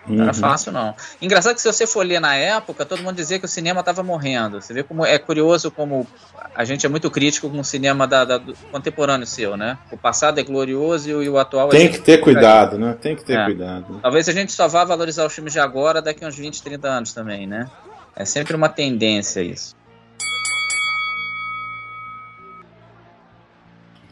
Não 0.07 0.23
era 0.23 0.33
Uhum. 0.33 0.33
fácil, 0.33 0.71
não. 0.71 0.95
Engraçado 1.21 1.53
que 1.55 1.61
se 1.61 1.71
você 1.71 1.85
for 1.85 2.03
ler 2.05 2.19
na 2.19 2.35
época, 2.35 2.83
todo 2.85 3.03
mundo 3.03 3.15
dizia 3.15 3.37
que 3.37 3.45
o 3.45 3.47
cinema 3.47 3.81
estava 3.81 4.01
morrendo. 4.01 4.59
Você 4.59 4.73
vê 4.73 4.81
como 4.83 5.05
é 5.05 5.17
curioso 5.19 5.69
como 5.69 6.07
a 6.55 6.63
gente 6.63 6.85
é 6.85 6.89
muito 6.89 7.09
crítico 7.11 7.47
com 7.49 7.59
o 7.59 7.63
cinema 7.63 8.07
da, 8.07 8.25
da- 8.25 8.41
contemporâneo 8.71 9.27
seu, 9.27 9.55
né? 9.55 9.77
O 9.91 9.97
passado 9.97 10.39
é 10.39 10.43
glorioso 10.43 11.07
e 11.09 11.13
o, 11.13 11.21
e 11.23 11.29
o 11.29 11.37
atual 11.37 11.67
é 11.67 11.71
Tem 11.71 11.91
que 11.91 11.99
ter 11.99 12.17
cuidado, 12.17 12.79
né? 12.79 12.97
Tem 12.99 13.15
que 13.15 13.23
ter 13.23 13.37
É. 13.37 13.45
cuidado. 13.45 13.99
Talvez 14.01 14.27
a 14.27 14.31
gente 14.31 14.51
só 14.51 14.67
vá 14.67 14.83
valorizar 14.83 15.25
os 15.25 15.33
filmes 15.33 15.53
de 15.53 15.59
agora 15.59 16.01
daqui 16.01 16.25
a 16.25 16.27
uns 16.27 16.35
20, 16.35 16.63
30 16.63 16.87
anos 16.87 17.13
também, 17.13 17.45
né? 17.45 17.69
É 18.15 18.25
sempre 18.25 18.55
uma 18.55 18.69
tendência 18.69 19.41
isso. 19.41 19.75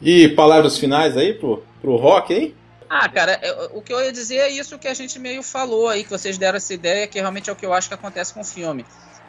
E 0.02 0.30
palavras 0.30 0.78
finais 0.78 1.18
aí 1.18 1.34
pro, 1.34 1.64
pro 1.82 1.96
rock 1.98 2.34
aí? 2.34 2.56
Ah, 2.90 3.08
cara, 3.08 3.40
o 3.72 3.82
que 3.82 3.94
eu 3.94 4.02
ia 4.04 4.12
dizer 4.12 4.38
é 4.38 4.50
isso 4.50 4.80
que 4.80 4.88
a 4.88 4.94
gente 4.94 5.20
meio 5.20 5.44
falou 5.44 5.88
aí, 5.90 6.04
que 6.04 6.10
vocês 6.10 6.38
deram 6.38 6.58
essa 6.58 6.74
ideia, 6.74 7.08
que 7.08 7.20
realmente 7.20 7.50
é 7.50 7.54
o 7.54 7.56
que 7.56 7.66
eu 7.66 7.74
acho 7.74 7.88
que 7.88 7.94
acontece 7.94 8.34
com 8.34 8.42
o 8.42 8.46
filme. 8.46 8.86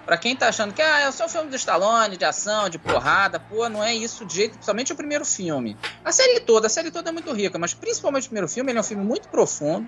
Pra 0.07 0.17
quem 0.17 0.35
tá 0.35 0.49
achando 0.49 0.73
que 0.73 0.81
ah, 0.81 1.01
é 1.01 1.13
só 1.13 1.27
um 1.27 1.29
filme 1.29 1.51
do 1.51 1.57
Stallone, 1.57 2.17
de 2.17 2.25
ação, 2.25 2.71
de 2.71 2.79
porrada, 2.79 3.39
pô, 3.39 3.69
não 3.69 3.85
é 3.85 3.95
isso 3.95 4.25
de 4.25 4.35
jeito, 4.35 4.53
principalmente 4.53 4.93
o 4.93 4.97
primeiro 4.97 5.25
filme. 5.27 5.77
A 6.03 6.11
série 6.11 6.41
toda, 6.41 6.69
a 6.69 6.71
série 6.71 6.91
toda 6.91 7.11
é 7.11 7.13
muito 7.13 7.31
rica, 7.33 7.59
mas 7.59 7.75
principalmente 7.75 8.25
o 8.25 8.31
primeiro 8.31 8.49
filme, 8.49 8.73
ele 8.73 8.79
é 8.79 8.81
um 8.81 8.85
filme 8.85 9.05
muito 9.05 9.29
profundo. 9.29 9.87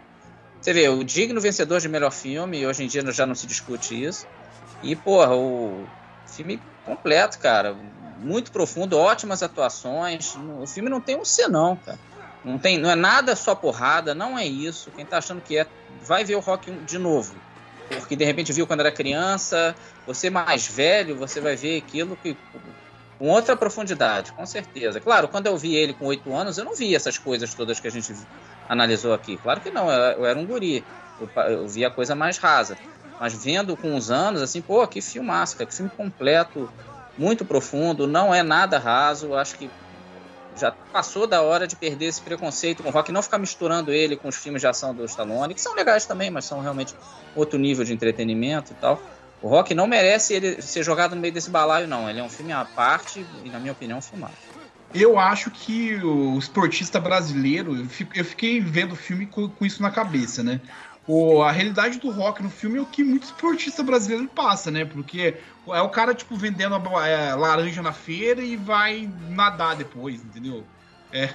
Você 0.61 0.73
vê, 0.73 0.89
o 0.89 1.03
digno 1.03 1.41
vencedor 1.41 1.81
de 1.81 1.89
melhor 1.89 2.13
filme, 2.13 2.65
hoje 2.67 2.85
em 2.85 2.87
dia 2.87 3.03
já 3.11 3.27
não 3.27 3.35
se 3.35 3.47
discute 3.47 4.01
isso. 4.01 4.27
E, 4.83 4.95
porra, 4.95 5.35
o 5.35 5.85
filme 6.27 6.61
completo, 6.85 7.39
cara. 7.39 7.75
Muito 8.19 8.53
profundo, 8.53 8.97
ótimas 8.97 9.43
atuações. 9.43 10.37
O 10.61 10.67
filme 10.67 10.89
não 10.89 11.01
tem 11.01 11.17
um 11.17 11.25
senão, 11.25 11.77
cara. 11.77 11.99
Não, 12.45 12.59
tem, 12.59 12.79
não 12.79 12.91
é 12.91 12.95
nada 12.95 13.37
só 13.37 13.55
porrada, 13.55 14.15
não 14.15 14.39
é 14.39 14.47
isso. 14.47 14.91
Quem 14.91 15.07
tá 15.07 15.19
achando 15.19 15.41
que 15.41 15.59
é, 15.59 15.67
vai 16.03 16.25
ver 16.25 16.35
o 16.35 16.41
Rock 16.41 16.71
1 16.71 16.85
de 16.85 16.99
novo. 16.99 17.35
Porque 17.89 18.17
de 18.17 18.25
repente 18.25 18.53
viu 18.53 18.67
quando 18.67 18.81
era 18.81 18.91
criança, 18.91 19.75
você 20.07 20.31
mais 20.31 20.67
velho, 20.67 21.17
você 21.17 21.41
vai 21.41 21.57
ver 21.57 21.79
aquilo 21.79 22.17
que, 22.17 22.37
com 23.19 23.29
outra 23.29 23.57
profundidade, 23.57 24.33
com 24.33 24.45
certeza. 24.47 24.99
Claro, 24.99 25.29
quando 25.29 25.47
eu 25.47 25.57
vi 25.57 25.77
ele 25.77 25.93
com 25.93 26.07
8 26.07 26.35
anos, 26.35 26.59
eu 26.59 26.65
não 26.65 26.75
vi 26.75 26.95
essas 26.95 27.19
coisas 27.19 27.55
todas 27.55 27.79
que 27.79 27.87
a 27.87 27.91
gente 27.91 28.15
analisou 28.69 29.13
aqui. 29.13 29.37
Claro 29.37 29.61
que 29.61 29.71
não, 29.71 29.91
eu, 29.91 30.27
era 30.27 30.39
um 30.39 30.47
guri. 30.47 30.85
Eu, 31.21 31.43
eu 31.45 31.69
vi 31.69 31.85
a 31.85 31.91
coisa 31.91 32.15
mais 32.15 32.39
rasa. 32.39 32.77
Mas 33.21 33.35
vendo 33.35 33.77
com 33.77 33.95
os 33.95 34.11
anos, 34.11 34.43
assim, 34.43 34.61
pô, 34.61 34.85
que 34.89 35.01
filmaço, 35.01 35.57
que 35.57 35.67
filme 35.73 35.91
completo, 35.97 36.69
muito 37.17 37.45
profundo, 37.45 38.07
não 38.07 38.35
é 38.35 38.43
nada 38.43 38.79
raso. 38.79 39.35
Acho 39.35 39.57
que 39.57 39.71
já 40.57 40.71
passou 40.71 41.27
da 41.27 41.43
hora 41.43 41.67
de 41.67 41.77
perder 41.77 42.07
esse 42.07 42.21
preconceito 42.21 42.83
com 42.83 42.89
o 42.89 42.93
rock, 42.93 43.11
não 43.11 43.23
ficar 43.23 43.39
misturando 43.39 43.93
ele 43.93 44.17
com 44.17 44.29
os 44.29 44.37
filmes 44.37 44.61
de 44.61 44.67
ação 44.67 44.95
do 44.95 45.05
Stallone, 45.05 45.55
que 45.55 45.61
são 45.61 45.75
legais 45.75 46.07
também, 46.07 46.31
mas 46.31 46.45
são 46.45 46.61
realmente 46.61 46.95
outro 47.35 47.59
nível 47.59 47.85
de 47.85 47.93
entretenimento 47.93 48.73
e 48.73 48.75
tal. 48.75 49.01
O 49.41 49.49
rock 49.49 49.75
não 49.75 49.87
merece 49.87 50.35
ele 50.35 50.63
ser 50.63 50.85
jogado 50.85 51.17
no 51.17 51.21
meio 51.21 51.35
desse 51.35 51.51
balaio, 51.51 51.89
não. 51.89 52.09
Ele 52.09 52.21
é 52.21 52.23
um 52.23 52.29
filme 52.29 52.53
à 52.53 52.65
parte 52.65 53.27
e, 53.45 53.49
na 53.49 53.59
minha 53.59 53.73
opinião, 53.73 54.01
filmado. 54.01 54.35
Eu 54.95 55.19
acho 55.19 55.51
que 55.51 55.97
o 55.97 56.39
esportista 56.39 57.01
brasileiro, 57.01 57.89
eu 58.15 58.25
fiquei 58.25 58.61
vendo 58.61 58.93
o 58.93 58.97
filme 58.97 59.27
com 59.27 59.51
isso 59.63 59.83
na 59.83 59.91
cabeça, 59.91 60.43
né? 60.43 60.61
O, 61.07 61.43
a 61.43 61.51
realidade 61.51 61.99
do 61.99 62.11
rock 62.11 62.43
no 62.43 62.51
filme 62.51 62.79
é 62.79 62.81
o 62.81 62.87
que 62.87 63.03
muito 63.03 63.25
esportista 63.25 63.83
brasileiro 63.83 64.29
passa, 64.29 64.71
né? 64.71 64.85
Porque 64.85 65.37
é 65.69 65.81
o 65.81 65.89
cara, 65.89 66.15
tipo, 66.15 66.37
vendendo 66.37 66.77
é, 67.01 67.35
laranja 67.35 67.83
na 67.83 67.93
feira 67.93 68.41
e 68.43 68.57
vai 68.57 69.11
nadar 69.29 69.75
depois, 69.75 70.23
entendeu? 70.23 70.65
É. 71.13 71.29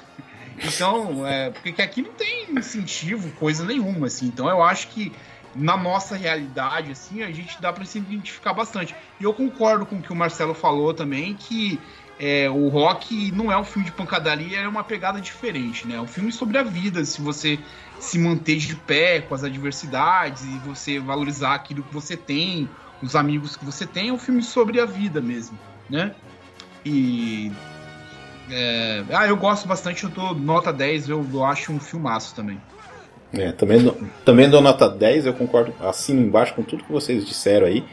Então, 0.64 1.28
é, 1.28 1.52
porque 1.52 1.82
aqui 1.82 2.02
não 2.02 2.14
tem 2.14 2.52
incentivo, 2.52 3.30
coisa 3.34 3.64
nenhuma, 3.64 4.08
assim. 4.08 4.28
Então 4.28 4.50
eu 4.50 4.64
acho 4.64 4.88
que 4.88 5.12
na 5.54 5.76
nossa 5.76 6.16
realidade, 6.16 6.92
assim, 6.92 7.24
a 7.24 7.32
gente 7.32 7.62
dá 7.62 7.74
pra 7.74 7.86
se 7.86 7.98
identificar 7.98 8.54
bastante. 8.54 8.96
E 9.20 9.24
eu 9.24 9.34
concordo 9.34 9.86
com 9.86 9.98
o 9.98 10.02
que 10.02 10.12
o 10.12 10.16
Marcelo 10.16 10.54
falou 10.54 10.94
também, 10.94 11.34
que 11.34 11.80
é, 12.20 12.50
o 12.50 12.68
rock 12.68 13.32
não 13.32 13.52
é 13.52 13.58
um 13.58 13.64
filme 13.64 13.86
de 13.86 13.92
pancadaria, 13.92 14.60
é 14.60 14.68
uma 14.68 14.84
pegada 14.84 15.22
diferente, 15.22 15.88
né? 15.88 15.96
É 15.96 16.02
um 16.02 16.08
filme 16.08 16.32
sobre 16.32 16.58
a 16.58 16.64
vida, 16.64 17.04
se 17.06 17.22
você 17.22 17.60
se 18.00 18.18
manter 18.18 18.58
de 18.58 18.76
pé 18.76 19.22
com 19.22 19.36
as 19.36 19.44
adversidades 19.44 20.44
e 20.44 20.58
você 20.60 21.00
valorizar 21.00 21.54
aquilo 21.54 21.84
que 21.84 21.94
você 21.94 22.18
tem, 22.18 22.70
os 23.02 23.16
amigos 23.16 23.56
que 23.56 23.64
você 23.64 23.86
tem, 23.86 24.10
é 24.10 24.14
um 24.14 24.18
filme 24.18 24.42
sobre 24.42 24.80
a 24.80 24.86
vida 24.86 25.22
mesmo, 25.22 25.58
né? 25.90 26.14
E. 26.86 27.52
é, 28.50 29.04
ah, 29.12 29.28
eu 29.28 29.38
gosto 29.38 29.68
bastante, 29.68 30.04
eu 30.04 30.10
dou 30.10 30.34
nota 30.34 30.74
10, 30.74 31.10
eu, 31.10 31.26
eu 31.32 31.46
acho 31.46 31.72
um 31.72 31.80
filmaço 31.80 32.34
também. 32.34 32.60
É, 33.34 33.52
também, 33.52 33.94
também 34.24 34.50
dou 34.50 34.62
nota 34.62 34.90
10, 34.90 35.26
eu 35.26 35.34
concordo 35.34 35.74
assim 35.82 36.14
embaixo 36.14 36.54
com 36.56 36.64
tudo 36.64 36.84
que 36.84 36.92
vocês 36.92 37.26
disseram 37.26 37.68
aí. 37.68 37.84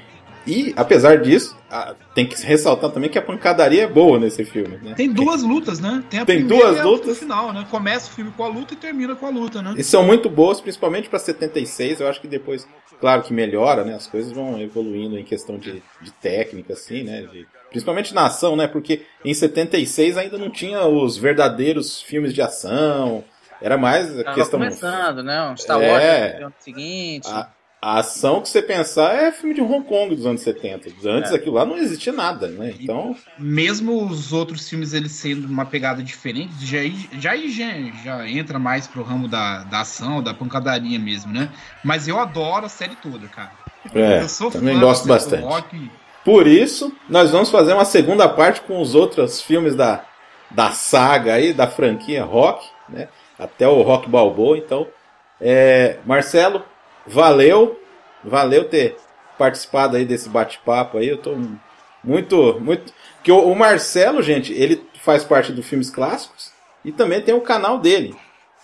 E, 0.47 0.75
apesar 0.77 1.19
disso, 1.23 1.57
a- 1.71 1.95
tem 2.15 2.27
que 2.27 2.41
ressaltar 2.45 2.91
também 2.91 3.09
que 3.09 3.19
a 3.19 3.23
pancadaria 3.23 3.85
é 3.85 3.87
boa 3.87 4.19
nesse 4.19 4.45
filme, 4.45 4.77
né? 4.83 4.93
Tem 4.95 5.11
duas 5.11 5.43
lutas, 5.43 5.81
né? 5.81 6.03
Tem, 6.11 6.21
a 6.21 6.25
Tem 6.27 6.47
duas 6.47 6.77
e 6.77 6.81
a 6.81 6.85
lutas. 6.85 7.19
final, 7.19 7.53
né? 7.53 7.67
Começa 7.71 8.11
o 8.11 8.15
filme 8.15 8.31
com 8.37 8.45
a 8.45 8.49
luta 8.49 8.75
e 8.75 8.77
termina 8.77 9.15
com 9.17 9.27
a 9.27 9.31
luta, 9.31 9.63
né? 9.63 9.75
E 9.77 9.83
são 9.83 10.03
muito 10.05 10.29
boas, 10.29 10.61
principalmente 10.61 11.09
para 11.09 11.19
76. 11.19 12.01
Eu 12.01 12.09
acho 12.09 12.21
que 12.21 12.29
depois, 12.29 12.69
claro 13.01 13.23
que 13.23 13.33
melhora, 13.33 13.85
né? 13.85 13.95
As 13.95 14.07
coisas 14.07 14.33
vão 14.33 14.61
evoluindo 14.61 15.19
em 15.19 15.25
questão 15.25 15.57
de, 15.59 15.83
de 16.03 16.11
técnica, 16.13 16.75
assim, 16.75 17.03
né? 17.03 17.23
de- 17.23 17.47
principalmente 17.71 18.15
na 18.15 18.27
ação, 18.27 18.55
né? 18.55 18.67
Porque 18.69 19.03
em 19.25 19.33
76 19.35 20.17
ainda 20.17 20.39
não 20.39 20.51
tinha 20.51 20.85
os 20.87 21.17
verdadeiros 21.17 22.01
filmes 22.03 22.33
de 22.35 22.41
ação. 22.43 23.25
Era 23.63 23.79
mais 23.79 24.19
a 24.21 24.25
Tava 24.25 24.35
questão. 24.37 24.61
começando, 24.61 25.23
né? 25.23 25.49
Um 25.51 25.57
Star 25.57 25.79
Wars 25.81 26.05
É. 26.05 26.39
no 26.41 26.47
ano 26.47 26.55
seguinte. 26.61 27.27
A, 27.29 27.49
a 27.85 27.99
ação 27.99 28.41
que 28.41 28.49
você 28.49 28.63
pensar 28.63 29.15
é 29.15 29.31
filme 29.31 29.55
de 29.55 29.61
Hong 29.61 29.85
Kong 29.87 30.17
dos 30.17 30.25
anos 30.25 30.41
70. 30.41 30.89
Antes 31.05 31.31
É. 31.31 31.35
aquilo 31.35 31.57
lá 31.57 31.67
não 31.67 31.77
existia 31.77 32.15
nada, 32.15 32.49
né? 32.49 32.73
Então, 32.81 33.15
Mesmo 33.39 34.07
os 34.07 34.33
outros 34.33 34.67
filmes 34.67 34.95
eles 34.95 35.13
sendo 35.13 35.47
uma 35.47 35.67
pegada 35.67 36.03
diferente, 36.03 36.55
já, 36.63 36.79
já, 37.21 37.37
já, 37.37 37.67
já 38.03 38.27
entra 38.27 38.59
mais 38.59 38.87
pro 38.87 39.03
ramo 39.03 39.29
da, 39.29 39.65
da 39.65 39.81
ação, 39.81 40.23
da 40.23 40.33
pancadaria 40.33 40.99
mesmo, 40.99 41.31
né? 41.31 41.51
Mas 41.85 42.09
eu 42.09 42.19
adoro 42.19 42.65
a 42.65 42.71
série 42.71 42.97
toda, 42.97 43.29
cara. 43.29 43.53
é, 43.95 44.23
eu 44.23 44.31
sou 44.31 44.51
também 44.51 44.77
fã 44.77 44.81
gosto 44.81 45.07
bastante. 45.07 45.43
Rock. 45.43 45.91
Por 46.25 46.47
isso, 46.47 46.91
nós 47.07 47.33
vamos 47.33 47.51
fazer 47.51 47.75
uma 47.75 47.85
segunda 47.85 48.27
parte 48.27 48.63
com 48.63 48.81
os 48.81 48.95
outros 48.95 49.43
filmes 49.43 49.77
da, 49.77 50.07
da 50.51 50.71
saga 50.71 51.35
aí, 51.35 51.53
da 51.53 51.67
franquia 51.67 52.25
Rock, 52.25 52.67
né? 52.89 53.09
Até 53.39 53.69
o 53.69 53.83
Rock 53.83 54.09
Balboa. 54.09 54.57
Então, 54.57 54.87
é, 55.39 55.99
Marcelo, 56.07 56.65
valeu, 57.07 57.81
valeu 58.23 58.69
ter 58.69 58.97
participado 59.39 59.97
aí 59.97 60.05
desse 60.05 60.29
bate-papo 60.29 60.99
aí. 60.99 61.09
Eu 61.09 61.19
tô 61.19 61.37
muito, 62.03 62.61
muito. 62.61 62.93
Que 63.23 63.33
o, 63.33 63.39
o 63.39 63.57
Marcelo, 63.57 64.23
gente, 64.23 64.53
ele 64.53 64.87
faz 65.01 65.25
parte 65.25 65.53
do 65.53 65.63
Filmes 65.63 65.91
Clássicos 65.91 66.53
e 66.85 66.93
também 66.93 67.21
tem 67.21 67.35
o 67.35 67.41
canal 67.41 67.79
dele. 67.79 68.15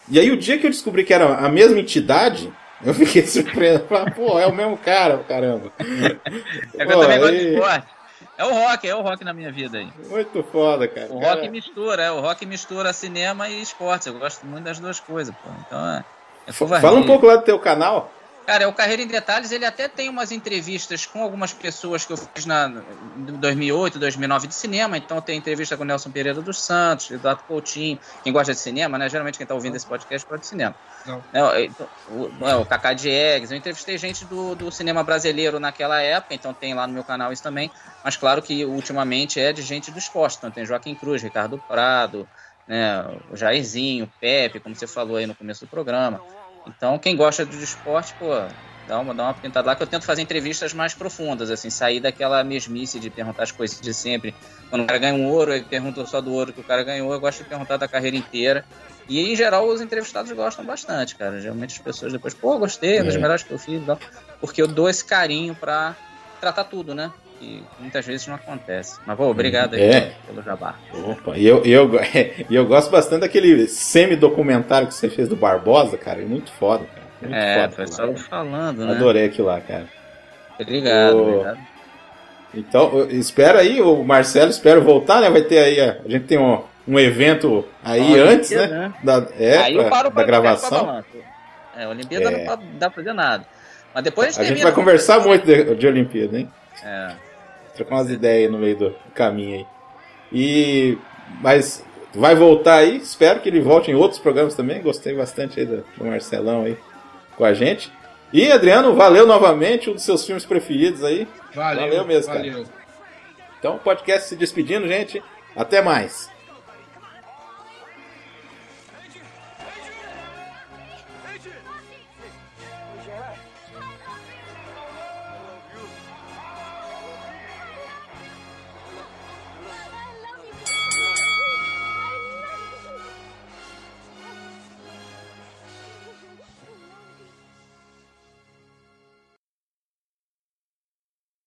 E 0.08 0.18
aí, 0.18 0.30
o 0.30 0.36
dia 0.36 0.58
que 0.58 0.66
eu 0.66 0.70
descobri 0.70 1.04
que 1.04 1.14
era 1.14 1.36
a 1.36 1.48
mesma 1.48 1.78
entidade, 1.78 2.52
eu 2.84 2.92
fiquei 2.92 3.24
surpreso. 3.26 3.84
Falei, 3.88 4.12
Pô, 4.12 4.38
é 4.38 4.46
o 4.46 4.54
mesmo 4.54 4.76
cara, 4.76 5.18
caramba. 5.18 5.72
É 5.78 6.84
que 6.84 6.92
eu 6.92 7.00
também 7.00 7.18
gosto 7.18 7.36
de 7.36 7.54
esporte. 7.54 7.86
É 8.36 8.44
o 8.44 8.54
rock, 8.54 8.88
é 8.88 8.94
o 8.94 9.02
rock 9.02 9.22
na 9.22 9.34
minha 9.34 9.52
vida 9.52 9.78
aí. 9.78 9.88
Muito 10.08 10.42
foda, 10.44 10.88
cara. 10.88 11.08
O 11.10 11.20
Cara, 11.20 11.34
rock 11.34 11.48
mistura, 11.50 12.02
é, 12.02 12.10
o 12.10 12.20
rock 12.20 12.46
mistura 12.46 12.90
cinema 12.94 13.50
e 13.50 13.60
esporte. 13.60 14.08
Eu 14.08 14.18
gosto 14.18 14.46
muito 14.46 14.64
das 14.64 14.80
duas 14.80 14.98
coisas, 14.98 15.34
pô. 15.34 15.50
Então 15.66 15.78
é. 15.90 16.04
é. 16.46 16.52
Fala 16.52 16.98
um 16.98 17.06
pouco 17.06 17.26
lá 17.26 17.36
do 17.36 17.44
teu 17.44 17.58
canal. 17.58 18.10
Cara, 18.50 18.68
o 18.68 18.72
Carreira 18.72 19.00
em 19.00 19.06
Detalhes, 19.06 19.52
ele 19.52 19.64
até 19.64 19.86
tem 19.86 20.08
umas 20.08 20.32
entrevistas 20.32 21.06
com 21.06 21.22
algumas 21.22 21.52
pessoas 21.52 22.04
que 22.04 22.12
eu 22.12 22.16
fiz 22.16 22.46
na 22.46 22.82
em 23.16 23.22
2008, 23.38 23.96
2009 23.96 24.48
de 24.48 24.54
cinema. 24.56 24.96
Então 24.96 25.20
tem 25.20 25.38
entrevista 25.38 25.76
com 25.76 25.84
o 25.84 25.86
Nelson 25.86 26.10
Pereira 26.10 26.42
dos 26.42 26.60
Santos, 26.60 27.12
Eduardo 27.12 27.44
Coutinho. 27.44 27.96
Quem 28.24 28.32
gosta 28.32 28.52
de 28.52 28.58
cinema, 28.58 28.98
né? 28.98 29.08
Geralmente 29.08 29.38
quem 29.38 29.46
tá 29.46 29.54
ouvindo 29.54 29.76
esse 29.76 29.86
podcast 29.86 30.26
gosta 30.28 30.40
de 30.40 30.48
cinema. 30.48 30.74
Não. 31.06 31.22
Né, 31.32 31.64
então, 31.66 31.86
o, 32.08 32.44
é, 32.44 32.56
o 32.56 32.66
Kaká 32.66 32.92
Diegues. 32.92 33.52
Eu 33.52 33.56
entrevistei 33.56 33.96
gente 33.96 34.24
do, 34.24 34.56
do 34.56 34.72
cinema 34.72 35.04
brasileiro 35.04 35.60
naquela 35.60 36.02
época, 36.02 36.34
então 36.34 36.52
tem 36.52 36.74
lá 36.74 36.88
no 36.88 36.92
meu 36.92 37.04
canal 37.04 37.32
isso 37.32 37.44
também. 37.44 37.70
Mas 38.02 38.16
claro 38.16 38.42
que 38.42 38.64
ultimamente 38.64 39.38
é 39.38 39.52
de 39.52 39.62
gente 39.62 39.92
do 39.92 39.98
esporte. 40.00 40.38
Então 40.38 40.50
tem 40.50 40.66
Joaquim 40.66 40.96
Cruz, 40.96 41.22
Ricardo 41.22 41.56
Prado, 41.68 42.28
né, 42.66 43.06
o 43.30 43.36
Jairzinho, 43.36 44.06
o 44.06 44.20
Pepe, 44.20 44.58
como 44.58 44.74
você 44.74 44.88
falou 44.88 45.18
aí 45.18 45.26
no 45.26 45.36
começo 45.36 45.64
do 45.64 45.68
programa. 45.68 46.20
Então, 46.66 46.98
quem 46.98 47.16
gosta 47.16 47.44
de 47.46 47.62
esporte, 47.62 48.14
pô, 48.18 48.30
dá 48.86 49.00
uma, 49.00 49.14
dá 49.14 49.24
uma 49.24 49.34
pintada 49.34 49.66
lá 49.68 49.76
que 49.76 49.82
eu 49.82 49.86
tento 49.86 50.04
fazer 50.04 50.22
entrevistas 50.22 50.72
mais 50.74 50.94
profundas, 50.94 51.50
assim, 51.50 51.70
sair 51.70 52.00
daquela 52.00 52.42
mesmice 52.44 52.98
de 53.00 53.10
perguntar 53.10 53.44
as 53.44 53.52
coisas 53.52 53.80
de 53.80 53.94
sempre. 53.94 54.34
Quando 54.68 54.82
o 54.82 54.86
cara 54.86 54.98
ganha 54.98 55.14
um 55.14 55.26
ouro, 55.26 55.52
ele 55.54 55.64
pergunta 55.64 56.04
só 56.06 56.20
do 56.20 56.32
ouro 56.32 56.52
que 56.52 56.60
o 56.60 56.64
cara 56.64 56.82
ganhou, 56.84 57.12
eu 57.12 57.20
gosto 57.20 57.42
de 57.42 57.48
perguntar 57.48 57.76
da 57.76 57.88
carreira 57.88 58.16
inteira. 58.16 58.64
E 59.08 59.20
em 59.32 59.34
geral 59.34 59.66
os 59.66 59.80
entrevistados 59.80 60.30
gostam 60.32 60.64
bastante, 60.64 61.16
cara. 61.16 61.40
Geralmente 61.40 61.72
as 61.74 61.78
pessoas 61.82 62.12
depois, 62.12 62.34
pô, 62.34 62.58
gostei, 62.58 62.98
é 62.98 63.04
dos 63.04 63.14
É. 63.14 63.18
melhores 63.18 63.42
que 63.42 63.52
eu 63.52 63.58
fiz 63.58 63.82
e 63.82 63.86
tal. 63.86 63.98
Porque 64.40 64.62
eu 64.62 64.68
dou 64.68 64.88
esse 64.88 65.04
carinho 65.04 65.54
pra 65.56 65.96
tratar 66.40 66.64
tudo, 66.64 66.94
né? 66.94 67.12
E 67.40 67.62
muitas 67.78 68.04
vezes 68.04 68.26
não 68.26 68.34
acontece. 68.34 68.98
Mas, 69.06 69.16
pô, 69.16 69.24
obrigado 69.26 69.74
aí 69.74 69.80
É. 69.82 70.12
pelo, 70.26 70.42
jabá. 70.42 70.74
Opa, 70.92 71.38
e 71.38 71.46
eu, 71.46 71.64
eu, 71.64 71.90
e 72.50 72.54
eu 72.54 72.66
gosto 72.66 72.90
bastante 72.90 73.22
daquele 73.22 73.66
semi-documentário 73.66 74.86
que 74.88 74.94
você 74.94 75.08
fez 75.08 75.26
do 75.28 75.36
Barbosa, 75.36 75.96
cara. 75.96 76.20
É 76.20 76.24
muito 76.24 76.50
foda, 76.52 76.84
cara. 76.84 77.00
Muito 77.22 77.34
É, 77.34 77.62
foda. 77.62 77.70
foi 77.76 77.86
só 77.86 78.02
lá. 78.04 78.08
eu 78.10 78.16
falando, 78.18 78.84
né? 78.84 78.92
Adorei 78.92 79.24
aquilo 79.24 79.46
lá, 79.48 79.60
cara. 79.60 79.86
Obrigado, 80.58 81.16
Ô, 81.16 81.28
obrigado. 81.30 81.58
Então, 82.52 82.98
eu- 82.98 83.10
espera 83.10 83.60
aí, 83.60 83.80
o 83.80 84.02
Marcelo, 84.04 84.50
espero 84.50 84.82
voltar, 84.82 85.20
né? 85.20 85.30
Vai 85.30 85.42
ter 85.42 85.58
aí, 85.58 85.80
a, 85.80 85.98
a 86.04 86.08
gente 86.08 86.26
tem 86.26 86.38
um, 86.38 86.62
um 86.86 86.98
evento 86.98 87.64
aí 87.82 88.00
Uma 88.20 88.30
antes, 88.32 88.50
né? 88.50 88.62
Olimpíada, 88.62 88.94
Da, 89.02 89.26
é, 89.38 89.56
Aí 89.58 89.74
eu 89.76 89.82
pra- 89.82 89.90
paro 89.90 90.10
da 90.10 90.24
gravação. 90.24 91.02
É, 91.76 91.86
Olimpíada 91.88 92.30
É. 92.32 92.44
não 92.44 92.56
dá 92.78 92.90
pra 92.90 92.96
fazer 93.02 93.12
nada. 93.14 93.46
Mas 93.94 94.04
depois 94.04 94.28
a 94.38 94.42
gente 94.42 94.52
A 94.52 94.54
gente 94.56 94.62
vai 94.64 94.72
conversar 94.72 95.20
muito 95.20 95.46
de, 95.46 95.74
de 95.74 95.86
Olimpíada, 95.86 96.38
hein? 96.38 96.50
É. 96.84 97.12
Trocar 97.80 97.94
umas 97.94 98.10
ideias 98.10 98.52
no 98.52 98.58
meio 98.58 98.76
do 98.76 98.94
caminho 99.14 99.56
aí. 99.60 99.66
E. 100.30 100.98
Mas 101.40 101.82
vai 102.14 102.34
voltar 102.34 102.76
aí, 102.76 102.98
espero 102.98 103.40
que 103.40 103.48
ele 103.48 103.60
volte 103.60 103.90
em 103.90 103.94
outros 103.94 104.20
programas 104.20 104.54
também. 104.54 104.82
Gostei 104.82 105.14
bastante 105.14 105.58
aí 105.58 105.64
do, 105.64 105.82
do 105.96 106.04
Marcelão 106.04 106.64
aí 106.64 106.76
com 107.36 107.44
a 107.44 107.54
gente. 107.54 107.90
E 108.34 108.52
Adriano, 108.52 108.94
valeu 108.94 109.26
novamente, 109.26 109.88
um 109.88 109.94
dos 109.94 110.02
seus 110.02 110.26
filmes 110.26 110.44
preferidos 110.44 111.02
aí. 111.02 111.26
Valeu, 111.54 111.80
Valeu 111.80 112.04
mesmo, 112.04 112.30
cara. 112.30 112.46
valeu. 112.46 112.66
Então, 113.58 113.78
podcast 113.78 114.28
se 114.28 114.36
despedindo, 114.36 114.86
gente. 114.86 115.22
Até 115.56 115.80
mais. 115.80 116.29